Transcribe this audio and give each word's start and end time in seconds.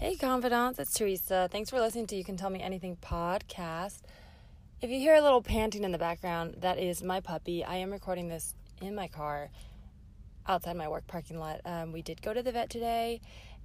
Hey, 0.00 0.16
confidants, 0.16 0.78
it's 0.78 0.94
Teresa. 0.94 1.50
Thanks 1.52 1.68
for 1.68 1.78
listening 1.78 2.06
to 2.06 2.16
You 2.16 2.24
Can 2.24 2.38
Tell 2.38 2.48
Me 2.48 2.62
Anything 2.62 2.96
podcast. 3.02 4.00
If 4.80 4.88
you 4.88 4.98
hear 4.98 5.14
a 5.14 5.20
little 5.20 5.42
panting 5.42 5.84
in 5.84 5.92
the 5.92 5.98
background, 5.98 6.54
that 6.60 6.78
is 6.78 7.02
my 7.02 7.20
puppy. 7.20 7.62
I 7.62 7.76
am 7.76 7.90
recording 7.90 8.30
this 8.30 8.54
in 8.80 8.94
my 8.94 9.08
car 9.08 9.50
outside 10.48 10.78
my 10.78 10.88
work 10.88 11.06
parking 11.06 11.38
lot. 11.38 11.60
Um, 11.66 11.92
we 11.92 12.00
did 12.00 12.22
go 12.22 12.32
to 12.32 12.42
the 12.42 12.50
vet 12.50 12.70
today, 12.70 13.20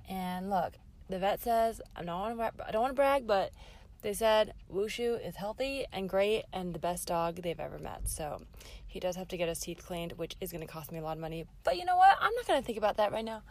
and 0.09 0.49
look, 0.49 0.73
the 1.07 1.19
vet 1.19 1.41
says 1.41 1.79
I'm 1.95 2.05
not. 2.05 2.35
Wanna, 2.35 2.51
I 2.67 2.71
don't 2.71 2.81
want 2.81 2.91
to 2.91 2.95
brag, 2.95 3.25
but 3.25 3.53
they 4.01 4.11
said 4.11 4.55
Wushu 4.69 5.25
is 5.25 5.37
healthy 5.37 5.85
and 5.93 6.09
great 6.09 6.43
and 6.51 6.75
the 6.75 6.79
best 6.79 7.07
dog 7.07 7.43
they've 7.43 7.57
ever 7.57 7.79
met. 7.79 8.09
So 8.09 8.41
he 8.85 8.99
does 8.99 9.15
have 9.15 9.29
to 9.29 9.37
get 9.37 9.47
his 9.47 9.61
teeth 9.61 9.85
cleaned, 9.85 10.11
which 10.17 10.35
is 10.41 10.51
going 10.51 10.67
to 10.67 10.71
cost 10.71 10.91
me 10.91 10.99
a 10.99 11.01
lot 11.01 11.15
of 11.15 11.21
money. 11.21 11.45
But 11.63 11.77
you 11.77 11.85
know 11.85 11.95
what? 11.95 12.17
I'm 12.19 12.35
not 12.35 12.45
going 12.45 12.59
to 12.59 12.65
think 12.65 12.77
about 12.77 12.97
that 12.97 13.13
right 13.13 13.23
now 13.23 13.41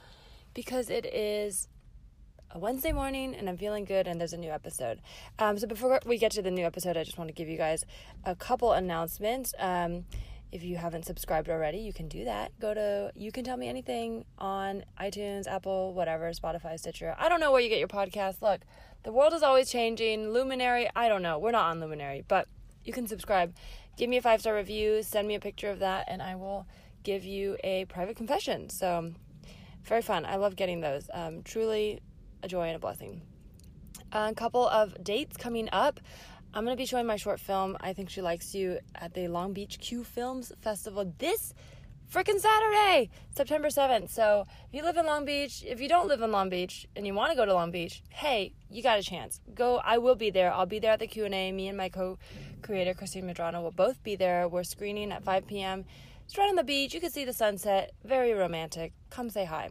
because 0.52 0.90
it 0.90 1.06
is 1.06 1.68
a 2.54 2.58
Wednesday 2.58 2.92
morning 2.92 3.34
and 3.34 3.48
I'm 3.48 3.56
feeling 3.56 3.84
good 3.84 4.06
and 4.06 4.20
there's 4.20 4.32
a 4.32 4.38
new 4.38 4.50
episode. 4.50 5.00
Um, 5.40 5.58
so 5.58 5.66
before 5.66 5.98
we 6.06 6.18
get 6.18 6.30
to 6.32 6.42
the 6.42 6.52
new 6.52 6.64
episode, 6.64 6.96
I 6.96 7.02
just 7.02 7.18
want 7.18 7.26
to 7.26 7.34
give 7.34 7.48
you 7.48 7.58
guys 7.58 7.84
a 8.24 8.36
couple 8.36 8.72
announcements. 8.72 9.52
Um, 9.58 10.04
if 10.52 10.62
you 10.62 10.76
haven't 10.76 11.04
subscribed 11.04 11.48
already, 11.48 11.78
you 11.78 11.92
can 11.92 12.06
do 12.06 12.24
that. 12.26 12.52
Go 12.60 12.72
to 12.72 13.10
You 13.16 13.32
Can 13.32 13.42
Tell 13.42 13.56
Me 13.56 13.68
Anything 13.68 14.24
on 14.38 14.84
iTunes, 15.00 15.48
Apple, 15.48 15.92
whatever, 15.94 16.30
Spotify, 16.30 16.78
Stitcher. 16.78 17.16
I 17.18 17.28
don't 17.28 17.40
know 17.40 17.50
where 17.50 17.60
you 17.60 17.68
get 17.68 17.80
your 17.80 17.88
podcast. 17.88 18.40
Look, 18.40 18.60
the 19.02 19.10
world 19.10 19.32
is 19.32 19.42
always 19.42 19.68
changing. 19.68 20.30
Luminary, 20.30 20.88
I 20.94 21.08
don't 21.08 21.22
know. 21.22 21.40
We're 21.40 21.50
not 21.50 21.72
on 21.72 21.80
Luminary, 21.80 22.24
but 22.28 22.46
you 22.84 22.92
can 22.92 23.08
subscribe. 23.08 23.52
Give 23.96 24.08
me 24.08 24.18
a 24.18 24.22
five 24.22 24.40
star 24.40 24.54
review, 24.54 25.02
send 25.02 25.26
me 25.26 25.34
a 25.34 25.40
picture 25.40 25.70
of 25.70 25.80
that, 25.80 26.04
and 26.06 26.22
I 26.22 26.36
will 26.36 26.68
give 27.02 27.24
you 27.24 27.56
a 27.64 27.86
private 27.86 28.14
confession. 28.16 28.70
So, 28.70 29.10
very 29.82 30.02
fun. 30.02 30.24
I 30.24 30.36
love 30.36 30.54
getting 30.54 30.80
those. 30.80 31.10
Um, 31.12 31.42
truly 31.42 32.00
a 32.44 32.48
joy 32.48 32.66
and 32.66 32.76
a 32.76 32.78
blessing. 32.78 33.22
A 34.12 34.34
couple 34.34 34.68
of 34.68 35.02
dates 35.02 35.36
coming 35.36 35.68
up. 35.72 35.98
I'm 36.52 36.64
going 36.64 36.76
to 36.76 36.80
be 36.80 36.86
showing 36.86 37.06
my 37.06 37.16
short 37.16 37.40
film, 37.40 37.76
I 37.80 37.94
Think 37.94 38.10
She 38.10 38.22
Likes 38.22 38.54
You, 38.54 38.78
at 38.94 39.14
the 39.14 39.26
Long 39.26 39.52
Beach 39.52 39.80
Q 39.80 40.04
Films 40.04 40.52
Festival 40.60 41.12
this 41.18 41.52
freaking 42.12 42.38
Saturday, 42.38 43.10
September 43.34 43.68
7th. 43.68 44.10
So 44.10 44.44
if 44.68 44.74
you 44.74 44.84
live 44.84 44.96
in 44.98 45.06
Long 45.06 45.24
Beach, 45.24 45.64
if 45.66 45.80
you 45.80 45.88
don't 45.88 46.06
live 46.06 46.20
in 46.20 46.30
Long 46.30 46.50
Beach 46.50 46.86
and 46.94 47.06
you 47.06 47.14
want 47.14 47.32
to 47.32 47.36
go 47.36 47.44
to 47.44 47.54
Long 47.54 47.72
Beach, 47.72 48.02
hey, 48.10 48.52
you 48.70 48.82
got 48.82 48.98
a 48.98 49.02
chance. 49.02 49.40
Go. 49.54 49.78
I 49.78 49.98
will 49.98 50.14
be 50.14 50.30
there. 50.30 50.52
I'll 50.52 50.66
be 50.66 50.78
there 50.78 50.92
at 50.92 51.00
the 51.00 51.06
Q&A. 51.06 51.50
Me 51.50 51.66
and 51.66 51.76
my 51.76 51.88
co-creator, 51.88 52.94
Christine 52.94 53.24
Medrano, 53.24 53.62
will 53.62 53.72
both 53.72 54.02
be 54.04 54.14
there. 54.14 54.46
We're 54.46 54.64
screening 54.64 55.10
at 55.12 55.24
5 55.24 55.46
p.m. 55.46 55.86
It's 56.26 56.38
right 56.38 56.48
on 56.48 56.56
the 56.56 56.62
beach. 56.62 56.94
You 56.94 57.00
can 57.00 57.10
see 57.10 57.24
the 57.24 57.32
sunset. 57.32 57.92
Very 58.04 58.32
romantic. 58.32 58.92
Come 59.10 59.28
say 59.28 59.44
hi. 59.44 59.70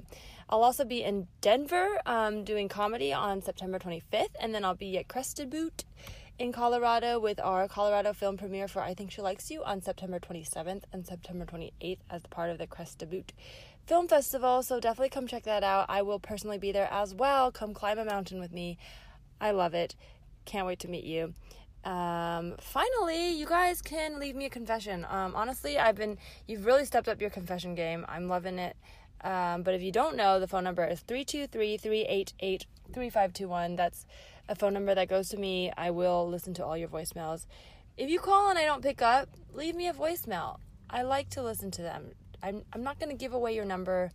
I'll 0.54 0.64
also 0.64 0.86
be 0.86 1.02
in 1.02 1.28
Denver 1.42 2.00
um, 2.06 2.44
doing 2.44 2.70
comedy 2.70 3.12
on 3.12 3.42
September 3.42 3.80
25th, 3.80 4.36
and 4.40 4.54
then 4.54 4.64
I'll 4.64 4.76
be 4.76 5.00
at 5.00 5.08
Crested 5.08 5.50
Butte 5.50 5.84
in 6.38 6.52
Colorado 6.52 7.20
with 7.20 7.40
our 7.40 7.68
Colorado 7.68 8.14
film 8.14 8.38
premiere 8.38 8.68
for 8.68 8.80
I 8.80 8.94
Think 8.94 9.10
She 9.10 9.24
Likes 9.24 9.50
You 9.50 9.64
on 9.64 9.82
September 9.82 10.20
27th 10.20 10.84
and 10.94 11.08
September 11.08 11.48
28th 11.48 11.98
as 12.08 12.22
part 12.30 12.52
of 12.52 12.60
the 12.60 12.68
Crested 12.68 13.10
Butte 13.10 13.34
Film 13.88 14.08
Festival. 14.08 14.62
So 14.62 14.80
definitely 14.80 15.10
come 15.10 15.26
check 15.26 15.42
that 15.46 15.64
out. 15.64 15.88
I 15.90 16.04
will 16.04 16.20
personally 16.20 16.60
be 16.60 16.72
there 16.72 16.88
as 16.92 17.16
well. 17.16 17.52
Come 17.52 17.74
climb 17.74 17.98
a 17.98 18.06
mountain 18.06 18.40
with 18.40 18.52
me. 18.52 18.78
I 19.42 19.50
love 19.50 19.74
it. 19.74 19.96
Can't 20.46 20.68
wait 20.68 20.78
to 20.82 20.88
meet 20.88 21.04
you. 21.04 21.34
Um, 21.84 22.56
finally, 22.62 23.32
you 23.32 23.48
guys 23.48 23.82
can 23.82 24.20
leave 24.20 24.36
me 24.36 24.46
a 24.46 24.50
confession. 24.52 25.06
Um, 25.10 25.36
honestly, 25.36 25.80
I've 25.80 25.96
been, 25.96 26.20
you've 26.48 26.68
really 26.68 26.86
stepped 26.86 27.10
up 27.10 27.20
your 27.20 27.32
confession 27.32 27.74
game. 27.74 28.06
I'm 28.08 28.28
loving 28.28 28.60
it. 28.60 28.78
Um, 29.24 29.64
but 29.64 29.74
if 29.74 29.82
you 29.82 29.92
don't 29.92 30.16
know, 30.16 30.40
the 30.40 30.48
phone 30.48 30.64
number 30.64 30.86
is 30.86 31.00
323 31.02 31.78
388 31.78 32.66
3521. 32.88 33.76
That's 33.76 34.06
a 34.50 34.56
phone 34.56 34.74
number 34.74 34.94
that 34.94 35.08
goes 35.08 35.30
to 35.30 35.38
me. 35.38 35.72
I 35.78 35.92
will 35.92 36.28
listen 36.28 36.54
to 36.56 36.66
all 36.66 36.78
your 36.78 36.90
voicemails. 36.90 37.46
If 37.98 38.10
you 38.10 38.20
call 38.20 38.50
and 38.50 38.60
I 38.60 38.66
don't 38.66 38.82
pick 38.82 39.02
up, 39.02 39.30
leave 39.54 39.76
me 39.76 39.88
a 39.88 39.94
voicemail. 39.94 40.58
I 40.90 41.04
like 41.04 41.30
to 41.32 41.42
listen 41.42 41.72
to 41.72 41.82
them. 41.82 42.12
I'm, 42.42 42.64
I'm 42.74 42.84
not 42.84 43.00
going 43.00 43.10
to 43.10 43.16
give 43.16 43.34
away 43.34 43.56
your 43.56 43.66
number. 43.66 44.12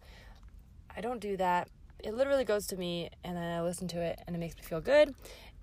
I 0.95 1.01
don't 1.01 1.21
do 1.21 1.37
that. 1.39 1.69
It 2.05 2.15
literally 2.15 2.45
goes 2.45 2.67
to 2.69 2.77
me 2.77 3.11
and 3.25 3.37
then 3.37 3.43
I 3.43 3.63
listen 3.63 3.89
to 3.89 4.01
it 4.01 4.21
and 4.27 4.37
it 4.37 4.39
makes 4.39 4.57
me 4.57 4.63
feel 4.63 4.81
good. 4.81 5.15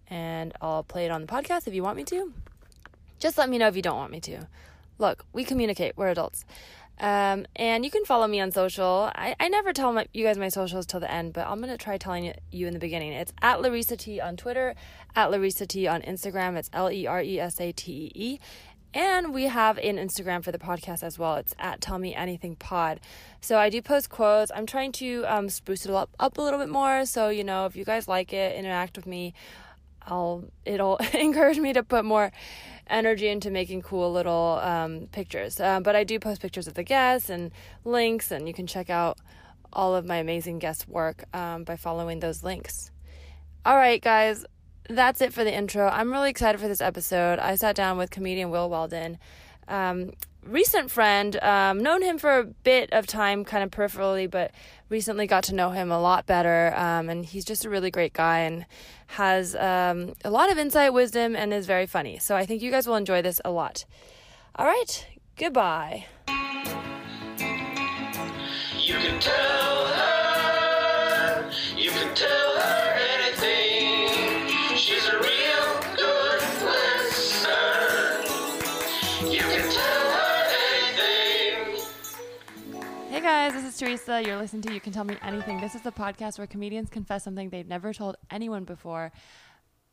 And 0.07 0.53
I'll 0.61 0.83
play 0.83 1.05
it 1.05 1.11
on 1.11 1.21
the 1.21 1.27
podcast 1.27 1.67
if 1.67 1.73
you 1.73 1.83
want 1.83 1.97
me 1.97 2.03
to. 2.05 2.33
Just 3.19 3.37
let 3.37 3.49
me 3.49 3.57
know 3.57 3.67
if 3.67 3.75
you 3.75 3.81
don't 3.81 3.97
want 3.97 4.11
me 4.11 4.19
to. 4.21 4.47
Look, 4.97 5.25
we 5.33 5.43
communicate. 5.43 5.97
We're 5.97 6.09
adults. 6.09 6.45
Um, 6.99 7.45
and 7.55 7.83
you 7.83 7.91
can 7.91 8.05
follow 8.05 8.27
me 8.27 8.39
on 8.39 8.51
social. 8.51 9.11
I, 9.15 9.35
I 9.39 9.49
never 9.49 9.73
tell 9.73 9.91
my, 9.91 10.07
you 10.13 10.23
guys 10.23 10.37
my 10.37 10.49
socials 10.49 10.85
till 10.85 10.99
the 10.99 11.11
end, 11.11 11.33
but 11.33 11.47
I'm 11.47 11.57
going 11.57 11.69
to 11.69 11.77
try 11.77 11.97
telling 11.97 12.33
you 12.51 12.67
in 12.67 12.73
the 12.73 12.79
beginning. 12.79 13.11
It's 13.11 13.33
at 13.41 13.59
Leresa 13.59 13.97
Tee 13.97 14.21
on 14.21 14.37
Twitter, 14.37 14.75
at 15.15 15.29
Leresa 15.29 15.67
Tee 15.67 15.87
on 15.87 16.01
Instagram. 16.03 16.55
It's 16.55 16.69
L 16.71 16.89
E 16.89 17.05
R 17.05 17.21
E 17.21 17.39
S 17.39 17.59
A 17.59 17.71
T 17.71 17.91
E 17.91 18.11
E. 18.15 18.39
And 18.93 19.33
we 19.33 19.43
have 19.43 19.77
an 19.79 19.97
Instagram 19.97 20.41
for 20.41 20.53
the 20.53 20.57
podcast 20.57 21.03
as 21.03 21.19
well. 21.19 21.35
It's 21.35 21.53
at 21.59 21.81
Tell 21.81 21.99
Me 21.99 22.15
Anything 22.15 22.55
Pod. 22.55 23.01
So 23.41 23.57
I 23.57 23.69
do 23.69 23.81
post 23.81 24.09
quotes. 24.09 24.53
I'm 24.55 24.65
trying 24.65 24.93
to 24.93 25.25
um, 25.27 25.49
spruce 25.49 25.85
it 25.85 25.91
up, 25.91 26.11
up 26.17 26.37
a 26.37 26.41
little 26.41 26.59
bit 26.59 26.69
more. 26.69 27.05
So, 27.05 27.27
you 27.27 27.43
know, 27.43 27.65
if 27.65 27.75
you 27.75 27.83
guys 27.83 28.07
like 28.07 28.31
it, 28.31 28.55
interact 28.55 28.95
with 28.95 29.05
me. 29.05 29.33
I'll 30.05 30.45
it'll 30.65 30.97
encourage 31.13 31.59
me 31.59 31.73
to 31.73 31.83
put 31.83 32.05
more 32.05 32.31
energy 32.87 33.27
into 33.27 33.49
making 33.49 33.81
cool 33.81 34.11
little 34.11 34.59
um, 34.61 35.07
pictures. 35.11 35.59
Uh, 35.59 35.79
but 35.79 35.95
I 35.95 36.03
do 36.03 36.19
post 36.19 36.41
pictures 36.41 36.67
of 36.67 36.75
the 36.75 36.83
guests 36.83 37.29
and 37.29 37.51
links, 37.83 38.31
and 38.31 38.47
you 38.47 38.53
can 38.53 38.67
check 38.67 38.89
out 38.89 39.17
all 39.73 39.95
of 39.95 40.05
my 40.05 40.17
amazing 40.17 40.59
guest 40.59 40.87
work 40.87 41.25
um, 41.33 41.63
by 41.63 41.75
following 41.75 42.19
those 42.19 42.43
links. 42.43 42.91
All 43.65 43.75
right, 43.75 44.01
guys, 44.01 44.45
that's 44.89 45.21
it 45.21 45.33
for 45.33 45.43
the 45.43 45.53
intro. 45.53 45.87
I'm 45.87 46.11
really 46.11 46.29
excited 46.29 46.61
for 46.61 46.67
this 46.67 46.81
episode. 46.81 47.39
I 47.39 47.55
sat 47.55 47.75
down 47.75 47.97
with 47.97 48.11
comedian 48.11 48.51
Will 48.51 48.69
Weldon. 48.69 49.17
Um, 49.67 50.11
recent 50.45 50.91
friend, 50.91 51.41
um, 51.43 51.79
known 51.81 52.01
him 52.01 52.17
for 52.17 52.37
a 52.37 52.43
bit 52.43 52.91
of 52.91 53.07
time, 53.07 53.43
kind 53.43 53.63
of 53.63 53.71
peripherally, 53.71 54.29
but 54.29 54.51
recently 54.89 55.27
got 55.27 55.43
to 55.45 55.55
know 55.55 55.71
him 55.71 55.91
a 55.91 55.99
lot 55.99 56.25
better. 56.25 56.73
Um, 56.75 57.09
and 57.09 57.25
he's 57.25 57.45
just 57.45 57.65
a 57.65 57.69
really 57.69 57.91
great 57.91 58.13
guy 58.13 58.39
and 58.39 58.65
has 59.07 59.55
um, 59.55 60.13
a 60.23 60.29
lot 60.29 60.51
of 60.51 60.57
insight, 60.57 60.93
wisdom, 60.93 61.35
and 61.35 61.53
is 61.53 61.65
very 61.65 61.87
funny. 61.87 62.19
So 62.19 62.35
I 62.35 62.45
think 62.45 62.61
you 62.61 62.71
guys 62.71 62.87
will 62.87 62.95
enjoy 62.95 63.21
this 63.21 63.41
a 63.43 63.51
lot. 63.51 63.85
All 64.55 64.65
right, 64.65 65.07
goodbye. 65.35 66.05
You 68.77 68.95
can 68.95 69.19
tell 69.19 69.85
her, 69.87 71.51
you 71.75 71.89
can 71.89 72.15
tell 72.15 72.44
guys, 83.25 83.53
this 83.53 83.65
is 83.65 83.75
Teresa. 83.79 84.21
You're 84.23 84.37
listening 84.37 84.61
to 84.61 84.71
You 84.71 84.79
Can 84.79 84.93
Tell 84.93 85.03
Me 85.03 85.17
Anything. 85.23 85.59
This 85.59 85.73
is 85.73 85.81
the 85.81 85.91
podcast 85.91 86.37
where 86.37 86.45
comedians 86.45 86.91
confess 86.91 87.23
something 87.23 87.49
they've 87.49 87.67
never 87.67 87.91
told 87.91 88.17
anyone 88.29 88.65
before. 88.65 89.11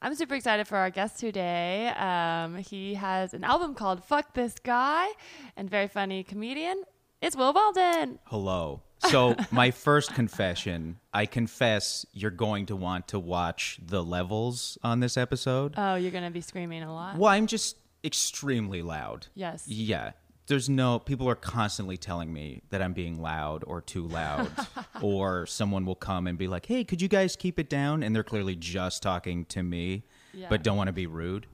I'm 0.03 0.15
super 0.17 0.35
excited 0.35 0.69
for 0.69 0.77
our 0.77 0.91
guest 0.91 1.19
today. 1.19 1.89
Um, 1.97 2.57
he 2.57 2.93
has 2.93 3.33
an 3.33 3.43
album 3.43 3.75
called 3.75 4.05
Fuck 4.05 4.35
This 4.35 4.57
Guy 4.63 5.09
and 5.57 5.71
very 5.71 5.89
funny 5.89 6.23
comedian. 6.25 6.83
It's 7.23 7.35
Will 7.35 7.55
Weldon. 7.55 8.19
Hello. 8.25 8.83
So, 8.99 9.35
my 9.51 9.71
first 9.71 10.13
confession 10.13 10.99
I 11.15 11.25
confess 11.25 12.05
you're 12.13 12.31
going 12.31 12.67
to 12.67 12.77
want 12.77 13.09
to 13.09 13.19
watch 13.19 13.79
the 13.83 14.05
levels 14.05 14.77
on 14.85 15.01
this 15.01 15.17
episode. 15.17 15.73
Oh, 15.79 15.95
you're 15.95 16.11
going 16.11 16.25
to 16.25 16.31
be 16.31 16.43
screaming 16.43 16.83
a 16.83 16.93
lot? 16.93 17.17
Well, 17.17 17.31
I'm 17.31 17.47
just 17.47 17.79
extremely 18.05 18.83
loud. 18.83 19.29
Yes. 19.35 19.67
Yeah. 19.67 20.13
There's 20.49 20.69
no, 20.69 20.99
people 20.99 21.29
are 21.29 21.35
constantly 21.37 21.97
telling 21.97 22.33
me 22.33 22.63
that 22.71 22.83
I'm 22.83 22.93
being 22.93 23.23
loud 23.23 23.63
or 23.67 23.81
too 23.81 24.07
loud. 24.09 24.51
or 25.03 25.47
someone 25.47 25.87
will 25.87 25.95
come 25.95 26.27
and 26.27 26.37
be 26.37 26.49
like, 26.49 26.67
hey, 26.67 26.85
could 26.85 27.01
you 27.01 27.09
guys 27.09 27.37
keep 27.37 27.59
it 27.59 27.71
down? 27.71 28.03
And 28.03 28.15
they're 28.15 28.25
clearly 28.25 28.57
just 28.57 29.03
talking 29.03 29.45
to 29.47 29.63
me, 29.63 30.03
Yeah. 30.33 30.49
but 30.51 30.63
don't 30.63 30.77
want 30.77 30.89
to 30.89 30.93
be 30.93 31.07
rude. 31.07 31.47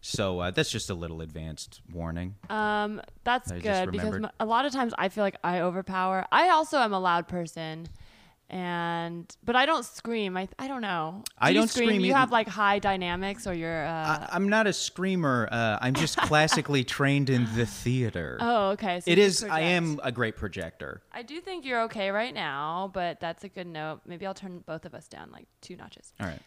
So, 0.00 0.38
uh, 0.38 0.50
that's 0.52 0.70
just 0.70 0.88
a 0.90 0.94
little 0.94 1.20
advanced 1.20 1.80
warning. 1.92 2.36
Um, 2.48 3.02
that's 3.24 3.50
I 3.50 3.58
good 3.58 3.90
because 3.90 4.20
a 4.38 4.46
lot 4.46 4.64
of 4.64 4.72
times 4.72 4.94
I 4.96 5.08
feel 5.08 5.24
like 5.24 5.36
I 5.42 5.60
overpower. 5.60 6.24
I 6.30 6.50
also 6.50 6.78
am 6.78 6.92
a 6.92 7.00
loud 7.00 7.26
person, 7.26 7.88
and 8.50 9.34
but 9.44 9.56
I 9.56 9.66
don't 9.66 9.84
scream. 9.84 10.36
I 10.36 10.48
I 10.58 10.68
don't 10.68 10.80
know. 10.82 11.22
Do 11.24 11.32
I 11.38 11.52
don't 11.52 11.68
scream. 11.68 11.88
scream 11.88 12.04
You 12.04 12.14
have 12.14 12.30
like 12.32 12.48
high 12.48 12.78
dynamics, 12.78 13.46
or 13.46 13.52
you're. 13.54 13.84
Uh, 13.86 13.90
I, 13.90 14.28
I'm 14.32 14.48
not 14.48 14.66
a 14.66 14.72
screamer. 14.72 15.48
Uh, 15.50 15.78
I'm 15.80 15.94
just 15.94 16.16
classically 16.16 16.84
trained 16.98 17.28
in 17.30 17.46
the 17.56 17.66
theater. 17.66 18.38
oh, 18.40 18.70
okay. 18.70 19.00
So 19.00 19.10
It 19.10 19.18
you. 19.18 19.48
I 19.50 19.60
am 19.60 20.00
a 20.02 20.10
great 20.12 20.36
projector. 20.36 21.02
I 21.12 21.22
do 21.22 21.40
think 21.40 21.64
you're 21.64 21.82
okay 21.82 22.10
right 22.10 22.32
now, 22.34 22.90
but 22.94 23.20
that's 23.20 23.44
a 23.44 23.48
good 23.48 23.66
note. 23.66 24.00
Maybe 24.06 24.26
I'll 24.26 24.34
turn 24.34 24.62
both 24.66 24.84
of 24.84 24.94
us 24.94 25.08
down 25.08 25.30
like 25.30 25.46
two 25.60 25.76
notches. 25.76 26.12
All 26.20 26.26
right. 26.26 26.40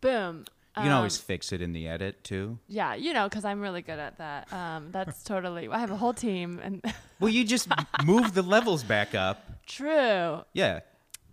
Boom. 0.00 0.44
You 0.76 0.84
can 0.84 0.92
always 0.92 1.18
Um, 1.18 1.24
fix 1.24 1.50
it 1.50 1.60
in 1.60 1.72
the 1.72 1.88
edit 1.88 2.22
too. 2.22 2.56
Yeah, 2.68 2.94
you 2.94 3.12
know, 3.12 3.28
because 3.28 3.44
I'm 3.44 3.60
really 3.60 3.82
good 3.82 3.98
at 3.98 4.18
that. 4.18 4.52
Um, 4.52 4.92
that's 4.92 5.24
totally. 5.24 5.66
I 5.68 5.80
have 5.80 5.90
a 5.90 5.96
whole 5.96 6.12
team, 6.14 6.60
and 6.62 6.84
Well, 7.18 7.30
you 7.32 7.42
just 7.42 7.66
move 8.04 8.32
the 8.32 8.42
levels 8.42 8.84
back 8.84 9.12
up. 9.16 9.64
true. 9.66 10.42
Yeah. 10.52 10.80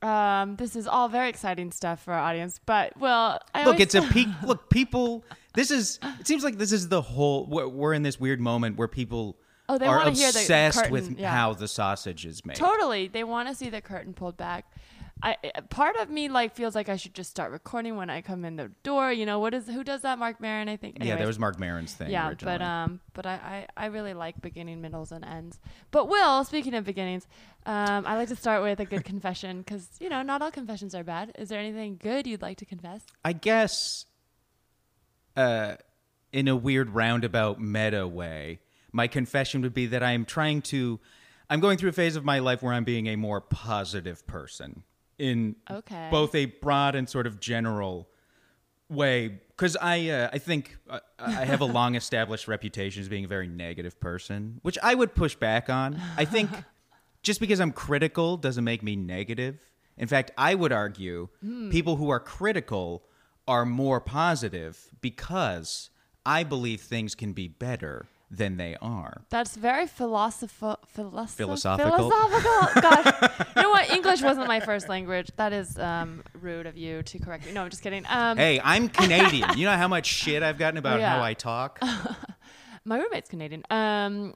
Um, 0.06 0.56
this 0.58 0.76
is 0.76 0.88
all 0.88 1.10
very 1.10 1.30
exciting 1.30 1.72
stuff 1.72 2.04
for 2.04 2.14
our 2.14 2.20
audience, 2.20 2.60
but 2.66 2.96
well, 2.98 3.40
I 3.54 3.66
Look, 3.66 3.80
it's 3.80 3.96
a 3.96 4.02
peak. 4.12 4.28
Look, 4.44 4.70
people. 4.70 5.24
This 5.54 5.72
is. 5.72 6.00
It 6.20 6.28
seems 6.28 6.44
like 6.44 6.58
this 6.58 6.72
is 6.72 6.90
the 6.90 7.02
whole. 7.02 7.46
We're, 7.48 7.68
we're 7.68 7.94
in 7.94 8.04
this 8.04 8.20
weird 8.20 8.40
moment 8.40 8.78
where 8.78 8.88
people 8.88 9.38
Oh, 9.68 9.78
they 9.78 9.88
are 9.88 9.98
wanna 9.98 10.12
hear 10.12 10.32
the 10.32 10.40
obsessed 10.40 10.92
with 10.92 11.18
yeah. 11.18 11.32
how 11.32 11.54
the 11.54 11.68
sausage 11.68 12.26
is 12.26 12.46
made. 12.46 12.56
Totally. 12.56 13.08
They 13.08 13.24
want 13.24 13.50
to 13.50 13.56
see 13.56 13.70
the 13.70 13.82
curtain 13.82 14.14
pulled 14.14 14.38
back. 14.38 14.66
I 15.24 15.38
part 15.70 15.96
of 15.96 16.10
me 16.10 16.28
like 16.28 16.56
feels 16.56 16.76
like 16.76 16.90
I 16.90 16.98
should 16.98 17.14
just 17.14 17.30
start 17.30 17.52
recording 17.52 17.96
when 17.96 18.10
I 18.10 18.22
come 18.22 18.44
in 18.44 18.58
the 18.58 18.70
door. 18.84 19.12
You 19.14 19.26
know 19.26 19.40
what 19.40 19.54
is 19.54 19.66
who 19.66 19.84
does 19.84 20.02
that? 20.02 20.20
Marc 20.20 20.42
Maron, 20.42 20.68
I 20.68 20.76
think. 20.76 20.98
Yeah, 20.98 21.04
Anyways. 21.04 21.20
that 21.20 21.28
was 21.28 21.40
Marc 21.40 21.58
Maron's 21.60 21.94
thing. 21.94 22.10
yeah, 22.12 22.30
originally. 22.30 22.58
but 22.58 22.62
um, 22.62 23.00
but 23.14 23.26
I, 23.26 23.66
I 23.78 23.86
I 23.86 23.86
really 23.88 24.14
like 24.14 24.42
beginning, 24.42 24.82
middles, 24.82 25.12
and 25.14 25.24
ends. 25.24 25.60
But 25.92 26.10
Will, 26.10 26.44
speaking 26.44 26.74
of 26.74 26.84
beginnings, 26.84 27.28
um, 27.66 28.06
I 28.06 28.18
like 28.18 28.28
to 28.28 28.36
start 28.36 28.62
with 28.62 28.80
a 28.82 28.86
good 28.86 29.04
confession 29.06 29.60
because 29.60 29.88
you 30.00 30.10
know 30.10 30.22
not 30.22 30.42
all 30.42 30.52
confessions 30.52 30.94
are 30.94 31.04
bad. 31.04 31.32
Is 31.40 31.48
there 31.50 31.60
anything 31.60 31.98
good 31.98 32.28
you'd 32.28 32.42
like 32.42 32.58
to 32.58 32.66
confess? 32.66 33.06
I 33.24 33.32
guess, 33.34 34.06
uh, 35.38 35.76
in 36.34 36.50
a 36.50 36.58
weird 36.58 36.90
roundabout 36.90 37.60
meta 37.62 38.06
way, 38.06 38.60
my 38.92 39.08
confession 39.08 39.62
would 39.62 39.74
be 39.74 39.86
that 39.88 40.04
I 40.04 40.12
am 40.12 40.26
trying 40.26 40.62
to. 40.64 41.00
I'm 41.50 41.62
going 41.62 41.78
through 41.78 41.90
a 41.90 41.94
phase 41.94 42.16
of 42.16 42.26
my 42.26 42.40
life 42.40 42.62
where 42.62 42.74
I'm 42.74 42.84
being 42.84 43.08
a 43.08 43.16
more 43.16 43.40
positive 43.40 44.26
person 44.28 44.84
in 45.18 45.56
Okay. 45.70 46.10
both 46.12 46.36
a 46.36 46.46
broad 46.46 46.96
and 46.96 47.10
sort 47.10 47.28
of 47.28 47.40
general 47.40 48.08
way. 48.90 49.40
Because 49.50 49.78
I, 49.78 50.10
uh, 50.10 50.30
I 50.34 50.38
think 50.38 50.78
uh, 50.90 51.00
I 51.18 51.46
have 51.46 51.62
a 51.62 51.66
long 51.80 51.96
established 51.96 52.48
reputation 52.48 53.02
as 53.02 53.10
being 53.10 53.26
a 53.26 53.28
very 53.28 53.48
negative 53.48 54.00
person, 54.00 54.60
which 54.64 54.78
I 54.84 54.96
would 54.96 55.16
push 55.16 55.36
back 55.36 55.70
on. 55.70 56.02
I 56.18 56.26
think 56.26 56.52
just 57.24 57.40
because 57.40 57.60
I'm 57.60 57.72
critical 57.72 58.38
doesn't 58.38 58.64
make 58.64 58.84
me 58.84 58.96
negative. 58.96 59.60
In 59.98 60.08
fact, 60.08 60.32
I 60.38 60.56
would 60.56 60.74
argue 60.74 61.30
people 61.70 61.96
who 61.96 62.10
are 62.10 62.20
critical 62.20 63.04
are 63.48 63.66
more 63.66 64.02
positive 64.02 64.90
because 65.00 65.90
I 66.26 66.44
believe 66.44 66.82
things 66.82 67.16
can 67.16 67.32
be 67.32 67.48
better 67.48 68.08
than 68.36 68.58
they 68.58 68.76
are. 68.82 69.22
That's 69.30 69.56
very 69.56 69.88
philosophical. 69.88 70.80
Philosoph- 70.96 71.36
Philosophical. 71.38 72.10
Philosophical. 72.10 72.82
Gosh, 72.82 73.32
you 73.56 73.62
know 73.62 73.70
what? 73.70 73.90
English 73.92 74.22
wasn't 74.22 74.48
my 74.48 74.60
first 74.60 74.90
language. 74.90 75.30
That 75.38 75.54
is 75.54 75.78
um, 75.80 76.24
rude 76.42 76.66
of 76.68 76.78
you 76.78 77.04
to 77.04 77.20
correct 77.20 77.46
me. 77.46 77.52
No, 77.54 77.64
I'm 77.64 77.70
just 77.70 77.82
kidding. 77.84 78.06
Um, 78.10 78.38
Hey, 78.38 78.60
I'm 78.64 78.90
Canadian. 79.02 79.58
you 79.58 79.66
know 79.66 79.76
how 79.78 79.88
much 79.88 80.06
shit 80.08 80.44
I've 80.44 80.58
gotten 80.58 80.78
about 80.78 81.00
Yeah. 81.00 81.18
how 81.18 81.24
I 81.24 81.34
talk? 81.34 81.80
my 82.86 82.98
roommate's 83.00 83.30
Canadian. 83.30 83.64
Um, 83.70 84.34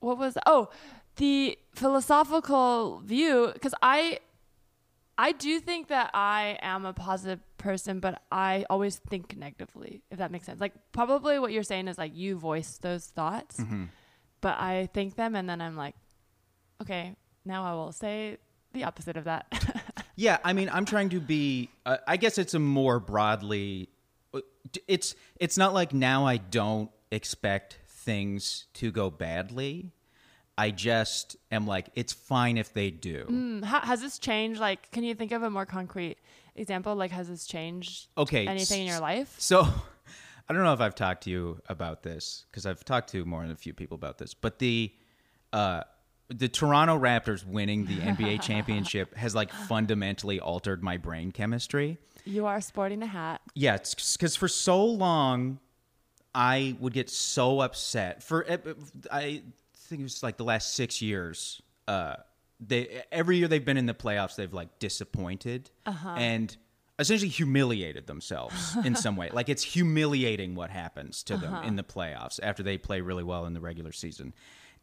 what 0.00 0.18
was 0.18 0.36
oh 0.46 0.68
the 1.16 1.58
philosophical 1.74 3.00
view? 3.04 3.50
Because 3.54 3.74
I, 3.82 4.18
I 5.16 5.32
do 5.32 5.60
think 5.60 5.88
that 5.88 6.10
I 6.14 6.58
am 6.62 6.84
a 6.84 6.92
positive 6.92 7.40
person, 7.58 8.00
but 8.00 8.20
I 8.32 8.64
always 8.68 8.96
think 8.96 9.36
negatively. 9.36 10.02
If 10.10 10.18
that 10.18 10.30
makes 10.30 10.46
sense. 10.46 10.60
Like 10.60 10.72
probably 10.92 11.38
what 11.38 11.52
you're 11.52 11.62
saying 11.62 11.88
is 11.88 11.98
like 11.98 12.14
you 12.16 12.36
voice 12.36 12.78
those 12.78 13.06
thoughts, 13.06 13.60
but 14.40 14.58
I 14.58 14.88
think 14.92 15.14
them 15.16 15.34
and 15.36 15.48
then 15.48 15.60
I'm 15.60 15.76
like, 15.76 15.94
okay, 16.82 17.14
now 17.44 17.64
I 17.64 17.72
will 17.74 17.92
say 17.92 18.38
the 18.72 18.84
opposite 18.84 19.16
of 19.16 19.24
that. 19.24 19.46
Yeah, 20.16 20.38
I 20.44 20.52
mean, 20.52 20.70
I'm 20.72 20.84
trying 20.84 21.08
to 21.08 21.18
be. 21.20 21.70
Uh, 21.84 21.96
I 22.06 22.16
guess 22.18 22.38
it's 22.38 22.54
a 22.54 22.60
more 22.60 23.00
broadly. 23.00 23.88
uh, 24.32 24.42
It's 24.86 25.16
it's 25.40 25.58
not 25.58 25.74
like 25.74 25.92
now 25.92 26.24
I 26.24 26.36
don't 26.36 26.88
expect 27.10 27.78
things 27.88 28.66
to 28.74 28.92
go 28.92 29.10
badly. 29.10 29.90
I 30.56 30.70
just 30.70 31.36
am 31.50 31.66
like, 31.66 31.88
it's 31.94 32.12
fine 32.12 32.56
if 32.56 32.72
they 32.72 32.90
do. 32.90 33.24
Hmm, 33.26 33.62
How, 33.62 33.80
has 33.80 34.00
this 34.00 34.18
changed? 34.18 34.60
Like, 34.60 34.90
can 34.92 35.02
you 35.04 35.14
think 35.14 35.32
of 35.32 35.42
a 35.42 35.50
more 35.50 35.66
concrete 35.66 36.18
example? 36.54 36.94
Like, 36.94 37.10
has 37.10 37.28
this 37.28 37.46
changed 37.46 38.08
Okay, 38.16 38.46
anything 38.46 38.82
in 38.82 38.86
your 38.86 39.00
life? 39.00 39.34
So, 39.38 39.62
I 40.48 40.52
don't 40.52 40.62
know 40.62 40.74
if 40.74 40.80
I've 40.80 40.94
talked 40.94 41.24
to 41.24 41.30
you 41.30 41.60
about 41.68 42.02
this 42.02 42.44
because 42.50 42.66
I've 42.66 42.84
talked 42.84 43.10
to 43.10 43.24
more 43.24 43.42
than 43.42 43.50
a 43.50 43.56
few 43.56 43.72
people 43.72 43.94
about 43.94 44.18
this, 44.18 44.34
but 44.34 44.58
the 44.58 44.92
uh, 45.52 45.82
the 46.28 46.48
Toronto 46.48 46.98
Raptors 46.98 47.46
winning 47.46 47.86
the 47.86 47.98
NBA 47.98 48.42
championship 48.42 49.14
has 49.14 49.34
like 49.34 49.52
fundamentally 49.52 50.40
altered 50.40 50.82
my 50.82 50.96
brain 50.96 51.32
chemistry. 51.32 51.98
You 52.24 52.46
are 52.46 52.60
sporting 52.60 53.02
a 53.02 53.06
hat. 53.06 53.40
Yeah, 53.54 53.76
because 53.76 54.36
for 54.36 54.48
so 54.48 54.84
long, 54.84 55.58
I 56.34 56.76
would 56.80 56.92
get 56.92 57.10
so 57.10 57.60
upset. 57.60 58.22
For 58.22 58.44
eh, 58.48 58.56
I 59.10 59.42
think 59.88 60.00
it 60.00 60.04
was 60.04 60.22
like 60.22 60.36
the 60.36 60.44
last 60.44 60.74
six 60.74 61.00
years. 61.02 61.60
Uh, 61.86 62.16
they 62.60 63.02
every 63.12 63.36
year 63.38 63.48
they've 63.48 63.64
been 63.64 63.76
in 63.76 63.86
the 63.86 63.94
playoffs, 63.94 64.36
they've 64.36 64.52
like 64.52 64.78
disappointed 64.78 65.70
and 66.16 66.56
essentially 66.98 67.28
humiliated 67.28 68.06
themselves 68.06 68.76
in 68.84 68.94
some 68.94 69.16
way. 69.16 69.30
Like 69.32 69.48
it's 69.48 69.62
humiliating 69.62 70.54
what 70.54 70.70
happens 70.70 71.22
to 71.24 71.36
them 71.36 71.62
in 71.64 71.76
the 71.76 71.82
playoffs 71.82 72.38
after 72.42 72.62
they 72.62 72.78
play 72.78 73.00
really 73.00 73.24
well 73.24 73.46
in 73.46 73.54
the 73.54 73.60
regular 73.60 73.92
season, 73.92 74.32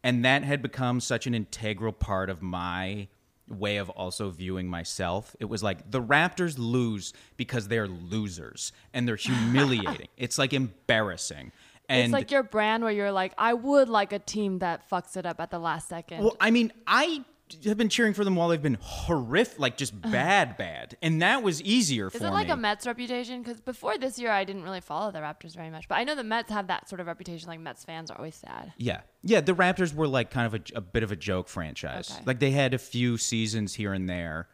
and 0.02 0.24
that 0.24 0.44
had 0.44 0.62
become 0.62 1.00
such 1.00 1.26
an 1.26 1.34
integral 1.34 1.92
part 1.92 2.30
of 2.30 2.42
my 2.42 3.08
way 3.48 3.78
of 3.78 3.90
also 3.90 4.30
viewing 4.30 4.68
myself. 4.68 5.34
It 5.40 5.46
was 5.46 5.62
like 5.62 5.90
the 5.90 6.00
Raptors 6.00 6.56
lose 6.58 7.12
because 7.36 7.68
they're 7.68 7.88
losers 7.88 8.72
and 8.94 9.06
they're 9.08 9.16
humiliating. 9.30 10.08
it's 10.16 10.38
like 10.38 10.52
embarrassing. 10.52 11.52
And 11.88 12.04
it's 12.04 12.12
like 12.12 12.30
your 12.30 12.42
brand 12.42 12.82
where 12.82 12.92
you're 12.92 13.12
like, 13.12 13.34
I 13.36 13.54
would 13.54 13.88
like 13.88 14.12
a 14.12 14.18
team 14.18 14.60
that 14.60 14.88
fucks 14.88 15.16
it 15.16 15.26
up 15.26 15.40
at 15.40 15.50
the 15.50 15.58
last 15.58 15.88
second. 15.88 16.22
well, 16.22 16.36
I 16.40 16.50
mean, 16.50 16.72
I 16.86 17.24
have 17.64 17.76
been 17.76 17.88
cheering 17.88 18.14
for 18.14 18.24
them 18.24 18.34
while 18.34 18.48
they've 18.48 18.62
been 18.62 18.78
horrific, 18.80 19.58
like 19.58 19.76
just 19.76 20.00
bad, 20.00 20.56
bad, 20.56 20.96
and 21.02 21.20
that 21.20 21.42
was 21.42 21.60
easier 21.62 22.08
for 22.08 22.16
Is 22.16 22.22
it 22.22 22.30
like 22.30 22.48
a 22.48 22.56
Mets 22.56 22.86
reputation? 22.86 23.42
Because 23.42 23.60
before 23.60 23.98
this 23.98 24.18
year, 24.18 24.30
I 24.30 24.44
didn't 24.44 24.62
really 24.62 24.80
follow 24.80 25.10
the 25.10 25.18
Raptors 25.18 25.54
very 25.54 25.70
much. 25.70 25.88
But 25.88 25.96
I 25.96 26.04
know 26.04 26.14
the 26.14 26.24
Mets 26.24 26.50
have 26.50 26.68
that 26.68 26.88
sort 26.88 27.00
of 27.00 27.06
reputation. 27.06 27.48
Like 27.48 27.60
Mets 27.60 27.84
fans 27.84 28.10
are 28.10 28.16
always 28.16 28.36
sad. 28.36 28.72
Yeah. 28.78 29.02
Yeah, 29.22 29.40
the 29.40 29.54
Raptors 29.54 29.94
were 29.94 30.08
like 30.08 30.30
kind 30.30 30.46
of 30.46 30.54
a, 30.54 30.78
a 30.78 30.80
bit 30.80 31.02
of 31.02 31.12
a 31.12 31.16
joke 31.16 31.48
franchise. 31.48 32.10
Okay. 32.10 32.22
Like 32.24 32.40
they 32.40 32.52
had 32.52 32.74
a 32.74 32.78
few 32.78 33.18
seasons 33.18 33.74
here 33.74 33.92
and 33.92 34.08
there 34.08 34.48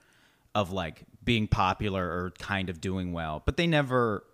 of 0.54 0.72
like 0.72 1.04
being 1.22 1.46
popular 1.46 2.04
or 2.04 2.32
kind 2.38 2.68
of 2.68 2.80
doing 2.80 3.12
well, 3.12 3.42
but 3.44 3.56
they 3.56 3.66
never 3.66 4.24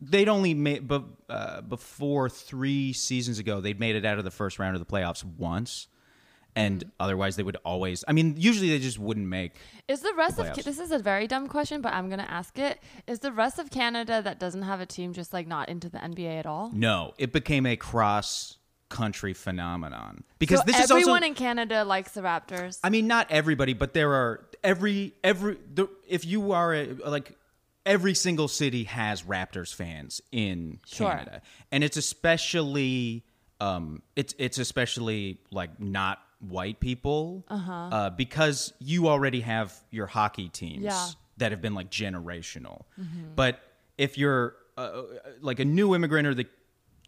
they'd 0.00 0.28
only 0.28 0.54
made 0.54 0.86
but 0.86 1.04
uh, 1.28 1.60
before 1.62 2.28
3 2.28 2.92
seasons 2.92 3.38
ago 3.38 3.60
they'd 3.60 3.80
made 3.80 3.96
it 3.96 4.04
out 4.04 4.18
of 4.18 4.24
the 4.24 4.30
first 4.30 4.58
round 4.58 4.74
of 4.76 4.80
the 4.80 4.86
playoffs 4.86 5.24
once. 5.24 5.88
And 6.56 6.80
Mm-hmm. 6.80 6.88
otherwise, 6.98 7.36
they 7.36 7.44
would 7.44 7.58
always. 7.64 8.04
I 8.08 8.12
mean, 8.12 8.34
usually 8.36 8.70
they 8.70 8.80
just 8.80 8.98
wouldn't 8.98 9.28
make. 9.28 9.52
Is 9.86 10.00
the 10.00 10.12
rest 10.16 10.40
of 10.40 10.46
playoffs. 10.46 10.64
This 10.64 10.80
is 10.80 10.90
a 10.90 10.98
very 10.98 11.28
dumb 11.28 11.46
question, 11.46 11.80
but 11.82 11.92
I'm 11.92 12.08
gonna 12.10 12.26
ask 12.28 12.58
it. 12.58 12.80
Is 13.06 13.20
the 13.20 13.30
rest 13.30 13.60
of 13.60 13.70
Canada 13.70 14.20
that 14.22 14.40
doesn't 14.40 14.62
have 14.62 14.80
a 14.80 14.86
team 14.86 15.12
just 15.12 15.32
like 15.32 15.46
not 15.46 15.68
into 15.68 15.88
the 15.88 15.98
NBA 15.98 16.38
at 16.40 16.46
all? 16.46 16.70
No, 16.72 17.14
it 17.16 17.32
became 17.32 17.64
a 17.64 17.76
cross 17.76 18.56
country 18.88 19.34
phenomenon 19.34 20.24
because 20.38 20.60
so 20.60 20.64
this 20.66 20.80
is 20.80 20.90
everyone 20.90 21.22
in 21.22 21.34
Canada 21.34 21.84
likes 21.84 22.12
the 22.12 22.22
Raptors. 22.22 22.80
I 22.82 22.90
mean, 22.90 23.06
not 23.06 23.30
everybody, 23.30 23.74
but 23.74 23.92
there 23.92 24.12
are 24.12 24.48
every 24.64 25.14
every 25.22 25.58
the, 25.72 25.86
if 26.08 26.24
you 26.24 26.52
are 26.52 26.74
a, 26.74 26.86
like 27.06 27.37
every 27.88 28.14
single 28.14 28.46
city 28.46 28.84
has 28.84 29.22
Raptors 29.22 29.74
fans 29.74 30.20
in 30.30 30.78
Sure. 30.86 31.08
Canada, 31.10 31.42
and 31.72 31.82
it's 31.82 31.96
especially 31.96 33.24
um 33.60 34.02
it's 34.14 34.34
it's 34.38 34.58
especially 34.58 35.40
like 35.50 35.80
not 35.80 36.20
white 36.38 36.78
people 36.78 37.44
uh 37.48 38.10
because 38.10 38.72
you 38.78 39.08
already 39.08 39.40
have 39.40 39.74
your 39.90 40.06
hockey 40.06 40.48
teams 40.48 40.84
Yeah. 40.84 41.08
that 41.38 41.50
have 41.50 41.60
been 41.60 41.74
like 41.74 41.90
generational, 41.90 42.82
but 43.34 43.60
if 43.96 44.16
you're 44.16 44.54
uh, 44.76 45.02
like 45.40 45.58
a 45.58 45.64
new 45.64 45.92
immigrant 45.96 46.28
or 46.28 46.34
the 46.34 46.46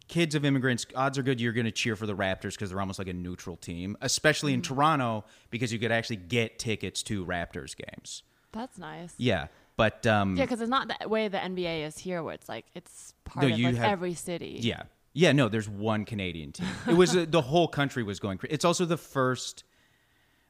kids 0.09 0.35
of 0.35 0.43
immigrants, 0.43 0.85
odds 0.93 1.17
are 1.17 1.23
good 1.23 1.39
you're 1.39 1.53
going 1.53 1.65
to 1.65 1.71
cheer 1.71 1.95
for 1.95 2.05
the 2.05 2.13
Raptors 2.13 2.51
because 2.55 2.69
they're 2.69 2.81
almost 2.81 2.99
like 2.99 3.07
a 3.07 3.13
neutral 3.13 3.55
team, 3.55 3.95
especially 4.01 4.53
in 4.53 4.61
Toronto 4.61 5.23
because 5.51 5.71
you 5.71 5.79
could 5.79 5.93
actually 5.93 6.17
get 6.17 6.59
tickets 6.59 7.01
to 7.03 7.25
Raptors 7.25 7.73
games. 7.77 8.23
That's 8.51 8.77
nice. 8.77 9.13
Yeah, 9.15 9.47
but 9.77 10.05
um, 10.07 10.35
Yeah, 10.35 10.45
because 10.45 10.61
it's 10.61 10.69
not 10.69 10.91
the 10.99 11.07
way 11.09 11.27
the 11.27 11.37
NBA 11.39 11.85
is 11.85 11.97
here, 11.97 12.21
where 12.23 12.33
it's 12.33 12.47
like 12.49 12.65
it's 12.75 13.13
part 13.25 13.47
No, 13.47 13.53
of 13.53 13.59
like 13.59 13.75
have- 13.75 13.85
every 13.91 14.13
city. 14.13 14.57
yeah, 14.61 14.83
yeah. 15.13 15.31
No, 15.31 15.49
there's 15.49 15.69
one 15.69 16.05
Canadian 16.05 16.51
team. 16.51 16.67
It 16.87 16.95
was 16.95 17.15
uh, 17.15 17.25
the 17.29 17.41
whole 17.41 17.67
country 17.67 18.03
was 18.03 18.19
going. 18.19 18.39
It's 18.49 18.65
also 18.65 18.85
the 18.85 18.97
first 18.97 19.63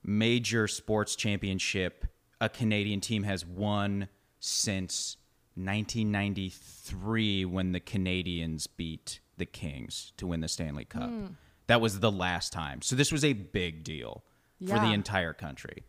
major 0.03 0.67
sports 0.67 1.15
championship 1.15 2.05
a 2.39 2.49
Canadian 2.49 3.01
team 3.01 3.21
has 3.23 3.45
won 3.45 4.07
since 4.39 5.15
1993 5.55 7.45
when 7.45 7.71
the 7.71 7.79
Canadiens 7.79 8.67
beat 8.77 9.19
the 9.37 9.45
Kings 9.45 10.13
to 10.17 10.27
win 10.27 10.39
the 10.41 10.47
Stanley 10.47 10.85
Cup. 10.85 11.09
Hmm. 11.09 11.25
That 11.67 11.81
was 11.81 11.99
the 11.99 12.11
last 12.11 12.51
time. 12.51 12.81
So 12.81 12.95
this 12.95 13.11
was 13.11 13.23
a 13.23 13.33
big 13.33 13.83
deal 13.83 14.23
for 14.67 14.79
the 14.79 14.91
entire 14.93 15.33
country. 15.33 15.83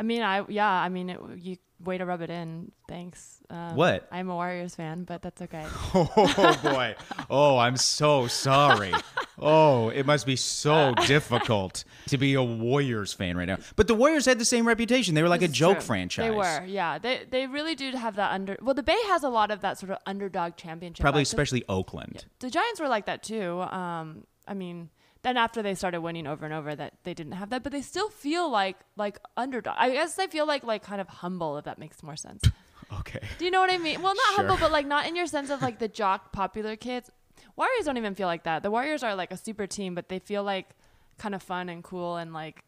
I 0.00 0.02
mean, 0.02 0.22
I 0.22 0.44
yeah, 0.48 0.66
I 0.70 0.88
mean, 0.88 1.10
it, 1.10 1.20
you 1.36 1.58
way 1.84 1.98
to 1.98 2.06
rub 2.06 2.22
it 2.22 2.30
in. 2.30 2.72
Thanks. 2.88 3.42
Um, 3.50 3.76
What? 3.76 4.08
I'm 4.10 4.30
a 4.30 4.34
Warriors 4.34 4.74
fan, 4.74 5.04
but 5.04 5.20
that's 5.20 5.42
okay. 5.42 5.66
Oh 5.94 6.58
boy. 6.62 6.94
Oh, 7.28 7.58
I'm 7.58 7.76
so 7.76 8.26
sorry. 8.26 8.94
Oh, 9.38 9.90
it 9.90 10.06
must 10.06 10.24
be 10.26 10.36
so 10.36 10.94
difficult 11.06 11.84
to 12.08 12.16
be 12.16 12.32
a 12.34 12.42
Warriors 12.42 13.12
fan 13.12 13.36
right 13.36 13.46
now. 13.46 13.58
But 13.76 13.88
the 13.88 13.94
Warriors 13.94 14.24
had 14.24 14.38
the 14.38 14.44
same 14.44 14.66
reputation. 14.66 15.14
They 15.14 15.22
were 15.22 15.28
like 15.28 15.40
This 15.40 15.50
a 15.50 15.52
joke 15.52 15.78
true. 15.78 15.86
franchise. 15.86 16.30
They 16.30 16.36
were, 16.36 16.64
yeah. 16.66 16.98
They 16.98 17.26
they 17.30 17.46
really 17.46 17.74
do 17.74 17.90
have 17.92 18.16
that 18.16 18.32
under. 18.32 18.56
Well, 18.62 18.74
the 18.74 18.82
Bay 18.82 18.98
has 19.08 19.22
a 19.22 19.28
lot 19.28 19.50
of 19.50 19.60
that 19.60 19.78
sort 19.78 19.92
of 19.92 19.98
underdog 20.06 20.56
championship. 20.56 21.02
Probably. 21.02 21.22
Especially 21.22 21.62
Oakland. 21.68 22.24
the 22.40 22.48
Giants 22.48 22.80
were 22.80 22.88
like 22.88 23.04
that 23.04 23.22
too. 23.22 23.60
Um, 23.60 24.24
I 24.48 24.54
mean, 24.54 24.88
then 25.22 25.36
after 25.36 25.62
they 25.62 25.74
started 25.74 26.00
winning 26.00 26.26
over 26.26 26.44
and 26.44 26.54
over, 26.54 26.74
that 26.74 26.94
they 27.04 27.14
didn't 27.14 27.32
have 27.32 27.50
that, 27.50 27.62
but 27.62 27.72
they 27.72 27.82
still 27.82 28.08
feel 28.08 28.50
like 28.50 28.76
like 28.96 29.18
underdog. 29.36 29.74
I 29.78 29.90
guess 29.90 30.14
they 30.14 30.26
feel 30.26 30.46
like 30.46 30.64
like 30.64 30.82
kind 30.82 31.00
of 31.00 31.08
humble, 31.08 31.58
if 31.58 31.64
that 31.64 31.78
makes 31.78 32.02
more 32.02 32.16
sense. 32.16 32.42
Okay. 32.92 33.20
Do 33.38 33.44
you 33.44 33.52
know 33.52 33.60
what 33.60 33.70
I 33.70 33.78
mean? 33.78 34.02
Well, 34.02 34.14
not 34.16 34.34
Sure. 34.34 34.36
humble, 34.38 34.56
but 34.56 34.72
like 34.72 34.84
not 34.84 35.06
in 35.06 35.14
your 35.14 35.26
sense 35.26 35.48
of 35.50 35.62
like 35.62 35.78
the 35.78 35.86
jock 35.86 36.32
popular 36.32 36.74
kids. 36.74 37.08
Warriors 37.54 37.84
don't 37.84 37.96
even 37.96 38.16
feel 38.16 38.26
like 38.26 38.42
that. 38.42 38.64
The 38.64 38.70
Warriors 38.72 39.04
are 39.04 39.14
like 39.14 39.30
a 39.30 39.36
super 39.36 39.68
team, 39.68 39.94
but 39.94 40.08
they 40.08 40.18
feel 40.18 40.42
like 40.42 40.70
kind 41.16 41.32
of 41.36 41.40
fun 41.40 41.68
and 41.68 41.84
cool 41.84 42.16
and 42.16 42.32
like 42.32 42.64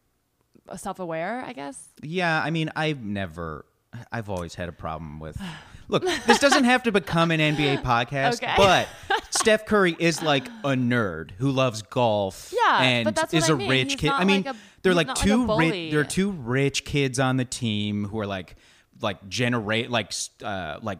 self 0.76 1.00
aware, 1.00 1.42
I 1.44 1.52
guess. 1.52 1.88
Yeah, 2.02 2.40
I 2.40 2.50
mean, 2.50 2.71
I've 2.76 3.02
never, 3.02 3.64
I've 4.12 4.30
always 4.30 4.54
had 4.54 4.68
a 4.68 4.73
problem 4.73 5.18
with. 5.18 5.37
Look, 5.92 6.04
this 6.26 6.38
doesn't 6.38 6.64
have 6.64 6.82
to 6.84 6.92
become 6.92 7.30
an 7.30 7.38
NBA 7.38 7.82
podcast, 7.84 8.42
Okay. 8.42 8.54
but 8.56 8.88
Steph 9.30 9.66
Curry 9.66 9.94
is 9.99 10.22
like 10.22 10.46
a 10.64 10.70
nerd 10.75 11.30
who 11.32 11.50
loves 11.50 11.82
golf. 11.82 12.52
Yeah, 12.52 12.82
and 12.82 13.18
is 13.32 13.49
I 13.50 13.52
a 13.52 13.56
mean. 13.56 13.70
rich 13.70 13.92
He's 13.92 14.00
kid. 14.00 14.11
I 14.11 14.25
mean, 14.25 14.42
like 14.44 14.54
a- 14.54 14.58
they're 14.82 14.94
like 14.94 15.06
not 15.08 15.18
like 15.18 15.26
a 15.26 15.28
two 15.28 15.56
rich. 15.56 15.90
There 15.92 16.00
are 16.00 16.04
two 16.04 16.30
rich 16.32 16.84
kids 16.84 17.20
on 17.20 17.37
the 17.37 17.44
team 17.44 18.06
who 18.06 18.18
are 18.18 18.26
like, 18.26 18.56
like 19.00 19.28
generate 19.28 19.90
like, 19.90 20.12
uh, 20.42 20.78
like. 20.82 20.99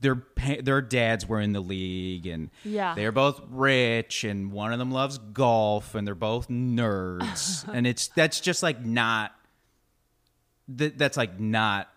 Their 0.00 0.20
their 0.64 0.82
dads 0.82 1.28
were 1.28 1.40
in 1.40 1.52
the 1.52 1.60
league, 1.60 2.26
and 2.26 2.50
Yeah. 2.64 2.96
they're 2.96 3.12
both 3.12 3.40
rich, 3.48 4.24
and 4.24 4.50
one 4.50 4.72
of 4.72 4.80
them 4.80 4.90
loves 4.90 5.18
golf, 5.18 5.94
and 5.94 6.04
they're 6.04 6.16
both 6.16 6.48
nerds, 6.48 7.64
and 7.72 7.86
it's 7.86 8.08
that's 8.08 8.40
just 8.40 8.64
like 8.64 8.84
not 8.84 9.30
th- 10.76 10.94
that's 10.96 11.16
like 11.16 11.38
not 11.38 11.88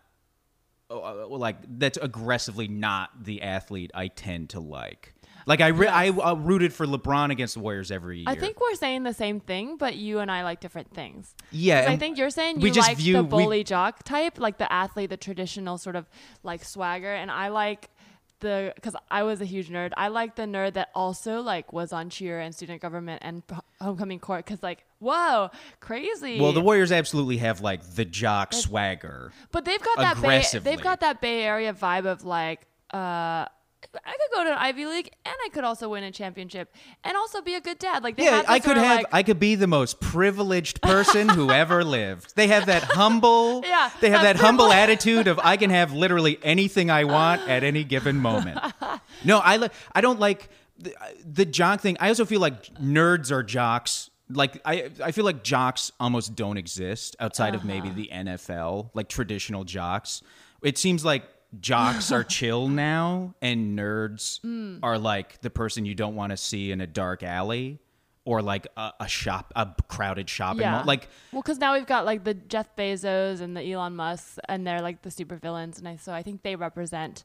like 0.90 1.58
that's 1.78 1.98
aggressively 1.98 2.68
not 2.68 3.24
the 3.24 3.42
athlete 3.42 3.92
I 3.94 4.08
tend 4.08 4.50
to 4.52 4.60
like. 4.60 5.14
Like 5.46 5.62
I 5.62 5.68
re- 5.68 5.88
I 5.88 6.10
uh, 6.10 6.36
rooted 6.36 6.74
for 6.74 6.86
LeBron 6.86 7.32
against 7.32 7.56
the 7.56 7.60
Warriors 7.62 7.92
every 7.92 8.20
year. 8.20 8.26
I 8.28 8.36
think 8.36 8.60
we're 8.60 8.76
saying 8.76 9.04
the 9.04 9.14
same 9.14 9.40
thing, 9.40 9.78
but 9.78 9.96
you 9.96 10.20
and 10.20 10.30
I 10.30 10.44
like 10.44 10.60
different 10.60 10.94
things. 10.94 11.34
yeah, 11.52 11.86
I 11.88 11.98
think 11.98 12.18
you're 12.18 12.30
saying 12.30 12.60
we 12.60 12.70
you 12.72 12.82
like 12.82 12.98
view 12.98 13.14
the 13.14 13.24
we- 13.24 13.30
bully 13.30 13.64
jock 13.64 14.04
type, 14.04 14.40
like 14.40 14.58
the 14.58 14.72
athlete, 14.72 15.10
the 15.10 15.18
traditional 15.18 15.78
sort 15.78 15.96
of 15.96 16.10
like 16.44 16.64
swagger, 16.64 17.14
and 17.14 17.32
I 17.32 17.48
like 17.48 17.90
the 18.40 18.74
because 18.76 18.96
I 19.10 19.24
was 19.24 19.42
a 19.42 19.46
huge 19.46 19.70
nerd. 19.70 19.92
I 19.98 20.08
like 20.08 20.36
the 20.36 20.44
nerd 20.44 20.74
that 20.74 20.90
also 20.96 21.42
like 21.42 21.74
was 21.74 21.94
on 21.94 22.10
cheer 22.10 22.40
and 22.40 22.54
student 22.54 22.82
government 22.82 23.22
and 23.24 23.44
homecoming 23.82 24.20
court 24.20 24.46
because 24.46 24.62
like 24.64 24.84
whoa 25.00 25.50
crazy. 25.80 26.40
well, 26.40 26.52
the 26.52 26.62
Warriors 26.62 26.92
absolutely 26.92 27.38
have 27.38 27.62
like 27.62 27.84
the 27.96 28.06
jock 28.06 28.54
swagger. 28.54 29.32
but 29.52 29.66
they've 29.66 29.82
got 29.82 29.98
that 29.98 30.22
bay, 30.22 30.44
they've 30.60 30.82
got 30.82 31.00
that 31.02 31.22
Bay 31.22 31.44
Area 31.44 31.74
vibe 31.74 32.06
of 32.06 32.24
like 32.24 32.62
uh. 32.92 33.46
I 34.06 34.12
could 34.12 34.36
go 34.36 34.44
to 34.44 34.52
an 34.52 34.58
Ivy 34.60 34.86
League 34.86 35.10
and 35.26 35.36
I 35.46 35.50
could 35.50 35.64
also 35.64 35.90
win 35.90 36.04
a 36.04 36.12
championship 36.12 36.76
and 37.04 37.18
also 37.18 37.42
be 37.42 37.56
a 37.56 37.62
good 37.62 37.80
dad. 37.80 38.04
Like 38.04 38.18
they 38.18 38.26
Yeah, 38.26 38.36
have 38.38 38.46
I 38.48 38.60
could 38.60 38.78
have 38.78 38.98
like, 38.98 39.06
I 39.12 39.24
could 39.24 39.40
be 39.40 39.56
the 39.56 39.66
most 39.68 40.00
privileged 40.00 40.82
person 40.82 41.28
who 41.30 41.50
ever 41.64 41.84
lived. 41.84 42.36
They 42.36 42.48
have 42.48 42.68
that 42.68 42.84
humble 42.84 43.64
Yeah, 43.66 43.90
they 44.00 44.12
have 44.12 44.22
that 44.22 44.36
that 44.38 44.42
humble 44.46 44.72
attitude 44.72 45.28
of 45.28 45.40
I 45.44 45.58
can 45.58 45.72
have 45.72 45.92
literally 45.92 46.38
anything 46.44 46.92
I 46.92 47.06
want 47.06 47.42
at 47.50 47.64
any 47.64 47.84
given 47.84 48.18
moment. 48.18 48.60
No, 49.26 49.40
I 49.40 49.58
li- 49.58 49.70
I 49.94 50.02
don't 50.02 50.20
like 50.20 50.50
the, 50.78 50.94
the 51.26 51.46
jock 51.46 51.82
thing. 51.82 51.98
I 52.00 52.10
also 52.10 52.26
feel 52.26 52.40
like 52.42 52.66
nerds 52.76 53.32
are 53.32 53.42
jocks. 53.44 54.12
Like 54.30 54.62
I 54.66 54.92
I 55.04 55.12
feel 55.12 55.26
like 55.26 55.44
jocks 55.44 55.92
almost 56.00 56.36
don't 56.36 56.58
exist 56.58 57.16
outside 57.20 57.56
of 57.56 57.62
Uh-huh. 57.62 57.68
maybe 57.68 57.90
the 57.90 58.10
NFL, 58.14 58.92
like 58.94 59.10
traditional 59.10 59.64
jocks. 59.64 60.22
It 60.62 60.78
seems 60.78 61.04
like 61.04 61.24
jocks 61.60 62.12
are 62.12 62.24
chill 62.38 62.68
now 62.68 63.34
and 63.42 63.78
nerds 63.78 64.40
Hmm. 64.42 64.78
are 64.84 64.98
like 65.00 65.42
the 65.42 65.50
person 65.50 65.86
you 65.86 65.96
don't 65.96 66.16
want 66.16 66.32
to 66.32 66.38
see 66.38 66.72
in 66.72 66.82
a 66.82 66.88
dark 66.88 67.24
alley 67.24 67.80
or 68.26 68.42
like 68.42 68.68
a, 68.78 68.92
a 69.00 69.08
shop 69.08 69.52
a 69.56 69.68
crowded 69.88 70.30
shopping 70.30 70.62
mall. 70.70 70.84
Like 70.86 71.08
well, 71.32 71.42
because 71.42 71.58
now 71.58 71.74
we've 71.74 71.88
got 71.88 72.06
like 72.06 72.24
the 72.24 72.34
Jeff 72.36 72.76
Bezos 72.76 73.42
and 73.42 73.58
the 73.58 73.72
Elon 73.72 73.96
Musk, 73.96 74.38
and 74.48 74.68
they're 74.68 74.82
like 74.82 75.02
the 75.02 75.10
super 75.10 75.38
villains, 75.38 75.80
and 75.80 75.88
I, 75.88 75.96
so 75.96 76.14
I 76.14 76.22
think 76.22 76.44
they 76.44 76.56
represent 76.56 77.24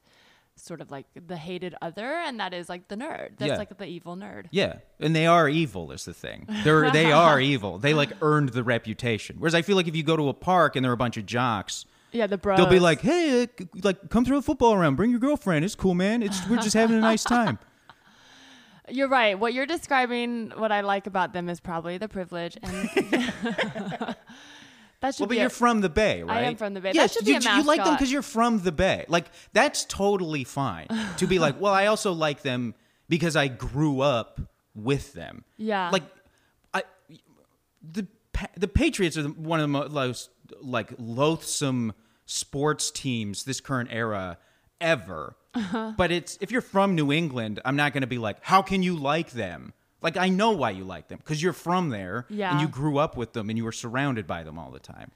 sort 0.57 0.81
of 0.81 0.91
like 0.91 1.05
the 1.27 1.37
hated 1.37 1.75
other, 1.83 2.07
and 2.07 2.39
that 2.41 2.55
is 2.55 2.69
like 2.71 2.89
the 2.89 2.97
nerd. 2.97 3.31
That's 3.37 3.51
Yeah. 3.51 3.57
like 3.59 3.77
the 3.77 3.87
evil 3.87 4.17
nerd. 4.17 4.47
Yeah, 4.53 4.77
and 5.01 5.15
they 5.15 5.27
are 5.27 5.47
evil 5.49 5.91
is 5.93 6.05
the 6.07 6.15
thing. 6.15 6.47
They're 6.63 6.91
they 6.91 7.13
are 7.25 7.39
evil. 7.41 7.77
They 7.79 7.93
like 7.93 8.13
earned 8.23 8.51
the 8.51 8.63
reputation. 8.65 9.37
Whereas 9.41 9.55
I 9.55 9.61
feel 9.63 9.77
like 9.77 9.89
if 9.89 9.97
you 9.97 10.05
go 10.05 10.17
to 10.17 10.29
a 10.31 10.35
park 10.35 10.75
and 10.77 10.85
there 10.85 10.93
are 10.93 10.95
a 10.95 10.97
bunch 10.97 11.17
of 11.19 11.27
jocks, 11.27 11.85
Yeah, 12.15 12.27
the 12.29 12.39
bros. 12.39 12.57
they'll 12.57 12.67
be 12.67 12.79
like, 12.79 13.01
"Hey, 13.01 13.43
uh, 13.43 13.47
like 13.83 14.09
come 14.09 14.25
throw 14.25 14.39
a 14.39 14.43
football 14.43 14.73
around. 14.73 14.95
Bring 14.97 15.11
your 15.11 15.19
girlfriend. 15.21 15.65
It's 15.65 15.75
cool, 15.75 15.95
man. 15.95 16.23
It's 16.23 16.49
we're 16.49 16.57
just 16.57 16.75
having 16.75 16.97
a 16.97 17.01
nice 17.01 17.25
time." 17.37 17.59
You're 18.89 19.09
right. 19.09 19.39
What 19.39 19.55
you're 19.55 19.67
describing, 19.67 20.53
what 20.57 20.71
I 20.71 20.83
like 20.83 21.07
about 21.07 21.33
them 21.33 21.49
is 21.49 21.59
probably 21.59 21.97
the 21.99 22.09
privilege, 22.09 22.57
and 22.63 22.73
that 25.01 25.15
should 25.15 25.21
Well, 25.21 25.27
but 25.27 25.29
be. 25.31 25.37
you're 25.37 25.47
a- 25.47 25.51
from 25.51 25.81
the 25.81 25.89
Bay, 25.89 26.23
right? 26.23 26.39
I 26.39 26.43
am 26.43 26.57
from 26.57 26.75
the 26.75 26.81
Bay. 26.81 26.91
That 26.93 26.95
Yes, 26.95 27.17
you, 27.27 27.35
you 27.57 27.63
like 27.65 27.83
them 27.85 27.95
because 27.95 28.13
you're 28.13 28.23
from 28.23 28.61
the 28.61 28.73
Bay. 28.73 29.05
Like 29.09 29.27
that's 29.53 29.85
totally 29.85 30.45
fine 30.45 30.87
to 31.19 31.27
be 31.27 31.39
like. 31.39 31.61
Well, 31.61 31.73
I 31.73 31.87
also 31.87 32.13
like 32.13 32.43
them 32.43 32.75
because 33.09 33.37
I 33.37 33.49
grew 33.49 34.01
up 34.01 34.41
with 34.75 35.13
them. 35.15 35.45
Yeah. 35.57 35.91
Like, 35.91 36.03
I 36.73 36.83
the 37.83 38.07
the 38.57 38.69
Patriots 38.69 39.17
are 39.17 39.23
the, 39.23 39.29
one 39.31 39.61
of 39.61 39.65
the 39.71 39.89
most 39.89 40.31
like 40.61 40.93
loathsome 40.99 41.93
sports 42.27 42.91
teams 42.91 43.45
this 43.45 43.61
current 43.61 43.91
era 43.93 44.39
ever. 44.81 45.37
Uh-huh. 45.55 45.93
But 45.97 46.11
it's 46.11 46.37
if 46.41 46.51
you're 46.51 46.61
from 46.61 46.95
New 46.95 47.13
England, 47.13 47.61
I'm 47.65 47.77
not 47.77 47.93
going 47.93 48.01
to 48.03 48.07
be 48.09 48.19
like, 48.19 48.39
how 48.43 48.63
can 48.63 48.83
you 48.83 48.97
like 48.97 49.31
them? 49.33 49.73
Like 50.03 50.17
I 50.17 50.29
know 50.29 50.51
why 50.51 50.71
you 50.71 50.85
like 50.85 51.09
them 51.09 51.19
because 51.19 51.43
you're 51.43 51.53
from 51.53 51.89
there 51.91 52.27
Yeah. 52.29 52.53
and 52.53 52.61
you 52.61 52.69
grew 52.69 52.99
up 52.99 53.17
with 53.17 53.33
them 53.33 53.49
and 53.49 53.57
you 53.57 53.65
were 53.65 53.73
surrounded 53.73 54.27
by 54.27 54.43
them 54.43 54.59
all 54.59 54.71
the 54.71 54.79
time. 54.81 55.11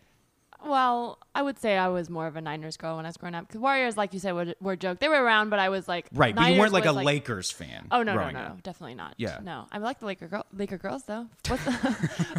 well, 0.64 1.18
I 1.34 1.42
would 1.42 1.58
say 1.58 1.76
I 1.76 1.88
was 1.88 2.08
more 2.10 2.26
of 2.26 2.36
a 2.36 2.40
Niners 2.40 2.76
girl 2.76 2.96
when 2.96 3.04
I 3.04 3.08
was 3.08 3.16
growing 3.16 3.34
up 3.34 3.46
because 3.46 3.60
Warriors, 3.60 3.96
like 3.96 4.12
you 4.14 4.18
said, 4.18 4.32
were, 4.32 4.54
were 4.60 4.72
a 4.72 4.76
joke. 4.76 4.98
They 4.98 5.08
were 5.08 5.22
around, 5.22 5.50
but 5.50 5.58
I 5.58 5.68
was 5.68 5.86
like 5.88 6.06
Right, 6.12 6.34
but 6.34 6.42
you 6.42 6.46
Niners 6.56 6.58
weren't 6.60 6.72
like 6.72 6.86
a 6.86 6.94
was, 6.94 7.04
Lakers 7.04 7.50
fan. 7.50 7.86
Oh 7.90 8.02
no, 8.02 8.14
no, 8.14 8.30
no, 8.30 8.38
up. 8.40 8.62
definitely 8.62 8.94
not. 8.94 9.14
Yeah. 9.18 9.38
no, 9.42 9.66
I 9.70 9.78
like 9.78 9.98
the 10.00 10.06
Laker 10.06 10.26
girl, 10.28 10.46
Laker 10.56 10.78
girls 10.78 11.02
though. 11.04 11.26
What's 11.48 11.64
the, 11.66 11.70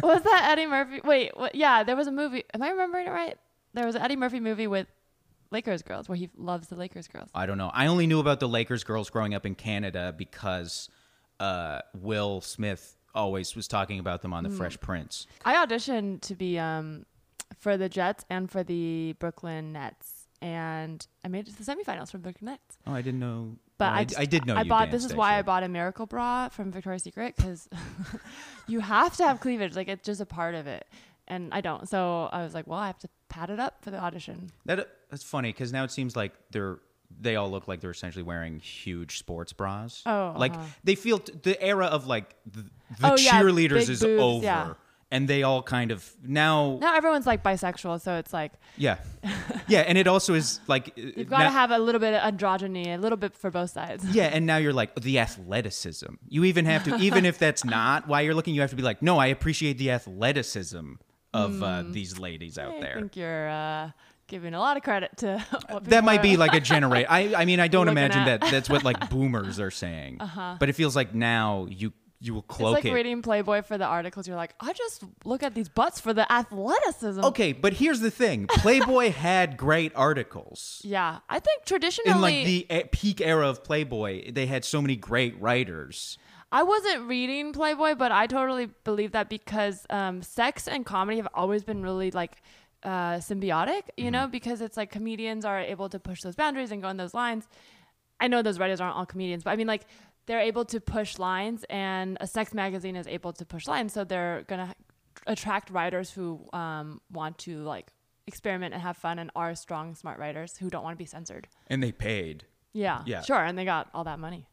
what 0.00 0.14
was 0.16 0.22
that 0.24 0.48
Eddie 0.50 0.66
Murphy? 0.66 1.00
Wait, 1.04 1.36
what, 1.36 1.54
yeah, 1.54 1.82
there 1.84 1.96
was 1.96 2.08
a 2.08 2.12
movie. 2.12 2.44
Am 2.52 2.62
I 2.62 2.70
remembering 2.70 3.06
it 3.06 3.10
right? 3.10 3.38
There 3.74 3.86
was 3.86 3.94
an 3.94 4.02
Eddie 4.02 4.16
Murphy 4.16 4.40
movie 4.40 4.66
with 4.66 4.86
Lakers 5.50 5.82
girls 5.82 6.08
where 6.08 6.16
he 6.16 6.30
loves 6.36 6.68
the 6.68 6.76
Lakers 6.76 7.08
girls. 7.08 7.28
I 7.34 7.46
don't 7.46 7.58
know. 7.58 7.70
I 7.72 7.86
only 7.86 8.06
knew 8.06 8.20
about 8.20 8.40
the 8.40 8.48
Lakers 8.48 8.84
girls 8.84 9.10
growing 9.10 9.34
up 9.34 9.44
in 9.46 9.54
Canada 9.54 10.14
because 10.16 10.88
uh, 11.38 11.80
Will 11.94 12.40
Smith 12.40 12.96
always 13.14 13.56
was 13.56 13.66
talking 13.68 13.98
about 13.98 14.22
them 14.22 14.32
on. 14.32 14.44
The 14.44 14.50
Fresh 14.50 14.80
Prince. 14.80 15.26
I 15.44 15.54
auditioned 15.64 16.20
to 16.22 16.34
be 16.34 16.58
um 16.58 17.06
for 17.58 17.76
the 17.76 17.88
Jets 17.88 18.24
and 18.30 18.50
for 18.50 18.62
the 18.62 19.14
Brooklyn 19.18 19.72
Nets, 19.72 20.28
and 20.40 21.04
I 21.24 21.28
made 21.28 21.48
it 21.48 21.56
to 21.56 21.64
the 21.64 21.70
semifinals 21.70 22.10
for 22.12 22.18
the 22.18 22.22
Brooklyn 22.22 22.52
Nets. 22.52 22.78
Oh, 22.86 22.92
I 22.92 23.02
didn't 23.02 23.20
know. 23.20 23.56
But 23.78 23.86
well, 23.86 23.94
I, 23.94 24.00
I, 24.00 24.04
just- 24.04 24.20
I 24.20 24.24
did 24.26 24.46
know 24.46 24.56
I 24.56 24.62
bought. 24.64 24.90
This 24.90 25.04
is 25.04 25.14
why 25.14 25.38
I 25.38 25.42
bought 25.42 25.62
a 25.64 25.68
miracle 25.68 26.06
bra 26.06 26.48
from 26.50 26.70
Victoria's 26.70 27.02
Secret 27.02 27.34
because 27.36 27.68
you 28.68 28.80
have 28.80 29.16
to 29.16 29.24
have 29.26 29.40
cleavage. 29.40 29.74
Like 29.74 29.88
it's 29.88 30.04
just 30.04 30.20
a 30.20 30.26
part 30.26 30.54
of 30.54 30.66
it, 30.66 30.86
and 31.30 31.54
I 31.54 31.60
don't. 31.60 31.88
So 31.88 32.28
I 32.32 32.42
was 32.42 32.52
like, 32.52 32.66
well, 32.66 32.78
I 32.78 32.88
have 32.88 32.98
to 32.98 33.08
pad 33.28 33.48
it 33.48 33.58
up 33.58 33.82
for 33.82 33.90
the 33.90 33.98
audition. 33.98 34.50
That 34.66 34.88
that's 35.08 35.22
funny 35.22 35.50
because 35.52 35.72
now 35.72 35.84
it 35.84 35.90
seems 35.90 36.16
like 36.16 36.32
they're 36.50 36.78
they 37.18 37.36
all 37.36 37.50
look 37.50 37.66
like 37.66 37.80
they're 37.80 37.90
essentially 37.90 38.22
wearing 38.22 38.60
huge 38.60 39.18
sports 39.18 39.52
bras. 39.52 40.02
Oh, 40.06 40.34
like 40.36 40.52
uh-huh. 40.54 40.64
they 40.84 40.94
feel 40.94 41.18
t- 41.18 41.32
the 41.42 41.60
era 41.62 41.86
of 41.86 42.06
like 42.06 42.34
the, 42.46 42.62
the 43.00 43.12
Oh, 43.12 43.14
cheerleaders 43.14 43.80
big 43.80 43.90
is 43.90 44.00
boobs, 44.00 44.22
over, 44.22 44.44
yeah. 44.44 44.74
and 45.10 45.26
they 45.26 45.42
all 45.42 45.62
kind 45.62 45.90
of 45.90 46.08
now. 46.22 46.78
Now 46.80 46.94
everyone's 46.94 47.26
like 47.26 47.42
bisexual, 47.42 48.00
so 48.00 48.16
it's 48.16 48.32
like 48.32 48.52
Yeah, 48.76 48.98
yeah, 49.66 49.80
and 49.80 49.98
it 49.98 50.06
also 50.06 50.34
is 50.34 50.60
like 50.68 50.92
you've 50.96 51.28
got 51.28 51.42
to 51.42 51.50
have 51.50 51.70
a 51.70 51.78
little 51.78 52.00
bit 52.00 52.14
of 52.14 52.34
androgyny, 52.34 52.94
a 52.94 52.98
little 52.98 53.18
bit 53.18 53.36
for 53.36 53.50
both 53.50 53.70
sides. 53.70 54.04
Yeah, 54.04 54.26
and 54.26 54.46
now 54.46 54.58
you're 54.58 54.72
like 54.72 54.94
the 55.00 55.18
athleticism. 55.18 56.14
You 56.28 56.44
even 56.44 56.64
have 56.66 56.84
to, 56.84 56.96
even 56.96 57.24
if 57.24 57.38
that's 57.38 57.64
not 57.78 58.06
why 58.06 58.20
you're 58.20 58.34
looking, 58.34 58.54
you 58.54 58.60
have 58.60 58.70
to 58.70 58.76
be 58.76 58.82
like, 58.82 59.02
no, 59.02 59.18
I 59.18 59.26
appreciate 59.26 59.78
the 59.78 59.90
athleticism 59.90 60.94
of 61.32 61.62
uh, 61.62 61.84
these 61.88 62.18
ladies 62.18 62.58
out 62.58 62.72
Hmm. 62.72 62.78
I 62.78 62.80
there. 62.80 62.94
think 62.96 63.16
you're 63.16 63.48
uh, 63.48 63.90
giving 64.26 64.54
a 64.54 64.58
lot 64.60 64.76
of 64.76 64.82
credit 64.82 65.16
to 65.18 65.38
what 65.68 65.84
That 65.84 66.04
might 66.04 66.22
be 66.22 66.36
like 66.36 66.54
a 66.54 66.60
generate. 66.60 67.06
I, 67.08 67.34
I 67.34 67.44
mean, 67.44 67.60
I 67.60 67.68
don't 67.76 67.88
imagine 67.88 68.22
at. 68.22 68.40
that 68.40 68.50
that's 68.50 68.68
what 68.70 68.84
like 68.84 69.10
boomers 69.10 69.58
are 69.60 69.70
saying. 69.70 70.18
Uh-huh. 70.20 70.56
But 70.58 70.68
it 70.68 70.72
feels 70.74 70.94
like 70.96 71.14
now 71.14 71.66
you 71.70 71.92
you 72.22 72.34
will 72.34 72.42
cloak 72.42 72.76
It's 72.76 72.84
like 72.84 72.92
it. 72.92 72.94
reading 72.94 73.22
Playboy 73.22 73.62
for 73.62 73.78
the 73.78 73.86
articles. 73.86 74.28
You're 74.28 74.36
like, 74.36 74.54
I 74.60 74.74
just 74.74 75.04
look 75.24 75.42
at 75.42 75.54
these 75.54 75.70
butts 75.70 76.00
for 76.00 76.12
the 76.12 76.30
athleticism. 76.30 77.24
Okay, 77.24 77.54
but 77.54 77.72
here's 77.72 78.00
the 78.00 78.10
thing: 78.10 78.46
Playboy 78.46 79.10
had 79.10 79.56
great 79.56 79.92
articles. 79.96 80.82
Yeah, 80.84 81.20
I 81.30 81.40
think 81.40 81.64
traditionally, 81.64 82.10
In 82.10 82.20
like 82.20 82.44
the 82.44 82.84
peak 82.92 83.22
era 83.22 83.48
of 83.48 83.64
Playboy, 83.64 84.32
they 84.32 84.44
had 84.46 84.66
so 84.66 84.82
many 84.82 84.96
great 84.96 85.40
writers. 85.40 86.18
I 86.52 86.62
wasn't 86.64 87.08
reading 87.08 87.52
Playboy, 87.52 87.94
but 87.94 88.10
I 88.10 88.26
totally 88.26 88.66
believe 88.84 89.12
that 89.12 89.28
because 89.28 89.86
um, 89.90 90.22
sex 90.22 90.66
and 90.66 90.84
comedy 90.84 91.18
have 91.18 91.28
always 91.34 91.62
been 91.62 91.82
really 91.82 92.10
like 92.10 92.42
uh, 92.82 93.14
symbiotic, 93.18 93.82
you 93.96 94.10
know, 94.10 94.26
because 94.26 94.60
it's 94.60 94.76
like 94.76 94.90
comedians 94.90 95.44
are 95.44 95.60
able 95.60 95.88
to 95.88 95.98
push 96.00 96.22
those 96.22 96.34
boundaries 96.34 96.72
and 96.72 96.82
go 96.82 96.88
on 96.88 96.96
those 96.96 97.14
lines. 97.14 97.46
I 98.18 98.26
know 98.28 98.42
those 98.42 98.58
writers 98.58 98.80
aren't 98.80 98.96
all 98.96 99.06
comedians, 99.06 99.44
but 99.44 99.50
I 99.50 99.56
mean, 99.56 99.66
like, 99.66 99.84
they're 100.26 100.40
able 100.40 100.64
to 100.66 100.80
push 100.80 101.18
lines, 101.18 101.64
and 101.70 102.16
a 102.20 102.26
sex 102.26 102.52
magazine 102.54 102.94
is 102.94 103.06
able 103.06 103.32
to 103.32 103.44
push 103.44 103.66
lines, 103.66 103.92
so 103.92 104.04
they're 104.04 104.44
gonna 104.46 104.74
attract 105.26 105.70
writers 105.70 106.10
who 106.10 106.46
um, 106.52 107.00
want 107.10 107.36
to 107.38 107.62
like 107.62 107.92
experiment 108.26 108.74
and 108.74 108.82
have 108.82 108.96
fun 108.96 109.18
and 109.18 109.30
are 109.34 109.54
strong, 109.54 109.94
smart 109.94 110.18
writers 110.18 110.56
who 110.58 110.70
don't 110.70 110.84
want 110.84 110.94
to 110.94 110.98
be 110.98 111.06
censored. 111.06 111.48
And 111.66 111.82
they 111.82 111.90
paid. 111.92 112.44
Yeah, 112.72 113.02
Yeah. 113.06 113.22
sure, 113.22 113.42
and 113.42 113.58
they 113.58 113.64
got 113.64 113.88
all 113.92 114.04
that 114.04 114.18
money. 114.18 114.46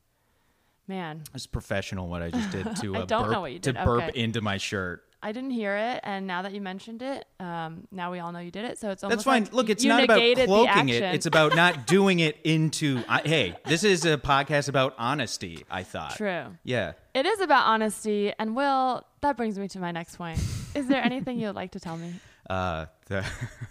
Man, 0.87 1.23
It's 1.33 1.47
professional 1.47 2.07
what 2.07 2.21
I 2.21 2.29
just 2.31 2.49
did 2.51 2.75
to 2.81 2.95
I 2.95 2.99
uh, 2.99 3.05
don't 3.05 3.23
burp, 3.23 3.31
know 3.31 3.41
what 3.41 3.51
you 3.51 3.59
did. 3.59 3.75
to 3.75 3.83
burp 3.83 4.03
Okay. 4.03 4.19
into 4.21 4.41
my 4.41 4.57
shirt. 4.57 5.03
I 5.21 5.31
didn't 5.31 5.49
hear 5.49 5.75
it, 5.75 5.99
and 6.03 6.27
now 6.27 6.43
that 6.43 6.53
you 6.53 6.61
mentioned 6.61 7.01
it, 7.01 7.25
um, 7.39 7.87
now 7.91 8.11
we 8.11 8.19
all 8.19 8.31
know 8.31 8.37
you 8.39 8.51
did 8.51 8.65
it. 8.65 8.77
So 8.77 8.91
it's 8.91 9.03
almost 9.03 9.17
That's 9.17 9.23
fine. 9.25 9.43
like 9.45 9.53
Look, 9.53 9.69
it's 9.71 9.83
not 9.83 10.03
about 10.03 10.19
cloaking 10.19 10.89
it. 10.89 11.01
It's 11.01 11.25
about 11.25 11.55
not 11.55 11.87
doing 11.87 12.19
it 12.19 12.37
into. 12.43 13.03
I, 13.09 13.21
hey, 13.25 13.55
this 13.65 13.83
is 13.83 14.05
a 14.05 14.17
podcast 14.19 14.69
about 14.69 14.93
honesty. 14.99 15.65
I 15.71 15.81
thought. 15.83 16.15
true. 16.15 16.55
Yeah. 16.63 16.93
It 17.15 17.25
is 17.25 17.41
about 17.41 17.65
honesty, 17.65 18.31
and 18.37 18.55
Will. 18.55 19.05
That 19.21 19.35
brings 19.37 19.57
me 19.57 19.67
to 19.69 19.79
my 19.79 19.91
next 19.91 20.17
point. 20.17 20.39
Is 20.75 20.87
there 20.87 21.03
anything 21.03 21.39
you'd 21.39 21.53
like 21.55 21.71
to 21.71 21.79
tell 21.79 21.97
me? 21.97 22.13
Uh, 22.49 22.85
the 23.07 23.25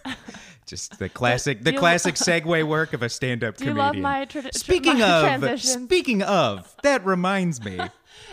just 0.67 0.99
the 0.99 1.09
classic, 1.21 1.63
the 1.63 1.73
classic 1.73 2.15
segue 2.17 2.67
work 2.67 2.93
of 2.93 3.03
a 3.03 3.09
stand-up 3.09 3.57
Do 3.57 3.65
you 3.67 3.71
comedian. 3.71 4.03
love 4.03 4.03
my, 4.03 4.25
tra- 4.25 4.53
Speaking 4.53 4.99
my 4.99 5.09
of, 5.11 5.23
transitions? 5.41 5.85
speaking 5.85 6.23
of, 6.23 6.75
that 6.83 7.05
reminds 7.07 7.65
me. 7.65 7.79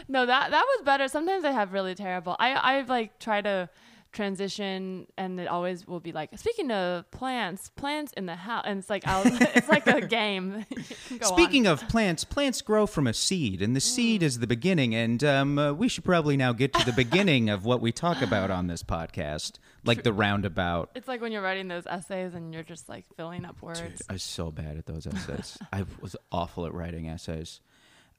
No, 0.08 0.26
that 0.26 0.52
that 0.52 0.66
was 0.78 0.86
better. 0.86 1.08
Sometimes 1.08 1.46
I 1.46 1.52
have 1.52 1.72
really 1.74 1.96
terrible. 1.96 2.36
I 2.40 2.52
I 2.54 2.82
like 2.82 3.20
try 3.20 3.42
to 3.42 3.70
transition, 4.12 5.08
and 5.18 5.40
it 5.40 5.48
always 5.48 5.88
will 5.88 6.00
be 6.00 6.12
like 6.12 6.38
speaking 6.38 6.72
of 6.72 7.10
plants, 7.12 7.70
plants 7.76 8.14
in 8.14 8.26
the 8.26 8.36
house, 8.36 8.64
and 8.66 8.80
it's 8.80 8.90
like 8.90 9.08
I'll, 9.08 9.24
it's 9.26 9.68
like 9.70 9.88
a 9.88 10.02
game. 10.02 10.66
You 11.10 11.20
go 11.20 11.28
on. 11.30 11.34
Speaking 11.34 11.66
of 11.68 11.88
plants, 11.90 12.24
plants 12.24 12.62
grow 12.62 12.86
from 12.86 13.08
a 13.08 13.14
seed, 13.14 13.62
and 13.62 13.76
the 13.76 13.82
seed 13.82 14.22
Mm. 14.22 14.26
is 14.26 14.40
the 14.40 14.48
beginning. 14.48 14.94
And 14.96 15.24
um, 15.24 15.58
uh, 15.60 15.74
we 15.74 15.88
should 15.90 16.04
probably 16.04 16.38
now 16.38 16.54
get 16.54 16.74
to 16.74 16.86
the 16.86 16.92
beginning 16.94 17.50
of 17.50 17.66
what 17.66 17.82
we 17.82 17.92
talk 17.92 18.22
about 18.22 18.52
on 18.52 18.68
this 18.68 18.84
podcast, 18.84 19.54
like 19.86 20.04
the 20.04 20.14
roundabout. 20.14 20.92
it's 20.96 21.08
like 21.08 21.22
when 21.22 21.32
you're 21.32 21.42
writing 21.42 21.68
those 21.68 21.86
essays 21.88 22.34
and 22.34 22.54
you're 22.54 22.64
just 22.64 22.88
like 22.90 23.06
filling 23.16 23.46
up 23.46 23.62
words. 23.62 23.80
Dude, 23.82 24.02
I 24.10 24.14
was 24.14 24.24
so 24.24 24.52
bad 24.52 24.78
at 24.78 24.86
those 24.86 25.06
essays. 25.14 25.58
I 25.72 25.86
was 26.02 26.16
awful 26.32 26.66
at 26.66 26.74
writing 26.74 27.10
essays. 27.10 27.60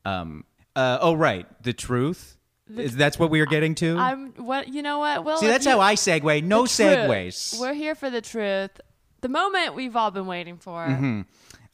Um, 0.04 0.44
uh, 0.76 0.98
oh, 1.00 1.14
right, 1.14 1.46
the 1.62 1.72
truth. 1.72 2.36
Is 2.76 2.96
that's 2.96 3.18
what 3.18 3.30
we 3.30 3.40
are 3.40 3.46
getting 3.46 3.74
to? 3.76 3.98
I'm 3.98 4.32
what 4.36 4.68
you 4.68 4.80
know 4.80 4.98
what? 4.98 5.22
Well, 5.24 5.36
See, 5.36 5.46
that's 5.46 5.66
you- 5.66 5.72
how 5.72 5.80
I 5.80 5.96
segue. 5.96 6.42
No 6.44 6.62
the 6.62 6.68
truth. 6.68 6.98
segues. 6.98 7.60
We're 7.60 7.74
here 7.74 7.94
for 7.94 8.08
the 8.08 8.22
truth. 8.22 8.80
The 9.20 9.28
moment 9.28 9.74
we've 9.74 9.94
all 9.96 10.10
been 10.10 10.26
waiting 10.26 10.56
for. 10.56 10.84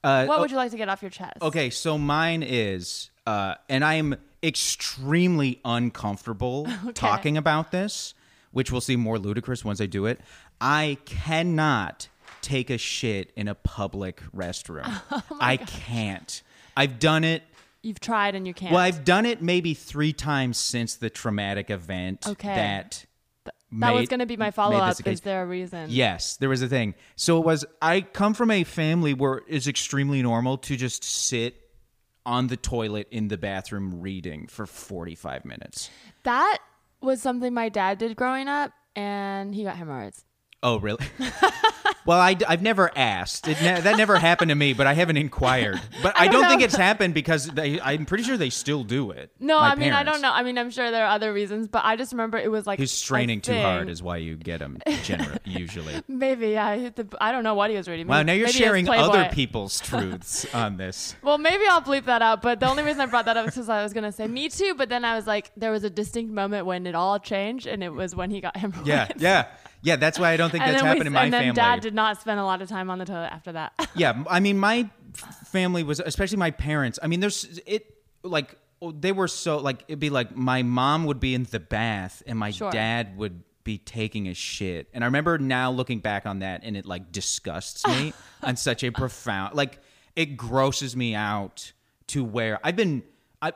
Uh, 0.03 0.25
What 0.27 0.39
oh, 0.39 0.41
would 0.41 0.51
you 0.51 0.57
like 0.57 0.71
to 0.71 0.77
get 0.77 0.89
off 0.89 1.03
your 1.03 1.11
chest? 1.11 1.35
Okay, 1.43 1.69
so 1.71 1.99
mine 1.99 2.43
is, 2.43 3.11
uh, 3.27 3.55
and 3.69 3.85
I 3.85 3.95
am 3.95 4.17
extremely 4.43 5.61
uncomfortable 5.65 6.67
talking 6.95 7.37
about 7.37 7.71
this, 7.71 8.15
which 8.52 8.73
will 8.73 8.80
seem 8.80 9.00
more 9.00 9.19
ludicrous 9.19 9.64
once 9.64 9.80
I 9.80 9.87
do 9.87 10.07
it. 10.07 10.21
I 10.61 10.99
cannot 11.04 12.09
take 12.42 12.71
a 12.71 12.78
shit 12.78 13.33
in 13.37 13.49
a 13.49 13.54
public 13.54 14.23
restroom. 14.35 14.90
Oh 15.12 15.23
I 15.40 15.57
can't. 15.57 16.42
I've 16.76 16.99
done 16.99 17.25
it. 17.25 17.42
You've 17.83 18.00
tried 18.00 18.35
and 18.35 18.47
you 18.47 18.54
can't. 18.54 18.73
Well, 18.73 18.83
I've 18.83 19.04
done 19.04 19.26
it 19.26 19.42
maybe 19.42 19.75
three 19.75 20.12
times 20.12 20.59
since 20.59 20.97
the 20.97 21.11
traumatic 21.11 21.71
event. 21.71 22.26
Okay. 22.26 22.54
That. 22.54 23.04
that 23.73 23.95
was 23.95 24.09
going 24.09 24.21
to 24.21 24.26
be 24.26 24.37
my 24.37 24.50
follow 24.50 24.76
up. 24.76 25.07
Is 25.07 25.23
there 25.23 25.42
a 25.42 25.47
reason? 25.47 25.87
Yes, 25.88 26.37
there 26.37 26.49
was 26.49 26.62
a 26.62 26.69
thing. 26.69 26.95
So 27.16 27.38
it 27.38 27.45
was 27.47 27.64
I 27.80 28.02
come 28.02 28.35
from 28.35 28.50
a 28.50 28.64
family 28.64 29.14
where 29.14 29.42
it's 29.49 29.66
extremely 29.66 30.23
normal 30.23 30.59
to 30.59 30.76
just 30.76 31.04
sit 31.04 31.57
on 32.26 32.49
the 32.49 32.57
toilet 32.57 33.09
in 33.11 33.28
the 33.28 33.38
bathroom 33.38 34.00
reading 34.00 34.47
for 34.47 34.66
45 34.66 35.45
minutes. 35.45 35.91
That 36.25 36.58
was 37.00 37.21
something 37.23 37.52
my 37.54 37.69
dad 37.69 37.99
did 37.99 38.17
growing 38.17 38.49
up, 38.49 38.73
and 38.95 39.54
he 39.54 39.65
got 39.65 39.76
hemorrhoids. 39.76 40.25
Oh, 40.63 40.79
really? 40.79 41.07
well, 42.05 42.21
I, 42.21 42.37
have 42.47 42.61
never 42.61 42.91
asked. 42.95 43.49
It 43.49 43.61
ne- 43.63 43.81
that 43.81 43.97
never 43.97 44.19
happened 44.19 44.51
to 44.51 44.55
me, 44.55 44.75
but 44.75 44.87
I 44.87 44.93
haven't 44.93 45.17
inquired. 45.17 45.81
But 46.03 46.15
I, 46.19 46.29
don't 46.29 46.43
don't, 46.43 46.51
think 46.51 46.63
it's 46.63 46.77
happened 46.77 47.15
because 47.15 47.47
they, 47.47 47.81
I'm 47.81 48.05
pretty 48.05 48.25
sure 48.25 48.37
they 48.37 48.51
still 48.51 48.85
do 48.85 49.11
it. 49.11 49.31
No, 49.41 49.59
I 49.59 49.75
mean 49.75 49.93
I 49.93 50.03
don't 50.03 50.21
know. 50.21 50.31
I 50.31 50.43
mean 50.43 50.59
I'm 50.59 50.71
sure 50.71 50.91
there 50.91 51.05
are 51.05 51.15
other 51.15 51.33
reasons, 51.33 51.69
but 51.69 51.85
I 51.85 51.97
just 51.97 52.13
remember 52.13 52.37
it 52.37 52.51
was 52.51 52.67
like 52.67 52.79
He's 52.79 52.93
straining 52.93 53.41
too 53.41 53.55
hard, 53.55 53.89
is 53.89 54.03
why 54.03 54.19
you 54.19 54.37
get 54.37 54.61
him. 54.61 54.81
Generally, 55.03 55.39
usually. 55.45 56.03
Maybe 56.09 56.49
yeah. 56.49 56.77
hit 56.77 56.97
the- 56.97 57.17
I 57.21 57.33
don't 57.33 57.45
know 57.45 57.55
what 57.55 57.71
he 57.71 57.77
was 57.77 57.89
reading. 57.89 58.07
Wow, 58.07 58.19
Maybe- 58.19 58.27
now 58.27 58.33
you're 58.35 58.49
sharing 58.49 58.89
other 58.89 59.29
people's 59.33 59.81
truths 59.81 60.47
on 60.55 60.77
this. 60.77 61.15
Well, 61.23 61.39
maybe 61.39 61.65
I'll 61.69 61.83
bleep 61.83 62.05
that 62.05 62.21
out. 62.21 62.43
But 62.43 62.61
the 62.61 62.69
only 62.69 62.83
reason 62.83 63.01
I 63.01 63.07
brought 63.07 63.25
that 63.25 63.37
up 63.37 63.49
is 63.49 63.55
because 63.55 63.69
I 63.71 63.83
was 63.83 63.95
gonna 63.95 64.13
say 64.13 64.27
me 64.27 64.49
too. 64.51 64.75
But 64.77 64.91
then 64.91 65.05
I 65.05 65.17
was 65.17 65.27
like, 65.27 65.51
there 65.57 65.71
was 65.71 65.85
a 65.85 65.91
distinct 65.91 66.33
moment 66.33 66.67
when 66.67 66.87
it 66.87 66.95
all 66.95 67.19
changed, 67.19 67.67
and 67.67 67.83
it 67.83 67.91
was 67.93 68.15
when 68.15 68.31
he 68.31 68.43
got 68.43 68.57
hemorrhoids. 68.57 68.87
Yeah, 68.87 69.09
yeah, 69.17 69.47
yeah. 69.82 69.97
That's 69.97 70.19
why 70.19 70.32
I 70.32 70.36
don't 70.36 70.50
think 70.50 70.64
that's 70.64 70.76
then, 70.76 70.84
we, 70.84 70.88
happened 70.88 71.06
in 71.06 71.12
my 71.12 71.25
and 71.25 71.32
then 71.32 71.40
family. 71.43 71.54
dad 71.54 71.80
did 71.80 71.95
not 71.95 72.21
spend 72.21 72.40
a 72.40 72.45
lot 72.45 72.62
of 72.62 72.69
time 72.69 72.90
on 72.90 72.99
the 72.99 73.04
toilet 73.04 73.30
after 73.32 73.52
that. 73.52 73.73
yeah, 73.95 74.25
I 74.28 74.40
mean, 74.40 74.58
my 74.58 74.88
family 75.47 75.82
was, 75.82 76.00
especially 76.00 76.38
my 76.38 76.50
parents. 76.50 76.99
I 77.02 77.06
mean, 77.06 77.21
there's 77.21 77.60
it 77.66 77.95
like 78.23 78.56
oh, 78.82 78.93
they 78.93 79.12
were 79.12 79.28
so 79.28 79.58
like 79.58 79.84
it'd 79.88 79.99
be 79.99 80.10
like 80.10 80.34
my 80.36 80.62
mom 80.62 81.04
would 81.04 81.21
be 81.21 81.34
in 81.34 81.45
the 81.45 81.60
bath 81.60 82.23
and 82.26 82.38
my 82.38 82.50
Sure. 82.50 82.71
dad 82.71 83.16
would 83.16 83.43
be 83.64 83.78
taking 83.78 84.28
a 84.28 84.34
shit. 84.34 84.88
And 84.93 85.04
I 85.04 85.06
remember 85.06 85.38
now 85.38 85.71
looking 85.71 86.00
back 86.00 86.26
on 86.26 86.40
that, 86.40 86.62
and 86.64 86.76
it 86.76 86.86
like 86.86 87.12
disgusts 87.12 87.86
me 87.86 88.12
on 88.43 88.56
such 88.56 88.82
a 88.84 88.90
profound 88.90 89.54
like 89.54 89.78
it 90.16 90.36
grosses 90.36 90.97
me 90.97 91.14
out 91.14 91.73
to 92.08 92.25
where 92.25 92.58
I've 92.64 92.76
been. 92.76 93.02
I, 93.43 93.52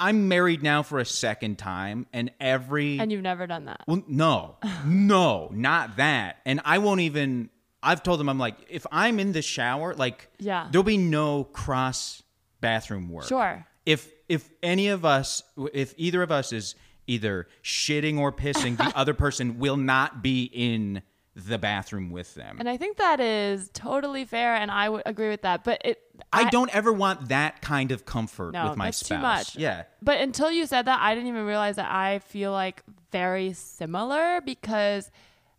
I'm 0.00 0.26
married 0.28 0.62
now 0.62 0.82
for 0.82 0.98
a 0.98 1.04
second 1.04 1.58
time, 1.58 2.06
and 2.12 2.30
every 2.40 2.98
and 2.98 3.12
you've 3.12 3.22
never 3.22 3.46
done 3.46 3.66
that. 3.66 3.82
well, 3.86 4.02
no, 4.08 4.56
no, 4.86 5.48
not 5.52 5.96
that. 5.98 6.38
And 6.44 6.60
I 6.64 6.78
won't 6.78 7.02
even. 7.02 7.50
I've 7.82 8.02
told 8.02 8.18
them 8.20 8.28
I'm 8.28 8.38
like, 8.38 8.56
if 8.68 8.86
I'm 8.92 9.18
in 9.20 9.32
the 9.32 9.40
shower, 9.42 9.94
like, 9.94 10.28
Yeah. 10.38 10.68
there'll 10.70 10.82
be 10.82 10.98
no 10.98 11.44
cross 11.44 12.22
bathroom 12.60 13.08
work. 13.08 13.26
Sure. 13.28 13.66
If 13.86 14.10
if 14.28 14.50
any 14.62 14.88
of 14.88 15.04
us, 15.04 15.42
if 15.72 15.94
either 15.96 16.22
of 16.22 16.30
us 16.30 16.52
is 16.52 16.74
either 17.06 17.48
shitting 17.62 18.18
or 18.18 18.32
pissing, 18.32 18.76
the 18.76 18.92
other 18.96 19.14
person 19.14 19.58
will 19.58 19.76
not 19.76 20.22
be 20.22 20.44
in 20.52 21.02
the 21.46 21.58
bathroom 21.58 22.10
with 22.10 22.34
them. 22.34 22.56
And 22.58 22.68
I 22.68 22.76
think 22.76 22.96
that 22.96 23.20
is 23.20 23.70
totally 23.72 24.24
fair, 24.24 24.54
and 24.54 24.70
I 24.70 24.88
would 24.88 25.02
agree 25.06 25.28
with 25.28 25.42
that. 25.42 25.64
But 25.64 25.82
it, 25.84 26.00
I, 26.32 26.50
don't 26.50 26.74
ever 26.74 26.92
want 26.92 27.28
that 27.28 27.60
kind 27.62 27.92
of 27.92 28.04
comfort 28.04 28.52
No, 28.52 28.68
with 28.68 28.76
my 28.76 28.86
that's 28.86 28.98
spouse. 28.98 29.08
too 29.18 29.22
much. 29.22 29.56
Yeah. 29.56 29.84
But 30.02 30.20
until 30.20 30.50
you 30.50 30.66
said 30.66 30.86
that, 30.86 31.00
I 31.00 31.14
didn't 31.14 31.28
even 31.28 31.44
realize 31.46 31.76
that 31.76 31.90
I 31.90 32.20
feel 32.20 32.52
like 32.52 32.82
very 33.10 33.52
similar 33.52 34.40
because 34.40 35.10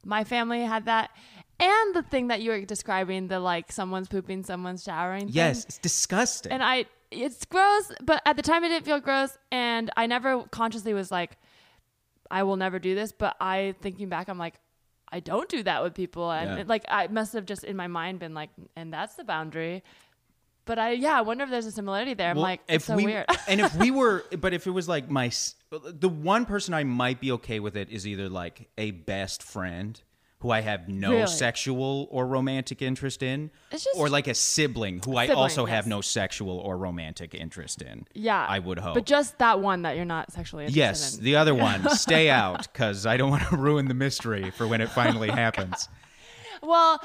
my 0.05 0.23
family 0.23 0.61
had 0.61 0.85
that. 0.85 1.11
And 1.59 1.95
the 1.95 2.01
thing 2.01 2.27
that 2.29 2.41
you 2.41 2.51
were 2.51 2.61
describing, 2.61 3.27
the 3.27 3.39
like 3.39 3.71
someone's 3.71 4.07
pooping, 4.07 4.43
someone's 4.43 4.83
showering. 4.83 5.27
thing. 5.27 5.35
Yes, 5.35 5.65
it's 5.65 5.77
disgusting. 5.77 6.51
And 6.51 6.63
I, 6.63 6.85
it's 7.11 7.45
gross, 7.45 7.91
but 8.01 8.21
at 8.25 8.35
the 8.35 8.41
time 8.41 8.63
it 8.63 8.69
didn't 8.69 8.85
feel 8.85 8.99
gross. 8.99 9.37
And 9.51 9.91
I 9.95 10.07
never 10.07 10.43
consciously 10.45 10.93
was 10.93 11.11
like, 11.11 11.37
I 12.31 12.43
will 12.43 12.55
never 12.55 12.79
do 12.79 12.95
this. 12.95 13.11
But 13.11 13.35
I, 13.39 13.75
thinking 13.81 14.09
back, 14.09 14.27
I'm 14.27 14.39
like, 14.39 14.55
I 15.11 15.19
don't 15.19 15.49
do 15.49 15.63
that 15.63 15.83
with 15.83 15.93
people. 15.93 16.31
And 16.31 16.57
Yeah. 16.59 16.63
like, 16.67 16.85
I 16.89 17.07
must 17.07 17.33
have 17.33 17.45
just 17.45 17.63
in 17.63 17.75
my 17.75 17.87
mind 17.87 18.19
been 18.19 18.33
like, 18.33 18.49
and 18.75 18.93
that's 18.93 19.15
the 19.15 19.23
boundary. 19.23 19.83
But 20.65 20.77
I, 20.79 20.91
yeah, 20.91 21.17
I 21.17 21.21
wonder 21.21 21.43
if 21.43 21.49
there's 21.49 21.65
a 21.65 21.71
similarity 21.71 22.13
there. 22.13 22.29
I'm 22.29 22.37
Well, 22.37 22.43
like, 22.43 22.61
it's 22.67 22.85
so 22.85 22.95
we, 22.95 23.05
weird. 23.05 23.25
and 23.47 23.59
if 23.59 23.75
we 23.75 23.91
were, 23.99 24.23
but 24.39 24.53
if 24.53 24.67
it 24.67 24.71
was 24.71 24.87
like 24.87 25.09
my, 25.09 25.31
the 25.71 26.07
one 26.07 26.45
person 26.45 26.73
I 26.73 26.83
might 26.83 27.19
be 27.19 27.31
okay 27.33 27.59
with 27.59 27.75
it 27.75 27.89
is 27.89 28.07
either 28.07 28.29
like 28.29 28.69
a 28.77 28.91
best 28.91 29.41
friend 29.43 29.99
who 30.41 30.51
I 30.51 30.61
have 30.61 30.89
no 30.89 31.11
Really? 31.11 31.27
sexual 31.27 32.07
or 32.11 32.25
romantic 32.25 32.81
interest 32.81 33.21
in, 33.23 33.51
It's 33.71 33.83
just- 33.83 33.97
or 33.97 34.09
like 34.09 34.27
a 34.27 34.33
sibling 34.33 34.99
who 35.05 35.15
I 35.15 35.27
Sibling, 35.27 35.37
also 35.41 35.65
have 35.65 35.85
no 35.87 36.01
sexual 36.01 36.57
or 36.59 36.77
romantic 36.77 37.33
interest 37.35 37.81
in. 37.81 38.05
Yeah. 38.13 38.45
I 38.49 38.59
would 38.59 38.79
hope. 38.79 38.95
But 38.95 39.05
just 39.05 39.37
that 39.37 39.59
one 39.59 39.83
that 39.83 39.95
you're 39.95 40.05
not 40.05 40.31
sexually 40.31 40.63
interested 40.65 40.79
yes, 40.79 41.17
in. 41.17 41.23
the 41.23 41.35
other 41.35 41.53
one, 41.55 41.87
stay 41.95 42.29
out 42.29 42.71
because 42.73 43.05
I 43.05 43.17
don't 43.17 43.29
want 43.29 43.43
to 43.49 43.55
ruin 43.67 43.87
the 43.87 43.93
mystery 43.93 44.49
for 44.51 44.67
when 44.67 44.81
it 44.81 44.89
finally 44.89 45.29
oh, 45.31 45.33
happens. 45.35 45.87
well, 46.63 46.99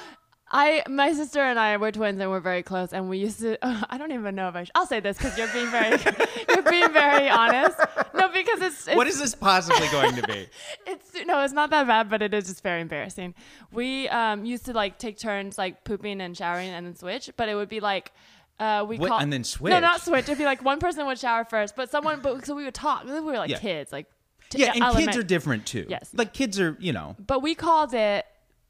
I 0.51 0.85
my 0.89 1.13
sister 1.13 1.41
and 1.41 1.59
I 1.59 1.77
were 1.77 1.91
twins 1.91 2.21
and 2.21 2.31
we're 2.31 2.39
very 2.41 2.63
close 2.63 2.93
and 2.93 3.09
we 3.09 3.19
used 3.19 3.41
to 3.41 3.59
I 3.93 3.99
don't 3.99 4.13
even 4.13 4.35
know 4.37 4.49
if 4.49 4.55
I 4.55 4.63
sh- 4.65 4.71
I'll 4.77 4.87
say 4.87 5.01
this 5.01 5.19
cuz 5.19 5.37
you're 5.37 5.49
being 5.49 5.69
very 5.71 5.91
you're 6.49 6.63
being 6.63 6.93
very 6.93 7.29
honest. 7.29 7.77
No, 8.15 8.29
because 8.29 8.61
it's, 8.61 8.87
it's 8.87 8.97
What 8.97 9.09
is 9.09 9.19
this 9.19 9.35
possibly 9.35 9.89
going 9.89 10.15
to 10.15 10.23
be? 10.23 10.47
it's 10.87 11.11
no, 11.27 11.43
it's 11.43 11.53
not 11.53 11.71
that 11.71 11.87
bad, 11.89 12.09
but 12.09 12.23
it 12.23 12.33
is 12.33 12.47
just 12.47 12.63
very 12.63 12.81
embarrassing. 12.81 13.35
We 13.73 14.09
um, 14.09 14.45
used 14.45 14.67
to 14.67 14.73
like 14.73 14.99
take 14.99 15.19
turns 15.19 15.59
like 15.59 15.83
pooping 15.83 16.21
and 16.21 16.37
showering 16.37 16.69
and 16.71 16.87
then 16.87 16.95
switch, 16.95 17.31
but 17.37 17.49
it 17.49 17.55
would 17.57 17.69
be 17.69 17.81
like 17.81 18.13
Uh, 18.59 18.83
we 18.89 18.97
What- 18.99 19.09
call 19.11 19.19
and 19.19 19.31
then 19.33 19.45
switch. 19.45 19.71
No, 19.71 19.81
not 19.81 20.01
switch? 20.01 20.25
It'd 20.29 20.39
be 20.39 20.45
like 20.45 20.65
one 20.65 20.79
person 20.79 21.05
would 21.07 21.19
shower 21.19 21.45
first, 21.45 21.77
but 21.77 21.91
someone. 21.91 22.21
But 22.23 22.47
so 22.47 22.55
we 22.55 22.65
would 22.65 22.73
talk. 22.75 23.05
We 23.05 23.21
were 23.21 23.37
like 23.37 23.51
Yeah. 23.51 23.59
kids, 23.59 23.93
like 23.93 24.07
t- 24.49 24.61
Yeah, 24.63 24.73
and 24.75 24.97
kids 24.97 25.17
are 25.17 25.23
different 25.23 25.67
too. 25.67 25.85
Yes. 25.89 26.09
Like 26.15 26.33
kids 26.33 26.59
are, 26.59 26.75
you 26.81 26.93
know. 26.93 27.17
But 27.19 27.41
we 27.43 27.55
called 27.55 27.93
it. 27.93 28.25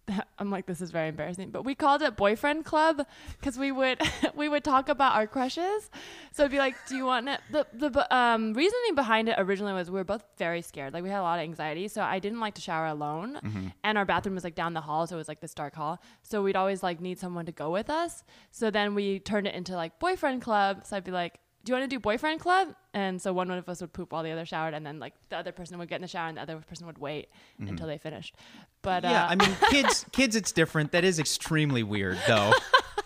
I'm 0.39 0.51
like, 0.51 0.67
this 0.67 0.81
is 0.81 0.91
very 0.91 1.09
embarrassing. 1.09 1.51
But 1.51 1.63
we 1.63 1.75
called 1.75 2.03
it 2.03 2.17
boyfriend 2.17 2.65
club 2.65 3.07
because 3.39 3.59
we 3.59 3.73
would 3.73 4.01
we 4.35 4.49
would 4.49 4.65
talk 4.65 4.89
about 4.89 5.15
our 5.15 5.27
crushes. 5.27 5.91
So 6.33 6.43
it'd 6.43 6.53
be 6.53 6.59
like, 6.59 6.75
do 6.89 6.97
you 6.97 7.05
want 7.05 7.29
it? 7.29 7.41
The 7.51 7.67
the 7.73 8.17
um, 8.17 8.53
reasoning 8.55 8.95
behind 8.95 9.29
it 9.29 9.37
originally 9.39 9.73
was 9.73 9.91
we 9.91 9.97
were 9.97 10.05
both 10.05 10.25
very 10.39 10.63
scared. 10.63 10.93
Like 10.93 11.03
we 11.03 11.11
had 11.11 11.21
a 11.21 11.23
lot 11.23 11.39
of 11.39 11.43
anxiety, 11.43 11.89
so 11.89 12.03
I 12.03 12.19
didn't 12.19 12.41
like 12.41 12.55
to 12.55 12.61
shower 12.61 12.87
alone. 12.87 13.41
Mm-hmm. 13.43 13.69
And 13.85 13.99
our 13.99 14.05
bathroom 14.05 14.35
was 14.35 14.45
like 14.45 14.55
down 14.55 14.75
the 14.75 14.81
hall, 14.81 15.07
so 15.07 15.17
it 15.17 15.19
was 15.19 15.29
like 15.29 15.41
this 15.41 15.55
dark 15.55 15.75
hall. 15.75 16.01
So 16.23 16.43
we'd 16.43 16.57
always 16.57 16.83
like 16.83 17.01
need 17.01 17.19
someone 17.19 17.47
to 17.47 17.53
go 17.53 17.71
with 17.71 17.91
us. 17.91 18.25
So 18.51 18.71
then 18.71 18.95
we 18.95 19.19
turned 19.19 19.47
it 19.47 19.55
into 19.55 19.75
like 19.75 19.99
boyfriend 19.99 20.43
club. 20.43 20.85
So 20.85 20.97
I'd 20.97 21.05
be 21.05 21.13
like. 21.13 21.39
Do 21.67 21.73
you 21.73 21.79
want 21.81 21.91
to 21.91 21.97
do 21.97 21.99
boyfriend 21.99 22.39
club? 22.39 22.69
And 22.95 23.21
so 23.21 23.33
one 23.33 23.51
of 23.51 23.69
us 23.69 23.81
would 23.81 23.93
poop 23.93 24.13
while 24.13 24.23
the 24.23 24.31
other 24.31 24.47
showered, 24.47 24.73
and 24.73 24.87
then 24.87 25.01
like 25.01 25.15
the 25.31 25.37
other 25.37 25.51
person 25.51 25.77
would 25.79 25.89
get 25.89 25.97
in 25.97 26.03
the 26.03 26.09
shower, 26.09 26.29
and 26.29 26.37
the 26.37 26.43
other 26.43 26.59
person 26.61 26.87
would 26.87 26.99
wait 26.99 27.29
until 27.59 27.89
they 27.89 27.99
finished. 27.99 28.37
But 28.83 29.03
Mm-hmm. 29.03 29.13
Yeah, 29.13 29.25
uh, 29.25 29.29
I 29.31 29.35
mean, 29.35 29.57
kids, 29.71 30.07
kids, 30.13 30.37
it's 30.37 30.53
different. 30.53 30.93
That 30.93 31.03
is 31.03 31.19
extremely 31.19 31.83
weird, 31.83 32.19
though. 32.29 32.53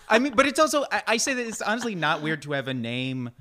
I 0.07 0.19
mean, 0.19 0.33
but 0.35 0.45
it's 0.45 0.59
also, 0.59 0.85
I, 0.91 1.03
I 1.07 1.17
say 1.17 1.33
that 1.33 1.45
it's 1.45 1.61
honestly 1.63 1.95
not 1.95 2.21
weird 2.21 2.43
to 2.43 2.51
have 2.51 2.67
a 2.67 2.73
name 2.73 3.31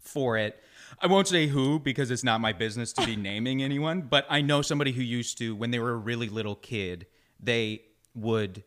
for 0.00 0.36
it. 0.36 0.60
I 1.00 1.06
won't 1.06 1.28
say 1.28 1.46
who 1.46 1.78
because 1.78 2.10
it's 2.10 2.24
not 2.24 2.40
my 2.40 2.52
business 2.52 2.92
to 2.94 3.06
be 3.06 3.14
naming 3.30 3.62
anyone, 3.62 4.02
but 4.02 4.26
I 4.28 4.40
know 4.42 4.60
somebody 4.60 4.90
who 4.90 5.02
used 5.02 5.38
to, 5.38 5.54
when 5.54 5.70
they 5.70 5.78
were 5.78 5.92
a 5.92 5.96
really 5.96 6.28
little 6.28 6.56
kid, 6.56 7.06
they 7.38 7.82
would 8.14 8.64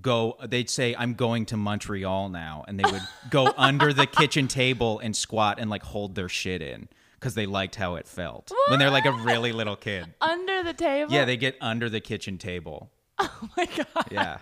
go, 0.00 0.36
they'd 0.46 0.68
say, 0.70 0.94
I'm 0.98 1.14
going 1.14 1.46
to 1.46 1.56
Montreal 1.56 2.28
now. 2.28 2.64
And 2.68 2.78
they 2.78 2.90
would 2.90 3.02
go 3.30 3.52
under 3.56 3.92
the 3.92 4.06
kitchen 4.06 4.48
table 4.48 4.98
and 4.98 5.14
squat 5.16 5.58
and 5.58 5.70
like 5.70 5.82
hold 5.82 6.14
their 6.14 6.28
shit 6.28 6.62
in 6.62 6.88
because 7.14 7.34
they 7.34 7.46
liked 7.46 7.74
how 7.74 7.96
it 7.96 8.06
felt 8.06 8.52
when 8.68 8.78
they're 8.78 8.90
like 8.90 9.06
a 9.06 9.12
really 9.12 9.52
little 9.52 9.76
kid. 9.76 10.06
under 10.20 10.62
the 10.62 10.74
table. 10.74 11.12
Yeah, 11.12 11.24
they 11.24 11.36
get 11.36 11.56
under 11.60 11.88
the 11.88 12.00
kitchen 12.00 12.38
table. 12.38 12.90
Oh 13.18 13.48
my 13.56 13.66
god. 13.66 14.06
Yeah. 14.12 14.38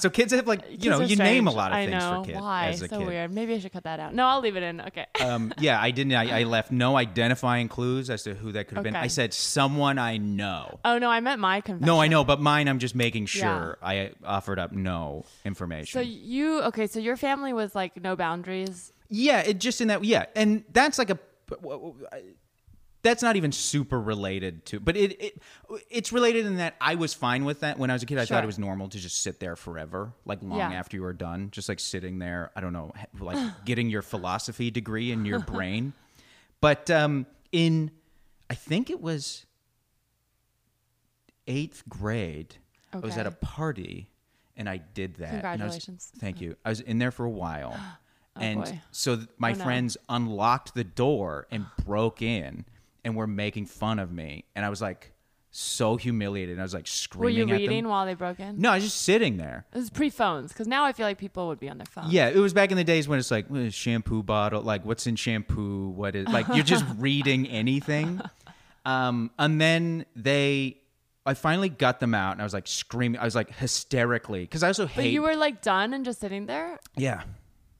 So 0.00 0.10
kids 0.10 0.32
have 0.32 0.46
like 0.46 0.62
you 0.70 0.76
Kids 0.78 0.86
know 0.86 1.00
you 1.00 1.16
name 1.16 1.46
a 1.46 1.50
lot 1.50 1.70
of 1.72 1.76
I 1.78 1.86
things 1.86 2.02
know. 2.02 2.22
for 2.22 2.26
kids 2.26 2.40
Why? 2.40 2.68
as 2.68 2.82
a 2.82 2.88
so 2.88 2.98
kid. 2.98 3.06
weird. 3.06 3.32
Maybe 3.32 3.54
I 3.54 3.58
should 3.58 3.72
cut 3.72 3.84
that 3.84 4.00
out. 4.00 4.14
No, 4.14 4.26
I'll 4.26 4.40
leave 4.40 4.56
it 4.56 4.62
in. 4.62 4.80
Okay. 4.80 5.06
Um, 5.20 5.52
yeah, 5.58 5.80
I 5.80 5.90
didn't. 5.90 6.14
I, 6.14 6.40
I 6.40 6.42
left 6.56 6.72
no 6.72 6.96
identifying 6.96 7.68
clues 7.68 8.08
as 8.10 8.22
to 8.24 8.34
who 8.34 8.52
that 8.52 8.68
could 8.68 8.78
have 8.78 8.84
been. 8.84 8.96
I 8.96 9.06
said 9.08 9.32
someone 9.34 9.98
I 9.98 10.16
know. 10.16 10.80
oh 10.84 10.98
no, 10.98 11.10
I 11.10 11.20
meant 11.20 11.40
my 11.40 11.60
confession. 11.60 11.86
No, 11.86 12.00
I 12.00 12.08
know, 12.08 12.24
but 12.24 12.40
mine 12.40 12.68
I'm 12.68 12.78
just 12.78 12.94
making 12.94 13.22
Yeah. 13.24 13.26
sure 13.26 13.78
I 13.82 14.12
offered 14.24 14.58
up 14.58 14.72
no 14.72 15.24
information. 15.44 15.92
So 15.92 16.00
you 16.00 16.62
okay? 16.62 16.86
So 16.86 16.98
your 17.00 17.16
family 17.16 17.52
was 17.52 17.74
like 17.74 18.02
no 18.02 18.16
boundaries. 18.16 18.92
yeah, 19.08 19.40
it 19.40 19.58
just 19.60 19.80
in 19.80 19.88
that 19.88 20.04
yeah, 20.04 20.26
and 20.34 20.64
that's 20.72 20.98
like 20.98 21.10
a 21.10 21.18
that's 23.02 23.22
not 23.22 23.36
even 23.36 23.50
super 23.52 23.98
related 24.00 24.66
to, 24.66 24.80
but 24.80 24.96
it, 24.96 25.20
it 25.22 25.42
it's 25.88 26.12
related 26.12 26.44
in 26.46 26.56
that 26.56 26.74
I 26.80 26.96
was 26.96 27.14
fine 27.14 27.44
with 27.46 27.60
that 27.60 27.78
when 27.78 27.88
I 27.90 27.94
was 27.94 28.02
a 28.02 28.06
kid. 28.06 28.18
I 28.18 28.26
thought 28.26 28.42
it 28.44 28.46
was 28.46 28.58
normal 28.58 28.88
to 28.90 28.98
just 28.98 29.22
sit 29.22 29.40
there 29.40 29.56
forever, 29.56 30.12
like 30.26 30.42
long 30.42 30.58
Yeah. 30.58 30.72
after 30.72 30.96
you 30.96 31.02
were 31.02 31.12
done, 31.14 31.48
just 31.50 31.68
like 31.68 31.80
sitting 31.80 32.18
there. 32.18 32.50
I 32.54 32.60
don't 32.60 32.72
know, 32.74 32.92
like 33.18 33.38
getting 33.64 33.88
your 33.88 34.02
philosophy 34.02 34.70
degree 34.70 35.12
in 35.12 35.24
your 35.24 35.40
brain. 35.40 35.92
But 36.60 36.90
um, 36.90 37.24
in, 37.52 37.90
I 38.50 38.54
think 38.54 38.90
it 38.90 39.00
was 39.00 39.46
eighth 41.46 41.82
grade. 41.88 42.56
I 42.92 42.98
was 42.98 43.16
at 43.16 43.26
a 43.26 43.30
party 43.30 44.10
and 44.56 44.68
I 44.68 44.78
did 44.78 45.14
that. 45.16 45.44
I 45.44 45.52
was- 45.52 45.58
Congratulations. 45.60 46.12
thank 46.18 46.40
you. 46.40 46.56
I 46.64 46.68
was 46.68 46.80
in 46.80 46.98
there 46.98 47.10
for 47.12 47.24
a 47.24 47.30
while. 47.30 47.78
and 48.36 48.64
boy. 48.64 48.80
so 48.90 49.20
my 49.38 49.52
Oh, 49.52 49.54
no. 49.54 49.64
friends 49.64 49.96
unlocked 50.08 50.74
the 50.74 50.84
door 50.84 51.46
and 51.50 51.66
broke 51.84 52.20
in 52.22 52.64
and 53.04 53.16
were 53.16 53.26
making 53.26 53.66
fun 53.66 53.98
of 53.98 54.12
me. 54.12 54.44
And 54.54 54.64
I 54.64 54.68
was 54.68 54.80
like 54.80 55.12
so 55.50 55.96
humiliated. 55.96 56.58
I 56.58 56.62
was 56.62 56.74
like 56.74 56.86
screaming. 56.86 57.24
Were 57.24 57.30
you 57.48 57.54
at 57.54 57.60
reading 57.60 57.88
while 57.88 58.06
they 58.06 58.14
broke 58.14 58.38
in? 58.40 58.60
No, 58.60 58.70
I 58.70 58.76
was 58.76 58.84
just 58.84 59.02
sitting 59.02 59.36
there. 59.36 59.66
It 59.72 59.78
was 59.78 59.90
pre 59.90 60.10
phones 60.10 60.52
because 60.52 60.66
now 60.68 60.84
I 60.84 60.92
feel 60.92 61.06
like 61.06 61.18
people 61.18 61.48
would 61.48 61.58
be 61.60 61.68
on 61.68 61.78
their 61.78 61.86
phone. 61.86 62.04
Yeah, 62.08 62.28
it 62.28 62.36
was 62.36 62.52
back 62.52 62.70
in 62.70 62.76
the 62.76 62.84
days 62.84 63.08
when 63.08 63.18
it's 63.18 63.30
like 63.30 63.48
"What 63.48 63.60
is 63.60 63.74
shampoo 63.74 64.22
bottle, 64.22 64.62
like 64.62 64.84
what's 64.84 65.06
in 65.06 65.16
shampoo, 65.16 65.88
what 65.88 66.14
is 66.14 66.28
like 66.28 66.46
you're 66.48 66.64
just 66.64 66.84
reading 66.98 67.48
anything. 67.48 68.20
Um, 68.84 69.30
and 69.38 69.60
then 69.60 70.06
they, 70.16 70.78
I 71.26 71.34
finally 71.34 71.68
got 71.68 72.00
them 72.00 72.14
out, 72.14 72.32
and 72.32 72.40
I 72.40 72.44
was 72.44 72.54
like 72.54 72.66
screaming. 72.66 73.20
I 73.20 73.24
was 73.24 73.34
like 73.34 73.52
hysterically 73.54 74.42
because 74.42 74.62
I 74.62 74.68
also 74.68 74.86
hate. 74.86 75.02
But 75.02 75.10
you 75.10 75.22
were 75.22 75.36
like 75.36 75.62
done 75.62 75.92
and 75.94 76.04
just 76.04 76.20
sitting 76.20 76.46
there 76.46 76.78
yeah, 76.96 77.22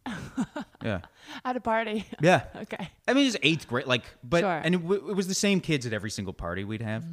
yeah, 0.85 1.01
at 1.45 1.57
a 1.57 1.61
party. 1.61 2.07
yeah. 2.21 2.45
okay. 2.57 2.91
I 3.07 3.15
mean, 3.15 3.27
it's 3.27 3.37
eighth 3.43 3.69
grade, 3.69 3.87
like, 3.87 4.05
but 4.25 4.41
Sure. 4.41 4.61
and 4.65 4.75
it, 4.75 4.79
w- 4.83 5.11
it 5.11 5.15
was 5.15 5.29
the 5.29 5.35
same 5.35 5.61
kids 5.61 5.87
at 5.87 5.93
every 5.93 6.11
single 6.11 6.33
party 6.35 6.65
we'd 6.65 6.83
have, 6.83 7.05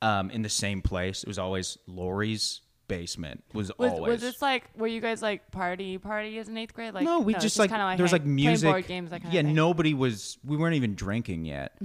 um, 0.00 0.30
in 0.30 0.42
the 0.42 0.48
same 0.48 0.82
place. 0.82 1.22
It 1.22 1.28
was 1.28 1.38
always 1.38 1.78
Lori's 1.86 2.60
basement. 2.88 3.42
Was, 3.54 3.70
Was, 3.78 3.92
always 3.92 4.12
was 4.12 4.20
this 4.20 4.42
like 4.42 4.64
were 4.76 4.86
you 4.86 5.00
guys 5.00 5.22
like 5.22 5.50
party 5.50 5.96
party 5.98 6.38
as 6.38 6.48
an 6.48 6.58
eighth 6.58 6.74
grade? 6.74 6.92
Like 6.94 7.04
no, 7.04 7.20
we 7.20 7.34
it's 7.34 7.42
just 7.44 7.58
like, 7.58 7.70
kind 7.70 7.80
of 7.80 7.86
like 7.86 7.96
there 7.96 8.04
was 8.04 8.12
like 8.12 8.24
music, 8.26 8.68
board 8.68 8.86
games, 8.86 9.10
that 9.10 9.22
kind 9.22 9.32
yeah. 9.32 9.40
of 9.40 9.46
thing. 9.46 9.54
Nobody 9.54 9.94
was. 9.94 10.38
We 10.44 10.56
weren't 10.56 10.74
even 10.76 10.94
drinking 10.94 11.44
yet. 11.46 11.78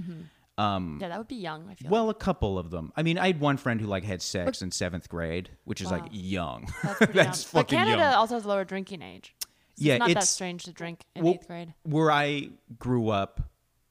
Um, 0.57 0.97
Yeah, 0.99 1.09
that 1.09 1.19
would 1.19 1.27
be 1.27 1.35
young. 1.35 1.67
I 1.69 1.75
feel. 1.75 1.91
well, 1.91 2.09
a 2.09 2.15
couple 2.15 2.57
of 2.57 2.71
them. 2.71 2.91
I 2.97 3.03
mean, 3.03 3.19
I 3.19 3.27
had 3.27 3.39
one 3.39 3.57
friend 3.57 3.79
who 3.79 3.85
like 3.87 4.03
had 4.03 4.21
sex 4.23 4.61
in 4.63 4.71
seventh 4.71 5.07
grade, 5.07 5.49
which 5.65 5.81
is 5.81 5.91
like 5.91 6.03
young. 6.11 6.67
That's, 6.83 6.99
That's 6.99 7.13
young. 7.13 7.25
But 7.25 7.35
fucking 7.35 7.77
Canada 7.77 8.01
young. 8.01 8.13
also 8.15 8.33
has 8.33 8.45
lower 8.45 8.65
drinking 8.65 9.03
age. 9.03 9.35
So 9.77 9.85
Yeah, 9.85 9.93
it's 9.95 9.99
not 9.99 10.13
that 10.15 10.23
strange 10.23 10.63
to 10.65 10.71
drink 10.73 11.01
in 11.15 11.23
Well, 11.23 11.33
eighth 11.35 11.47
grade. 11.47 11.73
Where 11.83 12.11
I 12.11 12.49
grew 12.79 13.09
up, 13.09 13.41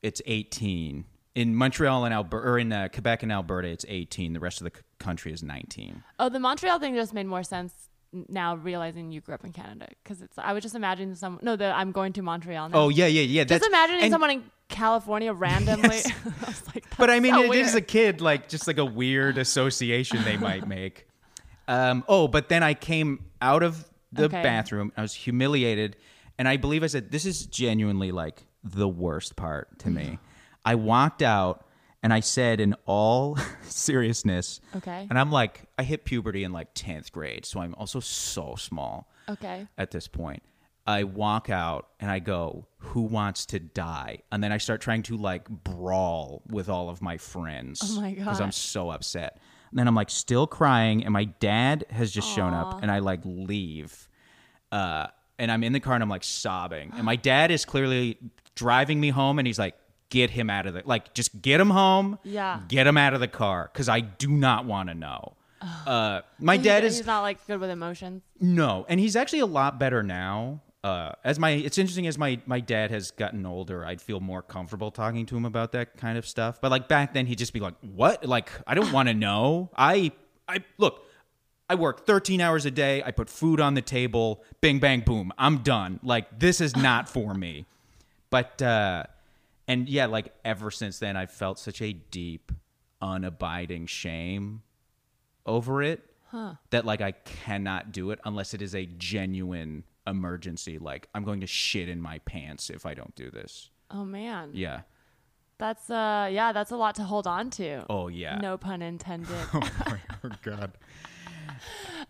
it's 0.03 0.21
18. 0.27 1.05
In 1.37 1.55
Montreal 1.55 2.05
and 2.07 2.15
Alberta, 2.15 2.49
or 2.49 2.59
in 2.59 2.73
uh, 2.73 2.89
Quebec 2.93 3.23
and 3.23 3.31
Alberta, 3.31 3.69
it's 3.69 3.85
18. 3.89 4.33
The 4.33 4.41
rest 4.41 4.61
of 4.61 4.65
the 4.73 4.77
c- 4.79 4.83
country 4.99 5.33
is 5.33 5.43
19. 5.43 6.03
Oh, 6.19 6.29
the 6.29 6.41
Montreal 6.41 6.79
thing 6.79 6.95
just 6.95 7.13
made 7.13 7.27
more 7.27 7.43
sense 7.43 7.73
now 8.29 8.57
realizing 8.57 9.13
you 9.13 9.21
grew 9.21 9.35
up 9.35 9.45
in 9.45 9.53
Canada 9.53 9.87
because 10.03 10.23
it's. 10.23 10.39
I 10.39 10.55
was 10.55 10.63
just 10.63 10.75
imagining 10.75 11.15
some. 11.15 11.39
No, 11.43 11.55
that 11.55 11.77
I'm 11.77 11.93
going 11.93 12.15
to 12.15 12.23
Montreal 12.23 12.71
now. 12.71 12.79
Oh 12.79 12.89
yeah, 12.89 13.07
yeah, 13.07 13.21
yeah. 13.23 13.45
just 13.45 13.67
imagining 13.67 14.03
and- 14.05 14.11
someone 14.13 14.31
in 14.31 14.45
California 14.69 15.33
randomly. 15.35 15.89
I 16.43 16.47
was 16.47 16.63
like, 16.75 16.85
But 16.97 17.11
I 17.11 17.21
mean, 17.21 17.35
so 17.35 17.43
it 17.43 17.55
is 17.57 17.73
weird." 17.73 17.83
a 17.83 17.87
kid, 17.87 18.21
like 18.23 18.49
just 18.49 18.67
like 18.67 18.79
a 18.79 18.85
weird 18.85 19.37
association 19.37 20.25
they 20.25 20.39
might 20.39 20.67
make. 20.67 21.07
Um, 21.69 22.03
oh, 22.09 22.29
but 22.29 22.49
then 22.49 22.63
I 22.63 22.73
came 22.75 23.25
out 23.43 23.63
of 23.63 23.85
the 24.17 24.25
Okay. 24.25 24.43
bathroom. 24.43 24.93
I 24.97 25.03
was 25.03 25.15
humiliated, 25.15 25.97
and 26.39 26.49
I 26.49 26.57
believe 26.57 26.83
I 26.83 26.89
said, 26.89 27.11
"This 27.11 27.25
is 27.27 27.47
genuinely 27.47 28.13
like 28.13 28.47
the 28.65 28.89
worst 28.89 29.37
part 29.37 29.79
to 29.81 29.91
me." 29.91 30.19
I 30.65 30.75
walked 30.75 31.23
out, 31.23 31.65
and 32.03 32.13
I 32.13 32.21
said, 32.21 32.61
in 32.61 32.75
all 32.87 33.39
seriousness, 33.63 34.61
Okay. 34.77 35.07
And 35.09 35.19
I'm 35.19 35.31
like, 35.31 35.67
I 35.79 35.83
hit 35.85 36.05
puberty 36.05 36.45
in 36.45 36.53
like 36.53 36.69
tenth 36.75 37.13
grade, 37.13 37.45
so 37.47 37.61
I'm 37.61 37.75
also 37.77 38.01
so 38.01 38.55
small 38.57 39.09
Okay. 39.29 39.67
at 39.79 39.91
this 39.93 40.09
point. 40.09 40.43
I 40.89 41.03
walk 41.03 41.51
out 41.51 41.89
and 41.99 42.11
I 42.13 42.21
go, 42.21 42.67
"Who 42.79 43.03
wants 43.03 43.45
to 43.47 43.59
die?" 43.59 44.19
And 44.31 44.43
then 44.43 44.53
I 44.53 44.59
start 44.59 44.81
trying 44.81 45.03
to 45.05 45.17
like 45.17 45.49
brawl 45.49 46.43
with 46.49 46.69
all 46.69 46.89
of 46.91 47.03
my 47.03 47.17
friends. 47.17 47.81
Oh 47.83 48.01
my 48.01 48.13
god! 48.13 48.21
Because 48.21 48.41
I'm 48.41 48.53
so 48.53 48.91
upset. 48.91 49.39
And 49.77 49.81
then 49.81 49.89
I'm 49.89 49.95
like 49.95 50.09
still 50.09 50.47
crying, 50.47 51.05
and 51.05 51.13
my 51.13 51.25
dad 51.25 51.85
has 51.91 52.11
just 52.11 52.35
shown 52.35 52.55
up, 52.55 52.81
and 52.81 52.91
I 52.91 53.01
like 53.01 53.21
leave. 53.25 54.09
Uh, 54.73 55.09
and 55.39 55.53
I'm 55.53 55.63
in 55.63 55.75
the 55.75 55.81
car 55.81 55.93
and 55.93 56.03
I'm 56.03 56.09
like 56.09 56.25
sobbing, 56.25 56.93
and 56.97 57.05
my 57.05 57.17
dad 57.17 57.51
is 57.51 57.67
clearly 57.67 58.17
driving 58.55 58.99
me 58.99 59.11
home, 59.11 59.39
and 59.39 59.47
he's 59.47 59.59
like, 59.59 59.75
"Get 60.09 60.31
him 60.31 60.49
out 60.49 60.67
of 60.67 60.73
the 60.73 60.83
like, 60.87 61.13
just 61.13 61.43
get 61.43 61.61
him 61.61 61.69
home, 61.69 62.19
Yeah. 62.25 62.61
get 62.69 62.87
him 62.87 62.97
out 62.97 63.13
of 63.13 63.21
the 63.21 63.29
car, 63.29 63.69
because 63.71 63.87
I 63.91 64.01
do 64.01 64.29
not 64.29 64.65
want 64.65 64.89
to 64.89 64.95
know." 64.95 65.35
Uh, 65.87 66.23
my 66.39 66.57
dad 66.57 66.83
is 66.83 66.97
He's 66.97 67.07
not 67.07 67.21
like 67.21 67.47
good 67.47 67.61
with 67.61 67.69
emotions. 67.69 68.23
no, 68.41 68.87
and 68.89 68.99
he's 68.99 69.15
actually 69.15 69.41
a 69.41 69.47
lot 69.47 69.79
better 69.79 70.03
now. 70.03 70.63
Uh, 70.85 71.13
as 71.25 71.39
my, 71.39 71.51
it's 71.51 71.79
interesting 71.79 72.07
as 72.07 72.17
my 72.17 72.39
my 72.47 72.61
dad 72.61 72.91
has 72.91 73.11
gotten 73.11 73.45
older, 73.45 73.85
I'd 73.85 74.01
feel 74.01 74.21
more 74.21 74.43
comfortable 74.43 74.91
talking 74.91 75.27
to 75.27 75.37
him 75.37 75.45
about 75.45 75.73
that 75.73 75.97
kind 75.97 76.17
of 76.17 76.27
stuff. 76.27 76.61
But 76.61 76.71
like 76.71 76.87
back 76.87 77.13
then, 77.13 77.27
he'd 77.27 77.39
just 77.39 77.53
be 77.53 77.61
like, 77.61 77.75
"What? 77.81 78.25
Like, 78.25 78.51
I 78.67 78.75
don't 78.75 78.93
want 78.93 79.09
to 79.09 79.15
know. 79.15 79.71
I, 79.77 80.13
I 80.47 80.59
look, 80.79 81.05
I 81.69 81.75
work 81.75 82.07
13 82.07 82.41
hours 82.41 82.67
a 82.67 82.71
day. 82.71 83.03
I 83.05 83.11
put 83.11 83.29
food 83.29 83.61
on 83.61 83.75
the 83.75 83.83
table. 83.83 84.45
Bing, 84.61 84.79
bang, 84.79 85.01
boom. 85.01 85.33
I'm 85.39 85.59
done. 85.59 85.99
Like, 86.03 86.39
this 86.39 86.61
is 86.61 86.77
not 86.77 87.09
for 87.09 87.35
me." 87.35 87.67
But 88.31 88.61
uh, 88.63 89.05
and 89.69 89.89
yeah, 89.89 90.07
like 90.07 90.33
ever 90.45 90.71
since 90.71 90.99
then, 90.99 91.17
I've 91.17 91.31
felt 91.31 91.59
such 91.59 91.83
a 91.83 91.93
deep, 91.93 92.53
unabiding 93.03 93.89
shame 93.89 94.63
over 95.45 95.83
it 95.83 96.03
that 96.71 96.85
like 96.85 97.01
I 97.01 97.13
cannot 97.13 97.93
do 97.93 98.11
it 98.11 98.19
unless 98.25 98.53
it 98.55 98.63
is 98.63 98.75
a 98.75 98.87
genuine 98.87 99.85
emergency. 100.07 100.79
Like 100.79 101.09
I'm 101.15 101.25
going 101.25 101.41
to 101.41 101.47
shit 101.47 101.89
in 101.89 102.01
my 102.01 102.19
pants 102.21 102.71
if 102.71 102.87
I 102.87 102.95
don't 102.95 103.15
do 103.15 103.31
this. 103.31 103.71
Oh 103.91 104.05
man. 104.05 104.51
Yeah. 104.53 104.81
That's 105.59 105.89
uh 105.89 106.29
yeah, 106.31 106.53
that's 106.53 106.71
a 106.71 106.77
lot 106.77 106.97
to 106.97 107.03
hold 107.03 107.27
on 107.27 107.51
to. 107.51 107.85
Oh 107.89 108.09
yeah. 108.09 108.37
No 108.39 108.57
pun 108.59 108.83
intended. 108.83 109.31
oh 109.55 109.61
my 110.23 110.37
God. 110.43 110.73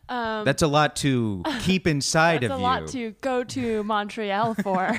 Um, 0.09 0.45
That's 0.45 0.63
a 0.63 0.67
lot 0.67 0.97
to 0.97 1.43
keep 1.61 1.87
inside 1.87 2.37
of 2.37 2.43
you. 2.43 2.49
That's 2.49 2.61
a 2.61 2.63
lot 2.63 2.87
to 2.89 3.11
go 3.21 3.43
to 3.45 3.83
Montreal 3.83 4.55
for. 4.55 4.97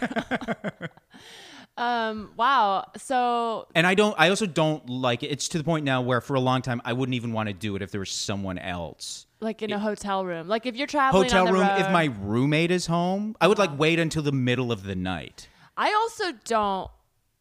um, 1.77 2.31
wow. 2.35 2.85
So 2.97 3.67
and 3.73 3.87
I 3.87 3.95
don't. 3.95 4.15
I 4.17 4.29
also 4.29 4.45
don't 4.45 4.89
like 4.89 5.23
it. 5.23 5.27
It's 5.27 5.47
to 5.49 5.57
the 5.57 5.63
point 5.63 5.85
now 5.85 6.01
where, 6.01 6.19
for 6.19 6.35
a 6.35 6.39
long 6.39 6.61
time, 6.61 6.81
I 6.83 6.93
wouldn't 6.93 7.15
even 7.15 7.31
want 7.31 7.47
to 7.47 7.53
do 7.53 7.75
it 7.75 7.81
if 7.81 7.91
there 7.91 7.99
was 7.99 8.11
someone 8.11 8.57
else. 8.57 9.26
Like 9.39 9.61
in 9.61 9.71
a 9.71 9.79
hotel 9.79 10.25
room, 10.25 10.47
like 10.47 10.65
if 10.65 10.75
you're 10.75 10.87
traveling 10.87 11.23
Hotel 11.23 11.45
room. 11.45 11.61
road, 11.61 11.79
If 11.79 11.91
my 11.91 12.05
roommate 12.21 12.71
is 12.71 12.87
home, 12.87 13.35
I 13.39 13.47
would 13.47 13.57
like 13.57 13.77
wait 13.77 13.99
until 13.99 14.23
the 14.23 14.31
middle 14.31 14.71
of 14.71 14.83
the 14.83 14.95
night. 14.95 15.47
I 15.75 15.93
also 15.93 16.31
don't 16.45 16.89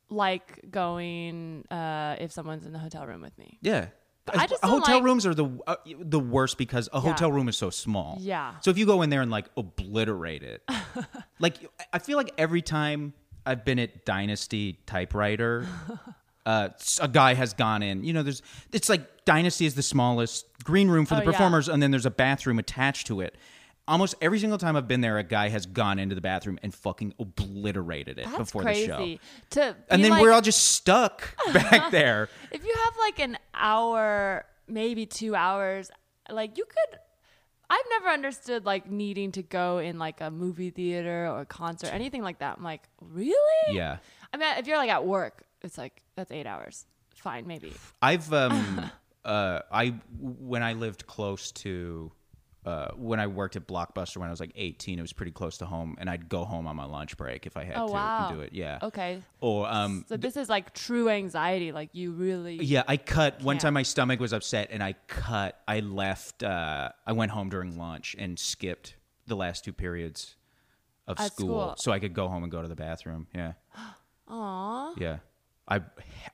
like 0.09 0.71
going 0.71 1.65
uh, 1.71 2.17
if 2.21 2.33
someone's 2.33 2.67
in 2.67 2.73
the 2.73 2.79
hotel 2.79 3.07
room 3.07 3.23
with 3.23 3.37
me. 3.39 3.59
Yeah. 3.63 3.87
I 4.29 4.47
just 4.49 4.61
don't 4.61 4.73
hotel 4.81 4.97
like- 4.97 5.05
rooms 5.05 5.25
are 5.25 5.35
the 5.35 5.47
uh, 5.69 5.77
the 6.01 6.19
worst 6.19 6.59
because 6.59 6.89
a 6.93 6.99
hotel 7.01 7.31
room 7.31 7.49
is 7.49 7.57
so 7.57 7.71
small. 7.71 8.19
Yeah. 8.21 8.55
So 8.61 8.71
if 8.73 8.79
you 8.79 8.85
go 8.85 9.03
in 9.03 9.11
there 9.11 9.23
and 9.23 9.31
like 9.31 9.47
obliterate 9.57 10.43
it, 10.43 10.63
like 11.39 11.57
I 11.93 12.01
feel 12.01 12.17
like 12.17 12.33
every 12.37 12.61
time 12.61 13.15
I've 13.47 13.65
been 13.65 13.79
at 13.79 14.05
Dynasty 14.05 14.81
typewriter, 14.85 15.65
uh, 16.47 16.69
a 17.03 17.09
guy 17.09 17.35
has 17.35 17.53
gone 17.53 17.83
in. 17.83 18.03
You 18.05 18.13
know, 18.15 18.23
there's 18.23 18.41
it's 18.73 18.89
like 18.89 19.25
Dynasty 19.27 19.67
is 19.67 19.75
the 19.75 19.83
smallest 19.83 20.47
green 20.65 20.89
room 20.89 21.05
for 21.05 21.15
Oh, 21.15 21.19
the 21.19 21.25
yeah. 21.25 21.31
performers, 21.33 21.69
and 21.69 21.83
then 21.83 21.91
there's 21.91 22.07
a 22.07 22.11
bathroom 22.11 22.59
attached 22.59 23.07
to 23.09 23.21
it. 23.21 23.35
Almost 23.89 24.15
every 24.21 24.39
single 24.41 24.59
time 24.59 24.75
I've 24.77 24.89
been 24.89 25.01
there, 25.01 25.17
a 25.19 25.23
guy 25.23 25.49
has 25.49 25.65
gone 25.67 25.99
into 26.01 26.15
the 26.17 26.21
bathroom 26.21 26.59
and 26.63 26.75
fucking 26.75 27.15
obliterated 27.21 28.19
it 28.19 28.25
That's 28.25 28.37
before 28.39 28.63
crazy. 28.63 28.87
the 28.87 29.15
show. 29.15 29.19
To 29.51 29.77
And 29.91 30.03
then 30.03 30.11
like, 30.13 30.23
we're 30.23 30.33
all 30.33 30.41
just 30.41 30.65
stuck 30.73 31.37
back 31.53 31.91
there. 31.93 32.29
if 32.51 32.65
you 32.65 32.75
have 32.85 32.95
like 32.99 33.21
an 33.21 33.39
hour, 33.55 34.45
maybe 34.67 35.07
two 35.07 35.35
hours, 35.37 35.91
like 36.31 36.59
you 36.59 36.65
could. 36.65 36.99
I've 37.69 37.85
never 37.91 38.09
understood 38.09 38.65
like 38.65 38.91
needing 38.91 39.33
to 39.33 39.43
go 39.43 39.79
in 39.79 39.99
like 39.99 40.21
a 40.21 40.31
movie 40.31 40.71
theater 40.71 41.27
or 41.29 41.41
a 41.41 41.47
concert, 41.47 41.93
anything 41.93 42.23
like 42.23 42.39
that. 42.41 42.59
I'm 42.59 42.65
like, 42.65 42.83
really? 43.01 43.37
Yeah. 43.77 43.99
I 44.33 44.37
mean, 44.37 44.49
if 44.59 44.67
you're 44.67 44.77
like 44.79 44.91
at 44.91 45.05
work, 45.05 45.45
it's 45.67 45.77
like 45.79 46.03
that's 46.15 46.33
eight 46.33 46.47
hours. 46.47 46.87
Fine, 47.17 47.47
maybe. 47.47 47.73
I've 48.01 48.33
um 48.33 48.91
uh 49.25 49.61
I 49.71 49.95
when 50.19 50.63
I 50.63 50.73
lived 50.75 51.07
close 51.07 51.51
to 51.53 52.13
uh 52.65 52.89
when 52.97 53.21
I 53.21 53.27
worked 53.29 53.57
at 53.57 53.67
Blockbuster 53.67 54.17
when 54.19 54.29
I 54.29 54.31
was 54.31 54.41
like 54.41 54.53
18 54.57 54.99
it 54.99 55.03
was 55.03 55.13
pretty 55.13 55.31
close 55.33 55.59
to 55.59 55.67
home 55.67 55.97
and 55.99 56.11
I'd 56.11 56.29
go 56.29 56.45
home 56.45 56.67
on 56.67 56.75
my 56.77 56.85
lunch 56.85 57.17
break 57.17 57.47
if 57.47 57.57
I 57.57 57.65
had 57.65 57.77
Oh 57.79 57.87
to 57.87 57.93
wow. 57.93 58.29
do 58.31 58.41
it 58.41 58.53
yeah 58.53 58.79
Okay. 58.83 59.23
or 59.41 59.69
um 59.69 60.05
So 60.09 60.17
this 60.17 60.37
is 60.37 60.49
like 60.49 60.75
true 60.75 61.09
anxiety. 61.09 61.71
Like 61.73 61.91
you 61.95 62.13
really. 62.13 62.57
yeah 62.57 62.83
I 62.89 62.97
cut 62.97 63.41
one 63.43 63.55
Can't. 63.55 63.63
time 63.63 63.75
my 63.75 63.83
stomach 63.85 64.19
was 64.21 64.33
upset 64.33 64.69
and 64.73 64.83
I 64.83 64.95
cut 65.07 65.61
I 65.69 65.81
left 65.81 66.43
uh 66.43 66.91
I 67.07 67.13
went 67.13 67.31
home 67.33 67.49
during 67.51 67.79
lunch 67.79 68.15
and 68.19 68.39
skipped 68.39 68.95
the 69.27 69.37
last 69.37 69.65
two 69.65 69.73
periods 69.73 70.35
of 71.09 71.19
school, 71.21 71.31
school. 71.31 71.75
so 71.79 71.93
I 71.93 71.99
could 72.01 72.15
go 72.15 72.27
home 72.29 72.43
and 72.43 72.51
go 72.51 72.63
to 72.63 72.69
the 72.69 72.77
bathroom 72.77 73.27
yeah 73.35 73.53
Aw. 74.29 74.95
yeah 74.99 75.19
I 75.69 75.81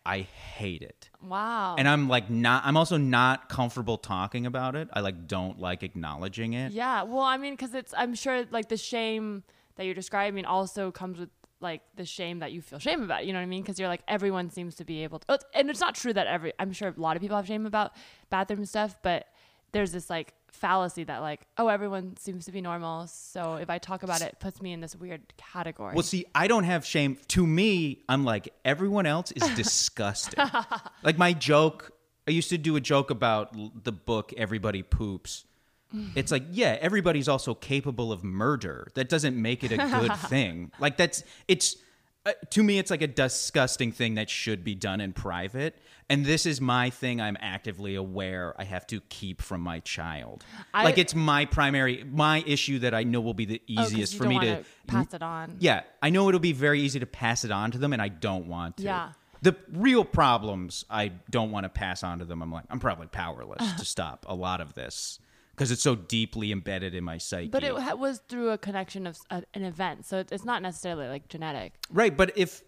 I 0.04 0.20
hate 0.22 0.82
it 0.82 1.08
Wow. 1.22 1.76
and 1.78 1.88
I'm 1.88 2.08
like 2.08 2.28
not. 2.28 2.64
I'm 2.66 2.76
also 2.76 2.96
not 2.96 3.48
comfortable 3.48 3.96
talking 3.96 4.44
about 4.46 4.74
it. 4.76 4.88
I 4.92 5.00
like 5.00 5.26
don't 5.26 5.58
like 5.60 5.82
acknowledging 5.82 6.52
it. 6.54 6.72
Yeah, 6.72 7.04
well, 7.04 7.20
I 7.22 7.36
mean, 7.36 7.54
because 7.54 7.74
it's, 7.74 7.94
I'm 7.96 8.14
sure 8.14 8.44
like 8.50 8.68
the 8.68 8.76
shame 8.76 9.44
that 9.76 9.84
you're 9.84 9.94
describing 9.94 10.44
also 10.44 10.90
comes 10.90 11.18
with 11.18 11.30
like 11.60 11.80
the 11.94 12.04
shame 12.04 12.40
that 12.40 12.50
you 12.52 12.60
feel 12.60 12.78
shame 12.80 13.02
about. 13.02 13.24
You 13.24 13.32
know 13.32 13.38
what 13.38 13.44
I 13.44 13.46
mean? 13.46 13.62
Because 13.62 13.78
you're 13.78 13.88
like 13.88 14.02
everyone 14.08 14.50
seems 14.50 14.74
to 14.76 14.84
be 14.84 15.04
able 15.04 15.20
to, 15.20 15.26
oh, 15.28 15.38
and 15.54 15.70
it's 15.70 15.80
not 15.80 15.94
true 15.94 16.12
that 16.12 16.26
every. 16.26 16.52
I'm 16.58 16.72
sure 16.72 16.88
a 16.94 17.00
lot 17.00 17.16
of 17.16 17.22
people 17.22 17.36
have 17.36 17.46
shame 17.46 17.64
about 17.64 17.92
bathroom 18.30 18.64
stuff, 18.66 18.96
but 19.02 19.28
there's 19.70 19.92
this 19.92 20.10
like 20.10 20.34
fallacy 20.52 21.04
that 21.04 21.20
like 21.20 21.46
oh 21.58 21.68
everyone 21.68 22.16
seems 22.16 22.44
to 22.46 22.52
be 22.52 22.60
normal, 22.60 23.06
so 23.06 23.54
if 23.54 23.68
I 23.70 23.78
talk 23.78 24.02
about 24.02 24.20
it, 24.20 24.28
it 24.28 24.40
puts 24.40 24.62
me 24.62 24.72
in 24.72 24.80
this 24.80 24.94
weird 24.94 25.20
category. 25.36 25.94
Well, 25.94 26.02
see, 26.02 26.26
I 26.34 26.46
don't 26.46 26.64
have 26.64 26.84
shame. 26.84 27.18
To 27.28 27.46
me, 27.46 28.02
I'm 28.08 28.24
like 28.24 28.52
everyone 28.64 29.06
else 29.06 29.32
is 29.32 29.48
disgusting. 29.56 30.44
like 31.02 31.18
my 31.18 31.32
joke. 31.32 31.92
I 32.26 32.30
used 32.30 32.50
to 32.50 32.58
do 32.58 32.76
a 32.76 32.80
joke 32.80 33.10
about 33.10 33.52
the 33.82 33.90
book 33.90 34.32
Everybody 34.36 34.82
Poops. 34.82 35.44
It's 36.14 36.32
like, 36.32 36.44
yeah, 36.50 36.78
everybody's 36.80 37.28
also 37.28 37.54
capable 37.54 38.12
of 38.12 38.24
murder. 38.24 38.88
That 38.94 39.10
doesn't 39.10 39.40
make 39.40 39.62
it 39.62 39.72
a 39.72 39.76
good 39.76 40.16
thing. 40.28 40.72
Like 40.78 40.96
that's 40.96 41.22
it's 41.48 41.76
uh, 42.24 42.32
to 42.50 42.62
me 42.62 42.78
it's 42.78 42.90
like 42.90 43.02
a 43.02 43.06
disgusting 43.06 43.92
thing 43.92 44.14
that 44.14 44.30
should 44.30 44.62
be 44.64 44.74
done 44.74 45.00
in 45.00 45.12
private. 45.12 45.76
And 46.08 46.26
this 46.26 46.44
is 46.46 46.60
my 46.60 46.90
thing 46.90 47.20
I'm 47.20 47.36
actively 47.40 47.94
aware 47.94 48.54
I 48.58 48.64
have 48.64 48.86
to 48.88 49.00
keep 49.08 49.40
from 49.40 49.60
my 49.62 49.80
child. 49.80 50.44
I- 50.74 50.84
like 50.84 50.98
it's 50.98 51.14
my 51.14 51.46
primary 51.46 52.04
my 52.04 52.44
issue 52.46 52.80
that 52.80 52.94
I 52.94 53.02
know 53.04 53.20
will 53.20 53.34
be 53.34 53.46
the 53.46 53.60
Oh, 53.76 53.82
easiest 53.82 54.12
you 54.14 54.18
for 54.18 54.26
me 54.26 54.38
to 54.40 54.64
pass 54.86 55.14
it 55.14 55.22
on. 55.22 55.56
yeah, 55.58 55.82
I 56.02 56.10
know 56.10 56.28
it'll 56.28 56.40
be 56.40 56.52
very 56.52 56.80
easy 56.80 57.00
to 57.00 57.06
pass 57.06 57.44
it 57.44 57.50
on 57.50 57.70
to 57.72 57.78
them, 57.78 57.92
and 57.92 58.02
I 58.02 58.08
don't 58.08 58.46
want 58.46 58.76
to. 58.78 58.82
Yeah. 58.84 59.12
The 59.40 59.56
real 59.72 60.04
problems, 60.04 60.84
I 60.88 61.08
don't 61.30 61.50
want 61.50 61.64
to 61.64 61.68
pass 61.68 62.04
on 62.04 62.20
to 62.20 62.24
them. 62.24 62.42
I'm 62.42 62.52
like, 62.52 62.64
I'm 62.70 62.78
probably 62.78 63.08
powerless 63.08 63.72
to 63.72 63.84
stop 63.84 64.24
a 64.28 64.34
lot 64.36 64.60
of 64.60 64.74
this 64.74 65.18
because 65.52 65.70
it's 65.70 65.82
so 65.82 65.94
deeply 65.94 66.50
embedded 66.52 66.94
in 66.94 67.04
my 67.04 67.18
psyche. 67.18 67.48
But 67.48 67.62
it 67.64 67.74
ha- 67.78 67.94
was 67.94 68.18
through 68.28 68.50
a 68.50 68.58
connection 68.58 69.06
of 69.06 69.18
a, 69.30 69.42
an 69.54 69.64
event, 69.64 70.04
so 70.06 70.24
it's 70.30 70.44
not 70.44 70.62
necessarily 70.62 71.08
like 71.08 71.28
genetic. 71.28 71.74
right, 71.90 72.16
but 72.16 72.32
if, 72.36 72.62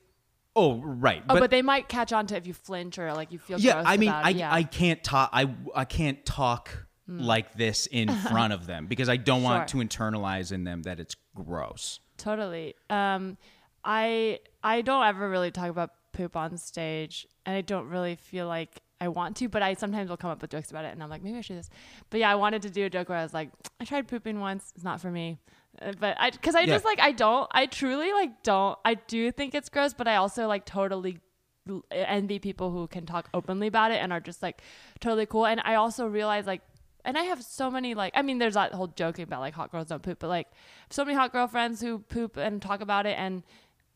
oh, 0.55 0.81
right, 0.81 1.23
Oh, 1.29 1.39
but, 1.39 1.51
they 1.51 1.63
might 1.63 1.89
catch 1.89 2.13
on 2.13 2.27
to 2.29 2.37
if 2.37 2.47
you 2.47 2.55
flinch 2.55 2.99
or 2.99 3.13
like 3.15 3.33
you 3.33 3.39
feel. 3.39 3.59
yeah, 3.59 3.75
gross 3.75 3.87
I 3.89 3.97
mean, 3.97 4.09
I 4.11 4.29
yeah. 4.31 4.53
I 4.55 4.63
can't 4.63 5.03
talk. 5.03 5.31
I 5.33 5.53
I 5.75 5.85
can't 5.85 6.25
talk 6.25 6.87
like 7.07 7.55
this 7.55 7.87
in 7.87 8.09
front 8.31 8.53
of 8.53 8.67
them 8.67 8.87
because 8.87 9.09
I 9.09 9.17
don't 9.17 9.43
want 9.43 9.69
to 9.69 9.79
internalize 9.79 10.53
in 10.53 10.65
them 10.65 10.83
that 10.83 11.01
it's 11.01 11.17
gross. 11.35 12.01
Totally. 12.17 12.75
Um, 12.89 13.37
I 13.85 14.39
I 14.63 14.81
don't 14.83 15.05
ever 15.05 15.29
really 15.29 15.51
talk 15.51 15.69
about 15.69 15.91
poop 16.13 16.37
on 16.37 16.57
stage, 16.57 17.27
and 17.45 17.57
I 17.57 17.61
don't 17.61 17.89
really 17.89 18.15
feel 18.15 18.47
like 18.47 18.81
I 19.05 19.09
want 19.09 19.37
to, 19.37 19.49
but 19.49 19.63
I 19.63 19.75
sometimes 19.75 20.11
will 20.11 20.17
come 20.17 20.31
up 20.31 20.41
with 20.43 20.51
jokes 20.51 20.71
about 20.71 20.85
it, 20.85 20.93
and 20.93 21.03
I'm 21.03 21.11
like, 21.11 21.23
maybe 21.23 21.39
I 21.39 21.41
should 21.43 21.55
do 21.55 21.59
this. 21.59 21.71
But 22.11 22.21
yeah, 22.21 22.31
I 22.31 22.35
wanted 22.35 22.63
to 22.63 22.71
do 22.71 22.85
a 22.87 22.91
joke 22.91 23.09
where 23.09 23.19
I 23.19 23.23
was 23.23 23.35
like, 23.35 23.51
I 23.81 23.85
tried 23.85 24.09
pooping 24.09 24.41
once, 24.41 24.73
it's 24.75 24.85
not 24.85 25.01
for 25.01 25.11
me. 25.11 25.39
Uh, 25.81 25.93
But 25.99 26.17
I, 26.19 26.31
because 26.31 26.55
I 26.55 26.61
Yeah. 26.63 26.75
just 26.75 26.85
like, 26.85 27.01
I 27.01 27.13
don't, 27.13 27.49
I 27.53 27.67
truly 27.67 28.13
like 28.13 28.43
don't, 28.43 28.79
I 28.85 28.95
do 28.95 29.31
think 29.31 29.55
it's 29.55 29.69
gross, 29.69 29.93
but 29.95 30.09
I 30.09 30.17
also 30.17 30.47
like 30.47 30.65
totally 30.65 31.21
l- 31.69 31.85
envy 31.91 32.39
people 32.39 32.71
who 32.71 32.87
can 32.89 33.07
talk 33.07 33.29
openly 33.35 33.67
about 33.67 33.91
it 33.93 33.97
and 34.03 34.13
are 34.13 34.21
just 34.21 34.43
like 34.43 34.63
totally 35.01 35.27
cool. 35.27 35.47
And 35.47 35.61
I 35.65 35.75
also 35.77 36.07
realize 36.07 36.47
like, 36.47 36.63
and 37.05 37.19
I 37.19 37.25
have 37.25 37.43
so 37.43 37.71
many 37.71 37.95
like, 37.95 38.13
I 38.17 38.23
mean, 38.23 38.39
there's 38.39 38.55
that 38.55 38.73
whole 38.73 38.87
joking 38.87 39.25
about 39.25 39.41
like 39.41 39.55
hot 39.55 39.71
girls 39.71 39.89
don't 39.89 40.03
poop, 40.03 40.19
but 40.21 40.29
like 40.29 40.49
so 40.91 41.05
many 41.05 41.17
hot 41.17 41.33
girlfriends 41.33 41.81
who 41.83 41.99
poop 41.99 42.37
and 42.39 42.63
talk 42.63 42.81
about 42.81 43.05
it, 43.05 43.19
and 43.19 43.43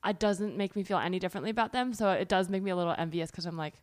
it 0.04 0.18
doesn't 0.20 0.56
make 0.56 0.76
me 0.76 0.82
feel 0.84 0.98
any 0.98 1.18
differently 1.18 1.50
about 1.50 1.72
them. 1.72 1.94
So 1.94 2.10
it 2.10 2.28
does 2.28 2.48
make 2.50 2.62
me 2.62 2.70
a 2.70 2.76
little 2.76 2.94
envious 2.98 3.30
because 3.30 3.46
I'm 3.46 3.56
like, 3.56 3.74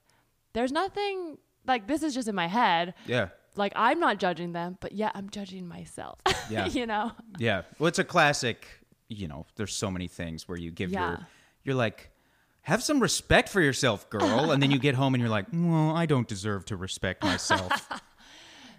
there's 0.55 0.71
nothing 0.71 1.37
like 1.67 1.85
this 1.87 2.01
is 2.01 2.13
just 2.15 2.27
in 2.27 2.33
my 2.35 2.47
head. 2.47 2.95
Yeah. 3.05 3.27
Like 3.55 3.73
I'm 3.75 3.99
not 3.99 4.17
judging 4.17 4.53
them, 4.53 4.77
but 4.81 4.91
yeah, 4.93 5.11
I'm 5.13 5.29
judging 5.29 5.67
myself. 5.67 6.19
Yeah. 6.49 6.67
you 6.67 6.85
know. 6.85 7.11
Yeah. 7.39 7.63
Well, 7.79 7.87
it's 7.87 7.97
a 7.99 8.03
classic, 8.03 8.67
you 9.07 9.27
know, 9.27 9.45
there's 9.55 9.73
so 9.73 9.89
many 9.89 10.07
things 10.07 10.47
where 10.47 10.57
you 10.57 10.69
give 10.71 10.91
Yeah. 10.91 11.09
your, 11.09 11.27
you're 11.63 11.75
like, 11.75 12.11
have 12.61 12.83
some 12.83 12.99
respect 12.99 13.49
for 13.49 13.61
yourself, 13.61 14.09
girl. 14.09 14.51
and 14.51 14.61
then 14.61 14.69
you 14.71 14.77
get 14.79 14.93
home 14.95 15.13
and 15.15 15.21
you're 15.21 15.29
like, 15.29 15.45
well, 15.53 15.95
I 15.95 16.05
don't 16.05 16.27
deserve 16.27 16.65
to 16.65 16.75
respect 16.75 17.23
myself. 17.23 17.71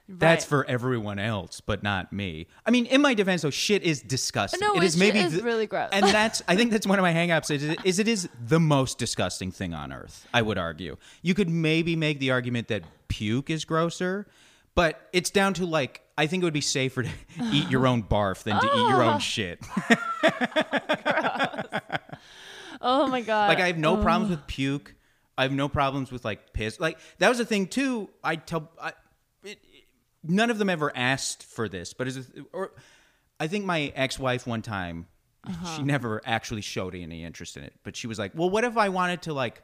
That's 0.09 0.45
for 0.45 0.65
everyone 0.67 1.19
else, 1.19 1.61
but 1.61 1.83
not 1.83 2.13
me. 2.13 2.47
I 2.65 2.71
mean, 2.71 2.87
in 2.87 3.03
my 3.03 3.15
defense, 3.15 3.43
though, 3.43 3.51
shit 3.51 3.83
is 3.83 4.03
disgusting. 4.03 4.61
No, 4.61 4.77
it 4.77 4.85
is 4.85 4.97
maybe 4.97 5.19
is 5.19 5.37
the- 5.37 5.43
really 5.43 5.67
gross. 5.67 5.89
and 5.93 6.07
that's 6.07 6.43
I 6.47 6.55
think 6.55 6.71
that's 6.71 6.87
one 6.87 6.99
of 6.99 7.03
my 7.03 7.13
hangups 7.13 7.51
is, 7.51 7.65
is 7.85 7.99
it 7.99 8.07
is 8.07 8.29
the 8.41 8.61
most 8.61 8.99
disgusting 8.99 9.51
thing 9.51 9.75
on 9.75 9.93
earth. 9.93 10.29
I 10.33 10.43
would 10.43 10.59
argue. 10.59 10.97
You 11.23 11.35
could 11.35 11.51
maybe 11.51 11.97
make 11.97 12.21
the 12.21 12.31
argument 12.31 12.69
that 12.69 12.85
puke 13.09 13.51
is 13.51 13.65
grosser, 13.65 14.29
but 14.77 15.09
it's 15.13 15.31
down 15.31 15.55
to 15.55 15.67
like 15.67 16.03
I 16.17 16.29
think 16.29 16.43
it 16.43 16.47
would 16.47 16.55
be 16.55 16.61
safer 16.61 17.03
to 17.03 17.11
eat 17.53 17.69
your 17.69 17.87
own 17.87 18.05
barf 18.05 18.45
than 18.45 18.61
to 18.61 18.67
eat 18.67 18.89
your 18.89 19.03
own 19.03 19.17
oh. 19.17 19.19
shit. 19.19 19.59
Oh 22.81 23.09
my 23.09 23.21
god. 23.21 23.49
Like 23.49 23.59
I 23.59 23.67
have 23.67 23.79
no 23.79 23.97
problems 23.97 24.31
with 24.31 24.47
puke. 24.47 24.95
I 25.39 25.43
have 25.43 25.53
no 25.53 25.69
problems 25.69 26.13
with 26.13 26.25
like 26.25 26.53
piss. 26.53 26.81
Like 26.81 26.99
that 27.19 27.29
was 27.29 27.39
the 27.39 27.45
thing 27.45 27.67
too. 27.67 28.11
I 28.23 28.37
tell 28.37 28.71
I, 28.81 28.93
none 30.29 30.51
of 30.51 30.59
them 30.59 30.69
ever 30.71 30.93
asked 30.97 31.43
for 31.43 31.69
this, 31.69 31.93
but 31.93 32.07
is 32.09 32.29
or 32.53 32.73
I 33.39 33.47
think 33.49 33.65
my 33.65 33.93
ex-wife 33.95 34.47
one 34.47 34.63
time 34.63 35.07
Uh-huh. 35.45 35.77
she 35.77 35.83
never 35.83 36.21
actually 36.25 36.63
showed 36.63 36.95
any 36.95 37.23
interest 37.25 37.57
in 37.57 37.63
it, 37.65 37.75
but 37.85 37.95
she 37.97 38.07
was 38.07 38.19
like, 38.19 38.33
"Well, 38.35 38.51
what 38.51 38.65
if 38.65 38.77
I 38.77 38.89
wanted 38.89 39.23
to 39.23 39.33
like 39.35 39.63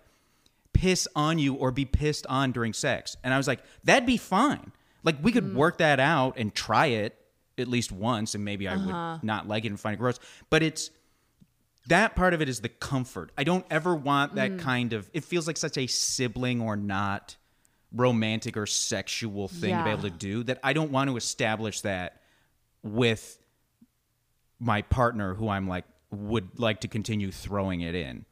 piss 0.73 1.09
on 1.17 1.39
you 1.39 1.55
or 1.55 1.71
be 1.71 1.85
pissed 1.85 2.27
on 2.29 2.53
during 2.53 2.73
sex?" 2.73 3.17
And 3.25 3.33
I 3.35 3.37
was 3.37 3.47
like, 3.49 3.61
"That'd 3.85 4.07
be 4.07 4.17
fine. 4.17 4.73
Like 5.03 5.17
we 5.23 5.31
Mm. 5.31 5.35
could 5.35 5.55
work 5.55 5.79
that 5.79 5.99
out 6.01 6.37
and 6.39 6.55
try 6.55 6.87
it 6.87 7.19
at 7.59 7.69
least 7.69 7.91
once 7.93 8.35
and 8.35 8.45
maybe 8.45 8.69
I 8.69 8.75
Uh-huh. 8.77 8.87
would 9.21 9.25
not 9.27 9.49
like 9.49 9.65
it 9.65 9.69
and 9.69 9.81
find 9.81 9.95
it 9.95 9.99
gross." 9.99 10.19
But 10.51 10.63
it's 10.63 10.91
that 11.89 12.15
part 12.15 12.33
of 12.33 12.41
it 12.41 12.49
is 12.49 12.61
the 12.61 12.69
comfort. 12.69 13.33
I 13.37 13.43
don't 13.45 13.67
ever 13.71 13.95
want 13.97 14.33
Mm. 14.33 14.37
that 14.37 14.59
kind 14.59 14.93
of. 14.93 15.11
It 15.13 15.25
feels 15.25 15.47
like 15.49 15.57
such 15.57 15.77
a 15.77 15.87
sibling 15.89 16.61
or 16.61 16.77
not 16.77 17.37
romantic 17.95 18.57
or 18.57 18.67
sexual 18.67 19.49
thing 19.49 19.77
to 19.77 19.85
be 19.85 19.91
able 19.91 20.03
to 20.03 20.11
do 20.11 20.43
that 20.45 20.59
I 20.63 20.73
don't 20.73 20.91
want 20.91 21.11
to 21.11 21.17
establish 21.17 21.83
that 21.83 22.23
with 22.83 23.39
my 24.59 24.83
partner 24.83 25.35
who 25.35 25.49
I'm 25.49 25.69
like 25.69 25.85
would 26.11 26.59
like 26.59 26.81
to 26.81 26.89
continue 26.89 27.31
throwing 27.31 27.81
it 27.81 27.95
in. 27.95 28.25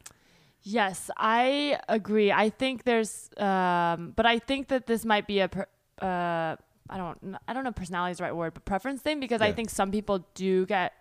Yes, 0.63 1.09
I 1.17 1.79
agree. 1.89 2.31
I 2.31 2.49
think 2.49 2.83
there's, 2.83 3.29
um, 3.37 4.13
but 4.15 4.25
I 4.25 4.37
think 4.39 4.67
that 4.67 4.85
this 4.85 5.03
might 5.03 5.25
be 5.25 5.39
a, 5.39 5.47
per, 5.47 5.65
uh, 6.01 6.55
I 6.89 6.97
don't, 6.97 7.35
I 7.47 7.53
don't 7.53 7.63
know, 7.63 7.69
if 7.69 7.75
personality 7.75 8.11
is 8.11 8.17
the 8.17 8.25
right 8.25 8.35
word, 8.35 8.53
but 8.53 8.65
preference 8.65 9.01
thing 9.01 9.19
because 9.19 9.41
I 9.41 9.51
think 9.53 9.69
some 9.69 9.91
people 9.91 10.25
do 10.35 10.65
get. 10.65 10.93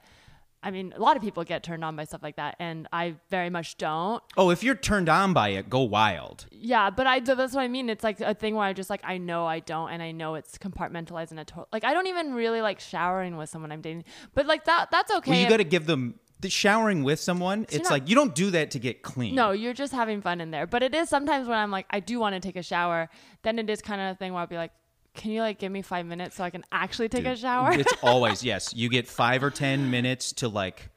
I 0.63 0.71
mean, 0.71 0.93
a 0.95 1.01
lot 1.01 1.17
of 1.17 1.23
people 1.23 1.43
get 1.45 1.63
turned 1.63 1.83
on 1.85 1.97
by 1.97 2.05
stuff 2.05 2.23
like 2.23 2.37
that, 2.37 2.57
and 2.59 2.87
I 2.93 3.15
very 3.31 3.49
much 3.49 3.79
don't. 3.79 4.23
Oh, 4.37 4.51
if 4.51 4.63
you're 4.63 4.75
turned 4.75 5.09
on 5.09 5.33
by 5.33 5.51
it, 5.51 5.71
go 5.71 5.81
wild. 5.81 6.47
Yeah, 6.51 6.91
but 6.91 7.07
I 7.07 7.21
that's 7.21 7.55
what 7.55 7.63
I 7.63 7.69
mean. 7.69 7.89
It's 7.89 8.05
like 8.05 8.21
a 8.21 8.35
thing 8.35 8.55
where 8.55 8.67
I 8.67 8.73
just 8.73 8.91
like 8.91 9.01
I 9.05 9.17
know 9.19 9.47
I 9.47 9.61
don't, 9.61 9.91
and 9.91 10.03
I 10.03 10.13
know 10.13 10.35
it's 10.35 10.59
compartmentalized 10.59 11.33
in 11.33 11.39
a 11.39 11.45
total. 11.45 11.69
Like 11.73 11.85
I 11.85 11.95
don't 11.95 12.07
even 12.09 12.35
really 12.35 12.61
like 12.61 12.79
showering 12.81 13.37
with 13.37 13.49
someone 13.49 13.73
I'm 13.73 13.81
dating, 13.81 14.05
but 14.35 14.47
like 14.47 14.65
that 14.67 14.91
that's 14.91 15.11
okay. 15.17 15.31
Well, 15.31 15.41
you 15.41 15.49
got 15.49 15.59
to 15.59 15.65
give 15.65 15.87
them 15.87 16.21
the 16.41 16.51
showering 16.51 17.05
with 17.05 17.21
someone. 17.21 17.65
It's 17.71 17.85
not- 17.85 17.91
like 17.91 18.09
you 18.09 18.15
don't 18.15 18.35
do 18.35 18.51
that 18.51 18.71
to 18.73 18.79
get 18.79 19.03
clean. 19.03 19.35
No, 19.35 19.51
you're 19.53 19.75
just 19.75 19.93
having 19.93 20.23
fun 20.23 20.41
in 20.41 20.51
there. 20.51 20.67
But 20.67 20.83
it 20.83 20.95
is 20.95 21.09
sometimes 21.09 21.49
when 21.49 21.59
I'm 21.59 21.71
like, 21.71 21.87
I 21.91 22.01
do 22.01 22.19
want 22.19 22.35
to 22.35 22.41
take 22.41 22.57
a 22.57 22.63
shower, 22.63 23.09
then 23.43 23.59
it 23.59 23.69
is 23.69 23.83
kind 23.83 24.01
of 24.01 24.13
a 24.13 24.15
thing 24.15 24.33
where 24.33 24.41
I'll 24.41 24.47
be 24.47 24.57
like, 24.57 24.73
can 25.15 25.31
you 25.33 25.41
like 25.41 25.59
give 25.59 25.73
me 25.73 25.83
five 25.83 26.07
minutes 26.07 26.37
so 26.37 26.45
I 26.45 26.51
can 26.51 26.65
actually 26.71 27.09
take 27.09 27.27
a 27.27 27.37
shower? 27.37 27.73
It's 27.73 27.93
always 28.03 28.45
yes. 28.45 28.75
You 28.75 28.89
get 28.89 29.07
five 29.07 29.43
or 29.43 29.51
ten 29.51 29.91
minutes 29.91 30.33
to 30.35 30.49
like. 30.49 30.89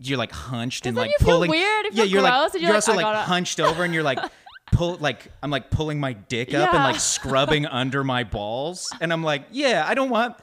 You're 0.00 0.18
like 0.18 0.30
hunched 0.30 0.86
and 0.86 0.96
like 0.96 1.10
pulling. 1.18 1.50
weird, 1.50 1.86
yeah, 1.90 2.04
you're 2.04 2.22
gross, 2.22 2.52
like 2.54 2.54
you're, 2.54 2.62
you're 2.62 2.68
like, 2.70 2.74
also 2.76 2.94
like 2.94 3.02
gotta- 3.02 3.18
hunched 3.18 3.58
over 3.58 3.82
and 3.82 3.92
you're 3.92 4.04
like 4.04 4.20
pull 4.72 4.96
like 5.00 5.32
I'm 5.42 5.50
like 5.50 5.70
pulling 5.70 5.98
my 5.98 6.12
dick 6.12 6.54
up 6.54 6.72
and 6.72 6.84
like 6.84 7.00
scrubbing 7.00 7.66
under 7.80 8.04
my 8.04 8.22
balls 8.22 8.92
and 9.00 9.12
I'm 9.12 9.24
like 9.24 9.46
yeah 9.50 9.84
I 9.86 9.94
don't 9.94 10.10
want. 10.10 10.36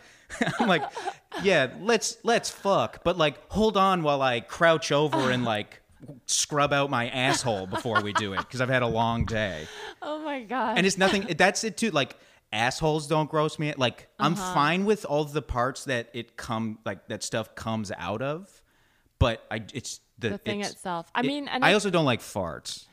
I'm 0.60 0.68
like 0.68 0.84
yeah 1.42 1.70
let's 1.80 2.18
let's 2.24 2.50
fuck 2.50 3.02
but 3.06 3.18
like 3.18 3.38
hold 3.50 3.78
on 3.78 4.04
while 4.04 4.22
I 4.22 4.42
crouch 4.42 4.92
over 4.92 5.32
and 5.32 5.46
like 5.46 5.82
scrub 6.26 6.74
out 6.74 6.90
my 6.90 7.08
asshole 7.08 7.66
before 7.68 8.02
we 8.02 8.12
do 8.14 8.34
it 8.34 8.40
because 8.40 8.60
I've 8.60 8.68
had 8.70 8.82
a 8.82 8.88
long 8.88 9.24
day. 9.26 9.68
oh 10.02 10.20
my 10.20 10.44
god. 10.44 10.78
and 10.78 10.86
it's 10.86 10.98
nothing 10.98 11.28
that's 11.38 11.64
it 11.64 11.78
too 11.78 11.92
like 11.92 12.18
assholes 12.56 13.08
don't 13.08 13.30
gross 13.30 13.60
me 13.60 13.74
like 13.78 14.08
i'm 14.20 14.34
Uh-huh. 14.34 14.54
fine 14.54 14.86
with 14.86 15.06
all 15.06 15.26
the 15.26 15.42
parts 15.42 15.86
that 15.86 16.10
it 16.14 16.38
come 16.38 16.80
like 16.86 17.08
that 17.10 17.22
stuff 17.24 17.54
comes 17.56 17.92
out 18.10 18.22
of 18.22 18.62
but 19.20 19.44
i 19.52 19.58
it's 19.74 20.00
the, 20.18 20.30
The 20.30 20.38
thing 20.38 20.60
it's- 20.62 20.72
itself. 20.74 21.06
I 21.14 21.20
it- 21.22 21.26
mean, 21.26 21.48
and 21.50 21.64
i 21.66 21.74
also 21.74 21.90
don't 21.90 22.06
like 22.06 22.22
farts 22.22 22.86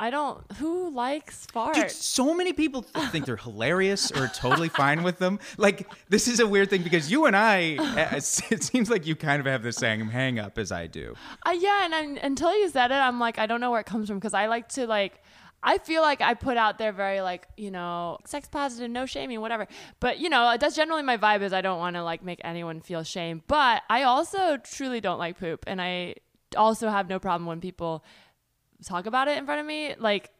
I 0.00 0.10
don't. 0.10 0.38
Who 0.58 0.90
likes 0.94 1.48
farts? 1.52 1.74
Dude, 1.74 1.90
so 1.90 2.32
many 2.32 2.52
people 2.52 2.82
think 2.82 3.26
they're 3.26 3.34
hilarious 3.50 4.12
or 4.12 4.28
totally 4.28 4.68
fine 4.68 5.02
with 5.02 5.18
them. 5.18 5.40
Like 5.56 5.88
this 6.08 6.28
is 6.28 6.38
a 6.38 6.46
weird 6.46 6.70
thing 6.70 6.84
because 6.84 7.10
you 7.10 7.26
and 7.26 7.34
I, 7.34 7.58
it 8.12 8.22
seems 8.62 8.88
like 8.90 9.08
you 9.08 9.16
kind 9.16 9.40
of 9.40 9.46
have 9.46 9.64
the 9.64 9.72
same 9.72 10.06
hang 10.08 10.38
up 10.38 10.56
as 10.56 10.70
I 10.70 10.86
do. 10.86 11.16
Uh, 11.44 11.50
yeah, 11.58 11.84
and 11.84 11.92
i 11.96 12.02
until 12.24 12.56
you 12.56 12.68
said 12.70 12.92
it, 12.92 12.94
I'm 13.08 13.18
like, 13.18 13.40
I 13.40 13.46
don't 13.46 13.60
know 13.60 13.72
where 13.72 13.80
it 13.80 13.86
comes 13.86 14.06
from 14.08 14.18
because 14.20 14.34
I 14.34 14.46
like 14.46 14.68
to 14.78 14.86
like. 14.86 15.20
I 15.62 15.78
feel 15.78 16.02
like 16.02 16.20
I 16.20 16.34
put 16.34 16.56
out 16.56 16.78
there 16.78 16.92
very 16.92 17.20
like 17.20 17.48
you 17.56 17.70
know 17.70 18.18
sex 18.24 18.48
positive, 18.48 18.90
no 18.90 19.06
shaming, 19.06 19.40
whatever. 19.40 19.66
But 20.00 20.18
you 20.18 20.28
know 20.28 20.56
that's 20.58 20.76
generally 20.76 21.02
my 21.02 21.16
vibe 21.16 21.42
is 21.42 21.52
I 21.52 21.60
don't 21.60 21.78
want 21.78 21.96
to 21.96 22.02
like 22.02 22.22
make 22.22 22.40
anyone 22.44 22.80
feel 22.80 23.02
shame. 23.02 23.42
But 23.46 23.82
I 23.90 24.04
also 24.04 24.56
truly 24.58 25.00
don't 25.00 25.18
like 25.18 25.38
poop, 25.38 25.64
and 25.66 25.80
I 25.80 26.16
also 26.56 26.88
have 26.88 27.08
no 27.08 27.18
problem 27.18 27.46
when 27.46 27.60
people 27.60 28.04
talk 28.86 29.06
about 29.06 29.28
it 29.28 29.36
in 29.38 29.44
front 29.46 29.60
of 29.60 29.66
me, 29.66 29.94
like 29.98 30.30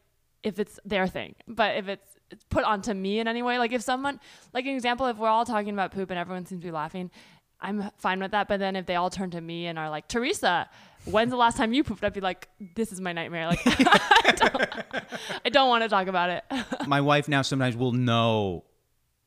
if 0.43 0.59
it's 0.59 0.79
their 0.85 1.07
thing. 1.07 1.35
But 1.47 1.77
if 1.77 1.87
it's 1.87 2.15
put 2.49 2.63
onto 2.63 2.93
me 2.93 3.19
in 3.19 3.27
any 3.27 3.41
way, 3.41 3.59
like 3.59 3.71
if 3.71 3.81
someone, 3.81 4.19
like 4.53 4.65
an 4.65 4.75
example, 4.75 5.07
if 5.07 5.17
we're 5.17 5.27
all 5.29 5.45
talking 5.45 5.73
about 5.73 5.91
poop 5.91 6.09
and 6.09 6.19
everyone 6.19 6.45
seems 6.45 6.61
to 6.61 6.67
be 6.67 6.71
laughing, 6.71 7.11
I'm 7.59 7.91
fine 7.97 8.19
with 8.19 8.31
that. 8.31 8.47
But 8.47 8.59
then 8.59 8.75
if 8.75 8.85
they 8.85 8.95
all 8.95 9.09
turn 9.09 9.31
to 9.31 9.41
me 9.41 9.67
and 9.67 9.77
are 9.77 9.89
like, 9.89 10.07
Leresa, 10.09 10.67
when's 11.05 11.31
the 11.31 11.37
last 11.37 11.57
time 11.57 11.73
you 11.73 11.83
pooped? 11.83 12.03
I'd 12.03 12.13
be 12.13 12.21
like, 12.21 12.47
this 12.75 12.91
is 12.91 13.01
my 13.01 13.13
nightmare. 13.13 13.47
Like, 13.47 13.61
I 13.65 14.33
don't, 14.35 15.53
don't 15.53 15.69
want 15.69 15.83
to 15.83 15.89
talk 15.89 16.07
about 16.07 16.29
it. 16.29 16.43
My 16.87 17.01
wife 17.01 17.27
now 17.27 17.41
sometimes 17.41 17.75
will 17.75 17.91
know 17.91 18.63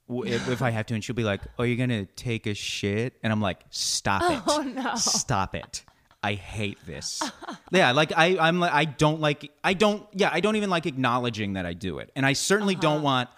if, 0.09 0.49
if 0.49 0.63
I 0.63 0.71
have 0.71 0.87
to, 0.87 0.95
and 0.95 1.03
she'll 1.03 1.17
be 1.17 1.25
like, 1.25 1.41
"Oh, 1.59 1.63
you're 1.63 1.77
gonna 1.77 2.05
take 2.05 2.47
a 2.47 2.55
shit," 2.55 3.15
and 3.23 3.33
I'm 3.33 3.41
like, 3.41 3.61
"Stop 3.71 4.23
it! 4.31 4.43
Oh, 4.47 4.63
no. 4.63 4.95
Stop 4.97 5.55
it! 5.55 5.85
I 6.23 6.35
hate 6.35 6.79
this." 6.87 7.23
yeah, 7.71 7.93
like 7.93 8.13
I, 8.17 8.37
I'm 8.39 8.61
like, 8.61 8.73
I 8.73 8.85
don't 8.85 9.21
like, 9.21 9.51
I 9.65 9.75
don't, 9.75 10.07
yeah, 10.13 10.29
I 10.33 10.41
don't 10.41 10.57
even 10.57 10.71
like 10.71 10.87
acknowledging 10.87 11.55
that 11.55 11.65
I 11.67 11.73
do 11.73 11.99
it, 11.99 12.11
and 12.15 12.27
I 12.27 12.35
certainly 12.35 12.75
Uh-huh. 12.75 12.83
don't 12.83 13.03
want 13.03 13.31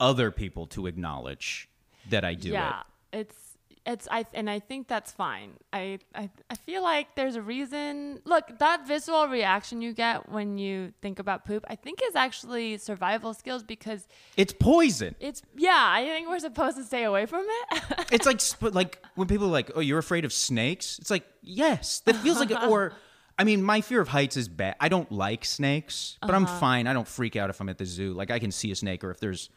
other 0.00 0.30
people 0.30 0.66
to 0.68 0.86
acknowledge 0.86 1.68
that 2.10 2.24
I 2.24 2.34
do 2.34 2.48
yeah, 2.50 2.68
it. 2.68 2.74
Yeah, 3.12 3.20
it's 3.20 3.36
it's 3.84 4.06
I 4.10 4.24
and 4.34 4.48
I 4.48 4.60
think 4.60 4.86
that's 4.86 5.10
fine. 5.10 5.54
I, 5.72 5.98
I 6.14 6.30
I 6.48 6.54
feel 6.54 6.82
like 6.82 7.14
there's 7.16 7.36
a 7.36 7.42
reason. 7.42 8.20
Look, 8.24 8.58
that 8.58 8.86
visceral 8.86 9.26
reaction 9.26 9.82
you 9.82 9.92
get 9.92 10.28
when 10.28 10.58
you 10.58 10.92
think 11.02 11.18
about 11.18 11.44
poop, 11.44 11.64
I 11.68 11.74
think 11.74 12.00
is 12.02 12.14
actually 12.14 12.78
survival 12.78 13.34
skills 13.34 13.62
because 13.62 14.06
It's 14.36 14.52
poison. 14.52 15.14
it's 15.18 15.42
yeah. 15.56 15.84
I 15.88 16.04
think 16.04 16.28
we're 16.28 16.38
supposed 16.38 16.76
to 16.76 16.84
stay 16.84 17.04
away 17.04 17.26
from 17.26 17.44
it. 17.48 17.82
It's 18.12 18.26
like 18.26 18.40
like 18.74 18.98
when 19.14 19.26
people 19.26 19.46
are 19.46 19.50
like, 19.50 19.70
"Oh, 19.74 19.80
you're 19.80 19.98
afraid 19.98 20.24
of 20.24 20.32
snakes." 20.32 20.98
It's 20.98 21.10
like, 21.10 21.24
yes, 21.40 22.00
that 22.00 22.16
feels 22.16 22.38
like. 22.38 22.50
Or, 22.68 22.92
I 23.38 23.44
mean, 23.44 23.62
my 23.62 23.80
fear 23.80 24.00
of 24.00 24.08
heights 24.08 24.36
is 24.36 24.48
bad. 24.48 24.76
I 24.78 24.88
don't 24.88 25.10
like 25.10 25.44
snakes, 25.44 26.18
but 26.20 26.34
I'm 26.34 26.44
uh-huh. 26.44 26.60
fine. 26.60 26.86
I 26.86 26.92
don't 26.92 27.08
freak 27.08 27.36
out 27.36 27.50
if 27.50 27.60
I'm 27.60 27.68
at 27.68 27.78
the 27.78 27.86
zoo. 27.86 28.12
Like 28.12 28.30
I 28.30 28.38
can 28.38 28.52
see 28.52 28.70
a 28.70 28.76
snake, 28.76 29.02
or 29.02 29.10
if 29.10 29.18
there's, 29.18 29.48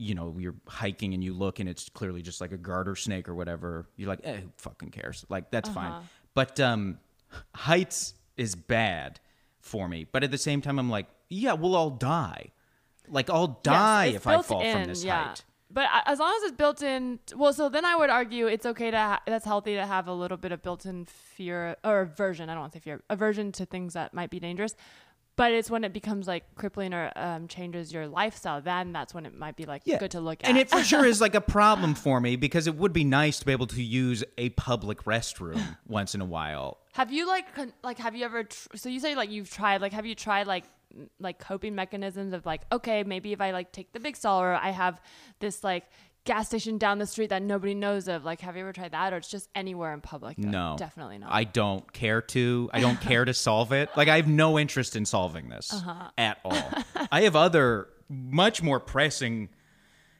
you 0.00 0.14
know, 0.14 0.34
you're 0.38 0.54
hiking 0.66 1.12
and 1.12 1.22
you 1.22 1.34
look 1.34 1.60
and 1.60 1.68
it's 1.68 1.90
clearly 1.90 2.22
just 2.22 2.40
like 2.40 2.52
a 2.52 2.56
garter 2.56 2.96
snake 2.96 3.28
or 3.28 3.34
whatever. 3.34 3.86
You're 3.96 4.08
like, 4.08 4.20
eh, 4.24 4.38
who 4.38 4.48
fucking 4.56 4.90
cares? 4.90 5.26
Like 5.28 5.50
that's 5.50 5.68
fine. 5.68 6.02
But 6.34 6.58
um, 6.58 6.98
heights 7.54 8.14
is 8.38 8.54
bad 8.54 9.20
for 9.60 9.88
me. 9.88 10.06
But 10.10 10.24
at 10.24 10.30
the 10.30 10.38
same 10.38 10.62
time, 10.62 10.78
I'm 10.78 10.88
like, 10.88 11.06
yeah, 11.28 11.52
we'll 11.52 11.76
all 11.76 11.90
die. 11.90 12.52
Like 13.08 13.28
I'll 13.28 13.60
die 13.62 14.06
Yes, 14.06 14.16
if 14.16 14.26
I 14.26 14.40
fall 14.40 14.62
from 14.62 14.84
this 14.84 15.04
yeah. 15.04 15.28
height. 15.28 15.44
But 15.72 15.88
as 16.06 16.18
long 16.18 16.34
as 16.36 16.42
it's 16.44 16.56
built 16.56 16.82
in, 16.82 17.20
well, 17.36 17.52
so 17.52 17.68
then 17.68 17.84
I 17.84 17.94
would 17.94 18.10
argue 18.10 18.46
it's 18.48 18.66
okay 18.66 18.90
to 18.90 18.96
ha- 18.96 19.22
that's 19.26 19.44
healthy 19.44 19.76
to 19.76 19.86
have 19.86 20.08
a 20.08 20.12
little 20.12 20.36
bit 20.36 20.50
of 20.50 20.62
built-in 20.62 21.04
fear 21.04 21.76
or 21.84 22.00
aversion. 22.00 22.48
I 22.48 22.54
don't 22.54 22.62
want 22.62 22.72
to 22.72 22.78
say 22.78 22.82
fear, 22.82 23.02
aversion 23.08 23.52
to 23.52 23.66
things 23.66 23.92
that 23.94 24.12
might 24.12 24.30
be 24.30 24.40
dangerous. 24.40 24.74
But 25.40 25.52
it's 25.52 25.70
when 25.70 25.84
it 25.84 25.94
becomes 25.94 26.28
like 26.28 26.44
crippling 26.54 26.92
or 26.92 27.10
um, 27.16 27.48
changes 27.48 27.94
your 27.94 28.06
lifestyle. 28.06 28.60
Then 28.60 28.92
that's 28.92 29.14
when 29.14 29.24
it 29.24 29.34
might 29.34 29.56
be 29.56 29.64
like 29.64 29.86
good 29.86 30.10
to 30.10 30.20
look 30.20 30.44
at. 30.44 30.50
And 30.50 30.58
it 30.58 30.68
for 30.68 30.84
sure 30.84 31.02
is 31.06 31.18
like 31.18 31.34
a 31.34 31.40
problem 31.40 31.94
for 31.94 32.20
me 32.20 32.36
because 32.36 32.66
it 32.66 32.74
would 32.74 32.92
be 32.92 33.04
nice 33.04 33.38
to 33.38 33.46
be 33.46 33.52
able 33.52 33.66
to 33.68 33.82
use 33.82 34.22
a 34.36 34.50
public 34.50 35.04
restroom 35.04 35.78
once 35.88 36.14
in 36.14 36.20
a 36.20 36.26
while. 36.26 36.76
Have 36.92 37.10
you 37.10 37.26
like 37.26 37.54
con- 37.54 37.72
like 37.82 37.96
have 37.96 38.14
you 38.14 38.26
ever 38.26 38.44
tr- 38.44 38.76
so 38.76 38.90
you 38.90 39.00
say 39.00 39.14
like 39.14 39.30
you've 39.30 39.50
tried 39.50 39.80
like 39.80 39.94
have 39.94 40.04
you 40.04 40.14
tried 40.14 40.46
like 40.46 40.64
m- 40.94 41.08
like 41.18 41.38
coping 41.38 41.74
mechanisms 41.74 42.34
of 42.34 42.44
like 42.44 42.60
okay 42.70 43.02
maybe 43.02 43.32
if 43.32 43.40
I 43.40 43.52
like 43.52 43.72
take 43.72 43.94
the 43.94 44.00
big 44.00 44.16
stall 44.16 44.42
or 44.42 44.52
I 44.52 44.68
have 44.72 45.00
this 45.38 45.64
like 45.64 45.88
gas 46.24 46.48
station 46.48 46.76
down 46.78 46.98
the 46.98 47.06
street 47.06 47.30
that 47.30 47.42
nobody 47.42 47.74
knows 47.74 48.06
of 48.08 48.24
like 48.24 48.40
have 48.42 48.54
you 48.56 48.62
ever 48.62 48.72
tried 48.72 48.92
that 48.92 49.12
or 49.12 49.16
it's 49.16 49.28
just 49.30 49.48
anywhere 49.54 49.92
in 49.94 50.00
public 50.00 50.36
though? 50.36 50.48
No. 50.48 50.76
definitely 50.78 51.18
not 51.18 51.30
I 51.32 51.44
don't 51.44 51.90
care 51.92 52.20
to. 52.22 52.68
I 52.72 52.80
don't 52.80 53.00
care 53.10 53.24
to 53.24 53.32
solve 53.34 53.72
it. 53.72 53.88
Like 53.96 54.08
I 54.08 54.16
have 54.16 54.28
no 54.28 54.58
interest 54.58 54.96
in 54.96 55.06
solving 55.06 55.48
this 55.48 55.72
Uh-huh. 55.72 56.10
at 56.18 56.38
all. 56.44 56.70
I 57.12 57.22
have 57.22 57.36
other 57.36 57.88
much 58.08 58.62
more 58.62 58.78
pressing 58.80 59.48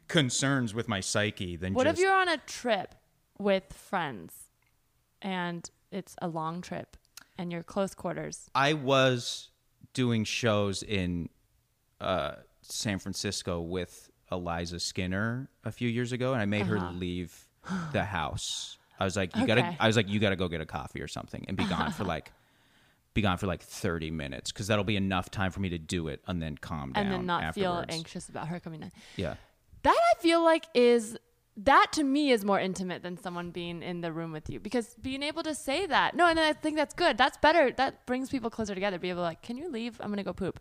concerns 0.08 0.74
with 0.74 0.88
my 0.88 1.00
psyche 1.00 1.56
than 1.56 1.72
what 1.74 1.84
just 1.84 1.98
if 1.98 2.02
you're 2.02 2.12
on 2.14 2.28
a 2.28 2.36
trip 2.38 2.94
with 3.38 3.72
friends 3.72 4.34
and 5.22 5.70
it's 5.92 6.16
a 6.20 6.26
long 6.28 6.60
trip 6.60 6.96
and 7.38 7.52
you're 7.52 7.62
close 7.62 7.94
quarters 7.94 8.48
I 8.54 8.72
was 8.72 9.50
doing 9.94 10.24
shows 10.24 10.82
in 10.82 11.28
uh, 12.00 12.32
San 12.62 12.98
Francisco 12.98 13.60
with 13.60 14.09
Eliza 14.32 14.80
Skinner 14.80 15.48
a 15.64 15.72
few 15.72 15.88
years 15.88 16.12
ago, 16.12 16.32
and 16.32 16.40
I 16.42 16.46
made 16.46 16.66
her 16.66 16.78
leave 16.80 17.48
the 17.92 18.04
house. 18.04 18.78
I 18.98 19.04
was 19.04 19.16
like, 19.16 19.34
"You 19.36 19.42
Uh-huh. 19.42 19.52
Okay. 19.52 19.62
gotta," 19.62 19.82
I 19.82 19.86
was 19.86 19.96
like, 19.96 20.08
"You 20.08 20.20
gotta 20.20 20.36
go 20.36 20.48
get 20.48 20.60
a 20.60 20.66
coffee 20.66 21.00
or 21.00 21.08
something 21.08 21.44
and 21.48 21.56
be 21.56 21.64
gone 21.64 21.90
for 21.92 22.04
like." 22.14 22.32
Be 23.12 23.22
gone 23.22 23.38
for 23.38 23.48
like 23.48 23.60
thirty 23.60 24.12
minutes 24.12 24.52
because 24.52 24.68
that'll 24.68 24.84
be 24.84 24.94
enough 24.94 25.32
time 25.32 25.50
for 25.50 25.58
me 25.58 25.68
to 25.70 25.78
do 25.78 26.06
it 26.06 26.22
and 26.28 26.40
then 26.40 26.56
calm 26.56 26.92
down 26.92 27.02
and 27.02 27.12
then 27.12 27.26
not 27.26 27.54
feel 27.56 27.84
anxious 27.88 28.28
about 28.28 28.46
her 28.46 28.60
coming 28.60 28.82
in 28.82 28.92
Yeah, 29.16 29.34
That 29.82 29.96
I 29.98 30.22
feel 30.22 30.44
like 30.44 30.66
is 30.74 31.16
that 31.56 31.88
to 31.94 32.04
me 32.04 32.30
is 32.30 32.44
more 32.44 32.60
intimate 32.60 33.02
than 33.02 33.16
someone 33.16 33.50
being 33.50 33.82
in 33.82 34.00
the 34.00 34.12
room 34.12 34.30
with 34.30 34.48
you 34.48 34.60
because 34.60 34.94
being 35.02 35.24
able 35.24 35.42
to 35.42 35.56
say 35.56 35.86
that 35.86 36.14
no 36.14 36.28
and 36.28 36.38
I 36.38 36.52
think 36.52 36.76
that's 36.76 36.94
good 36.94 37.18
that's 37.18 37.36
better 37.38 37.72
that 37.72 38.06
brings 38.06 38.30
people 38.30 38.48
closer 38.48 38.74
together 38.76 38.96
be 39.00 39.10
able 39.10 39.22
to 39.22 39.22
like 39.24 39.42
can 39.42 39.56
you 39.56 39.68
leave 39.68 40.00
I'm 40.00 40.10
gonna 40.10 40.22
go 40.22 40.32
poop 40.32 40.60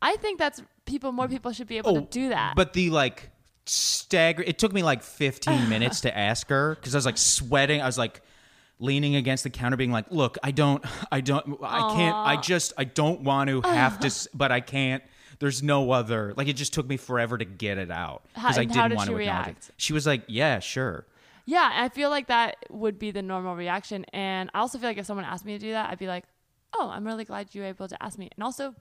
I 0.00 0.16
think 0.16 0.38
that's 0.38 0.62
people 0.86 1.12
more 1.12 1.28
people 1.28 1.52
should 1.52 1.66
be 1.66 1.78
able 1.78 1.94
to 1.94 2.00
oh, 2.00 2.08
do 2.10 2.28
that 2.30 2.52
Oh, 2.52 2.54
But 2.56 2.72
the 2.72 2.90
like 2.90 3.30
stagger. 3.68 4.42
It 4.42 4.58
took 4.58 4.72
me 4.72 4.82
like 4.82 5.02
15 5.02 5.68
minutes 5.68 6.00
to 6.02 6.16
ask 6.16 6.48
her 6.48 6.74
because 6.74 6.94
I 6.94 6.98
was 6.98 7.06
like 7.06 7.18
sweating. 7.18 7.80
I 7.80 7.86
was 7.86 7.98
like 7.98 8.22
leaning 8.78 9.16
against 9.16 9.44
the 9.44 9.50
counter, 9.50 9.76
being 9.76 9.92
like, 9.92 10.06
"Look, 10.10 10.38
I 10.42 10.50
don't, 10.50 10.84
I 11.12 11.20
don't, 11.20 11.58
I 11.62 11.94
can't. 11.94 12.16
I 12.16 12.36
just, 12.40 12.72
I 12.78 12.84
don't 12.84 13.22
want 13.22 13.50
to 13.50 13.60
have 13.62 14.00
to, 14.00 14.28
but 14.34 14.52
I 14.52 14.60
can't." 14.60 15.02
There's 15.40 15.62
no 15.62 15.92
other. 15.92 16.34
Like 16.36 16.48
it 16.48 16.54
just 16.54 16.74
took 16.74 16.88
me 16.88 16.96
forever 16.96 17.38
to 17.38 17.44
get 17.44 17.78
it 17.78 17.92
out 17.92 18.22
because 18.34 18.58
I 18.58 18.64
didn't 18.64 18.90
did 18.90 18.96
want 18.96 19.10
to 19.10 19.16
acknowledge 19.16 19.46
it. 19.46 19.48
react? 19.48 19.70
She 19.76 19.92
was 19.92 20.06
like, 20.06 20.22
"Yeah, 20.26 20.58
sure." 20.58 21.06
Yeah, 21.46 21.70
I 21.72 21.88
feel 21.88 22.10
like 22.10 22.26
that 22.26 22.56
would 22.68 22.98
be 22.98 23.10
the 23.10 23.22
normal 23.22 23.56
reaction. 23.56 24.04
And 24.12 24.50
I 24.52 24.58
also 24.58 24.76
feel 24.76 24.90
like 24.90 24.98
if 24.98 25.06
someone 25.06 25.24
asked 25.24 25.46
me 25.46 25.54
to 25.54 25.58
do 25.58 25.72
that, 25.72 25.88
I'd 25.88 25.98
be 25.98 26.06
like, 26.06 26.24
oh, 26.74 26.88
I'm 26.90 27.04
really 27.06 27.24
glad 27.24 27.54
you 27.54 27.62
were 27.62 27.68
able 27.68 27.88
to 27.88 28.02
ask 28.02 28.18
me. 28.18 28.28
And 28.36 28.42
also, 28.44 28.74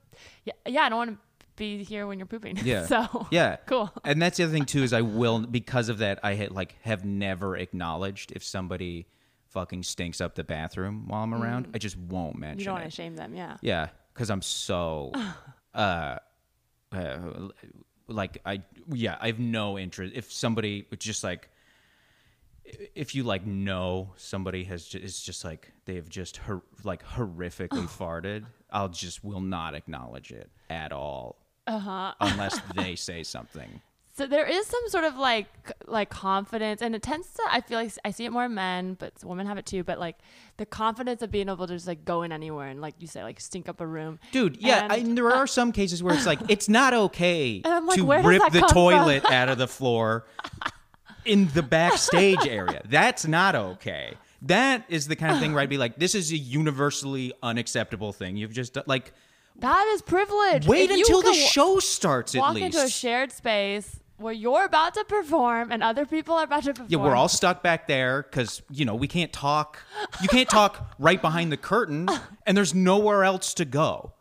yeah, 0.46 0.54
yeah 0.68 0.82
I 0.84 0.90
don't 0.90 0.98
want 0.98 1.12
to 1.12 1.18
be 1.56 1.84
here 1.84 2.06
when 2.08 2.20
you're 2.20 2.26
pooping. 2.28 2.58
Yeah. 2.64 2.86
so, 2.94 3.28
Yeah. 3.32 3.58
cool. 3.66 3.92
And 4.04 4.22
that's 4.22 4.38
the 4.38 4.44
other 4.44 4.54
thing 4.54 4.66
too 4.66 4.84
is 4.84 4.94
I 4.94 5.02
will 5.02 5.40
because 5.40 5.90
of 5.90 5.98
that 6.00 6.20
I 6.24 6.34
had 6.36 6.52
like 6.52 6.76
have 6.84 7.04
never 7.06 7.58
acknowledged 7.58 8.32
if 8.34 8.44
somebody 8.44 9.08
fucking 9.50 9.82
stinks 9.84 10.22
up 10.22 10.36
the 10.36 10.44
bathroom 10.44 11.06
while 11.08 11.24
I'm 11.24 11.34
around. 11.34 11.70
I 11.74 11.78
just 11.80 11.98
won't 11.98 12.36
mention 12.38 12.58
Mm. 12.58 12.60
You 12.60 12.66
don't 12.66 12.74
want 12.76 12.86
to 12.86 12.92
shame 12.92 13.16
them. 13.16 13.36
Yeah. 13.36 13.58
Yeah, 13.62 13.90
because 14.14 14.30
I'm 14.30 14.42
so, 14.42 15.12
uh, 15.74 16.18
uh, 16.92 17.18
like 18.08 18.38
I 18.46 18.62
yeah 18.92 19.18
I 19.20 19.28
have 19.28 19.40
no 19.40 19.78
interest. 19.80 20.14
If 20.16 20.32
somebody 20.32 20.86
just 21.00 21.24
like, 21.24 21.50
if 22.96 23.16
you 23.16 23.24
like 23.24 23.46
know 23.46 24.14
somebody 24.18 24.64
has 24.66 24.86
just, 24.86 25.04
is 25.04 25.22
just 25.22 25.46
like 25.46 25.72
they 25.86 25.96
have 25.96 26.10
just 26.10 26.38
hor- 26.38 26.64
like 26.84 27.06
horrifically 27.06 27.88
farted, 27.88 28.46
I'll 28.72 28.90
just 28.90 29.24
will 29.24 29.42
not 29.42 29.74
acknowledge 29.76 30.32
it 30.32 30.50
at 30.70 30.92
all. 30.92 31.38
Uh-huh. 31.66 32.14
Unless 32.22 32.60
they 32.76 32.96
say 32.96 33.24
something. 33.24 33.82
So 34.16 34.26
there 34.26 34.48
is 34.48 34.66
some 34.66 34.82
sort 34.88 35.04
of 35.04 35.16
like 35.18 35.48
like 35.86 36.10
confidence, 36.10 36.82
and 36.82 36.96
it 36.96 37.04
tends 37.04 37.30
to. 37.36 37.44
I 37.52 37.62
feel 37.62 37.78
like 37.78 37.92
I 38.04 38.10
see 38.10 38.26
it 38.26 38.32
more 38.32 38.46
in 38.46 38.56
men, 38.56 38.96
but 38.96 39.14
women 39.24 39.46
have 39.46 39.60
it 39.60 39.68
too. 39.68 39.84
But 39.84 40.00
like 40.00 40.18
the 40.58 40.66
confidence 40.66 41.22
of 41.22 41.30
being 41.30 41.50
able 41.50 41.68
to 41.68 41.74
just 41.74 41.86
like 41.86 42.04
go 42.04 42.24
in 42.24 42.32
anywhere 42.32 42.68
and 42.68 42.82
like 42.82 42.96
you 42.98 43.06
say, 43.06 43.22
like 43.22 43.40
stink 43.40 43.70
up 43.70 43.80
a 43.80 43.86
room. 43.86 44.20
Dude, 44.32 44.58
yeah, 44.60 44.86
And- 44.86 44.92
I, 44.92 45.14
there 45.14 45.32
are 45.32 45.46
some 45.46 45.72
cases 45.72 46.02
where 46.02 46.16
it's 46.16 46.26
like 46.26 46.40
it's 46.50 46.68
not 46.68 46.96
okay 46.96 47.62
like, 47.66 47.98
to 48.00 48.06
rip 48.06 48.52
the 48.52 48.62
toilet 48.62 49.24
out 49.26 49.50
of 49.50 49.60
the 49.60 49.68
floor 49.68 50.26
in 51.28 51.50
the 51.54 51.64
backstage 51.64 52.46
area. 52.48 52.82
That's 52.86 53.28
not 53.28 53.56
okay. 53.56 54.14
That 54.44 54.86
is 54.90 55.08
the 55.08 55.16
kind 55.16 55.34
of 55.34 55.40
thing 55.40 55.54
where 55.54 55.62
I'd 55.62 55.70
be 55.70 55.78
like, 55.78 55.98
this 55.98 56.14
is 56.16 56.32
a 56.32 56.38
universally 56.38 57.34
unacceptable 57.44 58.14
thing. 58.14 58.38
You've 58.38 58.54
just 58.54 58.74
done- 58.74 58.84
like 58.88 59.14
That 59.60 59.86
is 59.96 60.02
privilege. 60.02 60.68
wait 60.68 60.92
If 60.92 61.00
until 61.00 61.22
the 61.22 61.34
show 61.34 61.80
starts 61.80 62.36
at 62.36 62.40
walk 62.42 62.54
least. 62.56 62.66
into 62.76 62.82
a 62.86 62.90
shared 62.90 63.32
space 63.32 64.00
where 64.18 64.34
you're 64.34 64.66
about 64.66 64.94
to 64.96 65.04
perform 65.06 65.72
and 65.72 65.84
other 65.84 66.06
people 66.06 66.36
are 66.36 66.44
about 66.44 66.64
to 66.64 66.72
perform. 66.72 66.88
yeah, 66.90 66.98
we're 66.98 67.16
all 67.16 67.28
stuck 67.28 67.62
back 67.64 67.88
there 67.88 68.24
because 68.24 68.62
you 68.72 68.84
know 68.86 68.96
we 68.96 69.08
can't 69.08 69.32
talk. 69.34 69.80
You 70.22 70.28
can't 70.28 70.50
talk 70.50 70.96
right 71.00 71.22
behind 71.22 71.52
the 71.52 71.58
curtain, 71.58 72.08
and 72.48 72.56
there's 72.58 72.74
nowhere 72.74 73.24
else 73.24 73.54
to 73.56 73.66
go 73.66 74.14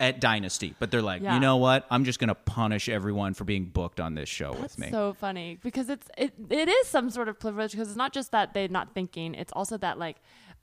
at 0.00 0.20
Dynasty. 0.20 0.74
But 0.78 0.90
they're 0.90 1.02
like, 1.02 1.22
Yeah. 1.22 1.34
you 1.34 1.40
know 1.40 1.56
what? 1.56 1.86
I'm 1.90 2.04
just 2.04 2.18
gonna 2.18 2.34
punish 2.34 2.88
everyone 2.88 3.34
for 3.34 3.44
being 3.44 3.66
booked 3.66 3.98
on 4.00 4.14
this 4.14 4.28
show 4.28 4.52
That's 4.52 4.76
with 4.76 4.78
me. 4.86 4.90
so 4.90 5.12
funny 5.14 5.58
because 5.62 5.88
it's 5.88 6.08
it, 6.16 6.32
it 6.50 6.68
is 6.68 6.86
some 6.86 7.10
sort 7.10 7.28
of 7.28 7.38
privilege 7.40 7.72
because 7.72 7.88
it's 7.88 7.96
not 7.96 8.12
just 8.12 8.30
that 8.32 8.54
they're 8.54 8.68
not 8.68 8.94
thinking 8.94 9.34
it's 9.34 9.52
also 9.52 9.76
that 9.78 9.98
like 9.98 10.16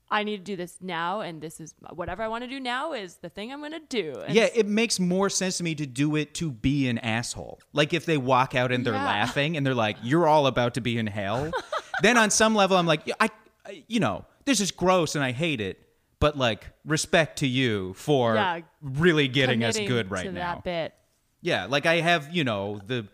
I 0.08 0.22
need 0.22 0.36
to 0.36 0.42
do 0.44 0.54
this 0.56 0.78
now 0.80 1.20
and 1.20 1.40
this 1.42 1.60
is 1.60 1.74
whatever 1.92 2.22
I 2.22 2.28
want 2.28 2.44
to 2.44 2.48
do 2.48 2.60
now 2.60 2.92
is 2.92 3.16
the 3.16 3.28
thing 3.28 3.52
I'm 3.52 3.60
gonna 3.60 3.80
do 3.88 4.14
and 4.24 4.34
Yeah, 4.34 4.48
it 4.54 4.66
makes 4.66 4.98
more 5.00 5.28
sense 5.28 5.58
to 5.58 5.64
me 5.64 5.74
to 5.74 5.84
do 5.86 6.16
it 6.16 6.32
to 6.34 6.50
be 6.50 6.88
an 6.88 6.98
asshole. 6.98 7.60
Like 7.72 7.92
if 7.92 8.06
they 8.06 8.16
walk 8.16 8.54
out 8.54 8.72
and 8.72 8.86
they're 8.86 8.94
Yeah. 8.94 9.04
laughing 9.04 9.56
and 9.56 9.66
they're 9.66 9.74
like, 9.74 9.96
"You're 10.02 10.26
all 10.28 10.46
about 10.46 10.74
to 10.74 10.80
be 10.80 10.96
in 10.96 11.06
hell," 11.08 11.50
then 12.02 12.16
on 12.16 12.30
some 12.30 12.54
level 12.54 12.76
I'm 12.76 12.86
like, 12.86 13.02
I, 13.20 13.28
you 13.88 13.98
know, 14.00 14.24
this 14.44 14.60
is 14.60 14.70
gross 14.70 15.14
and 15.16 15.24
I 15.24 15.32
hate 15.32 15.60
it, 15.60 15.82
but 16.20 16.36
like 16.36 16.66
respect 16.84 17.38
to 17.40 17.46
you 17.46 17.94
for 17.94 18.34
Yeah, 18.34 18.60
really 18.80 19.28
getting 19.28 19.64
us 19.64 19.78
good 19.78 20.10
right 20.10 20.24
to 20.24 20.32
now. 20.32 20.54
that 20.54 20.64
bit 20.64 20.94
Yeah, 21.42 21.66
like 21.66 21.86
I 21.86 21.96
have, 22.00 22.34
you 22.34 22.44
know, 22.44 22.80
the 22.86 23.06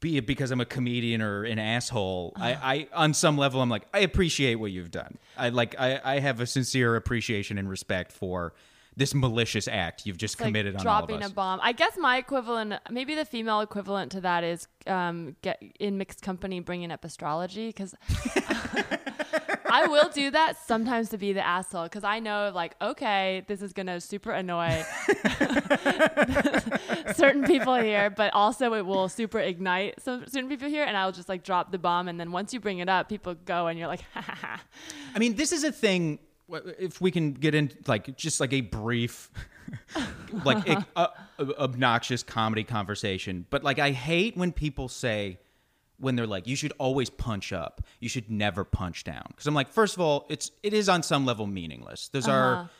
be 0.00 0.16
it 0.16 0.26
because 0.26 0.50
I'm 0.50 0.60
a 0.62 0.64
comedian 0.66 1.20
or 1.20 1.44
an 1.44 1.58
asshole. 1.58 2.32
I, 2.36 2.52
I 2.62 2.88
on 2.94 3.14
some 3.14 3.36
level 3.36 3.60
I'm 3.60 3.68
like, 3.68 3.86
I 3.92 3.98
appreciate 4.00 4.54
what 4.56 4.70
you've 4.72 4.90
done. 4.90 5.18
I 5.36 5.50
like 5.50 5.74
I, 5.78 6.00
I 6.02 6.18
have 6.20 6.40
a 6.40 6.46
sincere 6.46 6.96
appreciation 6.96 7.58
and 7.58 7.68
respect 7.68 8.12
for 8.12 8.54
this 9.00 9.14
malicious 9.14 9.66
act 9.66 10.04
you've 10.04 10.18
just 10.18 10.34
It's 10.34 10.40
like 10.42 10.48
committed 10.48 10.76
on 10.76 10.86
all 10.86 11.02
of 11.02 11.08
dropping 11.08 11.24
us. 11.24 11.30
a 11.30 11.34
bomb. 11.34 11.58
I 11.62 11.72
guess 11.72 11.96
my 11.98 12.18
equivalent, 12.18 12.74
maybe 12.90 13.14
the 13.14 13.24
female 13.24 13.60
equivalent 13.60 14.12
to 14.12 14.20
that 14.20 14.44
is 14.44 14.68
um, 14.86 15.36
get 15.42 15.60
in 15.80 15.96
mixed 15.96 16.20
company 16.22 16.60
bringing 16.60 16.92
up 16.92 17.04
astrology 17.04 17.68
because 17.68 17.94
I 19.72 19.86
will 19.88 20.08
do 20.10 20.30
that 20.32 20.54
sometimes 20.66 21.08
to 21.10 21.18
be 21.18 21.32
the 21.32 21.44
asshole 21.46 21.84
because 21.84 22.04
I 22.04 22.18
know 22.20 22.50
like 22.54 22.74
okay 22.82 23.44
this 23.46 23.62
is 23.62 23.72
gonna 23.72 24.00
super 24.00 24.32
annoy 24.32 24.84
certain 27.14 27.44
people 27.44 27.76
here, 27.76 28.10
but 28.10 28.32
also 28.34 28.74
it 28.74 28.84
will 28.84 29.08
super 29.08 29.38
ignite 29.38 30.00
some 30.00 30.24
certain 30.26 30.48
people 30.48 30.68
here, 30.68 30.84
and 30.84 30.96
I'll 30.96 31.12
just 31.12 31.28
like 31.28 31.44
drop 31.44 31.72
the 31.72 31.78
bomb, 31.78 32.08
and 32.08 32.18
then 32.18 32.32
once 32.32 32.52
you 32.52 32.60
bring 32.60 32.78
it 32.78 32.88
up, 32.88 33.08
people 33.08 33.34
go 33.44 33.66
and 33.68 33.78
you're 33.78 33.88
like, 33.88 34.02
ha 34.14 34.20
ha 34.20 34.34
ha. 34.40 34.60
I 35.14 35.18
mean, 35.18 35.36
this 35.36 35.52
is 35.52 35.64
a 35.64 35.72
thing. 35.72 36.18
If 36.78 37.00
we 37.00 37.10
can 37.10 37.32
get 37.32 37.54
in 37.54 37.70
like 37.86 38.16
just 38.16 38.40
like 38.40 38.52
a 38.52 38.60
brief, 38.60 39.30
like 40.44 40.68
a, 40.68 40.84
a- 40.96 41.10
obnoxious 41.58 42.22
comedy 42.22 42.64
conversation, 42.64 43.46
but 43.50 43.62
like 43.64 43.78
I 43.78 43.90
hate 43.90 44.36
when 44.36 44.52
people 44.52 44.88
say 44.88 45.38
when 45.98 46.16
they're 46.16 46.26
like, 46.26 46.46
"You 46.46 46.56
should 46.56 46.72
always 46.78 47.10
punch 47.10 47.52
up. 47.52 47.82
You 48.00 48.08
should 48.08 48.30
never 48.30 48.64
punch 48.64 49.04
down." 49.04 49.24
Because 49.28 49.46
I'm 49.46 49.54
like, 49.54 49.70
first 49.72 49.94
of 49.96 50.00
all, 50.00 50.26
it's 50.28 50.50
it 50.62 50.72
is 50.74 50.88
on 50.88 51.02
some 51.02 51.26
level 51.26 51.46
meaningless. 51.46 52.08
Those 52.08 52.28
are 52.28 52.70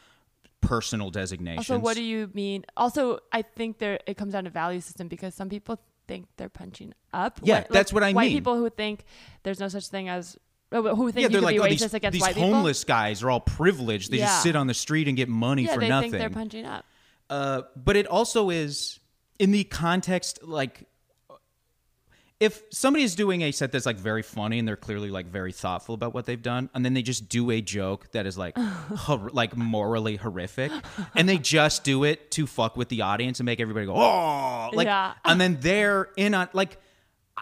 personal 0.60 1.10
designations. 1.10 1.70
Uh-huh. 1.70 1.74
Also, 1.78 1.84
what 1.84 1.96
do 1.96 2.02
you 2.02 2.30
mean? 2.34 2.64
Also, 2.76 3.20
I 3.32 3.42
think 3.42 3.78
there 3.78 3.98
it 4.06 4.16
comes 4.16 4.32
down 4.32 4.44
to 4.44 4.50
value 4.50 4.80
system 4.80 5.08
because 5.08 5.34
some 5.34 5.48
people 5.48 5.80
think 6.06 6.26
they're 6.36 6.48
punching 6.48 6.92
up. 7.12 7.40
Yeah, 7.42 7.62
Wh- 7.62 7.72
that's 7.72 7.92
what 7.92 8.02
I 8.02 8.08
mean. 8.08 8.16
white 8.16 8.24
mean. 8.28 8.36
people 8.36 8.56
who 8.56 8.68
think 8.70 9.04
there's 9.42 9.60
no 9.60 9.68
such 9.68 9.88
thing 9.88 10.08
as 10.08 10.36
who 10.70 11.10
think 11.10 11.16
yeah, 11.16 11.22
you 11.22 11.28
could 11.34 11.42
like, 11.44 11.54
be 11.56 11.60
oh, 11.60 11.64
racist 11.64 11.68
these, 11.80 11.94
against 11.94 12.12
these 12.12 12.22
white 12.22 12.34
people. 12.34 12.52
homeless 12.52 12.84
guys 12.84 13.22
are 13.22 13.30
all 13.30 13.40
privileged. 13.40 14.10
They 14.10 14.18
Yeah. 14.18 14.26
just 14.26 14.42
sit 14.42 14.54
on 14.56 14.66
the 14.66 14.74
street 14.74 15.08
and 15.08 15.16
get 15.16 15.28
money 15.28 15.64
Yeah, 15.64 15.74
for 15.74 15.80
they 15.80 15.88
nothing. 15.88 16.10
think 16.12 16.20
they're 16.20 16.30
punching 16.30 16.64
up. 16.66 16.84
Uh, 17.28 17.62
but 17.76 17.96
it 17.96 18.06
also 18.06 18.50
is 18.50 18.98
in 19.38 19.50
the 19.52 19.64
context 19.64 20.40
like 20.42 20.84
if 22.38 22.62
somebody 22.70 23.04
is 23.04 23.14
doing 23.14 23.42
a 23.42 23.52
set 23.52 23.70
that's 23.70 23.84
like 23.84 23.98
very 23.98 24.22
funny 24.22 24.58
and 24.58 24.66
they're 24.66 24.76
clearly 24.76 25.10
like 25.10 25.26
very 25.26 25.52
thoughtful 25.52 25.94
about 25.94 26.14
what 26.14 26.24
they've 26.24 26.42
done 26.42 26.70
and 26.74 26.84
then 26.84 26.94
they 26.94 27.02
just 27.02 27.28
do 27.28 27.50
a 27.50 27.60
joke 27.60 28.10
that 28.12 28.26
is 28.26 28.38
like 28.38 28.56
hor- 28.58 29.30
like 29.32 29.56
morally 29.56 30.16
horrific 30.16 30.72
and 31.14 31.28
they 31.28 31.36
just 31.38 31.84
do 31.84 32.04
it 32.04 32.30
to 32.30 32.46
fuck 32.46 32.76
with 32.76 32.88
the 32.88 33.02
audience 33.02 33.40
and 33.40 33.44
make 33.46 33.60
everybody 33.60 33.84
go 33.86 33.94
oh 33.94 34.70
like 34.72 34.86
Yeah. 34.86 35.12
and 35.24 35.40
then 35.40 35.58
they're 35.60 36.08
in 36.16 36.32
on 36.34 36.48
like 36.54 36.78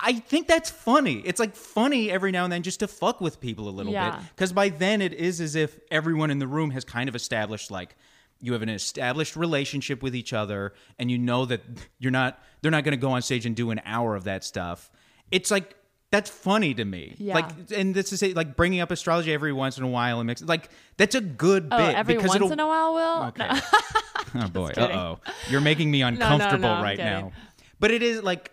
I 0.01 0.13
think 0.15 0.47
that's 0.47 0.71
funny. 0.71 1.21
It's 1.25 1.41
like 1.41 1.55
funny 1.57 2.11
every 2.11 2.31
now 2.31 2.45
and 2.45 2.53
then 2.53 2.63
just 2.63 2.81
to 2.81 2.89
fuck 2.89 3.21
with 3.21 3.41
people 3.41 3.69
a 3.69 3.71
little 3.71 3.93
Yeah. 3.93 4.17
bit. 4.17 4.21
Because 4.35 4.53
by 4.53 4.69
then 4.69 5.03
it 5.03 5.13
is 5.13 5.41
as 5.41 5.55
if 5.57 5.79
everyone 5.91 6.31
in 6.31 6.39
the 6.39 6.47
room 6.47 6.71
has 6.71 6.85
kind 6.85 7.09
of 7.09 7.17
established 7.17 7.71
like 7.71 7.97
you 8.41 8.53
have 8.53 8.63
an 8.63 8.69
established 8.69 9.35
relationship 9.35 10.01
with 10.03 10.15
each 10.15 10.33
other 10.33 10.73
and 10.99 11.11
you 11.11 11.19
know 11.19 11.45
that 11.47 11.61
you're 11.99 12.13
not 12.13 12.41
they're 12.63 12.71
not 12.71 12.85
gonna 12.85 12.97
go 12.97 13.11
on 13.11 13.23
stage 13.23 13.45
and 13.47 13.57
do 13.57 13.71
an 13.71 13.81
hour 13.85 14.15
of 14.15 14.25
that 14.25 14.45
stuff. 14.45 14.91
It's 15.33 15.51
like 15.51 15.75
that's 16.11 16.31
funny 16.31 16.73
to 16.75 16.85
me. 16.85 17.17
Yeah. 17.19 17.35
Like 17.35 17.51
and 17.75 17.95
this 17.95 18.13
is 18.13 18.23
like 18.37 18.57
bringing 18.57 18.81
up 18.81 18.91
astrology 18.91 19.33
every 19.33 19.53
once 19.53 19.77
in 19.79 19.85
a 19.85 19.89
while 19.89 20.21
and 20.21 20.27
mix 20.29 20.41
like 20.43 20.71
that's 20.97 21.15
a 21.17 21.21
good 21.21 21.69
Oh, 21.73 21.77
bit 21.77 21.97
every 21.97 22.15
because 22.15 22.39
once 22.39 22.53
in 22.53 22.61
a 22.61 22.67
while, 22.67 22.95
Will. 22.95 23.23
Okay. 23.29 23.49
oh 24.37 24.49
boy. 24.49 24.73
Uh 24.77 24.83
oh. 24.93 25.21
You're 25.51 25.61
making 25.61 25.91
me 25.91 26.03
uncomfortable 26.03 26.69
I'm 26.69 26.83
right 26.83 26.99
now. 26.99 27.33
But 27.81 27.91
it 27.91 28.03
is 28.03 28.23
like 28.23 28.47
it, 28.47 28.53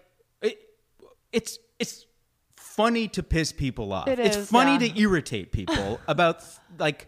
it's 1.36 1.60
it's 1.80 2.06
funny 2.56 3.08
to 3.10 3.22
piss 3.22 3.52
people 3.52 3.92
off. 3.94 4.08
It 4.08 4.20
it's 4.20 4.50
funny 4.50 4.74
yeah. 4.74 4.94
to 4.94 5.00
irritate 5.00 5.52
people 5.52 6.00
about 6.08 6.44
like 6.80 7.08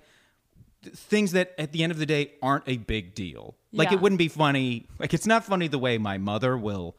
things 0.83 1.31
that 1.31 1.53
at 1.57 1.71
the 1.71 1.83
end 1.83 1.91
of 1.91 1.97
the 1.97 2.05
day 2.05 2.33
aren't 2.41 2.65
a 2.67 2.77
big 2.77 3.15
deal. 3.15 3.55
Like 3.71 3.89
Yeah. 3.89 3.95
it 3.95 4.01
wouldn't 4.01 4.19
be 4.19 4.27
funny. 4.27 4.87
Like 4.99 5.13
it's 5.13 5.25
not 5.25 5.43
funny 5.45 5.67
the 5.67 5.79
way 5.79 5.97
my 5.97 6.17
mother 6.17 6.57
will 6.57 6.97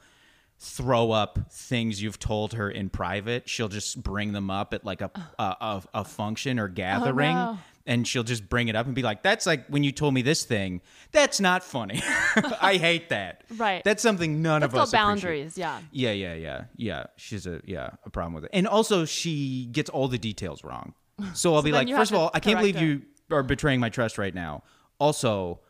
throw 0.58 1.12
up 1.12 1.38
things 1.52 2.02
you've 2.02 2.18
told 2.18 2.54
her 2.54 2.68
in 2.70 2.88
private. 2.90 3.48
She'll 3.48 3.68
just 3.68 4.02
bring 4.02 4.32
them 4.32 4.50
up 4.50 4.74
at 4.74 4.84
like 4.84 5.00
a 5.02 5.10
a, 5.38 5.42
a, 5.60 5.82
a 5.94 6.04
function 6.04 6.58
or 6.58 6.68
gathering. 6.68 7.36
Oh, 7.36 7.52
no. 7.52 7.58
And 7.88 8.06
she'll 8.06 8.22
just 8.22 8.48
bring 8.48 8.68
it 8.68 8.76
up 8.76 8.86
and 8.86 8.94
be 8.94 9.02
like, 9.02 9.22
"That's 9.22 9.46
like 9.46 9.66
when 9.68 9.82
you 9.82 9.92
told 9.92 10.12
me 10.12 10.22
this 10.22 10.44
thing. 10.44 10.82
That's 11.10 11.40
not 11.40 11.64
funny. 11.64 12.02
I 12.60 12.76
hate 12.76 13.08
that. 13.08 13.44
Right. 13.56 13.82
That's 13.82 14.02
something 14.02 14.42
none 14.42 14.60
That's 14.60 14.74
of 14.74 14.78
us 14.78 14.90
called 14.92 15.10
appreciate. 15.10 15.22
boundaries. 15.22 15.58
Yeah. 15.58 15.80
Yeah, 15.90 16.12
yeah, 16.12 16.34
yeah, 16.34 16.64
yeah. 16.76 17.04
She's 17.16 17.46
a 17.46 17.62
yeah 17.64 17.90
a 18.04 18.10
problem 18.10 18.34
with 18.34 18.44
it, 18.44 18.50
and 18.52 18.68
also 18.68 19.06
she 19.06 19.66
gets 19.72 19.88
all 19.88 20.06
the 20.06 20.18
details 20.18 20.62
wrong. 20.62 20.92
So 21.32 21.54
I'll 21.54 21.62
be 21.62 21.72
like, 21.72 21.88
first 21.88 22.12
of 22.12 22.18
all, 22.18 22.30
I 22.34 22.40
can't 22.40 22.58
believe 22.58 22.78
you 22.80 23.02
are 23.30 23.42
betraying 23.42 23.80
my 23.80 23.88
trust 23.88 24.18
right 24.18 24.34
now. 24.34 24.62
Also, 25.00 25.60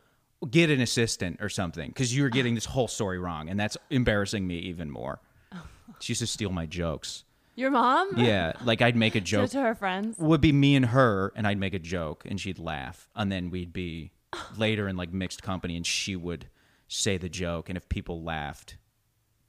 get 0.51 0.71
an 0.71 0.81
assistant 0.81 1.39
or 1.41 1.49
something 1.49 1.89
because 1.89 2.14
you're 2.16 2.29
getting 2.29 2.55
this 2.55 2.64
whole 2.66 2.89
story 2.89 3.19
wrong, 3.19 3.49
and 3.49 3.59
that's 3.59 3.77
embarrassing 3.91 4.47
me 4.47 4.57
even 4.59 4.91
more. 4.91 5.21
She 6.01 6.12
used 6.12 6.21
to 6.21 6.27
steal 6.27 6.51
my 6.51 6.66
jokes. 6.66 7.25
Your 7.59 7.70
mom? 7.72 8.16
Yeah, 8.16 8.52
like 8.64 8.80
I'd 8.82 8.94
make 8.94 9.16
a 9.16 9.20
joke. 9.20 9.50
to 9.50 9.61
her 9.61 9.74
friends. 9.74 10.16
Would 10.18 10.40
be 10.40 10.52
me 10.52 10.76
and 10.76 10.86
her, 10.86 11.32
and 11.34 11.44
I'd 11.46 11.59
make 11.59 11.74
a 11.74 11.78
joke, 11.80 12.22
and 12.24 12.40
she'd 12.40 12.59
laugh, 12.61 13.09
and 13.16 13.32
then 13.32 13.50
we'd 13.50 13.72
be 13.72 14.12
later 14.56 14.86
in 14.88 14.96
like 14.96 15.12
mixed 15.12 15.42
company, 15.42 15.74
and 15.76 15.84
she 15.84 16.14
would 16.14 16.48
say 16.86 17.18
the 17.18 17.28
joke, 17.28 17.68
and 17.68 17.76
if 17.76 17.88
people 17.88 18.22
laughed, 18.22 18.76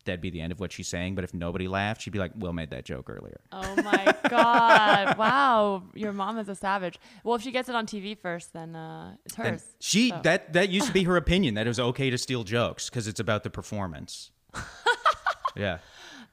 that'd 0.05 0.21
be 0.21 0.31
the 0.31 0.41
end 0.41 0.51
of 0.51 0.59
what 0.59 0.71
she's 0.71 0.87
saying. 0.87 1.13
But 1.13 1.23
if 1.23 1.35
nobody 1.35 1.67
laughed, 1.67 2.01
she'd 2.01 2.09
be 2.09 2.17
like, 2.17 2.31
"Will 2.35 2.51
made 2.51 2.71
that 2.71 2.83
joke 2.83 3.11
earlier." 3.11 3.41
Oh 3.51 3.75
my 3.83 4.15
god! 4.27 5.15
Wow, 5.19 5.83
your 5.93 6.11
mom 6.11 6.39
is 6.39 6.49
a 6.49 6.55
savage. 6.55 6.97
Well, 7.23 7.35
if 7.35 7.43
she 7.43 7.51
gets 7.51 7.69
it 7.69 7.75
on 7.75 7.85
TV 7.85 8.17
first, 8.17 8.53
then 8.53 8.75
uh, 8.75 9.17
it's 9.23 9.35
hers. 9.35 9.47
And 9.47 9.61
she 9.79 10.09
So- 10.09 10.21
that 10.23 10.53
that 10.53 10.69
used 10.69 10.87
to 10.87 10.93
be 10.93 11.03
her 11.03 11.15
opinion 11.25 11.53
that 11.53 11.67
it 11.67 11.69
was 11.69 11.79
okay 11.79 12.09
to 12.09 12.17
steal 12.17 12.43
jokes 12.43 12.89
because 12.89 13.07
it's 13.07 13.19
about 13.19 13.43
the 13.43 13.51
performance. 13.51 14.31
yeah, 15.55 15.77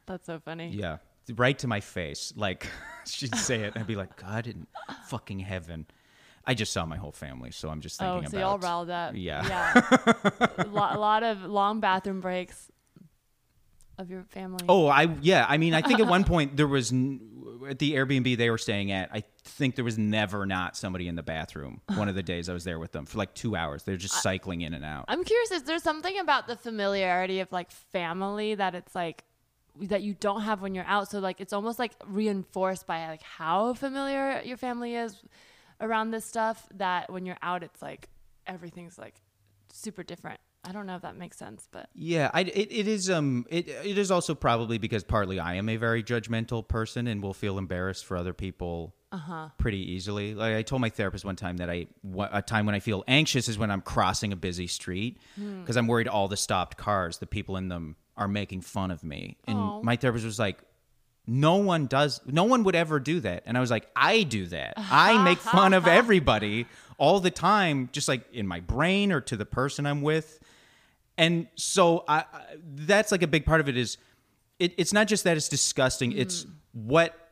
That's 0.07 0.25
so 0.27 0.41
funny. 0.43 0.71
yeah, 0.71 0.99
right 1.35 1.59
to 1.61 1.67
my 1.67 1.81
face. 1.81 2.33
Like 2.37 2.67
she'd 3.07 3.35
say 3.35 3.63
it, 3.63 3.75
and 3.75 3.79
I'd 3.79 3.87
be 3.87 3.97
like, 3.97 4.17
"God 4.17 4.47
in 4.47 4.67
fucking 5.07 5.41
heaven." 5.41 5.87
I 6.47 6.55
just 6.55 6.73
saw 6.73 6.87
my 6.87 6.97
whole 6.97 7.13
family, 7.13 7.51
so 7.51 7.69
I'm 7.69 7.81
just 7.81 8.01
Oh, 8.01 8.15
thinking 8.21 8.31
so 8.31 8.39
about. 8.39 8.49
y'all 8.49 8.59
riled 8.59 8.91
up. 8.91 9.15
Yeah. 9.17 9.45
Yeah. 9.49 10.47
a, 10.59 10.67
lot, 10.69 11.25
of 11.25 11.43
long 11.43 11.81
bathroom 11.81 12.21
breaks 12.21 12.71
of 13.99 14.11
your 14.11 14.23
family. 14.25 14.65
Oh, 14.69 14.87
I 14.87 15.09
yeah. 15.23 15.45
I 15.49 15.59
mean, 15.59 15.75
I 15.75 15.83
think 15.83 15.99
at 15.99 16.07
one 16.07 16.23
point 16.23 16.57
there 16.57 16.69
was 16.69 16.93
at 17.69 17.81
the 17.81 17.95
Airbnb 17.95 18.37
they 18.37 18.49
were 18.51 18.59
staying 18.59 18.93
at. 18.93 19.11
I 19.13 19.25
think 19.43 19.75
there 19.75 19.85
was 19.85 19.99
never 19.99 20.47
not 20.47 20.77
somebody 20.77 21.09
in 21.09 21.17
the 21.17 21.23
bathroom. 21.25 21.81
One 21.95 22.09
of 22.09 22.15
the 22.15 22.23
days 22.23 22.49
I 22.49 22.53
was 22.53 22.63
there 22.63 22.79
with 22.79 22.93
them 22.93 23.07
for 23.07 23.19
like 23.19 23.35
two 23.35 23.57
hours. 23.57 23.83
They're 23.83 23.97
just 23.97 24.23
cycling 24.23 24.61
in 24.61 24.73
and 24.73 24.85
out. 24.85 25.07
I'm 25.09 25.25
curious. 25.25 25.51
Is 25.51 25.63
there 25.65 25.81
something 25.81 26.17
about 26.19 26.47
the 26.47 26.55
familiarity 26.57 27.41
of 27.41 27.51
like 27.51 27.73
family 27.73 28.55
that 28.55 28.77
it's 28.77 28.95
like 28.95 29.25
that 29.83 30.03
you 30.03 30.15
don't 30.15 30.43
have 30.43 30.63
when 30.63 30.75
you're 30.75 30.85
out? 30.87 31.11
So 31.11 31.19
like 31.19 31.41
it's 31.41 31.53
almost 31.53 31.79
like 31.79 31.93
reinforced 32.07 32.87
by 32.87 33.07
like 33.09 33.23
how 33.23 33.75
familiar 33.75 34.41
your 34.45 34.57
family 34.57 34.95
is 34.95 35.23
around 35.81 36.11
this 36.11 36.25
stuff. 36.25 36.67
That 36.75 37.11
when 37.11 37.27
you're 37.27 37.39
out, 37.43 37.63
it's 37.63 37.83
like 37.83 38.09
everything's 38.47 38.99
like 38.99 39.15
super 39.73 40.03
different. 40.03 40.41
I 40.65 40.73
don't 40.73 40.87
know 40.87 40.97
if 40.97 41.03
that 41.03 41.17
makes 41.17 41.37
sense, 41.37 41.69
but 41.71 41.89
Yeah, 41.95 42.31
I, 42.35 42.41
it, 42.41 42.73
it 42.73 42.89
is. 42.89 43.09
Um, 43.09 43.47
it 43.49 43.69
it 43.69 43.99
is 43.99 44.11
also 44.11 44.35
probably 44.35 44.79
because 44.79 45.05
partly 45.05 45.39
I 45.39 45.55
am 45.55 45.69
a 45.69 45.77
very 45.77 46.03
judgmental 46.03 46.67
person 46.67 47.07
and 47.07 47.23
will 47.23 47.35
feel 47.35 47.57
embarrassed 47.57 48.05
for 48.05 48.17
other 48.17 48.33
people 48.33 48.95
pretty 49.59 49.93
easily. 49.93 50.35
Like 50.35 50.57
I 50.57 50.63
told 50.63 50.81
my 50.81 50.91
therapist 50.91 51.25
one 51.25 51.37
time 51.37 51.59
that 51.59 51.71
I 51.71 51.87
a 52.33 52.43
time 52.43 52.67
when 52.67 52.75
I 52.75 52.81
feel 52.81 53.05
anxious 53.07 53.49
is 53.49 53.57
when 53.59 53.71
I'm 53.71 53.81
crossing 53.81 54.33
a 54.33 54.37
busy 54.37 54.67
street 54.67 55.19
because 55.37 55.77
I'm 55.77 55.87
worried 55.87 56.09
all 56.09 56.27
the 56.29 56.37
stopped 56.37 56.77
cars, 56.77 57.19
the 57.19 57.27
people 57.27 57.57
in 57.57 57.69
them 57.69 57.97
are 58.17 58.29
making 58.29 58.63
fun 58.63 58.91
of 58.91 59.05
me. 59.05 59.37
And 59.47 59.59
Aw. 59.59 59.83
my 59.83 59.97
therapist 59.97 60.25
was 60.25 60.39
like. 60.39 60.59
No 61.29 61.57
one 61.57 61.89
does. 61.89 62.21
No 62.25 62.45
one 62.45 62.63
would 62.63 62.77
ever 62.77 63.01
do 63.01 63.19
that. 63.19 63.43
And 63.47 63.59
I 63.59 63.61
was 63.61 63.69
like, 63.69 63.89
I 63.97 64.23
do 64.23 64.47
that. 64.47 64.75
I 64.77 65.21
make 65.25 65.39
fun 65.39 65.75
of 65.75 65.89
everybody 65.89 66.67
all 66.99 67.19
the 67.19 67.33
time, 67.33 67.89
just 67.91 68.07
like 68.07 68.33
in 68.33 68.47
my 68.47 68.61
brain 68.61 69.11
or 69.11 69.21
to 69.23 69.37
the 69.37 69.45
person 69.45 69.87
I'm 69.87 70.03
with 70.03 70.39
and 71.19 71.47
so 71.55 72.05
I, 72.07 72.25
that's 72.63 73.13
like 73.13 73.23
a 73.23 73.27
big 73.27 73.47
part 73.47 73.61
of 73.61 73.69
it 73.69 73.77
is 73.77 73.99
it, 74.59 74.75
it's 74.77 74.93
not 74.93 75.07
just 75.07 75.25
that 75.25 75.37
it's 75.37 75.49
disgusting 75.49 76.13
it's 76.13 76.45
mm. 76.45 76.51
what 76.73 77.26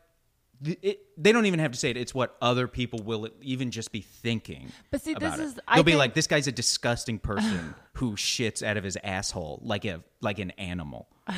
it, 0.64 1.00
they 1.16 1.32
don't 1.32 1.46
even 1.46 1.60
have 1.60 1.72
to 1.72 1.78
say 1.78 1.90
it. 1.90 1.96
It's 1.96 2.14
what 2.14 2.36
other 2.40 2.66
people 2.68 3.00
will 3.04 3.28
even 3.42 3.70
just 3.70 3.92
be 3.92 4.00
thinking 4.00 4.70
But 4.90 5.02
see, 5.02 5.14
this 5.14 5.34
it. 5.34 5.40
is- 5.40 5.60
I 5.68 5.76
they'll 5.76 5.84
be 5.84 5.92
think- 5.92 5.98
like 5.98 6.14
this 6.14 6.26
guy's 6.26 6.46
a 6.46 6.52
disgusting 6.52 7.18
person 7.18 7.74
who 7.94 8.12
shits 8.16 8.62
out 8.62 8.76
of 8.76 8.84
his 8.84 8.96
asshole 9.04 9.60
like 9.62 9.84
a 9.84 10.02
like 10.20 10.38
an 10.38 10.50
animal. 10.52 11.08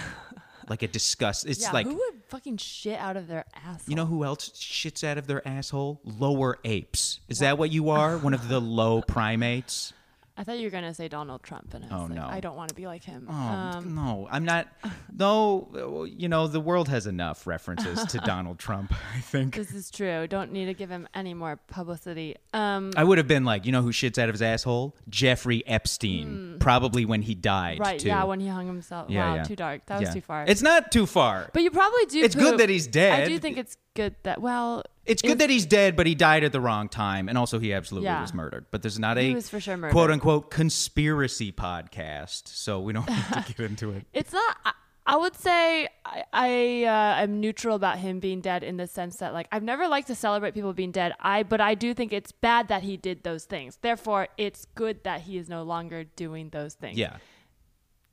Like 0.68 0.82
a 0.82 0.88
disgust 0.88 1.46
it's 1.46 1.62
yeah, 1.62 1.70
like 1.70 1.86
who 1.86 1.94
would 1.94 2.22
fucking 2.26 2.56
shit 2.56 2.98
out 2.98 3.16
of 3.16 3.28
their 3.28 3.44
ass? 3.54 3.84
you 3.86 3.94
know 3.94 4.04
who 4.04 4.24
else 4.24 4.48
shits 4.50 5.04
out 5.04 5.16
of 5.16 5.28
their 5.28 5.46
asshole? 5.46 6.00
Lower 6.02 6.58
apes. 6.64 7.20
Is 7.28 7.38
that 7.38 7.56
what 7.56 7.70
you 7.70 7.90
are? 7.90 8.18
One 8.18 8.34
of 8.34 8.48
the 8.48 8.60
low 8.60 9.00
primates 9.00 9.92
I 10.38 10.44
thought 10.44 10.58
you 10.58 10.64
were 10.66 10.70
gonna 10.70 10.92
say 10.94 11.08
Donald 11.08 11.42
Trump, 11.42 11.72
and 11.72 11.84
I 11.84 11.88
was 11.88 11.96
Oh, 11.96 12.14
like, 12.14 12.14
no. 12.14 12.26
I 12.26 12.40
don't 12.40 12.56
want 12.56 12.68
to 12.68 12.74
be 12.74 12.86
like 12.86 13.02
him. 13.04 13.26
Oh 13.30 13.32
um, 13.34 13.94
no, 13.94 14.28
I'm 14.30 14.44
not. 14.44 14.68
No, 15.18 16.04
you 16.06 16.28
know 16.28 16.46
the 16.46 16.60
world 16.60 16.88
has 16.90 17.06
enough 17.06 17.46
references 17.46 18.04
to 18.12 18.18
Donald 18.26 18.58
Trump. 18.58 18.92
I 19.16 19.20
think 19.20 19.54
this 19.54 19.72
is 19.72 19.90
true. 19.90 20.26
Don't 20.26 20.52
need 20.52 20.66
to 20.66 20.74
give 20.74 20.90
him 20.90 21.08
any 21.14 21.32
more 21.32 21.56
publicity. 21.68 22.36
Um, 22.52 22.92
I 22.98 23.02
would 23.04 23.16
have 23.16 23.26
been 23.26 23.44
like, 23.46 23.64
you 23.64 23.72
know, 23.72 23.80
who 23.80 23.92
shits 23.92 24.18
out 24.18 24.28
of 24.28 24.34
his 24.34 24.42
asshole? 24.42 24.94
Jeffrey 25.08 25.66
Epstein, 25.66 26.56
probably 26.60 27.06
when 27.06 27.22
he 27.22 27.34
died. 27.34 27.78
Right? 27.80 27.98
too. 27.98 28.08
Yeah, 28.08 28.24
when 28.24 28.40
he 28.40 28.48
hung 28.48 28.66
himself. 28.66 29.08
Yeah, 29.08 29.30
wow, 29.30 29.34
yeah. 29.36 29.42
too 29.44 29.56
dark. 29.56 29.86
That 29.86 30.00
was 30.00 30.08
Yeah. 30.08 30.14
too 30.14 30.20
far. 30.20 30.44
It's 30.46 30.60
not 30.62 30.92
too 30.92 31.06
far. 31.06 31.48
but 31.54 31.62
you 31.62 31.70
probably 31.70 32.04
do. 32.06 32.20
It's 32.22 32.34
good 32.34 32.58
that 32.58 32.68
he's 32.68 32.86
dead. 32.86 33.22
I 33.22 33.26
do 33.26 33.38
think 33.38 33.56
it's 33.56 33.78
good 33.96 34.14
that. 34.22 34.40
Well, 34.40 34.82
It's 35.04 35.22
good 35.22 35.38
that 35.38 35.50
he's 35.50 35.66
dead, 35.66 35.96
but 35.96 36.06
he 36.06 36.14
died 36.14 36.44
at 36.44 36.52
the 36.52 36.60
wrong 36.60 36.88
time, 36.88 37.28
and 37.28 37.36
also 37.38 37.58
he 37.58 37.72
absolutely 37.72 38.06
Yeah. 38.06 38.20
was 38.20 38.32
murdered. 38.34 38.66
But 38.70 38.82
there's 38.82 38.98
not 38.98 39.16
He 39.16 39.30
a 39.32 39.34
was 39.34 39.48
for 39.48 39.58
sure 39.60 39.76
murdered. 39.76 39.92
quote 39.92 40.10
unquote 40.10 40.50
conspiracy 40.50 41.52
podcast, 41.52 42.48
so 42.48 42.80
we 42.80 42.92
don't 42.92 43.08
have 43.08 43.46
to 43.46 43.52
get 43.54 43.66
into 43.70 43.90
it. 43.92 44.04
It's 44.12 44.32
not. 44.32 44.56
I, 44.64 44.72
I 45.08 45.16
would 45.16 45.36
say 45.36 45.86
I, 46.04 46.24
I 46.32 46.84
uh, 46.84 47.22
am 47.22 47.38
neutral 47.40 47.76
about 47.76 47.98
him 47.98 48.18
being 48.18 48.40
dead 48.40 48.64
in 48.64 48.76
the 48.76 48.88
sense 48.88 49.18
that 49.18 49.32
like 49.32 49.46
I've 49.52 49.62
never 49.62 49.86
liked 49.86 50.08
to 50.08 50.16
celebrate 50.16 50.52
people 50.54 50.72
being 50.72 50.90
dead. 50.90 51.12
I 51.20 51.44
but 51.44 51.60
I 51.60 51.74
do 51.74 51.94
think 51.94 52.12
it's 52.12 52.32
bad 52.32 52.66
that 52.68 52.82
he 52.82 52.96
did 52.96 53.22
those 53.22 53.44
things. 53.44 53.78
Therefore, 53.82 54.26
it's 54.36 54.64
good 54.74 55.04
that 55.04 55.20
he 55.20 55.36
is 55.38 55.48
no 55.48 55.62
longer 55.62 56.02
doing 56.02 56.50
those 56.50 56.74
things. 56.74 56.98
Yeah. 56.98 57.18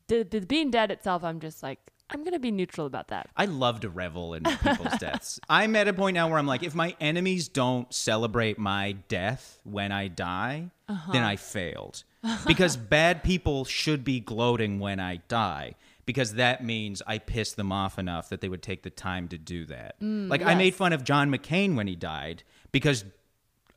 The, 0.08 0.24
the 0.24 0.42
being 0.42 0.70
dead 0.70 0.92
itself, 0.92 1.24
I'm 1.24 1.40
just 1.40 1.64
like 1.64 1.80
I'm 2.10 2.24
gonna 2.24 2.40
be 2.40 2.52
neutral 2.52 2.86
about 2.86 3.08
that. 3.08 3.30
I 3.36 3.46
love 3.46 3.80
to 3.82 3.90
revel 3.90 4.34
in 4.36 4.44
people's 4.64 4.98
deaths. 5.00 5.40
I'm 5.50 5.76
at 5.76 5.88
a 5.88 5.94
point 5.94 6.14
now 6.16 6.28
where 6.30 6.38
I'm 6.38 6.46
like, 6.48 6.64
if 6.64 6.76
my 6.76 6.96
enemies 7.00 7.48
don't 7.48 7.92
celebrate 7.94 8.58
my 8.60 8.94
death 9.08 9.60
when 9.64 9.92
I 9.92 10.08
die, 10.10 10.70
then 11.12 11.24
I 11.24 11.36
failed. 11.38 12.04
Because 12.46 12.78
bad 12.98 13.24
people 13.24 13.66
should 13.66 14.04
be 14.04 14.20
gloating 14.20 14.80
when 14.80 15.00
I 15.00 15.18
die. 15.28 15.76
Because 16.06 16.34
that 16.34 16.64
means 16.64 17.02
I 17.08 17.18
pissed 17.18 17.56
them 17.56 17.72
off 17.72 17.98
enough 17.98 18.30
that 18.30 18.42
they 18.42 18.50
would 18.50 18.62
take 18.62 18.84
the 18.84 18.90
time 18.90 19.28
to 19.30 19.38
do 19.38 19.66
that. 19.66 19.96
like 20.02 20.42
I 20.44 20.54
made 20.56 20.76
fun 20.76 20.92
of 20.94 21.04
John 21.06 21.32
McCain 21.32 21.76
when 21.76 21.88
he 21.88 21.96
died 21.96 22.44
because 22.74 23.06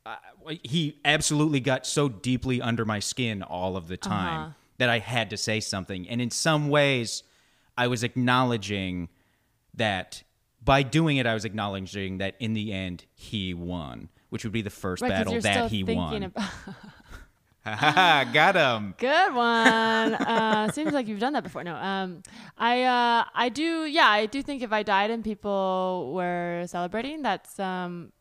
uh, 0.04 0.16
he 0.64 0.98
absolutely 1.04 1.60
got 1.60 1.86
so 1.86 2.08
deeply 2.08 2.60
under 2.60 2.84
my 2.84 2.98
skin 2.98 3.42
all 3.44 3.76
of 3.76 3.86
the 3.88 3.96
time 3.96 4.40
Uh-huh. 4.40 4.50
that 4.78 4.88
I 4.88 4.98
had 4.98 5.30
to 5.30 5.36
say 5.36 5.60
something. 5.60 6.08
And 6.08 6.20
in 6.20 6.30
some 6.32 6.68
ways, 6.68 7.22
I 7.76 7.86
was 7.88 8.02
acknowledging 8.02 9.08
that 9.74 10.22
by 10.64 10.82
doing 10.82 11.16
it, 11.18 11.26
I 11.26 11.34
was 11.34 11.44
acknowledging 11.44 12.18
that 12.18 12.34
in 12.40 12.54
the 12.54 12.72
end, 12.72 13.04
he 13.14 13.54
won, 13.54 14.08
which 14.30 14.44
would 14.44 14.52
be 14.52 14.62
the 14.62 14.70
first 14.70 15.02
Right, 15.02 15.10
battle 15.10 15.40
that 15.40 15.70
he 15.70 15.82
thinking 15.84 15.96
won. 15.96 16.22
about 16.24 16.50
Got 18.32 18.54
him. 18.54 18.94
Good 18.96 19.34
one. 19.34 20.14
uh, 20.14 20.70
seems 20.70 20.92
like 20.92 21.08
you've 21.08 21.18
done 21.18 21.32
that 21.32 21.42
before. 21.42 21.64
No, 21.64 21.74
um, 21.74 22.22
I, 22.56 22.84
uh, 22.84 23.24
I 23.34 23.48
do. 23.48 23.84
Yeah, 23.84 24.06
I 24.08 24.26
do 24.26 24.40
think 24.42 24.62
if 24.62 24.72
I 24.72 24.82
died 24.84 25.10
and 25.10 25.24
people 25.24 26.12
were 26.14 26.64
celebrating, 26.68 27.22
that's, 27.22 27.58
um, 27.58 28.12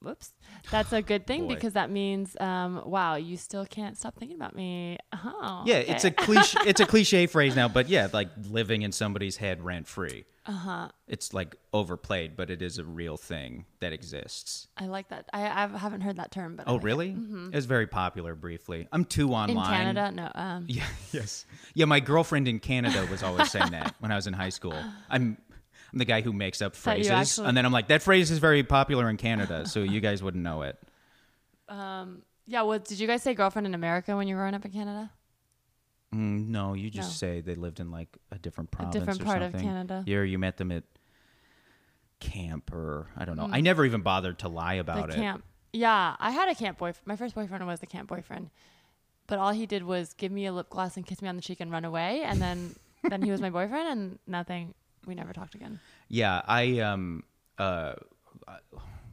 whoops, 0.00 0.32
that's 0.70 0.92
a 0.92 1.02
good 1.02 1.26
thing 1.26 1.46
Boy. 1.46 1.54
because 1.54 1.74
that 1.74 1.90
means, 1.90 2.36
um, 2.40 2.82
wow, 2.86 3.16
you 3.16 3.36
still 3.36 3.66
can't 3.66 3.96
stop 3.96 4.16
thinking 4.18 4.36
about 4.36 4.54
me. 4.54 4.98
Oh, 5.12 5.62
Yeah, 5.66 5.76
it's 5.76 6.04
a 6.04 6.10
cliche. 6.26 6.58
it's 6.66 6.80
a 6.80 6.86
cliche 6.86 7.26
phrase 7.26 7.54
now, 7.56 7.68
but 7.68 7.88
yeah, 7.88 8.08
like 8.12 8.28
living 8.48 8.82
in 8.82 8.92
somebody's 8.92 9.36
head 9.36 9.62
rent 9.64 9.86
free. 9.86 10.24
Uh 10.46 10.50
Uh-huh. 10.52 10.88
It's 11.08 11.32
like 11.34 11.56
overplayed, 11.72 12.36
but 12.36 12.50
it 12.50 12.62
is 12.62 12.78
a 12.78 12.84
real 12.84 13.16
thing 13.16 13.64
that 13.80 13.92
exists. 13.92 14.68
I 14.76 14.86
like 14.86 15.08
that. 15.08 15.28
I, 15.32 15.42
I 15.64 15.66
haven't 15.76 16.00
heard 16.02 16.16
that 16.16 16.30
term, 16.30 16.56
but 16.56 16.66
Oh, 16.68 16.74
like 16.74 16.84
really? 16.84 17.10
It 17.10 17.54
was 17.54 17.66
very 17.66 17.86
popular 17.86 18.34
briefly. 18.34 18.86
I'm 18.92 19.04
too 19.04 19.32
online. 19.32 19.56
In. 19.88 19.94
Canada, 19.96 20.12
no. 20.12 20.30
Um, 20.34 20.64
Yeah, 20.68 20.84
yes. 21.12 21.46
Yeah, 21.74 21.84
my 21.86 22.00
girlfriend 22.00 22.46
in 22.48 22.58
Canada 22.60 23.06
was 23.10 23.22
always 23.22 23.50
saying 23.50 23.70
that 23.72 23.94
when 24.00 24.10
I 24.12 24.16
was 24.16 24.26
in 24.26 24.32
high 24.34 24.48
school. 24.50 24.74
I'm 25.10 25.36
the 25.98 26.04
guy 26.04 26.20
who 26.20 26.32
makes 26.32 26.60
up 26.62 26.74
you 26.74 26.80
phrases. 26.80 27.10
actually- 27.10 27.48
And 27.48 27.56
then 27.56 27.64
I'm 27.66 27.72
like, 27.72 27.88
that 27.88 28.02
phrase 28.02 28.30
is 28.30 28.38
very 28.38 28.62
popular 28.62 29.08
in 29.10 29.16
Canada, 29.16 29.66
so 29.66 29.80
you 29.80 30.00
guys 30.00 30.22
wouldn't 30.22 30.42
know 30.44 30.62
it. 30.62 30.78
yeah. 31.68 32.62
Well, 32.62 32.78
did 32.78 32.98
you 33.00 33.06
guys 33.06 33.22
say 33.22 33.34
girlfriend 33.34 33.66
in 33.66 33.74
America 33.74 34.16
when 34.16 34.28
you 34.28 34.34
were 34.36 34.42
growing 34.42 34.54
up 34.54 34.64
in 34.64 34.70
Canada? 34.72 35.10
Mm, 36.14 36.48
no, 36.48 36.74
you 36.74 36.88
just 36.90 37.08
No. 37.10 37.28
say 37.28 37.40
they 37.40 37.56
lived 37.56 37.80
in 37.80 37.90
like 37.90 38.16
a 38.30 38.38
different 38.38 38.70
province 38.70 38.94
different 38.94 39.20
or 39.20 39.24
part 39.24 39.42
of 39.42 39.50
something. 39.52 39.68
Canada. 39.68 40.04
Yeah, 40.06 40.18
or 40.18 40.24
you 40.24 40.38
met 40.38 40.56
them 40.56 40.70
at 40.70 40.84
camp 42.20 42.72
or 42.72 43.08
I 43.16 43.24
don't 43.24 43.36
know. 43.36 43.48
I 43.50 43.60
never 43.60 43.84
even 43.84 44.02
bothered 44.02 44.38
to 44.40 44.48
lie 44.48 44.74
about 44.74 44.96
Mm. 44.98 45.06
the 45.08 45.12
it. 45.12 45.16
camp. 45.16 45.44
Yeah, 45.72 46.16
I 46.18 46.30
had 46.30 46.48
a 46.48 46.54
camp 46.54 46.78
boyfriend. 46.78 47.06
My 47.06 47.16
first 47.16 47.34
boyfriend 47.34 47.66
was 47.66 47.80
the 47.80 47.86
camp 47.86 48.08
boyfriend, 48.08 48.50
but 49.26 49.38
all 49.38 49.52
he 49.52 49.66
did 49.66 49.82
was 49.82 50.14
give 50.14 50.32
me 50.32 50.46
a 50.46 50.52
lip 50.52 50.70
gloss 50.70 50.96
and 50.96 51.04
kiss 51.04 51.20
me 51.20 51.28
on 51.28 51.36
the 51.36 51.42
cheek 51.42 51.60
and 51.60 51.70
run 51.70 51.84
away, 51.84 52.22
and 52.22 52.40
then 52.40 52.74
then 53.10 53.20
he 53.22 53.30
was 53.30 53.40
my 53.40 53.50
boyfriend, 53.50 53.88
and 53.88 54.18
nothing. 54.26 54.74
We 55.06 55.14
never 55.14 55.32
talked 55.32 55.54
again. 55.54 55.80
Yeah, 56.08 56.42
I 56.46 56.80
um 56.80 57.22
uh 57.58 57.94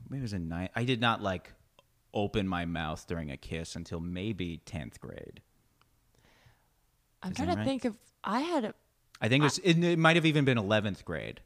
maybe 0.09 0.19
it 0.19 0.21
was 0.23 0.33
in 0.33 0.49
nine. 0.49 0.69
I 0.75 0.83
did 0.83 0.99
not 0.99 1.21
like 1.21 1.53
open 2.13 2.47
my 2.47 2.65
mouth 2.65 3.05
during 3.07 3.31
a 3.31 3.37
kiss 3.37 3.75
until 3.75 3.99
maybe 3.99 4.57
tenth 4.65 4.99
grade. 4.99 5.41
I'm 7.21 7.31
Is 7.31 7.37
trying 7.37 7.49
to 7.49 7.55
right? 7.55 7.65
think 7.65 7.85
of. 7.85 7.95
I 8.23 8.41
had 8.41 8.65
a, 8.65 8.73
I 9.21 9.29
think 9.29 9.41
it 9.41 9.45
was. 9.45 9.57
It, 9.59 9.81
it 9.83 9.99
might 9.99 10.15
have 10.15 10.25
even 10.25 10.45
been 10.45 10.57
eleventh 10.57 11.05
grade. 11.05 11.39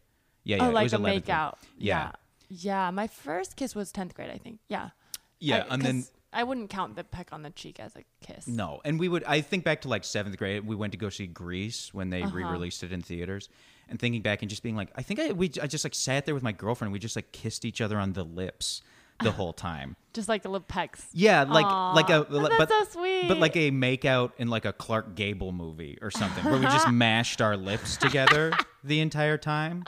Yeah, 0.44 0.58
yeah. 0.58 0.66
oh 0.66 0.70
it 0.70 0.74
like 0.74 0.84
was 0.84 0.94
a 0.94 0.98
11th 0.98 1.02
grade. 1.04 1.16
make 1.16 1.30
out. 1.30 1.58
Yeah. 1.78 2.12
yeah, 2.50 2.86
Yeah, 2.86 2.92
My 2.92 3.08
first 3.08 3.58
kiss 3.58 3.76
was 3.76 3.92
tenth 3.92 4.14
grade, 4.16 4.30
I 4.30 4.38
think. 4.38 4.60
Yeah. 4.70 4.92
Yeah, 5.40 5.66
I- 5.70 5.74
and 5.74 5.82
then 5.82 6.04
I 6.32 6.44
wouldn't 6.44 6.70
count 6.70 6.96
the 6.96 7.04
peck 7.04 7.34
on 7.34 7.42
the 7.42 7.50
cheek 7.50 7.80
as 7.80 7.96
a 7.96 8.04
kiss. 8.26 8.48
No, 8.48 8.80
and 8.86 9.00
we 9.00 9.08
would. 9.10 9.24
I 9.26 9.42
think 9.42 9.64
back 9.66 9.82
to 9.82 9.90
like 9.90 10.04
seventh 10.04 10.38
grade. 10.38 10.66
We 10.66 10.76
went 10.76 10.92
to 10.94 10.98
go 10.98 11.10
see 11.10 11.28
Grease 11.28 11.94
when 11.94 12.10
they 12.10 12.22
Uh-huh. 12.24 12.36
re-released 12.36 12.84
it 12.84 12.92
in 12.92 13.02
theaters, 13.02 13.50
and 13.90 14.00
thinking 14.00 14.22
back 14.22 14.42
and 14.42 14.50
just 14.50 14.64
being 14.64 14.76
like, 14.76 14.90
I 14.96 15.02
think 15.02 15.20
I 15.20 15.32
we 15.32 15.52
I 15.62 15.68
just 15.68 15.84
like 15.84 15.96
sat 15.96 16.26
there 16.26 16.34
with 16.34 16.44
my 16.44 16.52
girlfriend. 16.52 16.92
We 16.94 17.00
just 17.00 17.16
like 17.16 17.32
kissed 17.32 17.66
each 17.66 17.82
other 17.82 17.98
on 17.98 18.14
the 18.14 18.24
lips 18.24 18.82
the 19.24 19.32
whole 19.32 19.54
time. 19.54 19.96
Just 20.14 20.30
like 20.30 20.46
a 20.46 20.50
little 20.50 20.66
pecks. 20.68 21.06
Yeah, 21.14 21.44
like 21.44 21.66
Aw, 21.66 21.94
like 21.94 22.10
a 22.10 22.26
that's 22.30 22.58
but 22.58 22.70
so 22.70 22.84
sweet. 23.00 23.28
but 23.28 23.38
like 23.38 23.56
a 23.56 23.70
makeout 23.70 24.32
in 24.38 24.48
like 24.48 24.66
a 24.66 24.74
Clark 24.74 25.16
Gable 25.16 25.52
movie 25.52 25.98
or 26.02 26.10
something 26.10 26.44
where 26.44 26.58
we 26.58 26.66
just 26.66 26.90
mashed 26.92 27.40
our 27.40 27.56
lips 27.56 27.98
together 27.98 28.52
the 28.84 29.00
entire 29.00 29.38
time. 29.38 29.84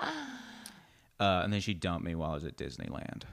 Uh, 1.20 1.42
and 1.44 1.52
then 1.52 1.62
she 1.62 1.74
dumped 1.74 2.06
me 2.06 2.14
while 2.14 2.32
I 2.32 2.34
was 2.36 2.44
at 2.44 2.58
Disneyland. 2.58 3.24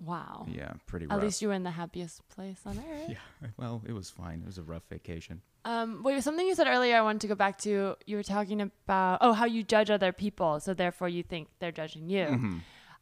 Wow. 0.00 0.46
Yeah, 0.48 0.72
pretty 0.86 1.06
rough. 1.06 1.18
At 1.18 1.24
least 1.24 1.42
you 1.42 1.48
were 1.48 1.54
in 1.54 1.62
the 1.64 1.70
happiest 1.72 2.26
place 2.28 2.60
on 2.66 2.78
earth. 2.78 3.08
yeah, 3.08 3.48
well, 3.56 3.82
it 3.86 3.92
was 3.92 4.10
fine. 4.10 4.40
It 4.42 4.46
was 4.46 4.58
a 4.58 4.62
rough 4.62 4.84
vacation. 4.88 5.40
Um, 5.64 6.02
wait, 6.02 6.22
something 6.22 6.46
you 6.46 6.54
said 6.54 6.66
earlier. 6.66 6.96
I 6.96 7.02
wanted 7.02 7.22
to 7.22 7.28
go 7.28 7.34
back 7.34 7.58
to. 7.58 7.96
You 8.06 8.16
were 8.16 8.22
talking 8.22 8.60
about 8.60 9.18
oh, 9.20 9.32
how 9.32 9.46
you 9.46 9.62
judge 9.62 9.90
other 9.90 10.12
people, 10.12 10.60
so 10.60 10.74
therefore 10.74 11.08
you 11.08 11.22
think 11.22 11.48
they're 11.58 11.72
judging 11.72 12.08
you. 12.08 12.26
Mm-hmm. 12.26 12.58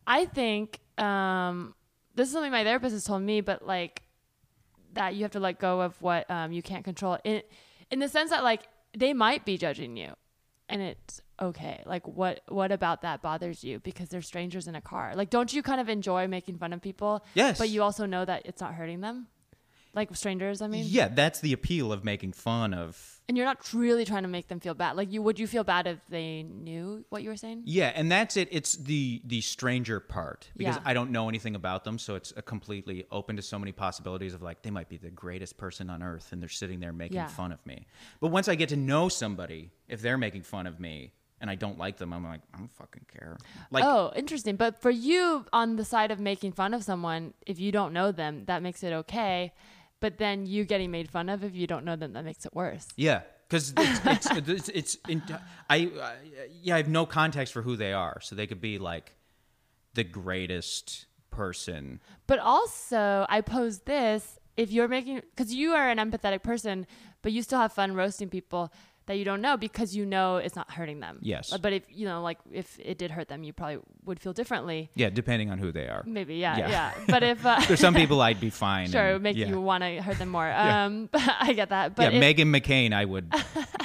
I 0.07 0.27
think 0.27 0.81
um, 0.99 1.75
this 2.15 2.29
is 2.29 2.35
something 2.35 2.53
my 2.53 2.65
therapist 2.65 2.93
has 2.93 3.05
told 3.05 3.23
me, 3.23 3.41
but 3.41 3.67
like 3.67 4.03
that 4.95 5.15
you 5.15 5.23
have 5.23 5.33
to 5.33 5.41
let 5.41 5.59
go 5.59 5.81
of 5.81 6.01
what 6.01 6.31
um, 6.31 6.53
you 6.53 6.63
can't 6.63 6.85
control. 6.85 7.19
In 7.25 7.43
in 7.91 7.99
the 7.99 8.09
sense 8.09 8.31
that 8.31 8.45
like 8.45 8.69
they 8.97 9.13
might 9.13 9.45
be 9.45 9.59
judging 9.59 9.97
you, 9.97 10.13
and 10.69 10.83
it's 10.83 11.21
okay. 11.41 11.83
Like 11.85 12.07
what 12.07 12.43
what 12.49 12.71
about 12.71 13.03
that 13.03 13.23
bothers 13.23 13.65
you? 13.65 13.81
Because 13.81 14.09
they're 14.09 14.23
strangers 14.23 14.69
in 14.69 14.75
a 14.75 14.81
car. 14.81 15.15
Like 15.17 15.31
don't 15.31 15.53
you 15.53 15.63
kind 15.63 15.81
of 15.81 15.89
enjoy 15.89 16.29
making 16.29 16.59
fun 16.59 16.73
of 16.73 16.81
people? 16.81 17.25
Yes. 17.35 17.59
But 17.59 17.71
you 17.71 17.83
also 17.83 18.07
know 18.07 18.25
that 18.25 18.43
it's 18.45 18.61
not 18.61 18.75
hurting 18.75 19.01
them. 19.01 19.27
Like 19.95 20.15
strangers, 20.17 20.63
I 20.63 20.69
mean. 20.69 20.85
Yeah, 20.89 21.09
that's 21.09 21.41
the 21.41 21.53
appeal 21.53 21.93
of 21.93 22.03
making 22.03 22.33
fun 22.33 22.73
of. 22.73 23.21
And 23.29 23.37
you're 23.37 23.47
not 23.47 23.73
really 23.75 24.05
trying 24.07 24.23
to 24.23 24.29
make 24.29 24.49
them 24.49 24.59
feel 24.59 24.73
bad. 24.75 24.97
Like 24.97 25.13
you 25.13 25.23
would 25.23 25.39
you 25.39 25.47
feel 25.47 25.65
bad 25.65 25.87
if 25.87 25.99
they 26.09 26.43
knew 26.43 27.05
what 27.11 27.23
you 27.23 27.29
were 27.29 27.37
saying? 27.37 27.63
Yeah, 27.67 27.93
and 27.95 28.11
that's 28.11 28.37
it. 28.39 28.49
It's 28.51 28.75
the 28.77 29.21
the 29.25 29.43
stranger 29.43 30.01
part 30.01 30.51
because 30.57 30.77
Yeah. 30.77 30.83
I 30.85 30.95
don't 30.95 31.11
know 31.11 31.29
anything 31.29 31.55
about 31.55 31.85
them, 31.85 31.99
so 31.99 32.15
it's 32.15 32.33
a 32.37 32.43
completely 32.43 33.05
open 33.11 33.37
to 33.37 33.43
so 33.43 33.59
many 33.59 33.73
possibilities 33.73 34.33
of 34.35 34.41
like 34.43 34.63
they 34.63 34.71
might 34.71 34.89
be 34.89 34.97
the 34.97 35.11
greatest 35.11 35.57
person 35.59 35.91
on 35.91 36.03
earth, 36.03 36.33
and 36.33 36.41
they're 36.41 36.49
sitting 36.49 36.81
there 36.81 36.93
making 36.93 37.17
Yeah. 37.17 37.29
fun 37.29 37.53
of 37.53 37.65
me. 37.67 37.87
But 38.21 38.29
once 38.29 38.49
I 38.49 38.55
get 38.55 38.71
to 38.71 38.77
know 38.77 39.09
somebody, 39.11 39.71
if 39.89 40.01
they're 40.01 40.19
making 40.19 40.43
fun 40.43 40.67
of 40.67 40.81
me 40.81 41.13
and 41.41 41.49
I 41.51 41.55
don't 41.55 41.79
like 41.79 41.99
them, 41.99 42.13
I'm 42.13 42.25
like 42.25 42.41
I 42.55 42.59
don't 42.59 42.73
fucking 42.73 43.07
care. 43.13 43.37
Like 43.71 43.85
oh, 43.85 44.11
interesting. 44.17 44.57
But 44.57 44.81
for 44.83 44.91
you 44.91 45.45
on 45.53 45.77
the 45.77 45.85
side 45.85 46.11
of 46.11 46.19
making 46.19 46.53
fun 46.53 46.75
of 46.75 46.83
someone, 46.83 47.35
if 47.47 47.61
you 47.61 47.71
don't 47.73 47.93
know 47.93 48.11
them, 48.11 48.45
that 48.47 48.63
makes 48.63 48.83
it 48.83 48.93
okay. 48.93 49.53
But 50.03 50.19
then 50.19 50.47
you 50.47 50.65
getting 50.65 50.91
made 50.91 51.09
fun 51.09 51.29
of 51.29 51.45
if 51.45 51.55
you 51.55 51.69
don't 51.69 51.85
know 51.85 51.95
them, 51.95 52.13
that 52.15 52.25
makes 52.25 52.45
it 52.45 52.53
worse. 52.53 52.89
Yeah, 52.97 53.21
because 53.49 53.73
it's 53.77 54.01
it's, 54.05 54.49
it's, 54.49 54.69
it's 54.75 54.99
in, 55.09 55.23
I, 55.71 55.77
I 55.77 56.15
yeah 56.61 56.75
I 56.75 56.79
have 56.79 56.89
no 56.89 57.07
context 57.07 57.53
for 57.53 57.63
who 57.63 57.77
they 57.77 57.93
are, 57.93 58.21
so 58.21 58.35
they 58.35 58.49
could 58.49 58.61
be 58.61 58.79
like 58.79 59.15
the 59.95 60.03
greatest 60.03 61.07
person. 61.31 62.01
But 62.27 62.41
also, 62.41 63.27
I 63.29 63.43
pose 63.43 63.79
this 63.81 64.41
if 64.57 64.73
you're 64.73 64.89
making, 64.89 65.23
because 65.35 65.55
you 65.55 65.73
are 65.73 65.89
an 65.89 65.99
empathetic 65.99 66.43
person, 66.43 66.85
but 67.23 67.31
you 67.31 67.41
still 67.43 67.61
have 67.61 67.73
fun 67.73 67.95
roasting 67.95 68.29
people 68.29 68.73
that 69.07 69.17
you 69.17 69.25
don't 69.25 69.41
know 69.41 69.57
because 69.57 69.97
you 69.97 70.07
know 70.07 70.37
it's 70.37 70.55
not 70.55 70.71
hurting 70.71 71.01
them. 71.01 71.19
Yes. 71.21 71.57
But 71.57 71.73
if, 71.73 71.83
you 71.89 72.07
know, 72.07 72.23
like 72.23 72.39
if 72.51 72.79
it 72.81 72.99
did 72.99 73.11
hurt 73.11 73.29
them, 73.29 73.43
you 73.43 73.53
probably 73.53 73.79
would 74.05 74.21
feel 74.21 74.33
differently. 74.33 74.91
Yeah, 74.95 75.11
depending 75.11 75.51
on 75.51 75.59
who 75.59 75.73
they 75.73 75.89
are. 75.89 76.03
Maybe, 76.07 76.37
yeah, 76.37 76.57
Yeah. 76.57 76.69
yeah. 76.69 76.93
But 77.09 77.23
if, 77.23 77.45
uh, 77.45 77.61
There's 77.67 77.81
some 77.81 77.95
people 77.95 78.21
I'd 78.21 78.41
be 78.41 78.51
fine. 78.51 78.91
sure, 78.91 79.11
it 79.11 79.13
would 79.15 79.23
make 79.23 79.37
yeah. 79.37 79.49
you 79.49 79.61
want 79.61 79.83
to 79.83 80.01
hurt 80.03 80.19
them 80.19 80.29
more. 80.29 80.53
Um, 80.63 81.09
I 81.15 81.55
get 81.55 81.71
that. 81.71 81.97
But 81.97 82.13
yeah, 82.13 82.21
if, 82.21 82.37
Meghan 82.37 82.57
McCain, 82.57 82.93
I 82.93 83.05
would 83.05 83.33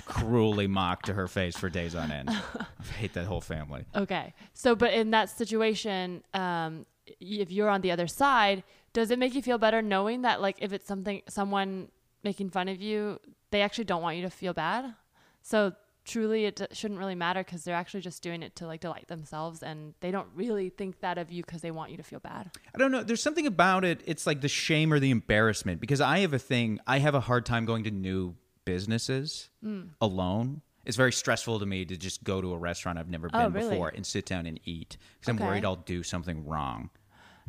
cruelly 0.06 0.68
mock 0.68 1.02
to 1.04 1.14
her 1.14 1.28
face 1.28 1.58
for 1.58 1.70
days 1.70 1.96
on 1.96 2.12
end. 2.12 2.30
I 2.30 2.66
hate 2.98 3.14
that 3.14 3.26
whole 3.26 3.42
family. 3.42 3.86
Okay. 3.96 4.34
So, 4.54 4.76
but 4.76 4.94
in 4.94 5.12
that 5.12 5.30
situation, 5.30 6.24
um, 6.34 6.86
if 7.20 7.52
you're 7.52 7.70
on 7.70 7.82
the 7.82 7.92
other 7.92 8.08
side, 8.08 8.64
does 8.94 9.12
it 9.12 9.20
make 9.20 9.34
you 9.34 9.42
feel 9.42 9.58
better 9.58 9.82
knowing 9.82 10.22
that, 10.22 10.40
like, 10.40 10.58
if 10.60 10.72
it's 10.72 10.86
something, 10.88 11.22
someone 11.28 11.90
making 12.24 12.50
fun 12.50 12.68
of 12.68 12.82
you, 12.82 13.20
they 13.52 13.62
actually 13.62 13.86
don't 13.86 14.02
want 14.02 14.18
you 14.18 14.24
to 14.24 14.30
feel 14.30 14.54
bad? 14.54 14.94
So, 15.42 15.74
truly, 16.06 16.46
it 16.46 16.56
d- 16.56 16.68
shouldn't 16.72 17.00
really 17.00 17.16
matter 17.16 17.44
because 17.44 17.64
they're 17.64 17.76
actually 17.76 18.02
just 18.02 18.22
doing 18.24 18.42
it 18.44 18.56
to, 18.56 18.66
like, 18.68 18.80
delight 18.82 19.08
themselves 19.08 19.62
and 19.64 19.94
they 20.00 20.10
don't 20.12 20.30
really 20.36 20.70
think 20.70 21.00
that 21.02 21.18
of 21.18 21.32
you 21.32 21.44
because 21.44 21.62
they 21.62 21.72
want 21.72 21.92
you 21.92 21.98
to 21.98 22.04
feel 22.04 22.20
bad. 22.20 22.50
I 22.74 22.78
don't 22.78 22.92
know. 22.92 23.04
There's 23.04 23.22
something 23.22 23.46
about 23.48 23.84
it. 23.86 24.02
It's 24.06 24.26
like 24.26 24.42
the 24.42 24.48
shame 24.48 24.94
or 24.94 25.00
the 25.00 25.12
embarrassment 25.12 25.82
because 25.82 26.00
I 26.02 26.20
have 26.20 26.34
a 26.34 26.40
thing. 26.40 26.80
I 26.88 27.00
have 27.00 27.16
a 27.16 27.20
hard 27.20 27.46
time 27.46 27.66
going 27.66 27.84
to 27.86 27.92
new 27.92 28.36
businesses 28.66 29.50
Mm. 29.64 29.90
alone. 30.02 30.62
It's 30.86 30.96
very 30.96 31.12
stressful 31.12 31.60
to 31.60 31.66
me 31.66 31.84
to 31.86 31.98
just 31.98 32.24
go 32.24 32.40
to 32.42 32.54
a 32.54 32.58
restaurant 32.58 32.98
I've 32.98 33.10
never 33.10 33.28
been 33.30 33.42
Oh, 33.42 33.50
really? 33.50 33.70
before 33.72 33.90
and 33.90 34.06
sit 34.06 34.26
down 34.26 34.46
and 34.46 34.58
eat 34.64 34.96
because 35.20 35.30
I'm 35.30 35.38
worried 35.46 35.66
I'll 35.66 35.76
do 35.76 36.04
something 36.04 36.46
wrong. 36.46 36.90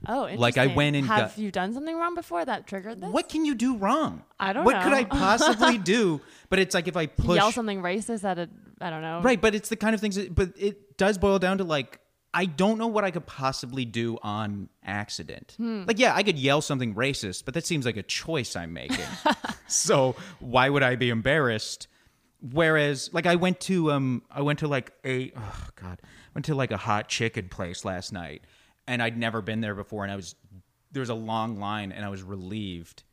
Oh, 0.06 0.22
interesting. 0.22 0.40
Like, 0.40 0.58
I 0.58 0.66
went 0.68 0.96
and 0.96 1.06
Have 1.06 1.30
got- 1.30 1.38
you 1.38 1.50
done 1.50 1.72
something 1.74 1.96
wrong 1.96 2.14
before 2.14 2.44
that 2.44 2.66
triggered 2.66 3.00
this? 3.00 3.10
What 3.10 3.28
can 3.28 3.44
you 3.44 3.54
do 3.54 3.76
wrong? 3.76 4.22
I 4.38 4.52
don't 4.52 4.64
know. 4.64 4.66
what 4.70 4.82
could. 4.82 4.92
I 4.92 5.04
possibly 5.04 5.78
do? 5.96 6.20
But 6.50 6.58
it's 6.60 6.74
like 6.74 6.88
if 6.88 6.96
I 6.96 7.06
push 7.06 7.36
Yell 7.36 7.52
something 7.52 7.82
racist 7.82 8.24
at 8.24 8.38
a, 8.38 8.48
I 8.80 8.90
don't 8.90 9.02
know. 9.02 9.20
Right, 9.22 9.40
but 9.40 9.54
it's 9.54 9.68
the 9.68 9.76
kind 9.76 9.94
of 9.94 10.00
things. 10.00 10.16
That, 10.16 10.34
but 10.34 10.52
it 10.56 10.96
does 10.96 11.18
boil 11.18 11.38
down 11.38 11.58
to 11.58 11.64
like 11.64 12.00
I 12.32 12.44
don't 12.44 12.78
know 12.78 12.86
what 12.86 13.04
I 13.04 13.10
could 13.10 13.26
possibly 13.26 13.84
do 13.84 14.18
on 14.22 14.68
accident. 14.84 15.54
Hmm. 15.56 15.84
Like, 15.86 15.98
yeah, 15.98 16.14
I 16.14 16.22
could 16.22 16.38
yell 16.38 16.60
something 16.60 16.94
racist, 16.94 17.44
but 17.46 17.54
that 17.54 17.66
seems 17.66 17.86
like 17.86 17.96
a 17.96 18.02
choice 18.02 18.54
I'm 18.54 18.72
making. 18.74 19.06
so 19.66 20.14
why 20.38 20.68
would 20.68 20.82
I 20.82 20.96
be 20.96 21.08
embarrassed? 21.08 21.88
Whereas, 22.40 23.10
like, 23.12 23.26
I 23.26 23.34
went 23.34 23.58
to 23.62 23.90
um, 23.90 24.22
I 24.30 24.42
went 24.42 24.60
to 24.60 24.68
like 24.68 24.92
a 25.04 25.32
oh 25.36 25.66
god, 25.74 26.00
went 26.34 26.44
to 26.44 26.54
like 26.54 26.70
a 26.70 26.76
hot 26.76 27.08
chicken 27.08 27.48
place 27.48 27.84
last 27.84 28.12
night, 28.12 28.42
and 28.88 29.00
I'd 29.02 29.16
never 29.16 29.40
been 29.40 29.60
there 29.60 29.74
before, 29.76 30.02
and 30.02 30.12
I 30.12 30.16
was 30.16 30.34
there 30.90 31.00
was 31.00 31.10
a 31.10 31.14
long 31.14 31.60
line, 31.60 31.92
and 31.92 32.04
I 32.04 32.08
was 32.08 32.22
relieved 32.22 33.04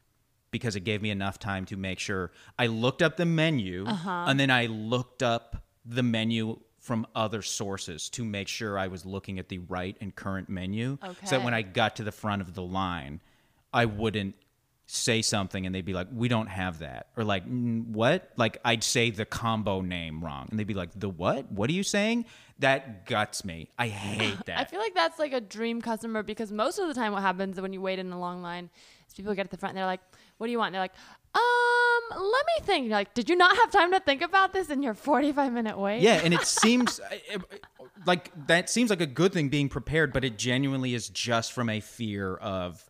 because 0.49 0.76
it 0.78 0.82
gave 0.86 1.01
me 1.01 1.09
enough 1.11 1.38
time 1.38 1.65
to 1.65 1.76
make 1.76 1.99
sure 1.99 2.32
I 2.57 2.67
looked 2.67 3.01
up 3.01 3.17
the 3.17 3.26
menu 3.26 3.86
Uh-huh. 3.86 4.26
and 4.30 4.39
then 4.39 4.49
I 4.49 4.67
looked 4.67 5.21
up 5.21 5.63
the 5.86 6.01
menu 6.01 6.59
from 6.80 7.05
other 7.13 7.41
sources 7.41 8.09
to 8.11 8.23
make 8.23 8.47
sure 8.47 8.80
I 8.80 8.88
was 8.88 9.05
looking 9.05 9.38
at 9.39 9.49
the 9.49 9.57
right 9.57 9.97
and 9.99 10.15
current 10.15 10.47
menu. 10.47 10.97
So 11.23 11.32
that 11.38 11.43
when 11.43 11.53
I 11.53 11.61
got 11.63 11.95
to 11.97 12.03
the 12.03 12.11
front 12.13 12.41
of 12.41 12.53
the 12.53 12.61
line, 12.63 13.21
I 13.73 13.86
wouldn't 13.86 14.36
say 14.88 15.22
something 15.22 15.66
and 15.66 15.74
they'd 15.74 15.86
be 15.86 15.94
like, 15.94 16.08
"We 16.14 16.28
don't 16.28 16.48
have 16.48 16.80
that," 16.80 17.08
or 17.18 17.24
like, 17.24 17.48
"Mm, 17.48 17.88
"What?" 17.88 18.32
Like 18.38 18.60
I'd 18.64 18.84
say 18.84 19.10
the 19.10 19.26
combo 19.26 19.82
name 19.82 20.24
wrong, 20.24 20.48
and 20.50 20.60
they'd 20.60 20.68
be 20.68 20.74
like, 20.74 20.92
"The 20.96 21.10
what? 21.10 21.52
What 21.52 21.70
are 21.70 21.74
you 21.74 21.84
saying?" 21.84 22.26
That 22.60 23.06
guts 23.06 23.44
me. 23.44 23.70
I 23.78 23.88
hate 23.88 24.38
that. 24.46 24.60
I 24.60 24.64
feel 24.66 24.80
like 24.80 24.94
that's 24.94 25.20
like 25.20 25.34
a 25.34 25.42
dream 25.42 25.82
customer 25.82 26.24
because 26.24 26.52
most 26.52 26.80
of 26.80 26.88
the 26.88 26.94
time, 26.94 27.12
what 27.12 27.22
happens 27.22 27.60
when 27.60 27.74
you 27.74 27.82
wait 27.82 28.00
in 28.00 28.12
a 28.12 28.20
long 28.20 28.42
line 28.42 28.70
is 29.08 29.14
people 29.14 29.34
get 29.34 29.46
at 29.46 29.52
the 29.52 29.58
front 29.58 29.72
and 29.72 29.78
they're 29.78 29.86
like, 29.86 30.02
"What 30.38 30.48
do 30.48 30.52
you 30.52 30.60
want?" 30.60 30.68
And 30.68 30.76
they're 30.76 30.82
like, 30.82 30.96
"Um, 31.34 32.22
let 32.22 32.46
me 32.46 32.66
think." 32.66 32.86
You're 32.88 32.96
like, 32.96 33.14
"Did 33.14 33.28
you 33.30 33.36
not 33.36 33.56
have 33.56 33.72
time 33.72 33.92
to 33.92 34.00
think 34.00 34.22
about 34.22 34.54
this 34.54 34.70
in 34.70 34.84
your 34.84 34.94
45 34.94 35.52
minute 35.52 35.78
wait?" 35.80 36.02
Yeah, 36.02 36.22
and 36.24 36.34
it 36.34 36.42
seems 36.46 37.02
like 38.06 38.32
that 38.48 38.70
seems 38.70 38.90
like 38.90 39.02
a 39.02 39.08
good 39.08 39.34
thing 39.34 39.50
being 39.50 39.68
prepared, 39.70 40.14
but 40.14 40.24
it 40.24 40.38
genuinely 40.38 40.94
is 40.94 41.10
just 41.10 41.54
from 41.54 41.70
a 41.70 41.80
fear 41.80 42.36
of 42.36 42.88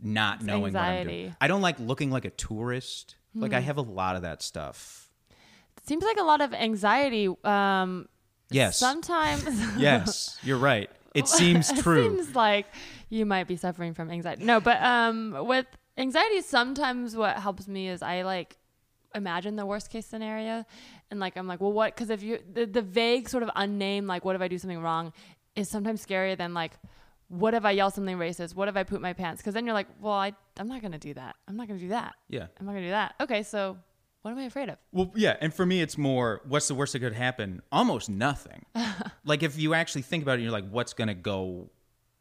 not 0.00 0.42
knowing 0.42 0.72
what 0.72 0.76
I'm 0.76 1.04
doing. 1.04 1.16
anxiety. 1.16 1.26
Hmm. 1.28 1.34
I 1.40 1.48
don't 1.48 1.62
like 1.62 1.78
looking 1.78 2.10
like 2.10 2.24
a 2.24 2.30
tourist. 2.30 3.16
Like 3.36 3.52
I 3.52 3.60
have 3.60 3.78
a 3.78 3.82
lot 3.82 4.14
of 4.14 4.22
that 4.22 4.42
stuff. 4.42 5.10
It 5.76 5.88
seems 5.88 6.04
like 6.04 6.18
a 6.18 6.22
lot 6.22 6.40
of 6.40 6.54
anxiety. 6.54 7.28
Um, 7.42 8.08
Yes. 8.50 8.78
Sometimes. 8.78 9.44
yes, 9.78 10.38
you're 10.42 10.58
right. 10.58 10.88
It 11.14 11.26
seems 11.40 11.72
true. 11.82 12.06
it 12.06 12.10
seems 12.10 12.36
like 12.36 12.66
you 13.08 13.26
might 13.26 13.48
be 13.48 13.56
suffering 13.56 13.94
from 13.94 14.10
anxiety. 14.10 14.44
No, 14.44 14.60
but 14.60 14.80
um, 14.82 15.36
with 15.46 15.66
anxiety, 15.98 16.40
sometimes 16.42 17.16
what 17.16 17.36
helps 17.38 17.66
me 17.66 17.88
is 17.88 18.02
I 18.02 18.22
like 18.22 18.56
imagine 19.14 19.56
the 19.56 19.66
worst 19.66 19.90
case 19.90 20.06
scenario, 20.06 20.64
and 21.10 21.18
like 21.18 21.36
I'm 21.36 21.48
like, 21.48 21.60
well, 21.60 21.72
what? 21.72 21.94
Because 21.94 22.10
if 22.10 22.22
you 22.22 22.38
the, 22.52 22.66
the 22.66 22.82
vague 22.82 23.28
sort 23.28 23.42
of 23.42 23.50
unnamed 23.56 24.06
like, 24.06 24.24
what 24.24 24.36
if 24.36 24.42
I 24.42 24.48
do 24.48 24.58
something 24.58 24.80
wrong, 24.80 25.12
is 25.56 25.68
sometimes 25.68 26.04
scarier 26.06 26.36
than 26.36 26.54
like. 26.54 26.72
What 27.28 27.54
if 27.54 27.64
I 27.64 27.70
yell 27.72 27.90
something 27.90 28.16
racist? 28.16 28.54
What 28.54 28.68
if 28.68 28.76
I 28.76 28.82
poop 28.82 29.00
my 29.00 29.12
pants? 29.12 29.40
Because 29.40 29.54
then 29.54 29.64
you're 29.64 29.74
like, 29.74 29.88
well, 30.00 30.12
I, 30.12 30.32
I'm 30.56 30.68
not 30.68 30.80
going 30.82 30.92
to 30.92 30.98
do 30.98 31.14
that. 31.14 31.36
I'm 31.48 31.56
not 31.56 31.66
going 31.68 31.78
to 31.78 31.84
do 31.84 31.90
that. 31.90 32.14
yeah. 32.28 32.46
I'm 32.60 32.66
not 32.66 32.72
going 32.72 32.82
to 32.82 32.88
do 32.88 32.92
that. 32.92 33.14
Okay, 33.20 33.42
so 33.42 33.78
what 34.22 34.30
am 34.30 34.38
I 34.38 34.44
afraid 34.44 34.68
of? 34.70 34.78
Well, 34.92 35.12
yeah, 35.14 35.36
and 35.42 35.52
for 35.52 35.66
me, 35.66 35.82
it's 35.82 35.98
more 35.98 36.40
what's 36.46 36.68
the 36.68 36.74
worst 36.74 36.94
that 36.94 37.00
could 37.00 37.12
happen? 37.12 37.60
Almost 37.70 38.08
nothing. 38.08 38.64
like 39.26 39.42
if 39.42 39.58
you 39.58 39.74
actually 39.74 40.00
think 40.00 40.22
about 40.22 40.38
it, 40.38 40.42
you're 40.42 40.50
like, 40.50 40.68
what's 40.70 40.94
gonna 40.94 41.14
go? 41.14 41.70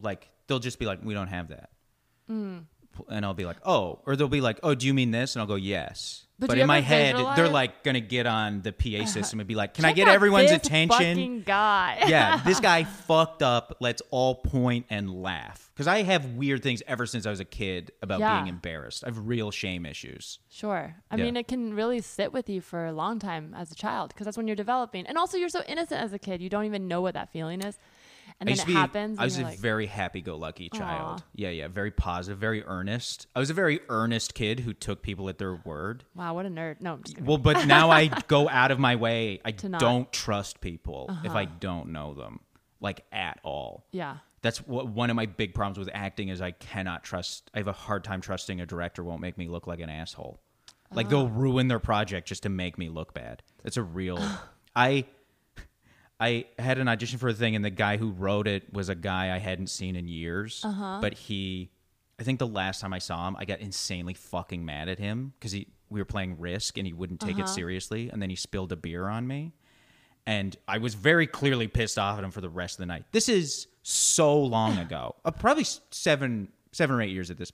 Like 0.02 0.30
they'll 0.48 0.60
just 0.60 0.80
be 0.80 0.86
like, 0.86 1.00
we 1.02 1.14
don't 1.14 1.30
have 1.30 1.48
that. 1.48 1.70
Hmm. 2.28 2.60
And 3.10 3.26
I'll 3.26 3.34
be 3.34 3.46
like, 3.46 3.58
"Oh," 3.66 4.00
or 4.06 4.16
they'll 4.16 4.28
be 4.28 4.42
like, 4.42 4.60
"Oh, 4.64 4.76
do 4.76 4.86
you 4.88 4.94
mean 4.94 5.12
this?" 5.12 5.36
And 5.36 5.42
I'll 5.42 5.48
go, 5.48 5.56
"Yes." 5.56 6.26
But 6.40 6.48
But, 6.50 6.58
in 6.58 6.68
my 6.68 6.82
head, 6.82 7.14
visualize- 7.16 7.38
they're 7.38 7.48
like 7.48 7.84
gonna 7.84 8.02
get 8.02 8.26
on 8.26 8.64
the 8.64 8.74
PA 8.74 8.98
uh-huh. 9.04 9.06
system 9.06 9.40
and 9.40 9.48
be 9.48 9.56
like, 9.56 9.76
"Can 9.76 9.86
I 9.86 9.94
get 9.94 10.08
everyone's 10.08 10.52
attention?" 10.52 11.44
guy. 11.46 12.04
yeah, 12.08 12.42
this 12.44 12.60
guy 12.72 12.84
fucked 12.84 13.42
up. 13.44 13.78
Let's 13.80 14.02
all 14.10 14.36
point 14.36 14.88
and 14.90 15.10
laugh. 15.10 15.70
Because 15.74 15.88
I 15.88 16.04
have 16.04 16.26
weird 16.36 16.62
things 16.62 16.84
ever 16.88 17.06
since 17.06 17.26
I 17.26 17.30
was 17.30 17.40
a 17.40 17.46
kid 17.46 17.92
about 18.02 18.20
Yeah. 18.20 18.36
being 18.42 18.48
embarrassed. 18.48 19.04
I 19.04 19.08
have 19.08 19.28
real 19.28 19.50
shame 19.52 19.86
issues. 19.86 20.40
Sure. 20.50 20.96
I 21.10 21.16
Yeah. 21.16 21.24
mean, 21.24 21.38
it 21.38 21.48
can 21.48 21.74
really 21.74 22.02
sit 22.02 22.32
with 22.34 22.48
you 22.50 22.62
for 22.62 22.86
a 22.86 22.94
long 22.94 23.18
time 23.20 23.56
as 23.58 23.72
a 23.72 23.76
child 23.76 24.10
because 24.10 24.26
that's 24.26 24.38
when 24.38 24.48
you're 24.48 24.56
developing. 24.56 25.08
And 25.08 25.18
also, 25.18 25.38
you're 25.38 25.50
so 25.50 25.64
innocent 25.68 26.02
as 26.02 26.14
a 26.14 26.20
kid. 26.20 26.42
You 26.42 26.50
don't 26.50 26.66
even 26.66 26.88
know 26.88 27.02
what 27.02 27.14
that 27.16 27.32
feeling 27.32 27.62
is. 27.62 27.78
And 28.48 28.50
I 28.50 28.56
then 28.56 28.64
it 28.64 28.68
be, 28.68 28.74
happens. 28.74 29.20
I 29.20 29.24
was 29.26 29.38
a 29.38 29.44
like, 29.44 29.58
very 29.60 29.86
happy-go-lucky 29.86 30.70
child. 30.70 31.20
Aw. 31.22 31.26
Yeah, 31.36 31.50
yeah, 31.50 31.68
very 31.68 31.92
positive, 31.92 32.38
very 32.40 32.64
earnest. 32.64 33.28
I 33.36 33.40
was 33.40 33.50
a 33.50 33.54
very 33.54 33.80
earnest 33.90 34.34
kid 34.34 34.60
who 34.62 34.74
took 34.74 35.02
people 35.02 35.30
at 35.30 35.38
their 35.38 35.56
word. 35.56 36.04
wow, 36.16 36.34
what 36.36 36.46
a 36.46 36.50
nerd. 36.50 36.82
No, 36.82 36.94
I'm 36.94 37.04
just 37.04 37.16
kidding. 37.16 37.28
Well, 37.28 37.38
but 37.38 37.66
now 37.68 37.90
I 37.92 38.08
go 38.28 38.48
out 38.50 38.72
of 38.72 38.80
my 38.80 38.96
way. 38.96 39.42
I 39.46 39.54
not. 39.68 39.80
don't 39.82 40.12
trust 40.12 40.62
people 40.62 41.08
if 41.24 41.30
Uh-huh. 41.32 41.38
I 41.40 41.46
don't 41.46 41.90
know 41.92 42.14
them, 42.14 42.40
like 42.80 43.06
at 43.12 43.40
all. 43.44 43.86
yeah. 43.92 44.18
That's 44.42 44.58
what 44.68 44.88
one 44.90 45.10
of 45.10 45.16
my 45.16 45.26
big 45.26 45.54
problems 45.54 45.80
with 45.80 45.90
acting 45.94 46.28
is 46.28 46.42
I 46.42 46.52
cannot 46.52 47.06
trust. 47.06 47.50
I 47.54 47.60
have 47.60 47.70
a 47.70 47.72
hard 47.72 48.04
time 48.04 48.20
trusting 48.20 48.60
a 48.60 48.66
director 48.66 49.02
won't 49.02 49.22
make 49.22 49.38
me 49.38 49.48
look 49.48 49.68
like 49.68 49.80
an 49.80 49.90
asshole. 49.90 50.42
Like 50.92 51.08
they'll 51.08 51.28
Ah. 51.34 51.40
ruin 51.40 51.70
their 51.70 51.80
project 51.80 52.28
just 52.28 52.44
to 52.44 52.50
make 52.50 52.78
me 52.78 52.90
look 52.90 53.14
bad. 53.14 53.42
That's 53.64 53.78
a 53.78 53.84
real. 53.84 54.20
I 54.76 55.06
I 56.24 56.46
had 56.60 56.78
an 56.78 56.88
audition 56.88 57.20
for 57.20 57.30
a 57.30 57.34
thing, 57.34 57.56
and 57.56 57.64
the 57.66 57.70
guy 57.70 57.98
who 57.98 58.12
wrote 58.12 58.48
it 58.48 58.72
was 58.74 58.90
a 58.90 58.96
guy 58.96 59.36
I 59.36 59.40
hadn't 59.40 59.68
seen 59.68 59.96
in 59.96 60.08
years. 60.08 60.62
Uh-huh. 60.64 61.00
But 61.02 61.14
he, 61.14 61.70
I 62.20 62.24
think 62.24 62.40
the 62.40 62.48
last 62.48 62.80
time 62.82 62.94
I 62.94 63.00
saw 63.00 63.28
him, 63.28 63.36
I 63.38 63.46
got 63.46 63.60
insanely 63.60 64.14
fucking 64.14 64.64
mad 64.64 64.88
at 64.90 65.00
him 65.00 65.34
because 65.40 65.52
he 65.52 65.68
we 65.90 66.00
were 66.02 66.06
playing 66.06 66.40
Risk 66.40 66.78
and 66.78 66.88
he 66.88 66.94
wouldn't 66.94 67.20
take 67.20 67.36
Uh-huh. 67.36 67.44
it 67.44 67.50
seriously, 67.50 68.10
and 68.10 68.22
then 68.22 68.30
he 68.30 68.36
spilled 68.36 68.72
a 68.72 68.76
beer 68.76 69.08
on 69.08 69.28
me 69.28 69.54
and 70.26 70.56
I 70.68 70.78
was 70.78 70.94
very 70.96 71.28
clearly 71.28 71.68
pissed 71.68 72.00
off 72.00 72.18
at 72.18 72.24
him 72.24 72.32
for 72.32 72.42
the 72.42 72.50
rest 72.50 72.76
of 72.76 72.80
the 72.80 72.86
night. 72.86 73.04
This 73.12 73.28
is 73.28 73.68
so 73.84 74.40
long 74.40 74.78
ago, 74.86 75.16
uh, 75.26 75.32
probably 75.32 75.66
seven, 75.92 76.48
seven 76.72 76.96
or 76.96 77.02
eight 77.02 77.12
years 77.12 77.30
at 77.30 77.38
this. 77.38 77.52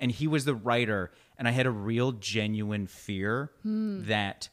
And 0.00 0.10
he 0.10 0.26
was 0.26 0.44
the 0.44 0.54
writer, 0.54 1.10
and 1.38 1.46
I 1.46 1.50
had 1.50 1.66
a 1.66 1.70
real, 1.70 2.12
genuine 2.12 2.86
fear 2.86 3.50
that 3.64 4.48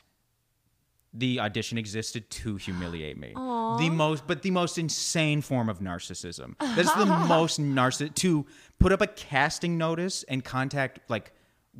the 1.17 1.39
audition 1.39 1.77
existed 1.77 2.29
to 2.29 2.57
humiliate 2.57 3.17
me. 3.17 3.31
The 3.33 3.89
most, 3.91 4.27
but 4.27 4.41
the 4.41 4.51
most 4.51 4.77
insane 4.77 5.41
form 5.41 5.69
of 5.69 5.79
narcissism. 5.79 6.55
That's 6.75 6.93
the 6.93 7.05
most 7.05 7.59
narciss 7.59 8.13
to 8.15 8.45
put 8.79 8.91
up 8.91 9.01
a 9.01 9.07
casting 9.07 9.77
notice 9.77 10.23
and 10.23 10.43
contact 10.43 10.99
like 11.09 11.31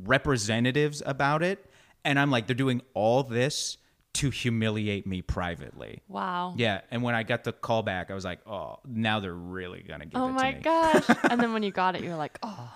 representatives 0.04 1.02
about 1.06 1.44
it, 1.44 1.66
and 2.04 2.20
I'm 2.20 2.32
like, 2.32 2.48
they're 2.48 2.56
doing 2.56 2.82
all 2.94 3.24
this 3.24 3.78
to 4.14 4.30
humiliate 4.30 5.06
me 5.06 5.22
privately. 5.22 6.02
Wow. 6.08 6.54
Yeah, 6.56 6.82
and 6.90 7.04
when 7.04 7.16
I 7.16 7.24
got 7.24 7.44
the 7.44 7.52
call 7.52 7.84
back, 7.84 8.10
I 8.10 8.14
was 8.14 8.24
like, 8.24 8.40
oh, 8.48 8.80
now 8.86 9.20
they're 9.20 9.34
really 9.34 9.84
gonna 9.84 10.06
give 10.06 10.22
Oh 10.22 10.30
it 10.30 10.32
my 10.32 10.52
to 10.52 10.58
me. 10.58 10.64
gosh. 10.64 11.04
and 11.30 11.40
then 11.42 11.52
when 11.54 11.64
you 11.64 11.72
got 11.72 11.96
it, 11.96 12.04
you're 12.04 12.16
like, 12.16 12.40
oh. 12.42 12.74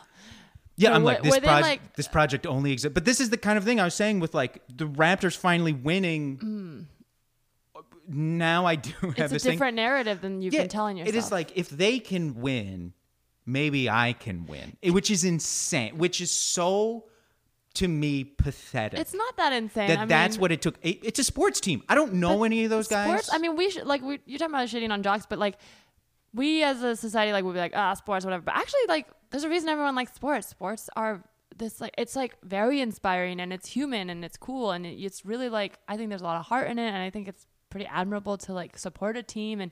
Yeah, 0.80 0.90
So 0.90 0.96
I'm 0.96 1.04
were- 1.04 1.12
like 1.12 1.24
this 1.24 1.36
were 1.36 1.42
project. 1.42 1.62
like- 1.68 1.96
this 1.96 2.08
project 2.08 2.48
only 2.48 2.72
exists, 2.72 2.94
but 2.94 3.04
this 3.06 3.20
is 3.20 3.30
the 3.30 3.38
kind 3.38 3.58
of 3.58 3.64
thing 3.66 3.80
I 3.80 3.84
was 3.84 3.94
saying 3.96 4.20
with 4.22 4.34
like 4.34 4.62
the 4.74 4.86
Raptors 4.88 5.36
finally 5.38 5.74
winning. 5.74 6.88
Now 8.08 8.66
I 8.66 8.76
do 8.88 8.92
have 8.92 9.02
Mm. 9.02 9.10
It's 9.20 9.20
a 9.20 9.28
this 9.36 9.44
thing. 9.44 9.52
different 9.54 9.76
narrative 9.76 10.22
than 10.22 10.42
you've 10.42 10.54
Yeah, 10.54 10.62
been 10.62 10.70
telling 10.70 10.98
yourself. 10.98 11.16
It 11.16 11.18
is 11.18 11.32
like 11.32 11.52
if 11.58 11.70
they 11.70 12.00
can 12.00 12.36
win, 12.42 12.94
maybe 13.46 13.90
I 13.90 14.14
can 14.14 14.46
win, 14.46 14.78
which 14.94 15.12
is 15.12 15.24
insane. 15.24 15.98
Which 15.98 16.22
is 16.22 16.32
so 16.32 17.06
to 17.76 17.88
me 17.88 18.24
pathetic. 18.24 19.00
it's 19.00 19.14
not 19.14 19.38
that 19.38 19.54
insane. 19.54 19.90
that 19.90 20.00
I 20.00 20.06
that's 20.06 20.36
mean, 20.38 20.42
what 20.42 20.52
it 20.52 20.62
took. 20.62 20.78
It- 20.82 21.00
it's 21.04 21.20
a 21.20 21.24
sports 21.24 21.60
team. 21.60 21.84
I 21.88 21.94
don't 21.96 22.14
know 22.14 22.44
any 22.44 22.64
of 22.64 22.70
those 22.72 22.88
guys. 22.88 23.06
sports, 23.08 23.30
I 23.34 23.38
mean, 23.38 23.56
we 23.56 23.70
should 23.70 23.86
like 23.86 24.02
we 24.02 24.20
you're 24.26 24.40
talking 24.40 24.56
about 24.56 24.68
shitting 24.70 24.92
on 24.92 25.04
jocks, 25.04 25.26
but 25.30 25.38
like 25.40 25.58
we 26.34 26.64
as 26.64 26.82
a 26.84 26.96
society 26.96 27.32
like 27.32 27.44
would 27.44 27.54
be 27.54 27.60
like 27.60 27.74
ah 27.76 27.94
sports 27.94 28.26
whatever. 28.26 28.42
But 28.44 28.56
actually, 28.56 28.82
like 28.88 29.08
there's 29.32 29.44
a 29.44 29.50
reason 29.50 29.70
everyone 29.70 29.96
likes 29.96 30.14
sports. 30.14 30.48
Sports 30.48 30.90
are 30.96 31.24
this 31.58 31.82
like 31.82 31.94
it's 31.98 32.16
like 32.16 32.38
very 32.44 32.80
inspiring 32.82 33.40
and 33.42 33.52
it's 33.52 33.68
human 33.68 34.10
and 34.10 34.24
it's 34.24 34.38
cool 34.38 34.72
and 34.72 34.86
it, 34.86 34.92
it's 35.02 35.26
really 35.26 35.50
like 35.50 35.78
I 35.88 35.98
think 35.98 36.10
there's 36.10 36.22
a 36.22 36.26
lot 36.26 36.40
of 36.40 36.46
heart 36.46 36.68
in 36.70 36.80
it 36.80 36.88
and 36.88 36.98
I 36.98 37.10
think 37.10 37.28
it's 37.28 37.46
pretty 37.70 37.86
admirable 37.86 38.38
to 38.38 38.54
like 38.54 38.78
support 38.78 39.18
a 39.18 39.24
team 39.24 39.60
and 39.60 39.72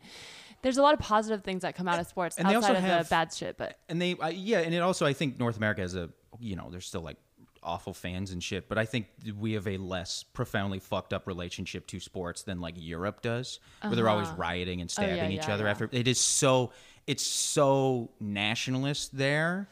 there's 0.64 0.78
a 0.78 0.82
lot 0.82 0.94
of 0.94 1.00
positive 1.00 1.44
things 1.44 1.62
that 1.62 1.76
come 1.76 1.88
out 1.88 2.00
of 2.00 2.06
sports 2.08 2.38
And 2.38 2.48
they 2.50 2.56
outside 2.56 2.76
also 2.76 2.80
of 2.80 2.84
have- 2.84 3.06
the 3.06 3.10
bad 3.10 3.34
shit. 3.34 3.58
But 3.58 3.78
and 3.90 4.02
they 4.02 4.16
uh, 4.16 4.28
yeah 4.28 4.60
and 4.60 4.74
it 4.74 4.80
also 4.80 5.06
i 5.06 5.14
think 5.14 5.40
north 5.40 5.58
america 5.58 5.82
has 5.82 5.96
a 5.96 6.10
you 6.40 6.56
know 6.56 6.68
there's 6.70 6.86
still 6.86 7.02
like 7.02 7.18
awful 7.64 7.94
fans 7.94 8.32
and 8.32 8.42
shit 8.44 8.70
but 8.70 8.78
i 8.78 8.86
think 8.86 9.08
we 9.38 9.54
have 9.54 9.68
a 9.68 9.78
less 9.78 10.24
profoundly 10.24 10.80
fucked 10.80 11.12
up 11.12 11.26
relationship 11.28 11.86
to 11.88 12.00
sports 12.00 12.44
than 12.44 12.62
like 12.62 12.76
europe 12.78 13.22
does 13.22 13.60
where 13.82 13.96
they're 13.96 14.08
always 14.10 14.30
rioting 14.30 14.80
and 14.80 14.94
Oh, 14.98 15.02
yeah, 15.02 15.16
stabbing 15.16 15.32
each 15.32 15.48
yeah, 15.48 15.54
other 15.54 15.64
yeah. 15.66 15.72
after 15.72 15.90
it 15.92 16.08
is 16.08 16.20
so 16.20 16.72
it's 17.08 17.24
so 17.24 18.10
nationalist 18.20 19.18
there 19.18 19.68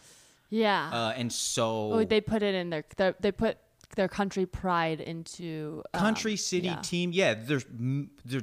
yeah, 0.49 0.89
uh, 0.91 1.13
and 1.17 1.31
so 1.33 1.93
oh, 1.93 2.05
they 2.05 2.21
put 2.21 2.41
it 2.41 2.55
in 2.55 2.69
their, 2.69 2.85
their 2.97 3.15
they 3.19 3.31
put 3.31 3.57
their 3.95 4.07
country 4.07 4.45
pride 4.45 5.01
into 5.01 5.83
um, 5.93 6.01
country 6.01 6.35
city 6.35 6.67
yeah. 6.67 6.81
team 6.81 7.11
yeah 7.13 7.33
there's 7.33 7.65
m- 7.65 8.09
they're 8.25 8.41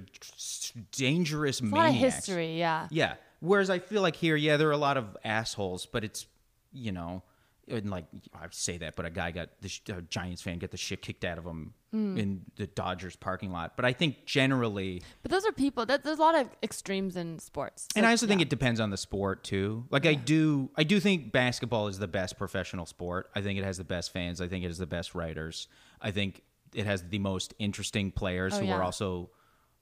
dangerous 0.93 1.61
It's 1.61 1.71
a 1.71 1.75
lot 1.75 1.89
of 1.89 1.95
maniacs. 1.95 2.17
history. 2.17 2.59
Yeah. 2.59 2.89
Yeah. 2.91 3.15
Whereas 3.41 3.71
I 3.71 3.79
feel 3.79 4.03
like 4.03 4.17
here, 4.17 4.37
yeah, 4.37 4.57
there 4.57 4.69
are 4.69 4.73
a 4.73 4.77
lot 4.77 4.97
of 4.97 5.17
assholes, 5.25 5.87
but 5.87 6.05
it's, 6.05 6.27
you 6.73 6.93
know, 6.93 7.23
and 7.69 7.91
like 7.91 8.07
I 8.35 8.47
say 8.51 8.79
that, 8.79 8.97
but 8.97 9.07
a 9.07 9.11
guy 9.11 9.31
got 9.31 9.49
the 9.61 9.69
Giants 10.09 10.43
fan 10.43 10.59
get 10.59 10.71
the 10.71 10.77
shit 10.77 11.01
kicked 11.03 11.25
out 11.25 11.39
of 11.39 11.45
him 11.45 11.75
Hmm. 11.93 12.17
in 12.17 12.41
the 12.57 12.67
Dodgers 12.67 13.17
parking 13.17 13.53
lot. 13.53 13.77
But 13.77 13.85
I 13.85 13.93
think 13.93 14.25
generally, 14.25 15.03
But 15.23 15.31
those 15.31 15.45
are 15.45 15.53
people. 15.53 15.85
That, 15.85 16.05
there's 16.05 16.19
a 16.19 16.23
lot 16.23 16.35
of 16.35 16.49
extremes 16.63 17.17
in 17.17 17.39
sports. 17.39 17.87
and 17.95 18.07
I 18.07 18.11
also 18.13 18.27
think 18.27 18.41
it 18.41 18.49
depends 18.49 18.81
on 18.81 18.89
the 18.91 18.97
sport 18.97 19.45
too. 19.45 19.85
Like 19.91 20.07
I 20.07 20.15
do, 20.15 20.71
I 20.75 20.85
do 20.85 20.99
think 21.01 21.33
basketball 21.33 21.89
is 21.89 21.99
the 21.99 22.09
best 22.09 22.39
professional 22.39 22.87
sport. 22.87 23.31
I 23.35 23.43
think 23.43 23.59
it 23.59 23.65
has 23.65 23.77
the 23.77 23.85
best 23.85 24.11
fans. 24.13 24.41
I 24.41 24.49
think 24.49 24.65
it 24.65 24.69
has 24.69 24.79
the 24.79 24.87
best 24.87 25.15
writers. 25.15 25.69
I 26.01 26.11
think 26.13 26.43
it 26.75 26.87
has 26.87 27.03
the 27.11 27.19
most 27.19 27.53
interesting 27.59 28.11
players 28.11 28.55
Oh, 28.55 28.61
who 28.61 28.67
yeah. 28.67 28.77
are 28.77 28.83
also 28.83 29.31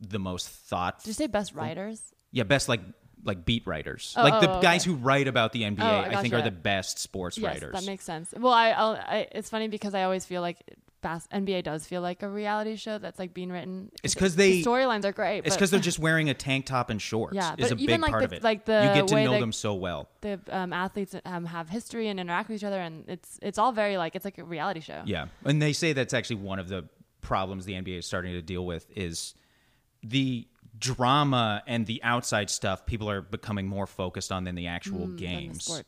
the 0.00 0.18
most 0.18 0.48
thought. 0.48 0.98
Did 0.98 1.06
you 1.08 1.12
say 1.14 1.28
best 1.28 1.54
writers? 1.54 2.02
Yeah, 2.32 2.42
best 2.42 2.68
like 2.68 2.80
like 3.24 3.44
beat 3.44 3.66
writers, 3.66 4.14
Oh, 4.16 4.22
like 4.22 4.40
the 4.40 4.48
oh, 4.50 4.54
okay. 4.54 4.62
guys 4.62 4.84
who 4.84 4.94
write 4.94 5.28
about 5.28 5.52
the 5.52 5.62
NBA. 5.62 5.80
Oh, 5.80 5.84
I 5.86 6.18
I, 6.18 6.22
think 6.22 6.34
are 6.34 6.42
the 6.42 6.50
best 6.50 6.98
sports 6.98 7.36
yes, 7.38 7.44
writers. 7.54 7.74
that 7.74 7.84
makes 7.84 8.04
sense. 8.04 8.32
Well, 8.36 8.52
I, 8.52 8.70
I'll, 8.70 8.92
I 8.94 9.28
it's 9.32 9.50
funny 9.50 9.68
because 9.68 9.94
I 9.94 10.04
always 10.04 10.24
feel 10.24 10.40
like 10.40 10.58
bas- 11.02 11.28
NBA 11.32 11.64
does 11.64 11.86
feel 11.86 12.02
like 12.02 12.22
a 12.22 12.28
reality 12.28 12.76
show 12.76 12.98
that's 12.98 13.18
like 13.18 13.32
being 13.34 13.50
written. 13.50 13.90
It's 14.02 14.14
because 14.14 14.36
they- 14.36 14.62
the 14.62 14.64
storylines 14.64 15.04
are 15.04 15.12
great. 15.12 15.44
it's 15.46 15.54
because 15.56 15.70
they're 15.70 15.80
just 15.90 15.98
wearing 15.98 16.30
a 16.30 16.34
tank 16.34 16.66
top 16.66 16.90
and 16.90 17.00
shorts. 17.00 17.34
Yeah, 17.34 17.54
is 17.58 17.70
a 17.70 17.76
big 17.76 18.00
like, 18.00 18.10
part 18.10 18.20
the- 18.20 18.24
of 18.26 18.32
it. 18.32 18.42
like, 18.42 18.64
the 18.64 18.92
you 18.94 19.00
get 19.00 19.08
to 19.08 19.24
know 19.24 19.32
that- 19.32 19.40
them 19.40 19.52
so 19.52 19.74
well. 19.74 20.08
the 20.22 20.40
um, 20.50 20.72
athletes 20.72 21.14
um, 21.24 21.44
have 21.46 21.68
history 21.68 22.08
and 22.08 22.18
interact 22.20 22.48
with 22.48 22.56
each 22.56 22.64
other, 22.64 22.80
and 22.80 23.04
it's 23.08 23.38
it's 23.42 23.58
all 23.58 23.72
very 23.72 23.96
like 23.98 24.16
it's 24.16 24.24
like 24.24 24.38
a 24.38 24.44
reality 24.44 24.80
show. 24.80 25.02
Yeah, 25.04 25.26
and 25.44 25.60
they 25.60 25.72
say 25.72 25.92
that's 25.92 26.14
actually 26.14 26.36
one 26.36 26.58
of 26.58 26.68
the 26.68 26.88
problems 27.22 27.66
the 27.66 27.74
NBA 27.74 27.98
is 27.98 28.06
starting 28.06 28.32
to 28.32 28.40
deal 28.42 28.64
with 28.64 28.86
is 28.96 29.34
the 30.02 30.46
drama 30.80 31.62
and 31.66 31.86
the 31.86 32.02
outside 32.02 32.50
stuff. 32.50 32.86
People 32.86 33.08
are 33.10 33.20
becoming 33.20 33.68
more 33.68 33.86
focused 33.86 34.32
on 34.32 34.44
than 34.44 34.54
the 34.54 34.66
actual 34.66 35.00
Mm, 35.00 35.06
than 35.06 35.16
the 35.16 35.22
games. 35.26 35.82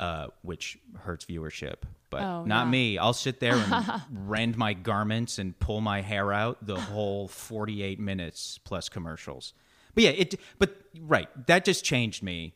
uh, 0.00 0.28
which 0.42 0.78
hurts 1.00 1.24
viewership. 1.24 1.82
But 2.10 2.22
Oh, 2.22 2.44
not 2.44 2.66
yeah. 2.66 2.70
me. 2.70 2.98
I'll 2.98 3.12
sit 3.12 3.40
there 3.40 3.54
and 3.56 4.02
rend 4.12 4.56
my 4.56 4.72
garments 4.72 5.38
and 5.38 5.58
pull 5.58 5.80
my 5.80 6.00
hair 6.02 6.32
out 6.32 6.64
the 6.64 6.80
whole 6.80 7.28
48 7.28 7.98
minutes 8.00 8.58
plus 8.64 8.88
commercials. 8.88 9.52
But 9.94 10.04
yeah, 10.04 10.10
it. 10.10 10.34
But 10.58 10.76
right, 11.00 11.28
that 11.48 11.64
just 11.64 11.84
changed 11.84 12.22
me 12.22 12.54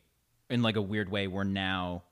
in 0.49 0.61
like 0.63 0.75
a 0.77 0.81
weird 0.81 1.09
way. 1.09 1.27
Where 1.27 1.43
now, 1.43 2.03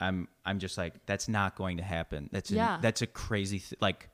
I'm 0.00 0.28
I'm 0.46 0.58
just 0.58 0.78
like 0.78 0.94
that's 1.06 1.28
not 1.28 1.54
going 1.56 1.76
to 1.76 1.82
happen. 1.82 2.30
That's 2.32 2.50
Yeah. 2.50 2.78
that's 2.80 3.02
a 3.02 3.06
crazy 3.06 3.60
th- 3.60 3.80
like. 3.80 4.08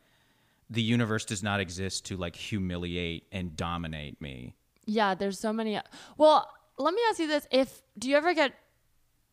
The 0.71 0.83
universe 0.83 1.25
does 1.25 1.43
not 1.43 1.59
exist 1.61 2.07
to 2.07 2.17
like 2.17 2.37
humiliate 2.37 3.27
and 3.33 3.57
dominate 3.57 4.21
me. 4.23 4.55
Yeah, 4.87 5.15
there's 5.15 5.39
so 5.39 5.53
many. 5.53 5.81
Well, 6.17 6.49
let 6.79 6.95
me 6.95 7.01
ask 7.11 7.19
you 7.19 7.27
this: 7.27 7.47
If 7.51 7.83
do 7.99 8.09
you 8.09 8.17
ever 8.17 8.33
get? 8.35 8.53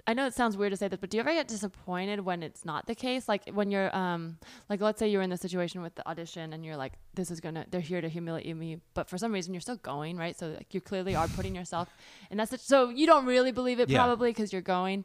I 0.10 0.14
know 0.14 0.26
it 0.26 0.34
sounds 0.34 0.56
weird 0.56 0.72
to 0.72 0.78
say 0.78 0.88
this, 0.88 1.00
but 1.02 1.10
do 1.10 1.18
you 1.18 1.22
ever 1.22 1.34
get 1.34 1.50
disappointed 1.50 2.22
when 2.22 2.42
it's 2.42 2.64
not 2.64 2.88
the 2.88 2.96
case? 2.96 3.28
Like 3.28 3.50
when 3.50 3.70
you're, 3.70 3.94
um, 3.94 4.38
like 4.70 4.80
let's 4.80 5.00
say 5.00 5.10
you're 5.10 5.22
in 5.22 5.30
the 5.30 5.36
situation 5.36 5.82
with 5.82 5.96
the 5.96 6.08
audition 6.08 6.54
and 6.54 6.64
you're 6.64 6.78
like, 6.78 6.94
this 7.14 7.30
is 7.30 7.42
gonna, 7.42 7.66
they're 7.72 7.82
here 7.82 8.00
to 8.00 8.08
humiliate 8.08 8.56
me, 8.56 8.80
but 8.94 9.10
for 9.10 9.18
some 9.18 9.34
reason 9.34 9.54
you're 9.54 9.60
still 9.60 9.76
going, 9.76 10.16
right? 10.16 10.40
So 10.40 10.48
like 10.48 10.74
you 10.74 10.80
clearly 10.80 11.14
are 11.14 11.28
putting 11.28 11.54
yourself, 11.56 11.90
and 12.32 12.40
that's 12.40 12.54
it. 12.54 12.62
So 12.62 12.88
you 12.88 13.06
don't 13.06 13.26
really 13.26 13.52
believe 13.52 13.82
it 13.82 13.90
Yeah. 13.90 13.98
probably 13.98 14.30
because 14.30 14.54
you're 14.54 14.62
going, 14.62 15.04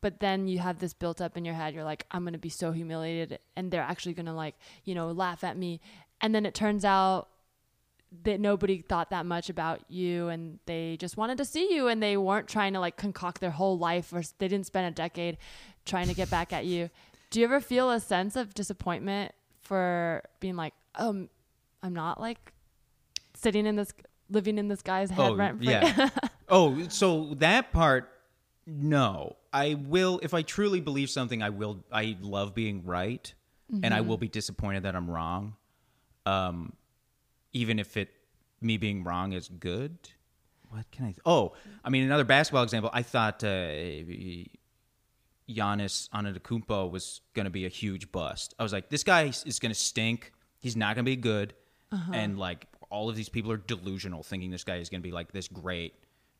but 0.00 0.20
then 0.20 0.46
you 0.48 0.58
have 0.58 0.78
this 0.78 0.92
built 0.94 1.20
up 1.20 1.36
in 1.36 1.44
your 1.44 1.54
head. 1.54 1.74
You're 1.74 1.84
like, 1.84 2.06
I'm 2.10 2.24
gonna 2.24 2.38
be 2.38 2.48
so 2.48 2.72
humiliated, 2.72 3.38
and 3.56 3.70
they're 3.70 3.82
actually 3.82 4.14
gonna 4.14 4.34
like, 4.34 4.54
you 4.84 4.94
know, 4.94 5.10
laugh 5.12 5.44
at 5.44 5.56
me, 5.56 5.80
and 6.20 6.34
then 6.34 6.46
it 6.46 6.54
turns 6.54 6.84
out 6.84 7.28
that 8.24 8.40
nobody 8.40 8.80
thought 8.80 9.10
that 9.10 9.26
much 9.26 9.50
about 9.50 9.80
you 9.90 10.28
and 10.28 10.58
they 10.64 10.96
just 10.98 11.18
wanted 11.18 11.36
to 11.36 11.44
see 11.44 11.74
you 11.74 11.88
and 11.88 12.02
they 12.02 12.16
weren't 12.16 12.48
trying 12.48 12.72
to 12.72 12.80
like 12.80 12.96
concoct 12.96 13.38
their 13.38 13.50
whole 13.50 13.76
life 13.76 14.14
or 14.14 14.22
they 14.38 14.48
didn't 14.48 14.64
spend 14.64 14.86
a 14.86 14.90
decade 14.90 15.36
trying 15.84 16.08
to 16.08 16.14
get 16.14 16.30
back 16.30 16.50
at 16.50 16.64
you. 16.64 16.88
Do 17.28 17.38
you 17.38 17.44
ever 17.44 17.60
feel 17.60 17.90
a 17.90 18.00
sense 18.00 18.34
of 18.34 18.54
disappointment 18.54 19.32
for 19.60 20.22
being 20.40 20.56
like, 20.56 20.72
um, 20.94 21.28
I'm 21.82 21.92
not 21.92 22.18
like 22.18 22.54
sitting 23.34 23.66
in 23.66 23.76
this, 23.76 23.92
living 24.30 24.56
in 24.56 24.68
this 24.68 24.80
guy's 24.80 25.10
head 25.10 25.32
Oh, 25.32 25.34
rent 25.36 25.58
free? 25.58 25.68
yeah. 25.68 26.08
oh, 26.48 26.88
so 26.88 27.34
that 27.40 27.72
part, 27.74 28.10
no. 28.68 29.36
I 29.52 29.74
will 29.74 30.20
if 30.22 30.34
I 30.34 30.42
truly 30.42 30.80
believe 30.80 31.10
something. 31.10 31.42
I 31.42 31.48
will. 31.50 31.84
I 31.90 32.16
love 32.20 32.54
being 32.54 32.84
right, 32.84 33.32
and 33.70 33.82
Mm-hmm. 33.82 33.94
I 33.94 34.00
will 34.02 34.18
be 34.18 34.28
disappointed 34.28 34.82
that 34.84 34.94
I'm 34.94 35.10
wrong. 35.10 35.56
Um, 36.26 36.74
even 37.52 37.78
if 37.78 37.96
it 37.96 38.10
me 38.60 38.76
being 38.76 39.04
wrong 39.04 39.32
is 39.32 39.48
good. 39.48 39.96
What 40.68 40.90
can 40.90 41.06
I? 41.06 41.08
Th- 41.08 41.20
oh, 41.24 41.54
I 41.82 41.88
mean 41.90 42.04
another 42.04 42.24
basketball 42.24 42.62
example. 42.62 42.90
I 42.92 43.02
thought 43.02 43.42
uh, 43.42 43.68
Giannis 45.48 46.08
Antetokounmpo 46.10 46.90
was 46.90 47.20
going 47.34 47.44
to 47.44 47.50
be 47.50 47.64
a 47.64 47.70
huge 47.70 48.12
bust. 48.12 48.54
I 48.58 48.62
was 48.62 48.72
like, 48.72 48.90
this 48.90 49.02
guy 49.02 49.22
is 49.46 49.58
going 49.58 49.72
to 49.72 49.78
stink. 49.78 50.32
He's 50.58 50.76
not 50.76 50.94
going 50.94 51.04
to 51.04 51.10
be 51.10 51.16
good. 51.16 51.54
And 52.12 52.38
like 52.38 52.66
all 52.90 53.08
of 53.08 53.16
these 53.16 53.30
people 53.30 53.50
are 53.50 53.56
delusional, 53.56 54.22
thinking 54.22 54.50
this 54.50 54.64
guy 54.64 54.76
is 54.76 54.90
going 54.90 55.00
to 55.00 55.08
be 55.08 55.12
like 55.12 55.32
this 55.32 55.48
great 55.48 55.94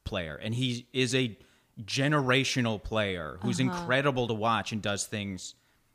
player, 0.04 0.36
and 0.36 0.54
he 0.54 0.86
is 0.92 1.14
a 1.14 1.38
generational 1.84 2.82
player 2.82 3.38
who's 3.42 3.60
uh-huh. 3.60 3.70
incredible 3.70 4.28
to 4.28 4.34
watch 4.34 4.72
and 4.72 4.82
does 4.82 5.06
things. 5.06 5.54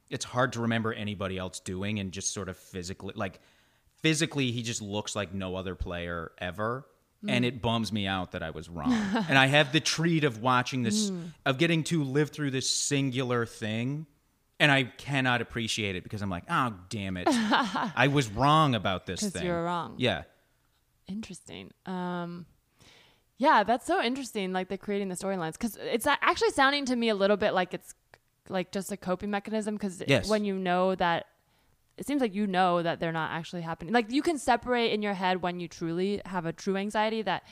It's 0.10 0.26
hard 0.26 0.54
to 0.54 0.62
remember 0.62 0.94
anybody 0.94 1.38
else 1.38 1.60
doing, 1.60 2.00
and 2.00 2.12
just 2.12 2.34
sort 2.34 2.50
of 2.50 2.58
physically, 2.58 3.14
like 3.16 3.40
physically, 4.02 4.52
he 4.52 4.62
just 4.62 4.82
looks 4.82 5.16
like 5.16 5.34
no 5.34 5.56
other 5.56 5.76
player 5.76 6.32
ever. 6.38 6.86
Mm. 7.26 7.32
And 7.32 7.46
it 7.46 7.62
bums 7.62 7.92
me 7.92 8.06
out 8.06 8.34
that 8.34 8.44
I 8.44 8.50
was 8.50 8.70
wrong. 8.70 8.92
and 9.30 9.38
I 9.38 9.48
have 9.48 9.72
the 9.72 9.80
treat 9.80 10.26
of 10.26 10.42
watching 10.42 10.84
this, 10.84 11.10
hmm. 11.10 11.28
of 11.46 11.58
getting 11.58 11.84
to 11.86 12.04
live 12.04 12.32
through 12.32 12.52
this 12.52 12.70
singular 12.70 13.46
thing. 13.46 14.08
And 14.60 14.72
I 14.72 14.84
cannot 14.84 15.42
appreciate 15.42 15.96
it 15.96 16.04
because 16.04 16.22
I'm 16.22 16.30
like, 16.30 16.44
oh, 16.50 16.74
damn 16.90 17.16
it. 17.18 17.28
I 17.30 18.10
was 18.12 18.30
wrong 18.30 18.76
about 18.76 19.06
this 19.06 19.22
thing. 19.22 19.46
you 19.46 19.52
were 19.52 19.64
wrong. 19.64 19.96
Yeah. 19.98 20.24
Interesting. 21.08 21.72
Um, 21.86 22.46
yeah, 23.44 23.64
that's 23.70 23.86
so 23.86 24.02
interesting. 24.02 24.54
Like 24.54 24.70
the 24.70 24.78
creating 24.78 25.10
the 25.10 25.16
storylines 25.16 25.54
because 25.54 25.78
it's 25.98 26.08
actually 26.08 26.52
sounding 26.52 26.86
to 26.86 26.96
me 26.96 27.10
a 27.10 27.16
little 27.24 27.38
bit 27.46 27.52
like 27.54 27.74
it's 27.74 27.94
like 28.50 28.72
just 28.72 28.92
a 28.92 28.98
coping 28.98 29.30
mechanism. 29.38 29.76
Because 29.76 30.02
Yes. 30.08 30.30
when 30.30 30.46
you 30.46 30.56
know 30.56 30.96
that, 30.96 31.26
it 31.98 32.08
seems 32.08 32.22
like 32.22 32.34
you 32.34 32.48
know 32.48 32.82
that 32.82 33.00
they're 33.00 33.12
not 33.24 33.32
actually 33.32 33.62
happening. 33.70 33.94
Like 33.94 34.10
you 34.18 34.22
can 34.22 34.38
separate 34.38 34.92
in 34.96 35.02
your 35.02 35.14
head 35.24 35.42
when 35.42 35.60
you 35.60 35.68
truly 35.68 36.22
have 36.26 36.46
a 36.46 36.54
true 36.54 36.78
anxiety 36.78 37.22
that 37.24 37.44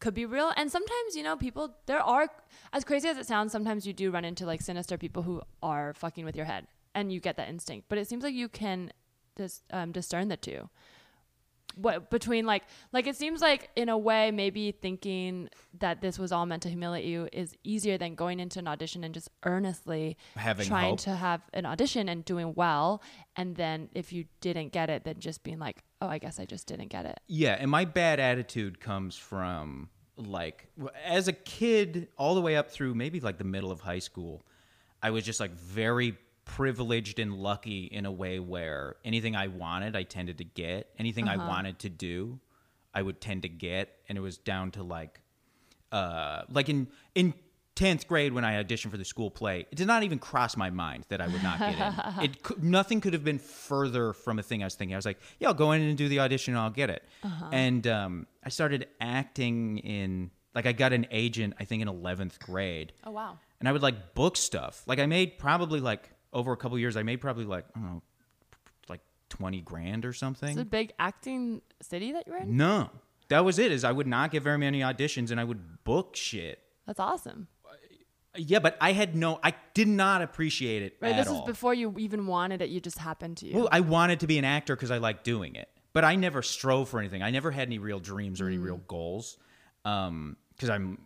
could 0.00 0.14
be 0.14 0.26
real. 0.26 0.52
And 0.56 0.70
sometimes 0.70 1.16
you 1.16 1.22
know 1.22 1.36
people 1.36 1.74
there 1.86 2.00
are 2.00 2.28
as 2.74 2.84
crazy 2.84 3.08
as 3.08 3.16
it 3.16 3.26
sounds. 3.26 3.50
Sometimes 3.50 3.86
you 3.86 3.94
do 3.94 4.10
run 4.10 4.24
into 4.26 4.44
like 4.44 4.60
sinister 4.60 4.98
people 4.98 5.22
who 5.22 5.40
are 5.62 5.94
fucking 5.94 6.24
with 6.26 6.36
your 6.36 6.46
head, 6.46 6.66
and 6.94 7.10
you 7.12 7.20
get 7.20 7.36
that 7.38 7.48
instinct. 7.48 7.88
But 7.88 7.96
it 7.98 8.06
seems 8.06 8.22
like 8.22 8.34
you 8.34 8.48
can 8.48 8.92
dis- 9.36 9.62
um, 9.70 9.92
discern 9.92 10.28
the 10.28 10.36
two 10.36 10.68
what 11.80 12.10
between 12.10 12.44
like 12.44 12.64
like 12.92 13.06
it 13.06 13.16
seems 13.16 13.40
like 13.40 13.70
in 13.76 13.88
a 13.88 13.96
way 13.96 14.30
maybe 14.30 14.72
thinking 14.72 15.48
that 15.78 16.00
this 16.00 16.18
was 16.18 16.32
all 16.32 16.44
meant 16.44 16.62
to 16.62 16.68
humiliate 16.68 17.04
you 17.04 17.28
is 17.32 17.54
easier 17.64 17.96
than 17.96 18.14
going 18.14 18.40
into 18.40 18.58
an 18.58 18.66
audition 18.68 19.04
and 19.04 19.14
just 19.14 19.28
earnestly 19.44 20.16
Having 20.36 20.66
trying 20.66 20.90
hope. 20.90 21.00
to 21.00 21.14
have 21.14 21.42
an 21.54 21.66
audition 21.66 22.08
and 22.08 22.24
doing 22.24 22.52
well 22.54 23.02
and 23.36 23.54
then 23.56 23.88
if 23.94 24.12
you 24.12 24.24
didn't 24.40 24.72
get 24.72 24.90
it 24.90 25.04
then 25.04 25.20
just 25.20 25.42
being 25.42 25.58
like 25.58 25.82
oh 26.00 26.08
i 26.08 26.18
guess 26.18 26.40
i 26.40 26.44
just 26.44 26.66
didn't 26.66 26.88
get 26.88 27.06
it 27.06 27.18
Yeah, 27.28 27.56
and 27.58 27.70
my 27.70 27.84
bad 27.84 28.18
attitude 28.20 28.80
comes 28.80 29.16
from 29.16 29.88
like 30.16 30.66
as 31.04 31.28
a 31.28 31.32
kid 31.32 32.08
all 32.16 32.34
the 32.34 32.40
way 32.40 32.56
up 32.56 32.70
through 32.70 32.94
maybe 32.94 33.20
like 33.20 33.38
the 33.38 33.44
middle 33.44 33.70
of 33.70 33.80
high 33.80 34.00
school, 34.00 34.44
I 35.00 35.10
was 35.10 35.24
just 35.24 35.38
like 35.38 35.52
very 35.52 36.18
privileged 36.48 37.20
and 37.20 37.32
lucky 37.34 37.84
in 37.84 38.04
a 38.06 38.10
way 38.10 38.40
where 38.40 38.96
anything 39.04 39.36
I 39.36 39.46
wanted, 39.46 39.94
I 39.94 40.02
tended 40.02 40.38
to 40.38 40.44
get. 40.44 40.88
Anything 40.98 41.28
I 41.28 41.36
wanted 41.36 41.78
to 41.80 41.88
do, 41.88 42.40
I 42.92 43.02
would 43.02 43.20
tend 43.20 43.42
to 43.42 43.48
get, 43.48 43.94
and 44.08 44.18
it 44.18 44.20
was 44.20 44.36
down 44.38 44.72
to 44.72 44.82
like 44.82 45.20
uh 45.92 46.42
like 46.50 46.68
in 46.68 46.88
in 47.14 47.32
10th 47.76 48.08
grade 48.08 48.32
when 48.32 48.44
I 48.44 48.60
auditioned 48.62 48.90
for 48.90 48.96
the 48.96 49.04
school 49.04 49.30
play, 49.30 49.60
it 49.70 49.76
did 49.76 49.86
not 49.86 50.02
even 50.02 50.18
cross 50.18 50.56
my 50.56 50.68
mind 50.68 51.04
that 51.10 51.20
I 51.20 51.28
would 51.28 51.44
not 51.44 51.60
get 51.60 51.78
in. 51.78 51.94
It 52.24 52.42
could, 52.42 52.64
nothing 52.64 53.00
could 53.00 53.12
have 53.12 53.22
been 53.22 53.38
further 53.38 54.12
from 54.12 54.40
a 54.40 54.42
thing 54.42 54.64
I 54.64 54.66
was 54.66 54.74
thinking. 54.74 54.96
I 54.96 54.98
was 54.98 55.06
like, 55.06 55.20
yeah, 55.38 55.46
I'll 55.46 55.54
go 55.54 55.70
in 55.70 55.80
and 55.82 55.96
do 55.96 56.08
the 56.08 56.18
audition 56.18 56.54
and 56.54 56.60
I'll 56.60 56.70
get 56.70 56.90
it. 56.90 57.04
And 57.52 57.86
um, 57.86 58.26
I 58.42 58.48
started 58.48 58.88
acting 59.00 59.78
in 59.78 60.32
like 60.56 60.66
I 60.66 60.72
got 60.72 60.92
an 60.92 61.06
agent 61.12 61.54
I 61.60 61.64
think 61.64 61.80
in 61.82 61.88
11th 61.88 62.40
grade. 62.40 62.92
oh 63.04 63.12
wow 63.12 63.38
And 63.60 63.68
I 63.68 63.72
would 63.72 63.82
like 63.82 64.14
book 64.14 64.36
stuff. 64.36 64.82
Like 64.88 64.98
I 64.98 65.06
made 65.06 65.38
probably 65.38 65.78
like 65.78 66.10
over 66.32 66.52
a 66.52 66.56
couple 66.56 66.78
years 66.78 66.96
I 66.96 67.02
made 67.02 67.20
probably 67.20 67.44
like 67.44 67.64
I 67.74 67.80
don't 67.80 67.88
know 67.94 68.02
like 68.88 69.00
20 69.30 69.60
grand 69.62 70.04
or 70.04 70.12
something. 70.12 70.50
it's 70.50 70.58
a 70.58 70.64
big 70.64 70.92
acting 70.98 71.62
city 71.82 72.12
that 72.12 72.26
you're 72.26 72.38
in 72.38 72.56
no. 72.56 72.90
That 73.28 73.44
was 73.44 73.58
it. 73.58 73.72
Is 73.72 73.84
I 73.84 73.92
would 73.92 74.06
not 74.06 74.30
get 74.30 74.42
very 74.42 74.56
many 74.58 74.80
auditions 74.80 75.30
and 75.30 75.38
I 75.38 75.44
would 75.44 75.84
book 75.84 76.16
shit. 76.16 76.60
that's 76.86 77.00
awesome 77.00 77.48
Yeah, 78.36 78.58
but 78.60 78.76
I 78.80 78.92
had 78.92 79.14
no, 79.16 79.38
I 79.42 79.54
did 79.74 79.88
not 79.88 80.22
appreciate 80.22 80.82
it 80.82 80.96
right 81.00 81.16
this 81.16 81.28
all. 81.28 81.40
is 81.40 81.46
before 81.46 81.74
you 81.74 81.94
even 81.98 82.26
wanted 82.26 82.62
it 82.62 82.68
you 82.70 82.80
just 82.80 82.98
happened 82.98 83.36
to 83.38 83.46
you 83.46 83.54
well, 83.56 83.68
I 83.72 83.80
wanted 83.80 84.20
to 84.20 84.26
be 84.26 84.38
an 84.38 84.44
actor 84.44 84.74
because 84.76 84.90
I 84.90 84.98
liked 84.98 85.24
doing 85.24 85.56
it, 85.56 85.68
but 85.92 86.04
I 86.04 86.14
never 86.16 86.40
strove 86.42 86.88
for 86.88 86.98
anything. 87.00 87.22
I 87.22 87.30
never 87.30 87.50
had 87.50 87.68
any 87.68 87.78
real 87.78 88.00
dreams 88.00 88.40
or 88.40 88.46
any 88.48 88.58
Mm. 88.58 88.64
real 88.64 88.76
goals, 88.88 89.36
because 89.82 90.70
I'm 90.70 90.98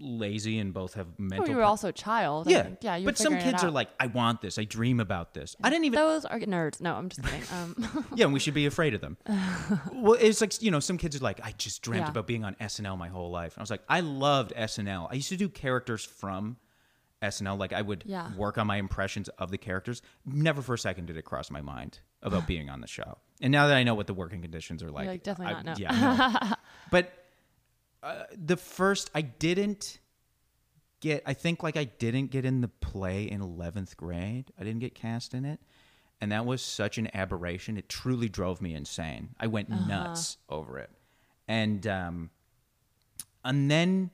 lazy 0.00 0.58
and 0.58 0.72
both 0.72 0.94
have 0.94 1.06
mental. 1.18 1.40
well, 1.40 1.48
you 1.48 1.56
were 1.56 1.62
pro- 1.62 1.68
also 1.68 1.88
a 1.88 1.92
child 1.92 2.46
I 2.48 2.50
yeah, 2.52 2.62
think. 2.62 2.78
yeah 2.82 2.96
you 2.96 3.04
were 3.06 3.12
but 3.12 3.18
some 3.18 3.36
kids 3.38 3.64
are 3.64 3.70
like, 3.70 3.88
I 3.98 4.06
want 4.06 4.40
this. 4.40 4.58
I 4.58 4.64
dream 4.64 5.00
about 5.00 5.34
this. 5.34 5.56
I 5.62 5.70
didn't 5.70 5.84
even. 5.86 5.96
those 5.96 6.24
are 6.24 6.38
nerds 6.40 6.80
no 6.80 6.94
i'm 6.94 7.08
just 7.08 7.22
kidding 7.22 7.42
um 7.52 8.06
yeah, 8.14 8.24
and 8.24 8.32
we 8.32 8.38
should 8.40 8.54
be 8.54 8.66
afraid 8.66 8.94
of 8.94 9.00
them. 9.00 9.16
well, 9.92 10.16
it's 10.18 10.40
like 10.40 10.60
you 10.62 10.70
know, 10.70 10.80
some 10.80 10.96
kids 10.98 11.16
are 11.16 11.20
like, 11.20 11.40
I 11.44 11.52
just 11.58 11.82
dreamt 11.82 12.06
Yeah. 12.06 12.10
about 12.10 12.26
being 12.26 12.44
on 12.44 12.54
SNL 12.60 12.96
my 12.98 13.08
whole 13.08 13.30
life. 13.30 13.54
And 13.54 13.60
I 13.60 13.62
was 13.62 13.70
like, 13.70 13.82
I 13.88 14.00
loved 14.00 14.52
SNL. 14.56 15.08
I 15.10 15.14
used 15.14 15.28
to 15.30 15.36
do 15.36 15.48
characters 15.48 16.04
from 16.04 16.56
SNL. 17.22 17.58
Like 17.58 17.72
I 17.72 17.82
would 17.82 18.04
Yeah. 18.06 18.34
work 18.36 18.58
on 18.58 18.66
my 18.66 18.76
impressions 18.76 19.28
of 19.30 19.50
the 19.50 19.58
characters. 19.58 20.02
Never 20.24 20.62
for 20.62 20.74
a 20.74 20.78
second 20.78 21.06
did 21.06 21.16
it 21.16 21.22
cross 21.24 21.50
my 21.50 21.60
mind 21.60 22.00
about 22.22 22.46
being 22.52 22.70
on 22.70 22.80
the 22.80 22.86
show. 22.88 23.18
And 23.40 23.52
now 23.52 23.66
that 23.68 23.76
I 23.76 23.82
know 23.84 23.94
what 23.94 24.06
the 24.06 24.14
working 24.14 24.42
conditions 24.42 24.82
are 24.82 24.90
like, 24.90 25.06
like, 25.06 25.22
definitely 25.22 25.54
I- 25.54 25.62
not, 25.62 25.78
no. 25.78 25.84
Yeah, 25.84 26.54
but 26.90 27.12
uh, 28.02 28.24
the 28.32 28.56
first 28.56 29.10
I 29.14 29.22
didn't 29.22 29.98
get. 31.00 31.22
I 31.26 31.34
think 31.34 31.62
like 31.62 31.76
I 31.76 31.84
didn't 31.84 32.30
get 32.30 32.44
in 32.44 32.60
the 32.60 32.68
play 32.68 33.24
in 33.24 33.40
eleventh 33.40 33.96
grade. 33.96 34.52
I 34.58 34.64
didn't 34.64 34.80
get 34.80 34.94
cast 34.94 35.34
in 35.34 35.44
it. 35.44 35.60
And 36.20 36.32
that 36.32 36.44
was 36.44 36.62
such 36.62 36.98
an 36.98 37.08
aberration. 37.14 37.76
It 37.76 37.88
truly 37.88 38.28
drove 38.28 38.60
me 38.60 38.74
insane. 38.74 39.30
I 39.38 39.46
went 39.46 39.68
nuts 39.68 40.38
over 40.48 40.78
it. 40.78 40.90
And 41.46 41.86
um 41.86 42.30
and 43.44 43.70
then 43.70 44.10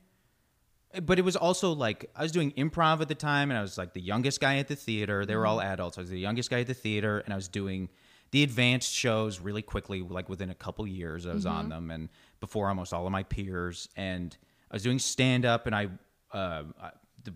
but 1.03 1.18
it 1.18 1.22
was 1.22 1.35
also 1.35 1.72
like 1.72 2.11
I 2.14 2.22
was 2.22 2.30
doing 2.30 2.53
improv 2.53 3.01
at 3.01 3.09
the 3.09 3.14
time 3.14 3.51
and 3.51 3.59
I 3.59 3.62
was 3.62 3.78
like 3.78 3.95
the 3.95 4.01
youngest 4.01 4.41
guy 4.41 4.59
at 4.59 4.68
the 4.68 4.76
theater. 4.76 5.24
They 5.26 5.35
were 5.35 5.47
all 5.47 5.61
adults. 5.61 5.99
I 5.99 6.03
was 6.03 6.11
the 6.11 6.20
youngest 6.20 6.51
guy 6.51 6.61
at 6.61 6.66
the 6.66 6.74
theater 6.74 7.20
and 7.20 7.32
I 7.32 7.37
was 7.37 7.49
doing 7.49 7.89
the 8.30 8.43
advanced 8.43 8.93
shows 8.93 9.41
really 9.41 9.62
quickly 9.62 10.03
like 10.03 10.28
within 10.28 10.51
a 10.51 10.55
couple 10.55 10.87
years 10.87 11.26
I 11.26 11.32
was 11.32 11.47
on 11.47 11.68
them 11.68 11.91
and 11.91 12.09
before 12.45 12.68
almost 12.68 12.92
all 12.92 13.07
of 13.07 13.12
my 13.12 13.22
peers 13.22 13.88
and 13.97 14.36
I 14.70 14.74
was 14.74 14.82
doing 14.82 14.99
stand 14.99 15.47
up 15.47 15.66
and 15.66 15.74
I 15.74 15.88
uh 16.30 16.64
I- 16.80 16.90
the 17.22 17.32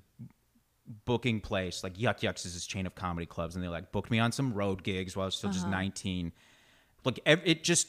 booking 1.07 1.41
place 1.41 1.83
like 1.83 1.99
Yuk 1.99 2.23
Yuk's 2.23 2.45
is 2.45 2.53
this 2.53 2.67
chain 2.67 2.87
of 2.87 2.95
comedy 2.95 3.25
clubs 3.27 3.55
and 3.55 3.65
they 3.65 3.69
like 3.69 3.91
booked 3.91 4.11
me 4.11 4.19
on 4.19 4.33
some 4.33 4.53
road 4.53 4.83
gigs 4.83 5.17
while 5.17 5.25
I 5.25 5.29
was 5.29 5.35
still 5.37 5.51
just 5.51 5.67
19. 5.67 6.33
Like 7.05 7.21
ev- 7.25 7.41
it 7.45 7.65
just 7.65 7.89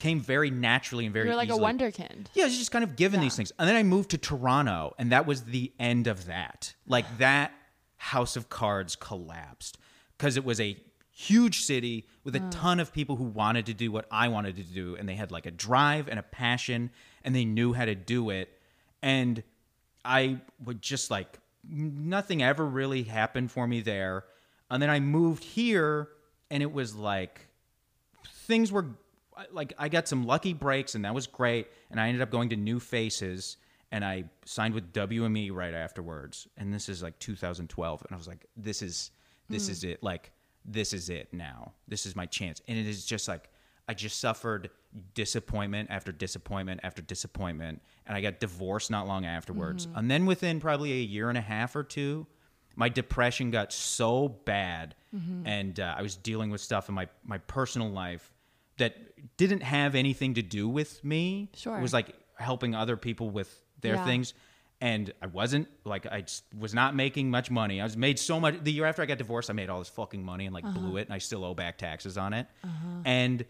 came 0.00 0.20
very 0.20 0.50
naturally 0.50 1.04
and 1.06 1.12
very 1.14 1.26
you're 1.26 1.36
like 1.36 1.48
easily. 1.48 1.64
a 1.64 1.66
wonderkind 1.72 2.26
Yeah, 2.34 2.44
I 2.44 2.46
was 2.46 2.58
just 2.58 2.72
kind 2.72 2.82
of 2.84 2.96
given 2.96 3.20
these 3.20 3.36
things. 3.36 3.52
And 3.58 3.68
then 3.68 3.76
I 3.76 3.82
moved 3.82 4.10
to 4.10 4.18
Toronto, 4.18 4.94
and 4.98 5.10
that 5.12 5.26
was 5.26 5.42
the 5.44 5.72
end 5.78 6.06
of 6.08 6.26
that. 6.26 6.74
Like 6.86 7.06
that 7.18 7.52
house 7.96 8.36
of 8.36 8.48
cards 8.48 8.96
collapsed 8.96 9.78
because 10.16 10.36
it 10.36 10.44
was 10.44 10.60
a 10.60 10.76
huge 11.18 11.62
city 11.62 12.06
with 12.22 12.36
a 12.36 12.40
ton 12.50 12.78
of 12.78 12.92
people 12.92 13.16
who 13.16 13.24
wanted 13.24 13.66
to 13.66 13.74
do 13.74 13.90
what 13.90 14.06
I 14.08 14.28
wanted 14.28 14.54
to 14.56 14.62
do, 14.62 14.94
and 14.94 15.08
they 15.08 15.16
had 15.16 15.32
like 15.32 15.46
a 15.46 15.50
drive 15.50 16.08
and 16.08 16.16
a 16.16 16.22
passion, 16.22 16.90
and 17.24 17.34
they 17.34 17.44
knew 17.44 17.72
how 17.72 17.84
to 17.84 17.96
do 17.96 18.30
it. 18.30 18.48
And 19.02 19.42
I 20.04 20.40
would 20.64 20.80
just 20.80 21.10
like 21.10 21.40
nothing 21.68 22.40
ever 22.40 22.64
really 22.64 23.02
happened 23.02 23.50
for 23.50 23.66
me 23.66 23.80
there. 23.80 24.26
And 24.70 24.80
then 24.80 24.90
I 24.90 25.00
moved 25.00 25.42
here, 25.42 26.08
and 26.52 26.62
it 26.62 26.72
was 26.72 26.94
like 26.94 27.48
things 28.24 28.70
were 28.70 28.86
like 29.50 29.72
I 29.76 29.88
got 29.88 30.06
some 30.06 30.24
lucky 30.24 30.52
breaks 30.52 30.94
and 30.94 31.04
that 31.04 31.14
was 31.14 31.26
great 31.26 31.68
and 31.90 32.00
I 32.00 32.08
ended 32.08 32.22
up 32.22 32.30
going 32.30 32.48
to 32.50 32.56
New 32.56 32.80
Faces 32.80 33.56
and 33.92 34.04
I 34.04 34.24
signed 34.44 34.74
with 34.74 34.92
WME 34.92 35.52
right 35.52 35.74
afterwards 35.74 36.48
and 36.56 36.72
this 36.72 36.88
is 36.88 37.02
like 37.02 37.18
2012 37.20 38.02
and 38.02 38.14
I 38.14 38.18
was 38.18 38.26
like 38.26 38.46
this 38.56 38.82
is 38.82 39.12
this 39.48 39.66
hmm. 39.66 39.72
is 39.72 39.84
it 39.84 40.02
like 40.02 40.32
this 40.64 40.92
is 40.92 41.08
it 41.10 41.32
now 41.32 41.72
this 41.86 42.04
is 42.06 42.14
my 42.16 42.26
chance 42.26 42.60
and 42.68 42.78
it 42.78 42.86
is 42.86 43.04
just 43.06 43.28
like 43.28 43.48
I 43.88 43.94
just 43.94 44.20
suffered 44.20 44.68
disappointment 45.14 45.88
after 45.90 46.12
disappointment 46.12 46.80
after 46.82 47.02
disappointment 47.02 47.82
and 48.06 48.16
I 48.16 48.20
got 48.20 48.40
divorced 48.40 48.90
not 48.90 49.06
long 49.06 49.24
afterwards 49.26 49.88
and 49.94 50.10
then 50.10 50.26
within 50.26 50.60
probably 50.60 50.92
a 50.92 51.02
year 51.02 51.28
and 51.28 51.38
a 51.38 51.42
half 51.42 51.74
or 51.76 51.82
two 51.82 52.26
My 52.76 52.88
depression 52.88 53.50
got 53.50 53.72
so 53.72 54.28
bad, 54.28 54.94
and 55.44 55.80
uh, 55.80 55.96
I 55.98 56.02
was 56.02 56.14
dealing 56.14 56.50
with 56.52 56.60
stuff 56.60 56.88
in 56.88 56.94
my 56.94 57.08
my 57.24 57.38
personal 57.38 57.90
life 57.90 58.30
that 58.76 58.92
didn't 59.36 59.62
have 59.64 59.96
anything 59.96 60.34
to 60.34 60.42
do 60.42 60.68
with 60.68 61.02
me. 61.02 61.50
Sure. 61.54 61.76
it 61.76 61.82
was 61.82 61.92
like 61.92 62.14
helping 62.36 62.76
other 62.76 62.96
people 62.96 63.30
with 63.30 63.50
their 63.80 63.96
Yeah. 63.96 64.04
things. 64.04 64.32
And 64.80 65.12
I 65.20 65.26
wasn't 65.26 65.68
like 65.84 66.06
I 66.06 66.20
just 66.20 66.44
was 66.56 66.72
not 66.72 66.94
making 66.94 67.30
much 67.30 67.50
money. 67.50 67.80
I 67.80 67.84
was 67.84 67.96
made 67.96 68.18
so 68.18 68.38
much. 68.38 68.62
The 68.62 68.72
year 68.72 68.84
after 68.84 69.02
I 69.02 69.06
got 69.06 69.18
divorced, 69.18 69.50
I 69.50 69.52
made 69.52 69.70
all 69.70 69.80
this 69.80 69.88
fucking 69.88 70.24
money 70.24 70.46
and 70.46 70.54
like 70.54 70.64
uh-huh. 70.64 70.78
blew 70.78 70.96
it, 70.98 71.06
and 71.06 71.14
I 71.14 71.18
still 71.18 71.44
owe 71.44 71.54
back 71.54 71.78
taxes 71.78 72.16
on 72.16 72.32
it. 72.32 72.46
Uh-huh. 72.62 73.02
And 73.04 73.44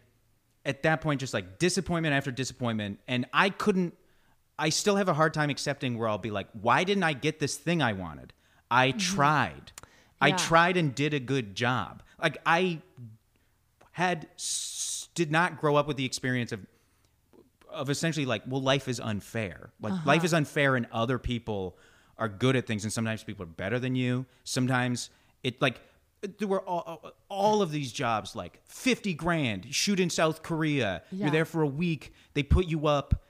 at 0.64 0.82
that 0.84 1.02
point, 1.02 1.20
just 1.20 1.34
like 1.34 1.58
disappointment 1.58 2.14
after 2.14 2.30
disappointment, 2.30 3.00
and 3.06 3.26
I 3.32 3.50
couldn't. 3.50 3.94
I 4.58 4.70
still 4.70 4.96
have 4.96 5.08
a 5.08 5.14
hard 5.14 5.34
time 5.34 5.50
accepting 5.50 5.98
where 5.98 6.08
I'll 6.08 6.18
be 6.18 6.30
like, 6.30 6.48
why 6.52 6.82
didn't 6.82 7.04
I 7.04 7.12
get 7.12 7.38
this 7.38 7.56
thing 7.56 7.80
I 7.82 7.92
wanted? 7.92 8.32
I 8.70 8.88
mm-hmm. 8.88 8.98
tried. 8.98 9.72
I 10.20 10.32
tried 10.32 10.76
and 10.76 10.94
did 10.94 11.14
a 11.14 11.20
good 11.20 11.54
job. 11.54 12.02
Like 12.20 12.38
I 12.44 12.80
had 13.92 14.28
s- 14.34 15.08
did 15.14 15.30
not 15.30 15.60
grow 15.60 15.76
up 15.76 15.86
with 15.86 15.96
the 15.96 16.04
experience 16.04 16.52
of 16.52 16.60
of 17.70 17.90
essentially 17.90 18.26
like 18.26 18.42
well 18.46 18.62
life 18.62 18.88
is 18.88 18.98
unfair 19.00 19.70
like 19.80 20.04
life 20.06 20.24
is 20.24 20.32
unfair 20.34 20.76
and 20.76 20.86
other 20.92 21.18
people 21.18 21.76
are 22.16 22.28
good 22.28 22.56
at 22.56 22.66
things 22.66 22.84
and 22.84 22.92
sometimes 22.92 23.22
people 23.22 23.42
are 23.42 23.46
better 23.46 23.78
than 23.78 23.94
you 23.94 24.24
sometimes 24.44 25.10
it 25.42 25.60
like 25.62 25.80
there 26.38 26.48
were 26.48 26.62
all, 26.62 27.12
all 27.28 27.62
of 27.62 27.70
these 27.70 27.92
jobs 27.92 28.34
like 28.34 28.60
50 28.66 29.14
grand 29.14 29.72
shoot 29.74 30.00
in 30.00 30.10
south 30.10 30.42
korea 30.42 31.02
Yeah. 31.12 31.24
you're 31.26 31.30
there 31.32 31.44
for 31.44 31.62
a 31.62 31.66
week 31.68 32.12
they 32.34 32.42
put 32.42 32.66
you 32.66 32.86
up 32.88 33.22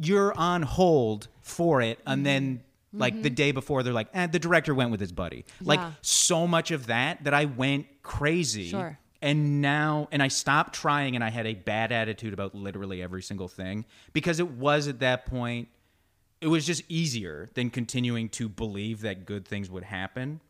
you're 0.00 0.32
on 0.38 0.62
hold 0.62 1.28
for 1.40 1.80
it 1.80 1.98
Mm-hmm. 2.00 2.10
and 2.12 2.26
then 2.26 2.62
like 2.96 3.22
the 3.22 3.30
day 3.30 3.50
before 3.50 3.82
they're 3.82 3.92
like 3.92 4.06
eh, 4.14 4.28
the 4.28 4.38
director 4.38 4.72
went 4.72 4.92
with 4.92 5.00
his 5.00 5.10
buddy 5.10 5.44
like 5.60 5.80
so 6.02 6.46
much 6.46 6.70
of 6.70 6.86
that 6.86 7.24
that 7.24 7.34
i 7.34 7.44
went 7.46 7.86
crazy 8.02 8.68
Sure. 8.68 8.96
And 9.24 9.62
now, 9.62 10.06
and 10.12 10.22
I 10.22 10.28
stopped 10.28 10.74
trying 10.74 11.14
and 11.14 11.24
I 11.24 11.30
had 11.30 11.46
a 11.46 11.54
bad 11.54 11.92
attitude 11.92 12.34
about 12.34 12.54
literally 12.54 13.02
every 13.02 13.22
single 13.22 13.48
thing 13.48 13.86
because 14.12 14.38
it 14.38 14.50
was 14.50 14.86
at 14.86 15.00
that 15.00 15.24
point, 15.24 15.68
it 16.42 16.48
was 16.48 16.66
just 16.66 16.82
easier 16.90 17.48
than 17.54 17.70
continuing 17.70 18.28
to 18.28 18.50
believe 18.50 19.00
that 19.00 19.24
good 19.24 19.48
things 19.48 19.70
would 19.70 19.82
happen. 19.82 20.42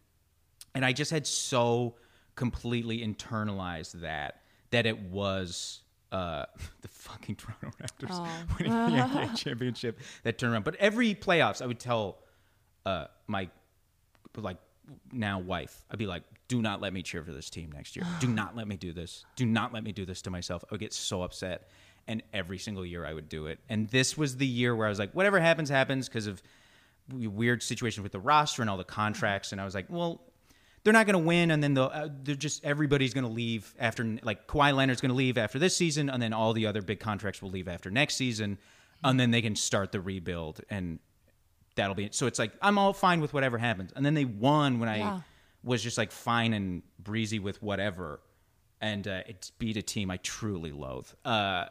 And 0.75 0.85
I 0.85 0.93
just 0.93 1.13
had 1.13 1.25
so 1.25 1.95
completely 2.35 2.99
internalized 2.99 4.01
that, 4.01 4.41
that 4.73 4.87
it 4.87 4.99
was 4.99 5.83
uh, 6.11 6.47
the 6.81 6.89
fucking 6.89 7.37
Toronto 7.37 7.71
Raptors 7.81 8.29
winning 8.59 8.73
the 8.73 9.03
NBA 9.03 9.37
championship 9.45 10.01
that 10.25 10.37
turned 10.37 10.53
around. 10.53 10.65
But 10.65 10.75
every 10.81 11.15
playoffs, 11.15 11.63
I 11.63 11.67
would 11.67 11.79
tell 11.79 12.19
uh, 12.85 13.07
my 13.29 13.49
like 14.37 14.57
now 15.13 15.39
wife, 15.39 15.85
I'd 15.93 15.99
be 16.01 16.09
like, 16.09 16.25
do 16.49 16.61
not 16.61 16.81
let 16.81 16.93
me 16.93 17.03
cheer 17.03 17.23
for 17.25 17.33
this 17.33 17.49
team 17.49 17.73
next 17.73 17.97
year. 17.97 18.05
Do 18.21 18.29
not 18.29 18.55
let 18.55 18.69
me 18.69 18.77
do 18.77 18.93
this. 18.93 19.25
Do 19.37 19.47
not 19.47 19.73
let 19.73 19.83
me 19.83 19.93
do 19.93 20.05
this 20.05 20.23
to 20.23 20.31
myself. 20.31 20.65
I 20.65 20.75
would 20.75 20.81
get 20.81 20.93
so 20.93 21.23
upset. 21.23 21.69
And 22.07 22.23
every 22.35 22.59
single 22.59 22.85
year 22.85 23.07
I 23.07 23.15
would 23.15 23.31
do 23.31 23.47
it. 23.47 23.61
And 23.71 23.89
this 23.89 24.19
was 24.19 24.37
the 24.37 24.47
year 24.47 24.77
where 24.77 24.87
I 24.87 24.91
was 24.91 24.99
like, 24.99 25.13
whatever 25.13 25.41
happens, 25.41 25.71
happens 25.71 26.07
because 26.07 26.27
of 26.27 26.43
weird 27.11 27.63
situations 27.63 28.03
with 28.03 28.13
the 28.13 28.21
roster 28.21 28.61
and 28.61 28.71
all 28.71 28.77
the 28.77 28.85
contracts. 28.85 29.53
And 29.53 29.61
I 29.61 29.65
was 29.65 29.75
like, 29.75 29.87
well, 29.89 30.21
they're 30.83 30.93
not 30.93 31.07
going 31.07 31.15
to 31.15 31.27
win. 31.27 31.51
And 31.51 31.63
then 31.63 31.73
they'll, 31.73 31.91
uh, 31.93 32.09
they're 32.23 32.35
just, 32.35 32.63
everybody's 32.63 33.15
going 33.15 33.25
to 33.25 33.31
leave 33.33 33.75
after, 33.79 34.19
like, 34.23 34.47
Kawhi 34.47 34.75
Leonard's 34.75 35.01
going 35.01 35.11
to 35.11 35.17
leave 35.17 35.39
after 35.39 35.59
this 35.59 35.75
season. 35.75 36.11
And 36.11 36.21
then 36.23 36.35
all 36.35 36.53
the 36.53 36.67
other 36.67 36.83
big 36.83 37.01
contracts 37.01 37.41
will 37.41 37.51
leave 37.51 37.69
after 37.69 37.91
next 37.91 38.17
season. 38.17 38.59
And 39.03 39.19
then 39.19 39.31
they 39.31 39.41
can 39.41 39.57
start 39.57 39.93
the 39.93 40.01
rebuild. 40.01 40.61
And 40.69 40.99
that'll 41.75 41.95
be 41.95 42.05
it. 42.05 42.15
so 42.15 42.27
it's 42.27 42.39
like 42.39 42.53
I'm 42.61 42.77
all 42.77 42.93
fine 42.93 43.23
with 43.23 43.33
whatever 43.33 43.57
happens. 43.57 43.93
And 43.97 44.05
then 44.05 44.13
they 44.13 44.27
won 44.27 44.79
when 44.79 44.91
I. 44.91 45.23
was 45.65 45.83
just 45.83 45.99
like 45.99 46.13
fine 46.13 46.53
and 46.53 46.83
breezy 46.99 47.39
with 47.39 47.63
whatever, 47.63 48.21
and 48.81 49.07
uh, 49.09 49.23
it 49.27 49.51
beat 49.59 49.77
a 49.77 49.83
team 49.83 50.11
I 50.11 50.19
truly 50.19 50.71
loathe. 50.73 51.09
Uh, 51.25 51.67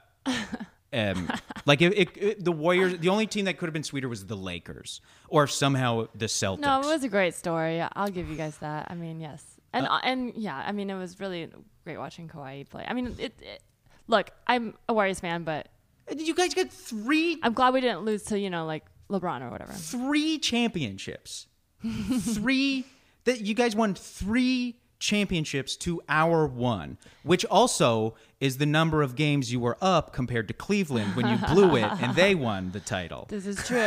um, 0.91 1.29
like 1.65 1.81
it, 1.81 1.97
it, 1.97 2.17
it- 2.17 2.43
the 2.43 2.51
Warriors, 2.51 2.97
the 2.97 3.09
only 3.09 3.27
team 3.27 3.45
that 3.45 3.57
could 3.57 3.67
have 3.67 3.73
been 3.73 3.83
sweeter 3.83 4.09
was 4.09 4.25
the 4.25 4.35
Lakers, 4.37 5.01
or 5.29 5.47
somehow 5.47 6.07
the 6.15 6.25
Celtics. 6.25 6.59
No, 6.59 6.81
it 6.81 6.85
was 6.85 7.03
a 7.03 7.09
great 7.09 7.33
story. 7.35 7.81
I'll 7.95 8.09
give 8.09 8.29
you 8.29 8.35
guys 8.35 8.57
that. 8.57 8.87
I 8.89 8.95
mean, 8.95 9.19
yes, 9.21 9.43
and 9.73 9.87
uh, 9.87 9.99
and 10.03 10.33
yeah, 10.35 10.57
I 10.65 10.71
mean, 10.71 10.89
it 10.89 10.95
was 10.95 11.19
really 11.19 11.49
great 11.83 11.97
watching 11.97 12.27
Kawhi 12.27 12.67
play. 12.69 12.85
I 12.87 12.93
mean, 12.93 13.15
it. 13.19 13.33
it 13.41 13.61
look, 14.07 14.31
I'm 14.47 14.73
a 14.89 14.93
Warriors 14.93 15.19
fan, 15.19 15.43
but 15.43 15.69
Did 16.09 16.27
you 16.27 16.35
guys 16.35 16.53
get 16.53 16.71
three 16.71 17.39
I'm 17.43 17.53
glad 17.53 17.73
we 17.73 17.81
didn't 17.81 18.01
lose 18.01 18.23
to 18.25 18.39
you 18.39 18.49
know 18.49 18.65
like 18.65 18.85
LeBron 19.09 19.41
or 19.41 19.49
whatever. 19.49 19.73
three 19.73 20.39
championships? 20.39 21.47
three 22.21 22.85
that 23.25 23.41
you 23.41 23.53
guys 23.53 23.75
won 23.75 23.93
three 23.95 24.77
championships 24.99 25.75
to 25.75 26.01
our 26.07 26.47
one, 26.47 26.97
which 27.23 27.43
also 27.45 28.15
is 28.39 28.57
the 28.57 28.65
number 28.65 29.01
of 29.01 29.15
games 29.15 29.51
you 29.51 29.59
were 29.59 29.77
up 29.81 30.13
compared 30.13 30.47
to 30.47 30.53
Cleveland 30.53 31.15
when 31.15 31.27
you 31.27 31.37
blew 31.47 31.75
it 31.75 31.83
and 32.01 32.15
they 32.15 32.33
won 32.49 32.71
the 32.71 32.79
title. 32.79 33.25
This 33.29 33.45
is 33.45 33.57
true. 33.67 33.77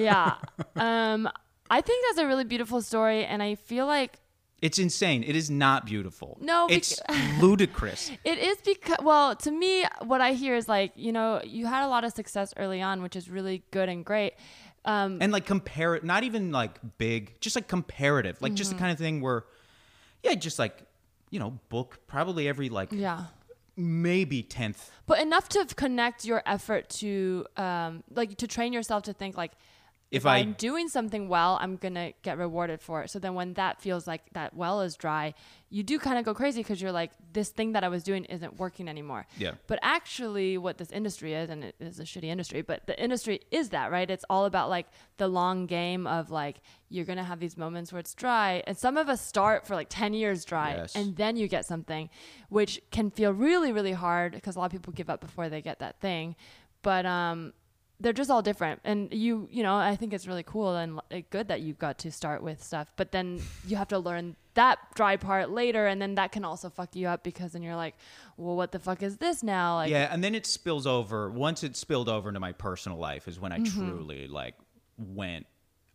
yeah. 0.00 0.34
Um, 0.74 1.28
I 1.70 1.80
think 1.80 2.04
that's 2.08 2.18
a 2.18 2.26
really 2.26 2.44
beautiful 2.44 2.82
story, 2.82 3.24
and 3.24 3.42
I 3.42 3.54
feel 3.56 3.86
like 3.86 4.18
It's 4.62 4.78
insane. 4.78 5.22
It 5.22 5.36
is 5.36 5.50
not 5.50 5.84
beautiful. 5.86 6.36
No, 6.40 6.66
it's 6.70 7.00
ludicrous. 7.40 8.10
It 8.24 8.38
is 8.38 8.56
because, 8.64 8.98
well, 9.02 9.36
to 9.36 9.50
me, 9.50 9.84
what 10.04 10.20
I 10.20 10.32
hear 10.32 10.56
is 10.56 10.68
like, 10.68 10.92
you 10.96 11.12
know, 11.12 11.40
you 11.44 11.66
had 11.66 11.84
a 11.84 11.88
lot 11.88 12.04
of 12.04 12.12
success 12.12 12.52
early 12.56 12.80
on, 12.82 13.02
which 13.02 13.14
is 13.16 13.28
really 13.28 13.62
good 13.70 13.88
and 13.88 14.04
great. 14.04 14.34
Um, 14.86 15.18
and 15.20 15.32
like 15.32 15.46
compare 15.46 15.96
it 15.96 16.04
not 16.04 16.22
even 16.22 16.52
like 16.52 16.78
big 16.96 17.38
just 17.40 17.56
like 17.56 17.66
comparative 17.66 18.40
like 18.40 18.52
Mm-hmm. 18.52 18.56
just 18.56 18.70
the 18.70 18.76
kind 18.78 18.92
of 18.92 18.98
thing 18.98 19.20
where 19.20 19.44
yeah 20.22 20.34
just 20.34 20.58
like 20.60 20.82
you 21.30 21.40
know 21.40 21.58
book 21.68 21.98
probably 22.06 22.46
every 22.48 22.68
like 22.68 22.90
yeah. 22.92 23.24
maybe 23.76 24.42
10th 24.44 24.90
But 25.06 25.20
enough 25.20 25.48
to 25.50 25.66
connect 25.74 26.24
your 26.24 26.42
effort 26.46 26.88
to, 27.00 27.46
um, 27.56 28.02
like, 28.14 28.36
to 28.38 28.46
train 28.46 28.72
yourself 28.72 29.02
to 29.04 29.12
think, 29.12 29.36
like, 29.36 29.52
If 30.10 30.22
if, 30.22 30.26
I- 30.26 30.38
I'm 30.38 30.52
doing 30.52 30.88
something 30.88 31.28
well, 31.28 31.58
I'm 31.60 31.76
going 31.76 31.94
to 31.94 32.12
get 32.22 32.38
rewarded 32.38 32.80
for 32.80 33.02
it. 33.02 33.10
So 33.10 33.18
then 33.18 33.34
when 33.34 33.54
that 33.54 33.80
feels 33.80 34.06
like 34.06 34.22
that 34.34 34.54
well 34.54 34.80
is 34.80 34.94
dry, 34.96 35.34
you 35.68 35.82
do 35.82 35.98
kind 35.98 36.16
of 36.16 36.24
go 36.24 36.32
crazy 36.32 36.60
because 36.60 36.80
you're 36.80 36.92
like, 36.92 37.10
this 37.32 37.48
thing 37.48 37.72
that 37.72 37.82
I 37.82 37.88
was 37.88 38.04
doing 38.04 38.24
isn't 38.26 38.56
working 38.58 38.88
anymore. 38.88 39.26
Yeah. 39.36 39.54
But 39.66 39.80
actually, 39.82 40.58
what 40.58 40.78
this 40.78 40.92
industry 40.92 41.34
is, 41.34 41.50
and 41.50 41.64
it 41.64 41.74
is 41.80 41.98
a 41.98 42.04
shitty 42.04 42.24
industry, 42.24 42.62
but 42.62 42.86
the 42.86 42.96
industry 43.02 43.40
is 43.50 43.70
that, 43.70 43.90
right? 43.90 44.08
It's 44.08 44.24
all 44.30 44.44
about 44.44 44.70
like 44.70 44.86
the 45.16 45.26
long 45.26 45.66
game 45.66 46.06
of 46.06 46.30
like, 46.30 46.58
you're 46.88 47.04
going 47.04 47.18
to 47.18 47.24
have 47.24 47.40
these 47.40 47.56
moments 47.56 47.92
where 47.92 47.98
it's 47.98 48.14
dry. 48.14 48.62
And 48.66 48.78
some 48.78 48.96
of 48.96 49.08
us 49.08 49.20
start 49.20 49.66
for 49.66 49.74
like 49.74 49.88
10 49.90 50.14
years 50.14 50.44
dry, 50.44 50.76
Yes. 50.76 50.94
and 50.94 51.16
then 51.16 51.34
you 51.36 51.48
get 51.48 51.66
something, 51.66 52.08
which 52.48 52.80
can 52.92 53.10
feel 53.10 53.32
really, 53.32 53.72
really 53.72 53.92
hard 53.92 54.34
because 54.34 54.54
a 54.54 54.60
lot 54.60 54.66
of 54.66 54.72
people 54.72 54.92
give 54.92 55.10
up 55.10 55.20
before 55.20 55.48
they 55.48 55.60
get 55.62 55.80
that 55.80 56.00
thing. 56.00 56.36
But, 56.82 57.06
um, 57.06 57.54
they're 58.00 58.12
just 58.12 58.30
all 58.30 58.42
different 58.42 58.78
and 58.84 59.12
you 59.12 59.48
you 59.50 59.62
know 59.62 59.74
i 59.74 59.96
think 59.96 60.12
it's 60.12 60.26
really 60.26 60.42
cool 60.42 60.76
and 60.76 60.98
uh, 61.10 61.20
good 61.30 61.48
that 61.48 61.60
you 61.62 61.72
got 61.72 61.96
to 61.98 62.10
start 62.12 62.42
with 62.42 62.62
stuff 62.62 62.92
but 62.96 63.10
then 63.10 63.40
you 63.66 63.76
have 63.76 63.88
to 63.88 63.98
learn 63.98 64.36
that 64.54 64.78
dry 64.94 65.16
part 65.16 65.50
later 65.50 65.86
and 65.86 66.00
then 66.00 66.14
that 66.14 66.30
can 66.32 66.44
also 66.44 66.68
fuck 66.68 66.94
you 66.94 67.08
up 67.08 67.22
because 67.22 67.52
then 67.52 67.62
you're 67.62 67.76
like 67.76 67.94
well 68.36 68.54
what 68.54 68.70
the 68.72 68.78
fuck 68.78 69.02
is 69.02 69.16
this 69.16 69.42
now 69.42 69.76
like 69.76 69.90
yeah 69.90 70.08
and 70.12 70.22
then 70.22 70.34
it 70.34 70.44
spills 70.46 70.86
over 70.86 71.30
once 71.30 71.62
it 71.64 71.74
spilled 71.76 72.08
over 72.08 72.28
into 72.28 72.40
my 72.40 72.52
personal 72.52 72.98
life 72.98 73.26
is 73.28 73.40
when 73.40 73.52
i 73.52 73.58
Mm-hmm. 73.58 73.88
truly 73.88 74.26
like 74.28 74.54
went 74.98 75.46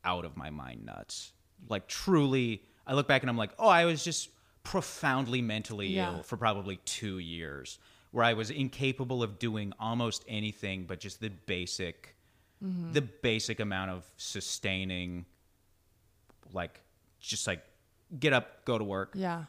out 0.03 0.25
of 0.25 0.35
my 0.35 0.49
mind 0.49 0.83
nuts 0.85 1.33
like 1.69 1.87
truly 1.87 2.63
i 2.87 2.93
look 2.95 3.07
back 3.07 3.21
and 3.21 3.29
i'm 3.29 3.37
like 3.37 3.51
oh 3.59 3.67
i 3.67 3.85
was 3.85 4.03
just 4.03 4.29
profoundly 4.63 5.41
mentally 5.41 5.87
Yeah. 5.87 6.15
ill 6.17 6.23
for 6.23 6.37
probably 6.37 6.77
two 6.85 7.19
years 7.19 7.77
where 8.11 8.23
i 8.25 8.33
was 8.33 8.49
incapable 8.49 9.23
of 9.23 9.39
doing 9.39 9.73
almost 9.79 10.23
anything 10.27 10.85
but 10.85 10.99
just 10.99 11.19
the 11.21 11.29
basic 11.29 12.15
Mm-hmm. 12.63 12.91
the 12.93 13.01
basic 13.01 13.59
amount 13.59 13.89
of 13.89 14.05
sustaining 14.17 15.25
like 16.53 16.79
just 17.19 17.47
like 17.47 17.63
get 18.19 18.33
up 18.33 18.65
go 18.65 18.77
to 18.77 18.83
work 18.83 19.13
yeah 19.15 19.45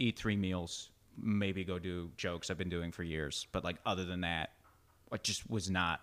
eat 0.00 0.16
three 0.16 0.36
meals, 0.36 0.90
maybe 1.16 1.62
go 1.64 1.78
do 1.78 2.10
jokes 2.16 2.50
I've 2.50 2.58
been 2.58 2.68
doing 2.68 2.92
for 2.92 3.02
years. 3.02 3.46
But 3.50 3.64
like 3.64 3.76
other 3.84 4.04
than 4.04 4.20
that, 4.20 4.50
I 5.10 5.16
just 5.16 5.48
was 5.50 5.68
not. 5.68 6.00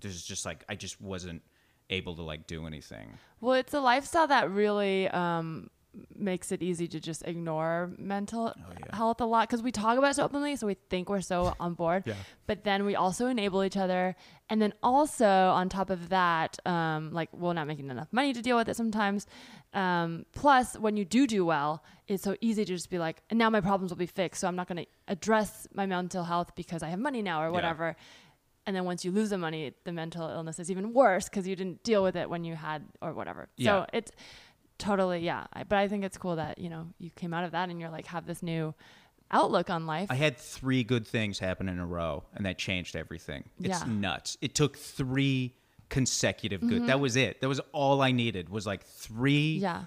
There's 0.00 0.24
just 0.24 0.44
like 0.44 0.64
I 0.68 0.74
just 0.74 1.00
wasn't 1.00 1.42
able 1.90 2.14
to 2.16 2.22
like 2.22 2.46
do 2.46 2.66
anything. 2.66 3.16
well 3.40 3.54
it's 3.54 3.74
a 3.74 3.80
lifestyle 3.80 4.26
that 4.28 4.50
really 4.50 5.08
um 5.08 5.70
makes 6.16 6.52
it 6.52 6.62
easy 6.62 6.86
to 6.88 6.98
just 7.00 7.22
ignore 7.26 7.90
mental 7.98 8.52
Oh, 8.56 8.72
yeah. 8.80 8.96
health 8.96 9.20
a 9.20 9.24
lot 9.24 9.48
because 9.48 9.62
we 9.62 9.72
talk 9.72 9.98
about 9.98 10.10
it 10.10 10.14
so 10.14 10.24
openly 10.24 10.56
so 10.56 10.66
we 10.66 10.74
think 10.90 11.08
we're 11.08 11.20
so 11.20 11.54
on 11.60 11.74
board 11.74 12.02
Yeah. 12.06 12.14
but 12.46 12.64
then 12.64 12.84
we 12.84 12.94
also 12.96 13.26
enable 13.26 13.62
each 13.64 13.76
other 13.76 14.14
and 14.50 14.60
then 14.62 14.72
also 14.82 15.26
on 15.26 15.68
top 15.68 15.90
of 15.90 16.08
that 16.10 16.58
um, 16.66 17.12
like 17.12 17.28
we're 17.32 17.52
not 17.52 17.66
making 17.66 17.90
enough 17.90 18.08
money 18.12 18.32
to 18.32 18.42
deal 18.42 18.56
with 18.56 18.68
it 18.68 18.76
sometimes 18.76 19.26
um, 19.74 20.24
plus 20.32 20.74
when 20.78 20.96
you 20.96 21.04
do 21.04 21.26
do 21.26 21.44
well 21.44 21.82
it's 22.06 22.22
so 22.22 22.36
easy 22.40 22.64
to 22.64 22.72
just 22.74 22.90
be 22.90 22.98
like 22.98 23.22
and 23.30 23.38
now 23.38 23.50
my 23.50 23.60
problems 23.60 23.90
will 23.90 23.96
be 23.98 24.06
fixed 24.06 24.40
so 24.40 24.48
i'm 24.48 24.56
not 24.56 24.66
going 24.68 24.78
to 24.84 24.86
address 25.08 25.66
my 25.74 25.86
mental 25.86 26.24
health 26.24 26.54
because 26.54 26.82
i 26.82 26.88
have 26.88 26.98
money 26.98 27.22
now 27.22 27.42
or 27.42 27.50
whatever 27.52 27.94
and 28.66 28.76
then 28.76 28.84
once 28.84 29.02
you 29.04 29.10
lose 29.10 29.30
the 29.30 29.38
money 29.38 29.72
the 29.84 29.92
mental 29.92 30.28
illness 30.28 30.58
is 30.58 30.70
even 30.70 30.92
worse 30.92 31.28
because 31.28 31.46
you 31.48 31.56
didn't 31.56 31.82
deal 31.84 32.02
with 32.02 32.16
it 32.16 32.28
when 32.28 32.44
you 32.44 32.54
had 32.54 32.82
or 33.00 33.12
whatever 33.12 33.48
Yeah. 33.56 33.82
so 33.82 33.86
it's 33.92 34.10
totally, 34.78 35.20
yeah. 35.20 35.46
I, 35.52 35.64
but 35.64 35.78
I 35.78 35.88
think 35.88 36.04
it's 36.04 36.16
cool 36.18 36.36
that 36.36 36.58
you 36.58 36.68
know 36.70 36.86
you 36.98 37.10
came 37.10 37.34
out 37.34 37.44
of 37.44 37.52
that 37.52 37.68
and 37.68 37.80
you're 37.80 37.90
like 37.90 38.06
have 38.06 38.26
this 38.26 38.42
new 38.42 38.74
outlook 39.30 39.68
on 39.70 39.86
life. 39.86 40.08
I 40.10 40.14
had 40.14 40.38
three 40.38 40.82
good 40.84 41.06
things 41.06 41.38
happen 41.38 41.68
in 41.68 41.78
a 41.78 41.86
row, 41.86 42.24
and 42.34 42.46
that 42.46 42.56
changed 42.58 42.96
everything. 42.96 43.44
It's 43.60 43.68
Yeah. 43.68 43.80
Mm-hmm. 43.80 44.00
nuts. 44.00 44.38
It 44.40 44.54
took 44.54 44.76
three 44.76 45.54
consecutive 45.90 46.60
good. 46.60 46.86
That 46.86 47.00
was 47.00 47.16
it. 47.16 47.40
That 47.40 47.48
was 47.48 47.60
all 47.72 48.00
I 48.02 48.10
needed. 48.12 48.48
Was 48.48 48.66
like 48.66 48.84
three. 48.84 49.58
yeah, 49.58 49.84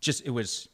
Just 0.00 0.24
it 0.24 0.30
was. 0.30 0.68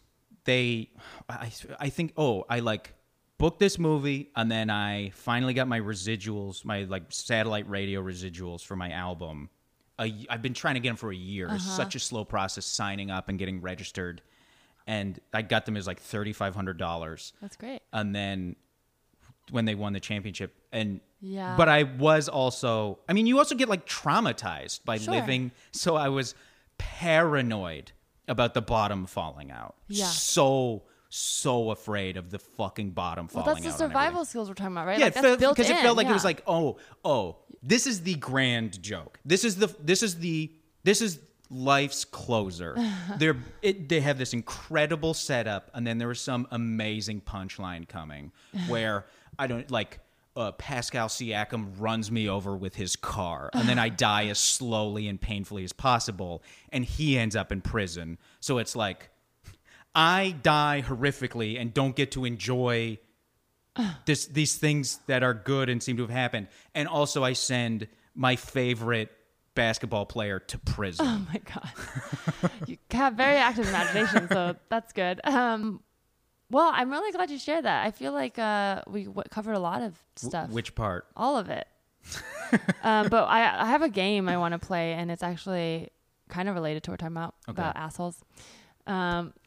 They, 0.45 0.91
I, 1.29 1.51
I 1.81 1.89
think. 1.89 2.13
Oh, 2.17 2.45
I 2.49 2.61
like 2.61 2.95
booked 3.39 3.59
this 3.59 3.79
movie, 3.79 4.31
and 4.37 4.51
then 4.51 4.71
I 4.71 5.11
finally 5.11 5.55
got 5.55 5.67
my 5.69 5.81
residuals, 5.81 6.65
my 6.65 6.85
like 6.85 7.05
satellite 7.09 7.69
radio 7.69 8.01
residuals 8.03 8.65
for 8.65 8.77
my 8.77 8.91
album. 8.93 9.51
A, 9.99 10.27
I've 10.29 10.43
been 10.43 10.55
trying 10.55 10.75
to 10.75 10.81
get 10.81 10.91
them 10.91 10.97
for 10.97 11.11
a 11.11 11.17
year. 11.17 11.47
It's 11.55 11.67
Uh-huh. 11.67 11.77
such 11.77 11.95
a 11.95 11.99
slow 11.99 12.25
process 12.25 12.67
signing 12.67 13.11
up 13.11 13.29
and 13.29 13.39
getting 13.39 13.61
registered, 13.63 14.21
and 14.87 15.19
I 15.33 15.43
got 15.43 15.65
them 15.67 15.77
as 15.77 15.87
like 15.87 16.01
thirty 16.01 16.33
five 16.33 16.55
hundred 16.55 16.77
dollars 16.79 17.33
that's 17.41 17.57
great. 17.57 17.81
and 17.93 18.15
then 18.15 18.57
when 19.51 19.65
they 19.65 19.75
won 19.75 19.93
the 19.93 20.01
championship 20.01 20.55
and 20.73 21.01
Yeah. 21.21 21.55
but 21.57 21.69
i 21.69 21.85
was 21.85 22.29
also 22.29 22.99
i 23.09 23.13
mean 23.13 23.27
you 23.29 23.39
also 23.39 23.55
get 23.55 23.69
like 23.69 23.87
traumatized 23.87 24.85
by 24.85 24.99
Sure. 24.99 25.15
living 25.15 25.53
so 25.71 25.95
i 25.95 26.09
was 26.09 26.35
paranoid 26.79 27.93
about 28.29 28.55
the 28.55 28.61
bottom 28.63 29.07
falling 29.07 29.51
out 29.51 29.77
Yeah. 29.89 30.07
so 30.07 30.83
so 31.09 31.71
afraid 31.71 32.17
of 32.17 32.31
the 32.31 32.39
fucking 32.39 32.91
bottom 32.91 33.29
falling 33.29 33.47
Well, 33.47 33.55
that's 33.55 33.67
the 33.67 33.73
survival 33.73 34.25
skills 34.25 34.49
we're 34.49 34.55
talking 34.55 34.73
about, 34.73 34.87
right? 34.87 34.99
yeah 34.99 35.07
like, 35.07 35.17
it 35.17 35.21
felt 35.21 35.57
because 35.57 35.71
it 35.71 35.79
felt 35.79 35.97
like 35.97 36.09
it 36.09 36.13
was 36.13 36.25
like 36.25 36.43
oh 36.47 36.77
oh 37.05 37.37
this 37.63 37.87
is 37.87 38.03
the 38.03 38.15
grand 38.17 38.83
joke 38.83 39.19
this 39.25 39.45
is 39.45 39.57
the 39.57 39.75
this 39.83 40.03
is 40.03 40.19
the 40.19 40.51
this 40.85 41.01
is 41.01 41.21
life's 41.49 42.05
closer 42.05 42.77
they're 43.19 43.37
it, 43.63 43.89
they 43.89 44.01
have 44.01 44.19
this 44.19 44.33
incredible 44.33 45.15
setup 45.15 45.71
and 45.75 45.87
then 45.87 45.99
there 45.99 46.09
was 46.09 46.21
some 46.21 46.47
amazing 46.51 47.21
punchline 47.21 47.89
coming 47.89 48.33
where 48.69 49.07
i 49.39 49.47
don't 49.47 49.71
like 49.71 50.01
uh, 50.37 50.53
Pascal 50.53 51.09
Siakam 51.09 51.73
runs 51.79 52.11
me 52.11 52.29
over 52.29 52.55
with 52.55 52.75
his 52.77 52.95
car, 52.95 53.49
and 53.55 53.67
then 53.67 53.79
I 53.79 53.89
die 54.07 54.27
as 54.27 54.39
slowly 54.39 55.09
and 55.09 55.19
painfully 55.19 55.65
as 55.65 55.73
possible, 55.73 56.43
and 56.69 56.85
he 56.85 57.19
ends 57.19 57.35
up 57.35 57.51
in 57.51 57.63
prison. 57.63 58.19
So 58.41 58.59
it's 58.59 58.77
like 58.77 59.09
I 59.97 60.31
die 60.43 60.85
horrifically 60.87 61.59
and 61.61 61.73
don't 61.75 61.97
get 61.97 62.13
to 62.13 62.25
enjoy 62.25 62.99
this 64.07 64.27
these 64.27 64.57
things 64.57 65.01
that 65.07 65.23
are 65.23 65.35
good 65.35 65.69
and 65.69 65.83
seem 65.83 65.97
to 65.97 66.03
have 66.03 66.11
happened. 66.11 66.49
And 66.75 66.87
also 66.89 67.25
I 67.25 67.33
send 67.35 67.89
my 68.15 68.37
favorite 68.37 69.11
basketball 69.55 70.07
player 70.07 70.39
to 70.39 70.59
prison. 70.59 71.07
Oh 71.07 71.27
my 71.33 71.41
god, 71.41 71.71
you 72.67 72.77
have 72.91 73.15
very 73.15 73.37
active 73.37 73.67
imagination, 73.69 74.29
so 74.29 74.57
that's 74.69 74.93
good. 74.93 75.21
Um, 75.25 75.81
well, 76.51 76.71
I'm 76.73 76.91
really 76.91 77.11
glad 77.13 77.31
you 77.31 77.39
shared 77.39 77.65
that. 77.65 77.87
I 77.87 77.91
feel 77.91 78.13
like 78.13 78.39
uh, 78.39 78.83
we 78.87 79.05
w- 79.05 79.25
covered 79.31 79.55
a 79.55 79.59
lot 79.59 79.83
of 79.83 79.99
stuff, 80.17 80.51
Which 80.51 80.75
part? 80.75 81.07
all 81.17 81.37
of 81.37 81.49
it. 81.49 81.67
um, 82.83 83.09
but 83.09 83.25
I, 83.25 83.63
I 83.63 83.67
have 83.67 83.83
a 83.83 83.89
game 83.89 84.29
I 84.29 84.37
want 84.39 84.53
to 84.53 84.59
play, 84.59 84.93
and 84.93 85.11
it's 85.11 85.23
actually 85.25 85.89
kind 86.29 86.49
of 86.49 86.55
related 86.55 86.83
to 86.85 86.91
what 86.91 87.01
we're 87.01 87.09
talking 87.09 87.17
about 87.17 87.35
Okay. 87.49 87.53
about 87.61 87.77
assholes. 87.77 88.23
Um, 88.87 89.32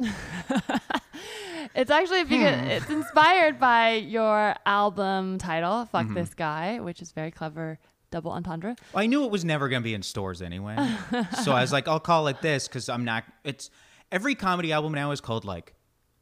it's 1.75 1.91
actually 1.91 2.23
because 2.23 2.59
Hmm. 2.59 2.67
it's 2.67 2.89
inspired 2.89 3.59
by 3.59 3.93
your 3.93 4.55
album 4.65 5.37
title, 5.37 5.85
"Fuck 5.85 6.05
Mm-hmm. 6.05 6.13
This 6.15 6.33
Guy," 6.33 6.79
which 6.79 7.01
is 7.01 7.11
very 7.11 7.31
clever. 7.31 7.79
Double 8.11 8.31
entendre. 8.31 8.75
I 8.95 9.05
knew 9.05 9.23
it 9.25 9.29
was 9.31 9.45
never 9.45 9.69
going 9.69 9.81
to 9.81 9.83
be 9.83 9.93
in 9.93 10.01
stores 10.01 10.41
anyway. 10.41 10.75
so 11.43 11.51
I 11.51 11.61
was 11.61 11.71
like, 11.71 11.87
I'll 11.87 11.99
call 11.99 12.25
it 12.27 12.41
this 12.41 12.67
because 12.67 12.89
I'm 12.89 13.05
not. 13.05 13.23
It's 13.43 13.69
every 14.11 14.33
comedy 14.33 14.71
album 14.71 14.93
now 14.93 15.11
is 15.11 15.21
called 15.21 15.45
like 15.45 15.75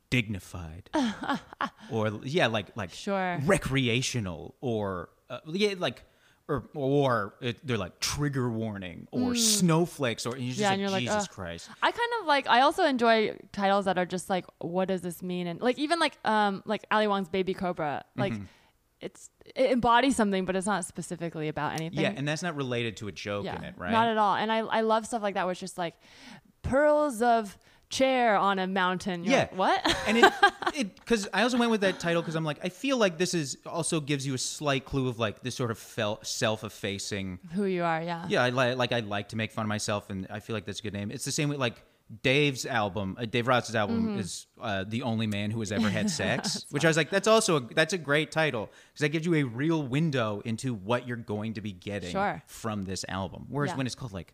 dignified 0.09 0.89
or 1.91 2.19
yeah, 2.23 2.47
like 2.47 2.75
like 2.75 2.91
Sure. 2.91 3.39
recreational 3.45 4.55
or 4.59 5.09
uh, 5.29 5.39
yeah, 5.47 5.75
like 5.77 6.03
or 6.49 6.63
or 6.73 7.35
it, 7.41 7.65
they're 7.65 7.77
like 7.77 7.99
trigger 7.99 8.49
warning 8.49 9.07
or 9.11 9.35
snowflakes 9.35 10.25
or 10.25 10.35
and 10.35 10.43
you're 10.45 10.53
just 10.55 10.59
Mm. 10.59 10.61
Yeah, 10.61 10.67
like, 10.69 10.73
and 10.73 10.81
you're 10.81 10.89
like, 10.91 11.01
Jesus 11.03 11.23
ugh. 11.23 11.29
Christ. 11.29 11.69
I 11.83 11.91
kind 11.91 12.09
of 12.21 12.25
like. 12.27 12.47
I 12.47 12.61
also 12.61 12.85
enjoy 12.85 13.37
titles 13.51 13.85
that 13.85 13.97
are 13.97 14.05
just 14.05 14.29
like, 14.29 14.45
what 14.59 14.87
does 14.87 15.01
this 15.01 15.21
mean? 15.21 15.47
And 15.47 15.59
like 15.61 15.77
even 15.77 15.99
like 15.99 16.17
um 16.25 16.63
like 16.65 16.85
Ali 16.91 17.07
Wong's 17.07 17.27
Baby 17.29 17.53
Cobra, 17.53 18.05
like 18.15 18.33
Mm-hmm. 18.33 18.43
it's 19.01 19.29
it 19.55 19.71
embodies 19.71 20.15
something, 20.15 20.45
but 20.45 20.55
it's 20.55 20.67
not 20.67 20.85
specifically 20.85 21.47
about 21.49 21.73
anything. 21.73 21.99
Yeah, 21.99 22.13
and 22.15 22.27
that's 22.27 22.43
not 22.43 22.55
related 22.55 22.97
to 22.97 23.07
a 23.07 23.11
joke 23.11 23.45
in 23.45 23.63
it, 23.63 23.73
right? 23.77 23.91
Not 23.91 24.07
at 24.07 24.17
all. 24.17 24.35
And 24.35 24.51
I 24.51 24.59
I 24.59 24.81
love 24.81 25.05
stuff 25.05 25.21
like 25.21 25.33
that 25.35 25.43
where 25.45 25.51
it's 25.51 25.59
just 25.59 25.77
like 25.77 25.95
pearls 26.61 27.21
of 27.21 27.57
chair 27.89 28.35
on 28.37 28.59
a 28.59 28.67
mountain. 28.67 29.23
You're 29.23 29.33
Yeah. 29.33 29.39
like, 29.51 29.57
what? 29.57 29.97
and 30.07 30.17
it 30.17 30.33
it 30.75 30.95
because 30.95 31.27
I 31.33 31.43
also 31.43 31.57
went 31.57 31.71
with 31.71 31.81
that 31.81 31.99
title 31.99 32.21
because 32.21 32.35
I'm 32.35 32.43
like 32.43 32.59
I 32.63 32.69
feel 32.69 32.97
like 32.97 33.17
this 33.17 33.33
is 33.33 33.57
also 33.65 33.99
gives 34.01 34.25
you 34.27 34.33
a 34.33 34.37
slight 34.37 34.85
clue 34.85 35.07
of 35.07 35.19
like 35.19 35.41
this 35.41 35.55
sort 35.55 35.71
of 35.71 35.77
fel- 35.77 36.19
self-effacing. 36.23 37.39
Who 37.53 37.65
you 37.65 37.83
are? 37.83 38.01
Yeah. 38.01 38.25
Yeah, 38.27 38.43
I 38.43 38.49
li- 38.49 38.75
like 38.75 38.91
I 38.91 38.99
like 39.01 39.29
to 39.29 39.35
make 39.35 39.51
fun 39.51 39.63
of 39.65 39.69
myself, 39.69 40.09
and 40.09 40.27
I 40.29 40.39
feel 40.39 40.55
like 40.55 40.65
that's 40.65 40.79
a 40.79 40.83
good 40.83 40.93
name. 40.93 41.11
It's 41.11 41.25
the 41.25 41.31
same 41.31 41.49
with 41.49 41.59
like 41.59 41.81
Dave's 42.23 42.65
album. 42.65 43.17
Uh, 43.19 43.25
Dave 43.25 43.47
Rotz's 43.47 43.75
album 43.75 44.07
Mm-hmm. 44.07 44.19
is 44.19 44.47
uh, 44.61 44.85
the 44.87 45.03
only 45.03 45.27
man 45.27 45.51
who 45.51 45.59
has 45.59 45.71
ever 45.71 45.89
had 45.89 46.09
sex, 46.21 46.65
which 46.71 46.85
I 46.85 46.87
was 46.87 46.95
like, 46.97 47.09
that's 47.09 47.27
also 47.27 47.57
a, 47.57 47.59
that's 47.61 47.93
a 47.93 47.97
great 47.97 48.31
title 48.31 48.69
because 48.93 49.01
that 49.01 49.09
gives 49.09 49.25
you 49.25 49.35
a 49.35 49.43
real 49.43 49.83
window 49.83 50.41
into 50.45 50.73
what 50.73 51.07
you're 51.07 51.17
going 51.17 51.53
to 51.55 51.61
be 51.61 51.71
getting 51.73 52.11
Sure. 52.11 52.41
from 52.47 52.83
this 52.83 53.03
album. 53.09 53.45
Whereas 53.49 53.71
Yeah. 53.71 53.77
when 53.77 53.85
it's 53.87 53.95
called 53.95 54.13
like 54.13 54.33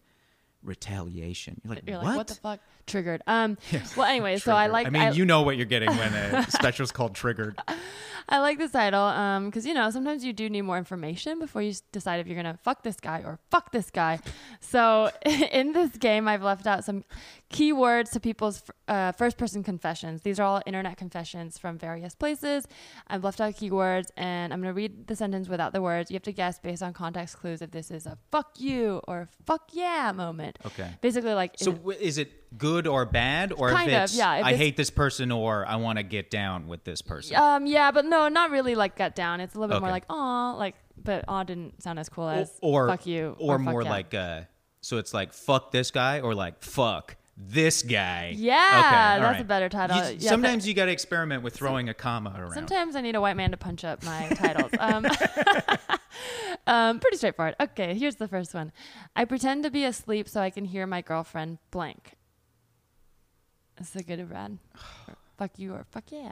retaliation, 0.64 1.62
you're 1.64 1.76
like, 1.76 1.84
You're 1.88 1.98
what? 1.98 2.06
like, 2.06 2.18
what 2.18 2.28
the 2.28 2.36
fuck? 2.36 2.60
Triggered. 2.86 3.22
Um. 3.28 3.58
Well, 3.96 4.08
anyway, 4.08 4.38
so 4.38 4.54
I 4.54 4.68
like. 4.68 4.88
I 4.88 4.90
mean, 4.90 5.14
you 5.14 5.26
know 5.26 5.42
what 5.44 5.58
you're 5.58 5.66
getting 5.66 5.90
when 5.90 6.14
a 6.14 6.44
special's 6.52 6.92
called 6.92 7.16
triggered. 7.16 7.58
I 8.30 8.40
like 8.40 8.58
this 8.58 8.72
title 8.72 9.04
um 9.04 9.46
because 9.46 9.66
you 9.66 9.74
know 9.74 9.90
sometimes 9.90 10.24
you 10.24 10.32
do 10.34 10.50
need 10.50 10.62
more 10.62 10.78
information 10.78 11.40
before 11.40 11.62
you 11.62 11.74
decide 11.92 12.20
if 12.20 12.28
you're 12.28 12.36
gonna 12.36 12.58
fuck 12.64 12.82
this 12.84 12.96
guy 12.96 13.20
or 13.20 13.40
fuck 13.52 13.72
this 13.72 13.90
guy. 13.90 14.20
So 14.60 15.12
in 15.26 15.74
this 15.74 15.92
game, 15.98 16.28
I've 16.28 16.44
left 16.44 16.66
out 16.68 16.84
some 16.84 17.04
keywords 17.54 18.12
to 18.12 18.20
people's 18.20 18.64
uh, 18.88 19.12
first 19.14 19.38
person 19.38 19.64
confessions. 19.64 20.24
These 20.24 20.40
are 20.40 20.44
all 20.44 20.62
internet 20.66 20.98
confessions 20.98 21.58
from 21.58 21.78
various 21.78 22.16
places. 22.16 22.68
I've 23.08 23.24
left 23.24 23.40
out 23.40 23.54
keywords 23.54 24.08
and 24.18 24.52
I'm 24.52 24.60
gonna 24.60 24.74
read 24.74 25.08
the 25.08 25.16
sentence 25.16 25.48
without 25.48 25.72
the 25.72 25.82
words. 25.82 26.10
You 26.10 26.16
have 26.16 26.24
to 26.24 26.32
guess 26.32 26.60
based 26.60 26.82
on 26.82 26.94
context 26.94 27.38
clues 27.38 27.62
if 27.62 27.72
this 27.72 27.92
is 27.92 28.06
a 28.06 28.18
fuck 28.32 28.60
you 28.60 29.02
or 29.08 29.30
fuck 29.46 29.70
yeah 29.72 30.12
moment. 30.12 30.58
Okay. 30.66 30.90
Basically, 31.02 31.34
like 31.34 31.54
So 31.58 31.92
is 32.00 32.18
it 32.18 32.58
good 32.58 32.88
or 32.88 33.06
bad, 33.06 33.54
or 33.54 33.70
Kind 33.70 33.92
if 33.92 34.12
of, 34.12 34.16
yeah, 34.16 34.38
if 34.38 34.46
I 34.46 34.56
hate 34.56 34.76
this 34.76 34.90
person, 34.90 35.32
or 35.32 35.66
I 35.66 35.76
want 35.78 35.98
to 35.98 36.04
get 36.04 36.30
down 36.32 36.68
with 36.68 36.84
this 36.84 37.02
person? 37.02 37.36
um 37.36 37.66
yeah, 37.68 37.92
but 37.92 38.06
no, 38.06 38.28
not 38.30 38.50
really 38.50 38.76
like 38.76 38.96
get 38.98 39.16
down. 39.16 39.40
It's 39.40 39.56
a 39.56 39.60
little 39.60 39.76
bit 39.76 39.82
more 39.82 39.92
like 39.92 40.06
aw, 40.10 40.56
like 40.56 40.76
but 41.02 41.24
aw 41.28 41.44
didn't 41.44 41.82
sound 41.84 42.00
as 42.00 42.10
cool 42.10 42.30
as 42.30 42.52
or 42.62 42.88
fuck 42.88 43.06
you 43.06 43.36
or, 43.40 43.58
fuck 43.58 43.66
more 43.66 43.84
yeah. 43.84 43.90
like 43.90 44.14
uh, 44.14 44.42
so 44.82 44.98
it's 44.98 45.14
like 45.14 45.34
fuck 45.34 45.72
this 45.72 45.92
guy, 45.92 46.20
or 46.20 46.34
like 46.34 46.64
fuck 46.64 47.16
this 47.36 47.82
guy. 47.82 48.34
Yeah, 48.38 49.16
Okay, 49.18 49.22
that's 49.24 49.42
a 49.42 49.44
better 49.46 49.70
title. 49.70 49.98
You- 49.98 50.18
Yeah, 50.20 50.30
sometimes 50.30 50.68
you 50.68 50.74
got 50.74 50.86
to 50.86 50.92
experiment 50.92 51.42
with 51.44 51.56
throwing 51.56 51.90
a 51.90 51.94
comma 51.94 52.34
around. 52.38 52.54
Sometimes 52.54 52.96
I 52.96 53.02
need 53.02 53.16
a 53.16 53.22
white 53.22 53.36
man 53.36 53.52
to 53.52 53.58
punch 53.58 53.84
up 53.84 54.04
my 54.04 54.30
titles. 54.30 54.72
Um, 54.80 55.06
um, 56.68 57.00
pretty 57.00 57.18
straightforward. 57.18 57.56
Okay, 57.60 57.96
here's 57.96 58.16
the 58.18 58.28
first 58.28 58.54
one. 58.54 58.72
I 59.16 59.26
pretend 59.26 59.64
to 59.64 59.72
be 59.72 59.84
asleep 59.84 60.30
so 60.30 60.42
I 60.42 60.50
can 60.50 60.66
hear 60.66 60.86
my 60.86 61.02
girlfriend 61.02 61.58
blank. 61.72 62.14
Is 63.82 63.90
that 63.92 64.06
good 64.08 64.20
or 64.20 64.26
bad? 64.26 64.60
Or 65.08 65.16
fuck 65.38 65.58
you 65.58 65.74
or 65.74 65.86
fuck 65.92 66.12
yeah. 66.12 66.32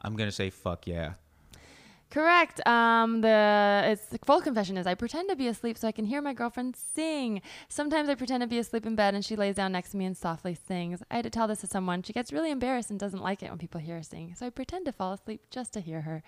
I'm 0.00 0.14
gonna 0.14 0.30
say 0.30 0.50
fuck 0.50 0.86
yeah. 0.86 1.14
Correct. 2.10 2.66
Um, 2.66 3.20
the 3.20 3.82
it's 3.84 4.06
the 4.06 4.18
full 4.24 4.40
confession 4.40 4.78
is 4.78 4.86
I 4.86 4.94
pretend 4.94 5.28
to 5.28 5.36
be 5.36 5.46
asleep 5.46 5.76
so 5.76 5.86
I 5.86 5.92
can 5.92 6.06
hear 6.06 6.22
my 6.22 6.32
girlfriend 6.32 6.74
sing. 6.74 7.42
Sometimes 7.68 8.08
I 8.08 8.14
pretend 8.14 8.40
to 8.40 8.46
be 8.46 8.58
asleep 8.58 8.86
in 8.86 8.94
bed 8.94 9.14
and 9.14 9.22
she 9.22 9.36
lays 9.36 9.56
down 9.56 9.72
next 9.72 9.90
to 9.90 9.98
me 9.98 10.06
and 10.06 10.16
softly 10.16 10.54
sings. 10.54 11.02
I 11.10 11.16
had 11.16 11.24
to 11.24 11.30
tell 11.30 11.46
this 11.46 11.60
to 11.60 11.66
someone. 11.66 12.02
She 12.02 12.14
gets 12.14 12.32
really 12.32 12.50
embarrassed 12.50 12.90
and 12.90 12.98
doesn't 12.98 13.22
like 13.22 13.42
it 13.42 13.50
when 13.50 13.58
people 13.58 13.80
hear 13.80 13.96
her 13.96 14.02
sing. 14.02 14.34
So 14.34 14.46
I 14.46 14.50
pretend 14.50 14.86
to 14.86 14.92
fall 14.92 15.12
asleep 15.12 15.42
just 15.50 15.74
to 15.74 15.80
hear 15.80 16.00
her. 16.02 16.22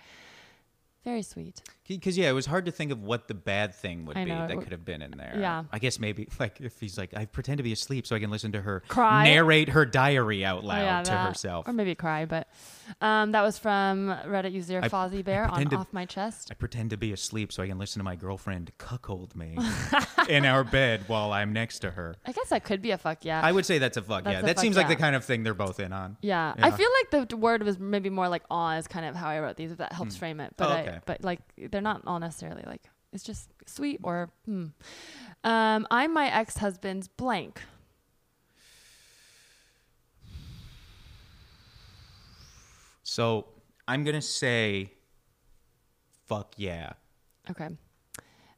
Very 1.03 1.23
sweet. 1.23 1.61
Because 1.87 2.17
yeah, 2.17 2.29
it 2.29 2.33
was 2.33 2.45
hard 2.45 2.65
to 2.65 2.71
think 2.71 2.91
of 2.91 3.01
what 3.01 3.27
the 3.27 3.33
bad 3.33 3.73
thing 3.75 4.05
would 4.05 4.15
I 4.15 4.23
be 4.23 4.29
know, 4.31 4.47
that 4.47 4.57
could 4.61 4.71
have 4.71 4.85
been 4.85 5.01
in 5.01 5.11
there. 5.17 5.35
Yeah. 5.37 5.63
I 5.71 5.79
guess 5.79 5.99
maybe 5.99 6.27
like 6.39 6.61
if 6.61 6.79
he's 6.79 6.97
like, 6.97 7.15
I 7.17 7.25
pretend 7.25 7.57
to 7.57 7.63
be 7.63 7.73
asleep 7.73 8.05
so 8.07 8.15
I 8.15 8.19
can 8.19 8.29
listen 8.29 8.51
to 8.53 8.61
her 8.61 8.83
Cry. 8.87 9.23
narrate 9.25 9.69
her 9.69 9.85
diary 9.85 10.45
out 10.45 10.63
Oh, 10.63 10.67
loud 10.67 10.81
yeah, 10.81 11.03
to 11.03 11.11
that. 11.11 11.27
herself. 11.27 11.67
Or 11.67 11.73
maybe 11.73 11.95
cry, 11.95 12.25
but 12.25 12.47
um, 13.01 13.31
that 13.31 13.41
was 13.41 13.57
from 13.57 14.07
Reddit 14.25 14.51
user 14.51 14.79
I- 14.83 14.89
Fozzie 14.89 15.23
Bear 15.23 15.45
on 15.45 15.65
to- 15.69 15.75
Off 15.77 15.91
My 15.91 16.05
Chest. 16.05 16.49
I 16.51 16.53
pretend 16.53 16.91
to 16.91 16.97
be 16.97 17.11
asleep 17.13 17.51
so 17.51 17.63
I 17.63 17.67
can 17.67 17.79
listen 17.79 17.99
to 17.99 18.03
my 18.03 18.15
girlfriend 18.15 18.71
cuckold 18.77 19.35
me 19.35 19.57
in 20.29 20.45
our 20.45 20.63
bed 20.63 21.01
while 21.07 21.33
I'm 21.33 21.51
next 21.51 21.79
to 21.79 21.91
her. 21.91 22.15
I 22.25 22.31
guess 22.31 22.49
that 22.49 22.63
could 22.63 22.81
be 22.81 22.91
a 22.91 22.97
fuck 22.97 23.25
yeah. 23.25 23.41
I 23.43 23.51
would 23.51 23.65
say 23.65 23.79
that's 23.79 23.97
a 23.97 24.01
fuck 24.01 24.23
That's 24.23 24.33
yeah. 24.35 24.39
a 24.39 24.43
That 24.43 24.55
fuck 24.57 24.61
seems 24.61 24.77
like 24.77 24.87
the 24.87 24.95
kind 24.95 25.15
of 25.15 25.25
thing 25.25 25.43
they're 25.43 25.53
both 25.53 25.79
in 25.79 25.91
on. 25.93 26.17
Yeah. 26.21 26.53
Yeah. 26.57 26.65
I 26.67 26.71
feel 26.71 26.89
like 27.11 27.27
the 27.27 27.37
word 27.37 27.63
was 27.63 27.79
maybe 27.79 28.09
more 28.09 28.29
like 28.29 28.43
awe 28.51 28.77
is 28.77 28.87
kind 28.87 29.05
of 29.05 29.15
how 29.15 29.27
I 29.27 29.39
wrote 29.39 29.55
these, 29.57 29.71
if 29.71 29.79
that 29.79 29.93
helps 29.93 30.15
frame 30.15 30.39
it. 30.39 30.53
But 30.57 30.69
Oh, 30.69 30.73
I, 30.73 30.90
okay. 30.91 31.01
but 31.05 31.23
like 31.23 31.41
they're 31.57 31.81
not 31.81 32.01
all 32.05 32.19
necessarily 32.19 32.63
like 32.65 32.83
it's 33.13 33.23
just 33.23 33.49
sweet 33.65 33.99
or 34.03 34.29
hmm. 34.45 34.67
Um, 35.43 35.87
I'm 35.89 36.13
my 36.13 36.31
ex 36.31 36.57
husband's 36.57 37.07
blank. 37.07 37.61
So 43.03 43.47
I'm 43.87 44.03
gonna 44.03 44.21
say, 44.21 44.93
fuck 46.27 46.53
yeah. 46.57 46.93
Okay. 47.49 47.69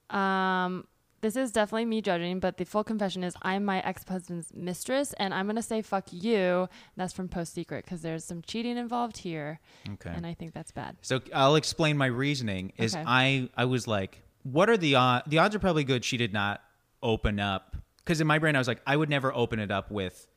Um, 0.09 0.85
this 1.23 1.35
is 1.37 1.51
definitely 1.53 1.85
me 1.85 2.01
judging, 2.01 2.39
but 2.39 2.57
the 2.57 2.65
full 2.65 2.83
confession 2.83 3.23
is 3.23 3.33
I'm 3.41 3.63
my 3.63 3.79
ex 3.79 4.03
husband's 4.07 4.53
mistress, 4.53 5.13
and 5.13 5.33
I'm 5.33 5.47
gonna 5.47 5.63
say 5.63 5.81
fuck 5.81 6.05
you. 6.11 6.67
That's 6.97 7.13
from 7.13 7.29
Post 7.29 7.53
Secret 7.53 7.85
because 7.85 8.01
there's 8.01 8.25
some 8.25 8.41
cheating 8.41 8.77
involved 8.77 9.17
here, 9.17 9.59
Okay. 9.89 10.11
and 10.13 10.27
I 10.27 10.33
think 10.33 10.53
that's 10.53 10.71
bad. 10.71 10.97
So 11.01 11.21
I'll 11.33 11.55
explain 11.55 11.97
my 11.97 12.07
reasoning. 12.07 12.73
Is 12.77 12.93
Okay. 12.93 13.03
I 13.07 13.49
I 13.55 13.65
was 13.65 13.87
like, 13.87 14.21
what 14.43 14.69
are 14.69 14.77
the 14.77 14.95
odds? 14.95 15.23
The 15.27 15.39
odds 15.39 15.55
are 15.55 15.59
probably 15.59 15.85
good. 15.85 16.03
She 16.05 16.17
did 16.17 16.33
not 16.33 16.61
open 17.01 17.39
up 17.39 17.77
because 17.97 18.19
in 18.21 18.27
my 18.27 18.37
brain 18.37 18.55
I 18.55 18.59
was 18.59 18.67
like, 18.67 18.81
I 18.85 18.95
would 18.97 19.09
never 19.09 19.33
open 19.33 19.59
it 19.59 19.71
up 19.71 19.89
with 19.89 20.27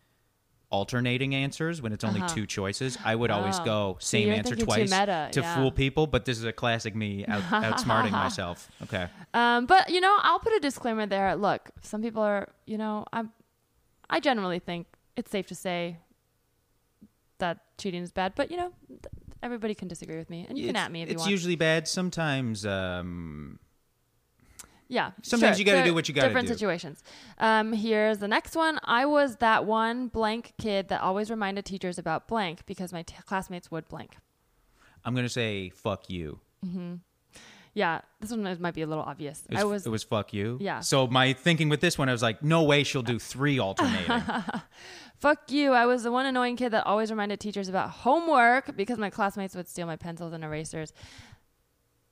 alternating 0.70 1.34
answers 1.34 1.80
when 1.80 1.92
it's 1.92 2.02
only 2.04 2.20
Uh-huh. 2.20 2.34
two 2.34 2.46
choices. 2.46 2.98
I 3.04 3.14
would 3.14 3.30
always 3.30 3.58
Oh. 3.60 3.64
go 3.64 3.96
same 4.00 4.28
you're 4.28 4.36
answer 4.36 4.56
twice 4.56 4.90
meta, 4.90 5.28
to 5.32 5.40
yeah. 5.40 5.54
fool 5.54 5.70
people. 5.70 6.06
But 6.06 6.24
this 6.24 6.38
is 6.38 6.44
a 6.44 6.52
classic 6.52 6.94
me 6.94 7.24
out, 7.26 7.42
outsmarting 7.42 8.10
myself. 8.24 8.68
Okay. 8.82 9.08
Um, 9.32 9.66
but 9.66 9.90
you 9.90 10.00
know, 10.00 10.16
I'll 10.22 10.40
put 10.40 10.52
a 10.54 10.60
disclaimer 10.60 11.06
there. 11.06 11.36
Look, 11.36 11.70
some 11.82 12.02
people 12.02 12.22
are, 12.22 12.48
you 12.66 12.78
know, 12.78 13.04
I'm, 13.12 13.32
I 14.10 14.20
generally 14.20 14.58
think 14.58 14.86
it's 15.16 15.30
safe 15.30 15.46
to 15.48 15.54
say 15.54 15.98
that 17.38 17.58
cheating 17.78 18.02
is 18.02 18.12
bad, 18.12 18.32
but 18.34 18.50
you 18.50 18.56
know, 18.56 18.72
th- 18.88 19.00
everybody 19.42 19.74
can 19.74 19.88
disagree 19.88 20.16
with 20.16 20.30
me, 20.30 20.46
and 20.48 20.58
you 20.58 20.66
can 20.66 20.76
it's, 20.76 20.84
at 20.84 20.90
me 20.92 21.02
if 21.02 21.08
you 21.10 21.14
it's 21.14 21.26
usually 21.26 21.56
bad. 21.56 21.86
Sometimes 21.86 22.64
um, 22.66 23.58
Yeah. 24.88 25.10
Sometimes 25.22 25.56
sure. 25.56 25.60
you 25.60 25.64
gotta 25.64 25.78
There- 25.78 25.86
do 25.86 25.94
what 25.94 26.08
you 26.08 26.14
gotta 26.14 26.28
do. 26.28 26.30
Different 26.30 26.48
situations. 26.48 27.02
Um, 27.38 27.72
here's 27.72 28.18
the 28.18 28.28
next 28.28 28.54
one. 28.54 28.78
I 28.84 29.04
was 29.06 29.36
that 29.36 29.64
one 29.64 30.08
blank 30.08 30.52
kid 30.58 30.88
that 30.88 31.00
always 31.00 31.30
reminded 31.30 31.64
teachers 31.64 31.98
about 31.98 32.28
blank 32.28 32.64
because 32.66 32.92
my 32.92 33.02
t- 33.02 33.14
classmates 33.26 33.70
would 33.70 33.88
blank. 33.88 34.16
I'm 35.04 35.14
gonna 35.14 35.28
say 35.28 35.70
fuck 35.70 36.08
you. 36.08 36.40
Mm-hmm. 36.64 36.94
Yeah, 37.74 38.00
this 38.20 38.30
one 38.30 38.42
might 38.60 38.72
be 38.74 38.80
a 38.80 38.86
little 38.86 39.04
obvious. 39.04 39.42
It 39.50 39.54
was, 39.54 39.60
I 39.60 39.64
was 39.64 39.86
it 39.86 39.90
was 39.90 40.02
fuck 40.02 40.32
you. 40.32 40.56
Yeah. 40.62 40.80
So 40.80 41.06
my 41.08 41.34
thinking 41.34 41.68
with 41.68 41.80
this 41.82 41.98
one, 41.98 42.08
I 42.08 42.12
was 42.12 42.22
like, 42.22 42.42
no 42.42 42.62
way 42.62 42.84
she'll 42.84 43.02
do 43.02 43.18
three 43.18 43.58
alternating. 43.58 44.06
fuck 45.18 45.50
you. 45.50 45.72
I 45.72 45.84
was 45.84 46.02
the 46.02 46.10
one 46.10 46.24
annoying 46.24 46.56
kid 46.56 46.70
that 46.70 46.86
always 46.86 47.10
reminded 47.10 47.38
teachers 47.38 47.68
about 47.68 47.90
homework 47.90 48.76
because 48.76 48.96
my 48.98 49.10
classmates 49.10 49.54
would 49.54 49.68
steal 49.68 49.86
my 49.86 49.96
pencils 49.96 50.32
and 50.32 50.42
erasers. 50.42 50.94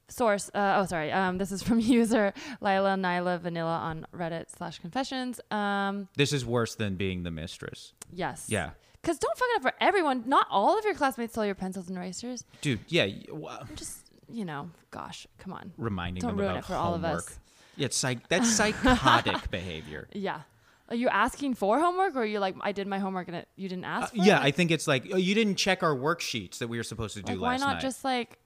Source. 0.08 0.50
Uh, 0.54 0.74
oh, 0.78 0.86
sorry. 0.86 1.10
Um, 1.12 1.38
this 1.38 1.50
is 1.52 1.62
from 1.62 1.78
user 1.80 2.32
Lila 2.60 2.94
Nyla 2.96 3.40
Vanilla 3.40 3.76
on 3.78 4.06
Reddit 4.14 4.46
slash 4.56 4.78
Confessions. 4.78 5.40
Um, 5.50 6.08
this 6.16 6.32
is 6.32 6.44
worse 6.44 6.74
than 6.74 6.96
being 6.96 7.22
the 7.22 7.30
mistress. 7.30 7.92
yes. 8.12 8.46
Yeah. 8.48 8.70
Because 9.00 9.18
don't 9.18 9.36
fuck 9.36 9.48
it 9.50 9.56
up 9.56 9.62
for 9.62 9.72
everyone. 9.82 10.22
Not 10.26 10.46
all 10.50 10.78
of 10.78 10.84
your 10.86 10.94
classmates 10.94 11.34
stole 11.34 11.44
your 11.44 11.54
pencils 11.54 11.88
and 11.90 11.98
erasers. 11.98 12.42
Dude, 12.62 12.80
yeah, 12.88 13.04
y- 13.04 13.24
w- 13.28 13.48
just 13.74 13.98
you 14.32 14.46
know, 14.46 14.70
gosh, 14.90 15.26
come 15.38 15.52
on. 15.52 15.72
reminding 15.76 16.22
Don't 16.22 16.30
them 16.30 16.38
ruin 16.38 16.52
about 16.52 16.64
it 16.64 16.66
for 16.66 16.74
all 16.74 16.94
of 16.94 17.04
us. 17.04 17.38
Yeah, 17.76 17.84
it's 17.86 17.98
psych- 17.98 18.26
that's 18.28 18.48
psychotic 18.50 19.50
behavior. 19.50 20.08
Yeah. 20.14 20.40
Are 20.88 20.96
you 20.96 21.08
asking 21.08 21.54
for 21.54 21.78
homework 21.80 22.14
or 22.16 22.20
are 22.22 22.24
you 22.24 22.38
like 22.38 22.54
I 22.62 22.72
did 22.72 22.86
my 22.86 22.98
homework 22.98 23.28
and 23.28 23.36
it, 23.38 23.48
you 23.56 23.68
didn't 23.68 23.84
Uh, 23.84 23.88
ask 23.88 24.14
for 24.14 24.22
yeah, 24.22 24.38
it? 24.40 24.44
I 24.44 24.50
think 24.50 24.70
it's 24.70 24.86
like 24.88 25.06
oh, 25.12 25.16
you 25.18 25.34
didn't 25.34 25.56
check 25.56 25.82
our 25.82 25.94
worksheets 25.94 26.58
that 26.58 26.68
we 26.68 26.78
were 26.78 26.82
supposed 26.82 27.14
to 27.16 27.22
do 27.22 27.32
like, 27.34 27.40
why 27.42 27.56
not 27.58 27.74
night. 27.74 27.82
just 27.82 28.04
like 28.04 28.38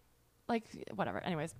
like 0.48 0.64
whatever. 0.94 1.18
Anyways. 1.20 1.54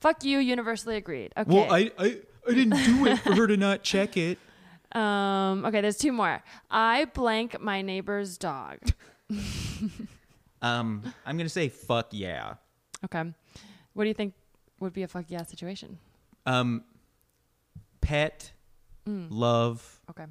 Fuck 0.00 0.24
you, 0.24 0.38
universally 0.38 0.96
agreed. 0.96 1.32
Okay. 1.38 1.50
well, 1.50 1.72
I, 1.72 1.90
I 1.98 2.18
I 2.46 2.52
didn't 2.52 2.76
do 2.84 3.06
it 3.06 3.18
for 3.20 3.34
her 3.34 3.46
to 3.46 3.56
not 3.56 3.82
check 3.82 4.16
it. 4.18 4.38
um 4.92 5.64
okay, 5.64 5.80
there's 5.80 5.96
two 5.96 6.12
more. 6.12 6.42
I 6.70 7.06
blank 7.06 7.58
my 7.60 7.80
neighbor's 7.82 8.36
dog. 8.38 8.78
Um, 10.62 11.02
I'm 11.24 11.36
gonna 11.36 11.48
say 11.50 11.68
fuck 11.68 12.08
yeah. 12.12 12.54
Okay. 13.04 13.22
What 13.92 14.04
do 14.04 14.08
you 14.08 14.14
think 14.14 14.32
would 14.80 14.92
be 14.92 15.02
a 15.02 15.08
fuck 15.08 15.26
yeah 15.28 15.42
situation? 15.44 15.98
Um, 16.46 16.82
pet, 18.00 18.52
Mm. 19.06 19.28
love. 19.30 20.00
Okay. 20.10 20.24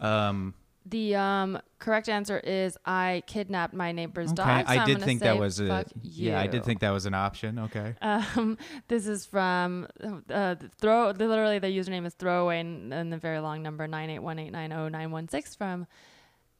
Um, 0.00 0.54
The 0.86 1.16
um, 1.16 1.58
correct 1.78 2.10
answer 2.10 2.38
is 2.38 2.76
I 2.84 3.22
kidnapped 3.26 3.72
my 3.72 3.92
neighbor's 3.92 4.32
okay, 4.32 4.36
dog. 4.36 4.66
so 4.66 4.72
I 4.72 4.84
did 4.84 5.02
think 5.02 5.20
say 5.20 5.26
that 5.26 5.38
was 5.38 5.58
a 5.60 5.86
yeah. 6.02 6.38
I 6.38 6.46
did 6.46 6.64
think 6.64 6.80
that 6.80 6.90
was 6.90 7.06
an 7.06 7.14
option. 7.14 7.58
Okay. 7.58 7.94
Um, 8.02 8.58
this 8.88 9.06
is 9.06 9.24
from 9.24 9.88
uh, 10.28 10.56
throw. 10.78 11.10
Literally, 11.10 11.58
the 11.58 11.68
username 11.68 12.06
is 12.06 12.14
throwaway 12.14 12.60
and, 12.60 12.92
and 12.92 13.12
the 13.12 13.16
very 13.16 13.40
long 13.40 13.62
number 13.62 13.86
nine 13.88 14.10
eight 14.10 14.18
one 14.18 14.38
eight 14.38 14.50
nine 14.50 14.70
zero 14.70 14.88
nine 14.88 15.10
one 15.10 15.28
six 15.28 15.54
from 15.54 15.86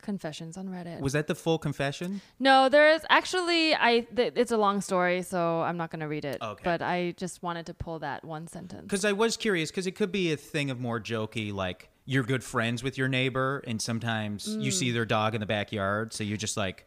Confessions 0.05 0.59
on 0.59 0.69
Reddit. 0.69 1.01
Was 1.01 1.15
that 1.15 1.27
the 1.27 1.35
full 1.35 1.59
confession? 1.59 2.21
no, 2.39 2.69
there 2.69 2.91
is 2.91 3.05
actually 3.09 3.75
I. 3.75 4.01
Th- 4.15 4.35
it's 4.37 4.53
a 4.53 4.57
long 4.59 4.83
story, 4.83 5.23
so 5.23 5.63
I'm 5.63 5.79
not 5.79 5.91
going 5.91 6.01
to 6.01 6.09
read 6.09 6.27
it. 6.27 6.39
Okay. 6.43 6.63
But 6.63 6.83
I 6.83 7.15
just 7.17 7.43
wanted 7.43 7.67
to 7.67 7.75
pull 7.75 7.99
that 8.01 8.23
one 8.23 8.47
sentence. 8.47 8.83
Because 8.83 9.05
I 9.05 9.13
was 9.13 9.37
curious, 9.39 9.71
because 9.71 9.87
it 9.87 9.93
could 9.93 10.13
be 10.13 10.31
a 10.31 10.37
thing 10.37 10.71
of 10.71 10.79
more 10.79 11.01
jokey, 11.01 11.55
like 11.55 11.89
you're 12.07 12.23
good 12.25 12.45
friends 12.45 12.83
with 12.83 12.99
your 12.99 13.09
neighbor, 13.09 13.63
and 13.67 13.81
sometimes 13.81 14.47
you 14.61 14.71
see 14.71 14.91
Mm. 14.91 14.95
their 14.95 15.05
dog 15.07 15.35
in 15.35 15.41
the 15.41 15.47
backyard, 15.47 16.13
so 16.13 16.23
you 16.25 16.37
just 16.37 16.57
like 16.57 16.87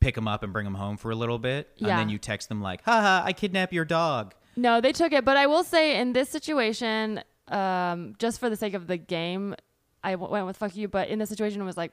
pick 0.00 0.14
them 0.14 0.26
up 0.28 0.42
and 0.42 0.52
bring 0.52 0.64
them 0.64 0.74
home 0.74 0.96
for 0.96 1.10
a 1.10 1.14
little 1.14 1.38
bit, 1.38 1.70
and 1.78 1.88
then 1.88 2.08
you 2.08 2.18
text 2.18 2.48
them 2.48 2.60
like, 2.60 2.82
"Haha, 2.84 3.24
I 3.24 3.32
kidnap 3.32 3.72
your 3.72 3.84
dog." 3.84 4.34
No, 4.56 4.80
they 4.80 4.92
took 4.92 5.12
it. 5.12 5.24
But 5.24 5.36
I 5.36 5.46
will 5.46 5.64
say, 5.64 6.00
in 6.00 6.12
this 6.12 6.28
situation, 6.28 7.22
um, 7.48 8.14
just 8.18 8.40
for 8.40 8.48
the 8.50 8.56
sake 8.56 8.74
of 8.74 8.86
the 8.86 8.96
game, 8.96 9.54
I 10.02 10.12
w- 10.12 10.30
went 10.32 10.46
with 10.46 10.56
fuck 10.56 10.74
you. 10.76 10.88
But 10.88 11.08
in 11.08 11.18
this 11.18 11.28
situation, 11.28 11.60
it 11.60 11.64
was 11.64 11.76
like, 11.76 11.92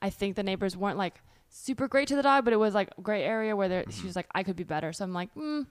I 0.00 0.10
think 0.10 0.36
the 0.36 0.42
neighbors 0.42 0.76
weren't 0.76 0.98
like 0.98 1.20
super 1.48 1.86
great 1.88 2.08
to 2.08 2.16
the 2.16 2.22
dog, 2.22 2.44
but 2.44 2.52
it 2.52 2.56
was 2.58 2.74
like 2.74 2.90
a 2.98 3.00
gray 3.02 3.22
area 3.24 3.54
where 3.56 3.84
she 3.90 4.04
was 4.06 4.16
like, 4.16 4.26
I 4.34 4.42
could 4.42 4.56
be 4.56 4.64
better. 4.64 4.92
So 4.92 5.04
I'm 5.04 5.12
like, 5.12 5.32
mm, 5.34 5.66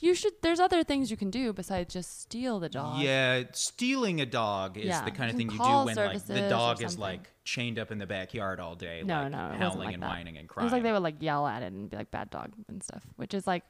you 0.00 0.14
should. 0.14 0.32
There's 0.42 0.60
other 0.60 0.82
things 0.84 1.10
you 1.10 1.16
can 1.16 1.30
do 1.30 1.52
besides 1.52 1.92
just 1.92 2.20
steal 2.22 2.58
the 2.60 2.68
dog. 2.68 3.00
Yeah, 3.00 3.44
stealing 3.52 4.20
a 4.20 4.26
dog 4.26 4.76
is 4.78 4.86
Yeah, 4.86 5.04
the 5.04 5.10
kind 5.10 5.30
of 5.30 5.36
thing 5.36 5.50
you 5.50 5.58
do 5.58 5.84
when 5.84 5.96
like 5.96 6.24
the 6.26 6.48
dog 6.48 6.82
is 6.82 6.98
like 6.98 7.30
chained 7.44 7.78
up 7.78 7.90
in 7.90 7.98
the 7.98 8.06
backyard 8.06 8.60
all 8.60 8.74
day, 8.76 9.02
No, 9.04 9.22
like 9.22 9.32
no, 9.32 9.50
it 9.52 9.56
howling 9.58 9.78
like 9.78 9.94
and 9.94 10.02
that. 10.02 10.08
whining 10.08 10.36
and 10.38 10.48
crying 10.48 10.48
It 10.48 10.48
crying. 10.48 10.64
was 10.66 10.72
like 10.72 10.82
they 10.82 10.92
would 10.92 11.02
like 11.02 11.16
yell 11.20 11.46
at 11.46 11.62
it 11.62 11.72
and 11.72 11.90
be 11.90 11.96
like 11.96 12.10
bad 12.10 12.30
dog 12.30 12.52
and 12.68 12.82
stuff, 12.82 13.04
which 13.16 13.34
is 13.34 13.46
like 13.46 13.64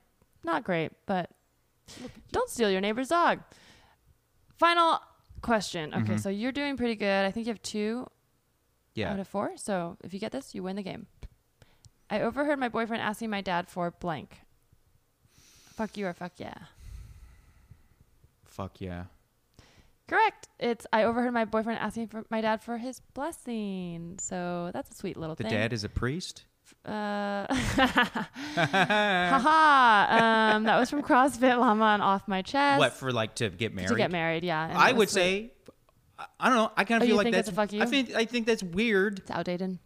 not 0.44 0.65
great, 0.65 0.93
but 1.07 1.31
don't 2.32 2.48
steal 2.48 2.70
your 2.70 2.81
neighbor's 2.81 3.09
dog. 3.09 3.40
Final 4.57 5.01
question. 5.43 5.94
Okay, 5.94 6.15
Mhm. 6.15 6.20
so 6.20 6.28
you're 6.28 6.52
doing 6.52 6.77
pretty 6.77 6.94
good. 6.97 7.24
I 7.24 7.31
think 7.31 7.47
you 7.47 7.52
have 7.52 7.62
two 7.62 8.07
yeah, 8.94 9.12
out 9.12 9.19
of 9.20 9.27
four. 9.28 9.57
So 9.57 9.97
if 10.05 10.12
you 10.12 10.20
get 10.20 10.32
this, 10.32 10.55
you 10.55 10.62
win 10.62 10.77
the 10.77 10.82
game. 10.82 11.07
I 12.11 12.20
overheard 12.20 12.59
my 12.59 12.69
boyfriend 12.69 13.02
asking 13.02 13.31
my 13.31 13.40
dad 13.40 13.69
for 13.69 13.90
blank. 13.93 14.40
Fuck 15.81 15.97
you 15.97 16.07
or 16.09 16.12
fuck 16.12 16.32
yeah. 16.36 16.52
fuck 18.44 18.82
yeah. 18.82 19.05
Correct. 20.07 20.48
It's 20.59 20.86
I 20.93 21.05
overheard 21.05 21.32
my 21.32 21.47
boyfriend 21.47 21.78
asking 21.81 22.09
for 22.09 22.23
my 22.28 22.43
dad 22.43 22.61
for 22.61 22.77
his 22.77 23.01
blessing. 23.15 24.19
So 24.20 24.70
that's 24.74 24.90
a 24.90 24.94
sweet 24.94 25.16
little 25.16 25.36
The 25.36 25.44
thing. 25.44 25.52
The 25.52 25.57
dad 25.57 25.73
is 25.73 25.82
a 25.82 25.89
priest. 25.89 26.44
Uh, 26.85 27.47
haha. 28.57 30.55
Um, 30.57 30.65
that 30.65 30.78
was 30.78 30.90
from 30.90 31.02
CrossFit 31.02 31.59
Llama 31.59 31.85
and 31.94 32.02
off 32.02 32.28
my 32.28 32.43
chest. 32.43 32.78
What 32.78 32.93
for? 32.93 33.11
Like 33.11 33.36
to 33.36 33.48
get 33.48 33.74
married? 33.74 33.89
To 33.89 33.94
get 33.94 34.11
married, 34.12 34.44
yeah. 34.44 34.74
I 34.77 34.93
would 34.93 35.09
sweet. 35.09 35.23
say, 35.23 35.52
I- 36.39 36.48
don't 36.51 36.59
know. 36.59 36.73
I 36.77 36.85
kind 36.85 37.01
Oh, 37.01 37.05
of 37.05 37.09
you 37.09 37.12
feel 37.12 37.16
like 37.16 37.24
think 37.24 37.36
that's 37.36 37.48
it's 37.48 37.57
a 37.57 37.57
fuck 37.57 37.73
you? 37.73 37.81
I 37.81 37.86
think 37.86 38.15
I 38.15 38.27
think 38.27 38.47
that's 38.47 38.62
weird. 38.62 39.20
it's 39.20 39.31
outdated. 39.31 39.78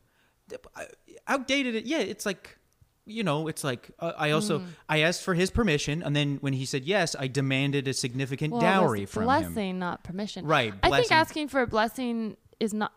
outdated 1.28 1.76
it 1.76 1.86
yeah 1.86 2.00
it's 2.00 2.26
like 2.26 2.58
you 3.06 3.22
know 3.22 3.48
it's 3.48 3.62
like 3.62 3.90
uh, 4.00 4.12
i 4.16 4.30
also 4.30 4.60
Mm. 4.60 4.66
i 4.88 4.98
asked 5.00 5.22
for 5.22 5.34
his 5.34 5.50
permission 5.50 6.02
and 6.02 6.16
then 6.16 6.38
when 6.40 6.52
he 6.54 6.64
said 6.64 6.84
yes 6.84 7.14
i 7.18 7.26
demanded 7.26 7.86
a 7.86 7.92
significant 7.92 8.52
Well, 8.52 8.62
dowry 8.62 9.04
from 9.06 9.24
blessing, 9.24 9.44
him 9.46 9.52
Blessing, 9.54 9.78
not 9.78 10.04
permission. 10.04 10.46
right 10.46 10.72
I 10.82 10.86
think 10.88 11.08
blessing. 11.08 11.16
asking 11.16 11.48
for 11.48 11.60
a 11.60 11.66
blessing 11.66 12.36
is 12.60 12.72
not. 12.72 12.92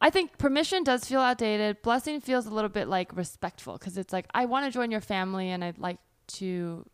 I 0.00 0.10
think 0.10 0.36
permission 0.36 0.82
does 0.82 1.04
feel 1.04 1.20
outdated. 1.20 1.80
Blessing 1.82 2.20
feels 2.20 2.46
a 2.46 2.50
little 2.50 2.70
bit 2.70 2.88
like 2.88 3.14
respectful 3.16 3.74
because 3.78 3.96
it's 3.96 4.12
like 4.12 4.26
I 4.34 4.46
want 4.46 4.64
to 4.66 4.72
join 4.72 4.90
your 4.90 5.00
family 5.00 5.50
and 5.50 5.62
I'd 5.62 5.78
like 5.78 5.98
to 6.38 6.84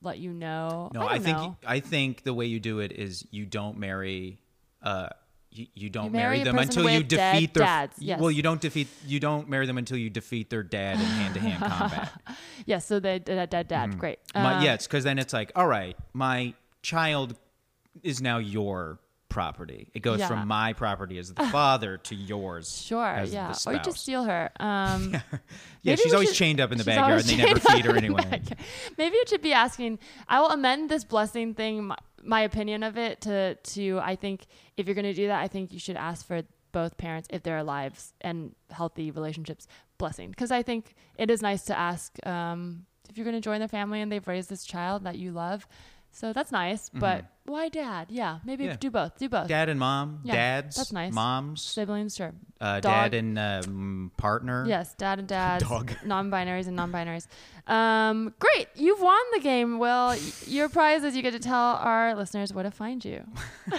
let 0.00 0.18
you 0.18 0.32
know. 0.32 0.90
no 0.94 1.02
I, 1.02 1.14
i, 1.14 1.18
think 1.18 1.36
know. 1.36 1.56
i 1.66 1.78
think 1.80 2.22
the 2.24 2.32
way 2.32 2.46
you 2.46 2.58
do 2.58 2.78
it 2.80 2.90
is 2.92 3.26
you 3.30 3.44
don't 3.44 3.76
marry 3.78 4.38
uh 4.82 5.08
you, 5.52 5.66
you 5.74 5.90
don't 5.90 6.06
You 6.06 6.10
marry, 6.12 6.38
marry 6.38 6.44
them 6.44 6.58
until 6.58 6.88
you 6.88 7.02
defeat 7.02 7.52
their 7.54 7.64
dads, 7.64 7.96
yes. 7.98 8.18
well 8.20 8.30
you 8.30 8.42
don't 8.42 8.60
defeat 8.60 8.88
you 9.06 9.20
don't 9.20 9.48
marry 9.48 9.66
them 9.66 9.76
until 9.78 9.98
you 9.98 10.08
defeat 10.10 10.48
their 10.50 10.62
dad 10.62 10.94
in 10.94 11.04
hand-to-hand 11.04 11.62
combat 11.72 12.10
yes. 12.66 12.86
So 12.86 12.98
the 13.00 13.18
dead 13.18 13.50
dad, 13.50 13.68
dad, 13.68 13.98
great. 13.98 14.18
Mm-hmm. 14.34 14.42
my, 14.42 14.54
Um, 14.56 14.62
yes 14.64 14.86
because 14.86 15.04
then 15.04 15.18
it's 15.18 15.32
like 15.32 15.52
all 15.54 15.66
right 15.66 15.96
my 16.14 16.54
child 16.82 17.36
is 18.02 18.20
now 18.22 18.38
your 18.38 18.98
property 19.28 19.88
it 19.94 20.00
goes 20.00 20.18
Yeah. 20.20 20.28
from 20.28 20.46
my 20.46 20.72
property 20.74 21.18
as 21.18 21.32
the 21.32 21.44
father 21.58 21.96
to 21.98 22.14
yours 22.14 22.82
Sure, 22.82 23.22
yeah. 23.26 23.54
Or 23.66 23.72
you 23.72 23.78
just 23.80 23.98
steal 24.02 24.24
her. 24.24 24.50
Um, 24.60 25.16
Yeah, 25.82 25.96
she's 25.96 26.12
always 26.14 26.28
should- 26.28 26.36
chained 26.36 26.60
up 26.60 26.70
in 26.70 26.78
the 26.78 26.84
backyard 26.84 27.20
and 27.22 27.28
they 27.30 27.36
never 27.36 27.58
feed 27.58 27.84
her 27.86 27.92
the 27.92 27.98
anyway. 27.98 28.22
backyard. 28.22 28.58
Maybe 28.98 29.16
it 29.16 29.28
should 29.28 29.42
be 29.42 29.52
asking. 29.52 29.98
I 30.28 30.38
will 30.40 30.50
amend 30.50 30.90
this 30.90 31.02
blessing 31.02 31.54
thing, 31.54 31.90
my, 32.22 32.42
opinion 32.42 32.82
of 32.82 32.96
it, 32.96 33.20
to 33.22 33.54
to 33.54 34.00
I 34.02 34.16
think 34.16 34.46
if 34.76 34.86
you're 34.86 34.94
going 34.94 35.04
to 35.04 35.14
do 35.14 35.26
that, 35.28 35.40
I 35.40 35.48
think 35.48 35.72
you 35.72 35.78
should 35.78 35.96
ask 35.96 36.26
for 36.26 36.42
both 36.72 36.96
parents 36.96 37.28
if 37.30 37.42
they're 37.42 37.58
alive 37.58 38.00
and 38.20 38.54
healthy 38.70 39.10
relationships. 39.10 39.66
Blessing. 39.98 40.30
Because 40.30 40.50
i 40.50 40.62
think 40.62 40.94
it 41.16 41.30
is 41.30 41.42
nice 41.42 41.62
to 41.62 41.78
ask 41.78 42.24
um, 42.26 42.86
if 43.08 43.16
you're 43.16 43.24
going 43.24 43.36
to 43.36 43.40
join 43.40 43.60
the 43.60 43.68
family 43.68 44.00
and 44.00 44.10
they've 44.10 44.26
raised 44.26 44.48
this 44.48 44.64
child 44.64 45.04
that 45.04 45.16
you 45.16 45.30
love 45.30 45.68
so 46.12 46.32
that's 46.32 46.52
nice 46.52 46.90
but 46.94 47.24
why 47.44 47.68
dad 47.68 48.06
yeah 48.10 48.38
maybe 48.44 48.64
Mm-hmm. 48.64 48.70
Yeah. 48.72 48.76
do 48.76 48.90
both 48.90 49.18
do 49.18 49.28
both 49.28 49.48
Dad 49.48 49.68
and 49.68 49.80
mom, 49.80 50.20
Yeah, 50.24 50.34
dads, 50.34 50.76
that's 50.76 50.92
nice. 50.92 51.12
moms, 51.12 51.62
siblings 51.62 52.14
sure 52.14 52.32
uh, 52.60 52.78
dad 52.80 53.14
and 53.14 53.36
um, 53.38 54.12
partner. 54.16 54.64
Yes, 54.68 54.94
dad 54.94 55.18
and 55.18 55.26
dads, 55.26 55.64
Dog. 55.64 55.90
non-binaries 56.04 56.68
and 56.68 56.76
non-binaries. 56.76 57.26
Um, 57.66 58.32
great, 58.38 58.68
you've 58.76 59.00
won 59.00 59.20
the 59.32 59.40
game. 59.40 59.80
Will 59.80 60.08
Y- 60.08 60.20
your 60.46 60.68
prize 60.68 61.02
is 61.02 61.16
you 61.16 61.22
get 61.22 61.32
to 61.32 61.40
tell 61.40 61.74
our 61.76 62.14
listeners 62.14 62.52
where 62.52 62.62
to 62.62 62.70
find 62.70 63.04
you. 63.04 63.24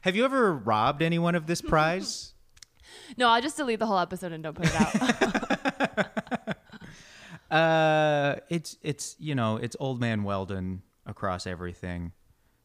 Have 0.00 0.16
you 0.16 0.24
ever 0.24 0.52
robbed 0.52 1.02
anyone 1.02 1.34
of 1.36 1.46
this 1.46 1.60
prize? 1.60 2.32
No, 3.18 3.28
I'll 3.28 3.40
just 3.40 3.56
delete 3.56 3.78
the 3.78 3.86
whole 3.86 4.00
episode 4.00 4.32
and 4.32 4.42
don't 4.42 4.54
put 4.54 4.66
it 4.66 4.74
out. 4.80 6.35
Uh, 7.50 8.36
it's 8.48 8.76
it's 8.82 9.16
you 9.18 9.34
know 9.34 9.56
it's 9.56 9.76
old 9.78 10.00
man 10.00 10.22
Weldon 10.22 10.82
across 11.04 11.46
everything, 11.46 12.12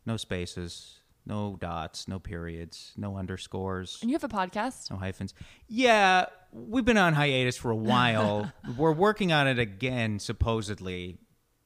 no 0.06 0.18
spaces, 0.18 1.00
no 1.26 1.58
dots, 1.60 2.08
no 2.08 2.20
periods, 2.20 2.94
no 2.98 3.18
underscores. 3.18 4.00
and 4.02 4.10
you 4.10 4.16
have 4.16 4.24
a 4.24 4.28
podcast. 4.30 4.90
No 4.90 4.98
hyphens. 4.98 5.34
Yeah, 5.68 6.26
we've 6.52 6.86
been 6.86 6.98
on 6.98 7.14
hiatus 7.14 7.58
for 7.58 7.72
a 7.72 7.76
while. 7.76 8.52
We're 8.78 8.94
working 8.94 9.32
on 9.32 9.48
it 9.48 9.60
again, 9.60 10.20
supposedly. 10.20 11.20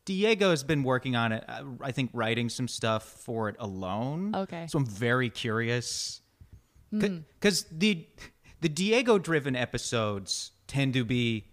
Diego 0.05 0.51
has 0.51 0.63
been 0.63 0.83
working 0.83 1.15
on 1.15 1.31
it, 1.31 1.43
uh, 1.47 1.63
I 1.81 1.91
think, 1.91 2.11
writing 2.13 2.49
some 2.49 2.67
stuff 2.67 3.03
for 3.03 3.49
it 3.49 3.55
alone. 3.57 4.35
Okay. 4.35 4.67
So 4.67 4.77
I'm 4.77 4.85
very 4.85 5.29
curious. 5.31 6.21
Because 6.91 7.65
the, 7.71 8.07
the 8.61 8.69
Diego 8.69 9.17
driven 9.17 9.55
episodes 9.55 10.51
tend 10.67 10.93
to 10.93 11.03
be 11.03 11.47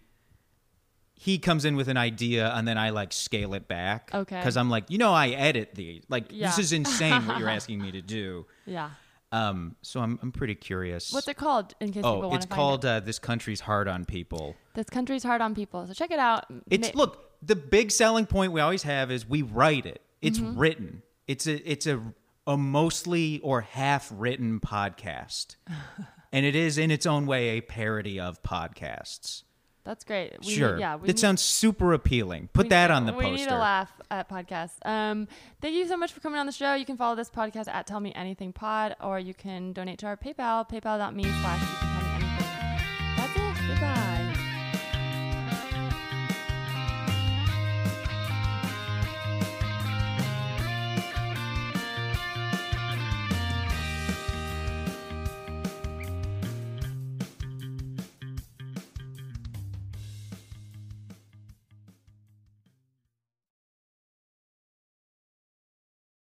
he 1.23 1.39
comes 1.39 1.63
in 1.63 1.77
with 1.77 1.87
an 1.87 1.95
idea 1.95 2.51
and 2.53 2.67
then 2.67 2.77
I 2.77 2.89
like 2.89 3.13
scale 3.13 3.53
it 3.53 3.67
back. 3.67 4.11
Okay. 4.13 4.35
Because 4.37 4.57
I'm 4.57 4.69
like, 4.69 4.89
you 4.91 4.97
know, 4.97 5.13
I 5.13 5.29
edit 5.29 5.73
these. 5.73 6.03
Like, 6.09 6.25
Yeah. 6.31 6.47
this 6.47 6.59
is 6.59 6.73
insane 6.73 7.25
what 7.25 7.39
you're 7.39 7.47
asking 7.59 7.81
me 7.81 7.91
to 7.93 8.01
do. 8.01 8.45
Yeah. 8.65 8.89
Um, 9.31 9.77
so 9.81 10.01
I'm, 10.01 10.19
I'm 10.21 10.31
pretty 10.33 10.53
curious. 10.55 11.13
What's 11.13 11.27
it 11.29 11.37
called? 11.37 11.75
In 11.79 11.91
case 11.93 12.03
Oh, 12.05 12.19
want 12.19 12.35
it's 12.35 12.45
called 12.45 12.83
it. 12.83 12.87
uh, 12.89 12.99
"This 12.99 13.19
Country's 13.19 13.61
Hard 13.61 13.87
on 13.87 14.03
People." 14.05 14.55
This 14.75 14.89
country's 14.89 15.23
hard 15.23 15.41
on 15.41 15.55
people, 15.55 15.87
so 15.87 15.93
check 15.93 16.11
it 16.11 16.19
out. 16.19 16.45
It's 16.69 16.93
Ma- 16.93 16.99
look 16.99 17.29
the 17.41 17.55
big 17.55 17.89
selling 17.91 18.25
point 18.27 18.51
we 18.51 18.59
always 18.61 18.83
have 18.83 19.09
is 19.11 19.27
we 19.27 19.41
write 19.41 19.85
it. 19.87 20.01
It's 20.21 20.39
Mm-hmm. 20.39 20.59
written. 20.59 21.01
It's 21.27 21.47
a 21.47 21.71
it's 21.71 21.87
a 21.87 21.99
a 22.45 22.57
mostly 22.57 23.39
or 23.39 23.61
half 23.61 24.11
written 24.13 24.59
podcast, 24.59 25.55
and 26.31 26.45
it 26.45 26.55
is 26.55 26.77
in 26.77 26.91
its 26.91 27.05
own 27.07 27.25
way 27.25 27.57
a 27.57 27.61
parody 27.61 28.19
of 28.19 28.43
podcasts. 28.43 29.43
That's 29.85 30.03
great. 30.05 30.37
We, 30.45 30.53
sure, 30.53 30.77
Yeah. 30.79 30.95
We 30.95 31.07
that 31.07 31.13
need- 31.13 31.19
sounds 31.19 31.41
super 31.41 31.91
appealing. 31.93 32.49
Put 32.53 32.65
we- 32.65 32.69
that 32.69 32.89
on 32.89 33.05
the 33.05 33.11
we 33.13 33.23
poster. 33.25 33.35
need 33.37 33.49
to 33.49 33.57
laugh 33.57 33.91
at 34.09 34.29
podcast. 34.29 34.71
Um, 34.85 35.27
thank 35.61 35.75
you 35.75 35.85
so 35.87 35.97
much 35.97 36.13
for 36.13 36.19
coming 36.21 36.39
on 36.39 36.45
the 36.45 36.51
show. 36.53 36.73
You 36.73 36.85
can 36.85 36.95
follow 36.97 37.15
this 37.15 37.29
podcast 37.29 37.67
at 37.67 37.85
Tell 37.85 37.99
Me 37.99 38.13
Anything 38.15 38.53
Pod, 38.53 38.95
or 39.01 39.19
you 39.19 39.33
can 39.33 39.73
donate 39.73 39.99
to 39.99 40.05
our 40.05 40.15
PayPal, 40.17 40.69
paypal.me 40.69 41.23
slash 41.23 41.92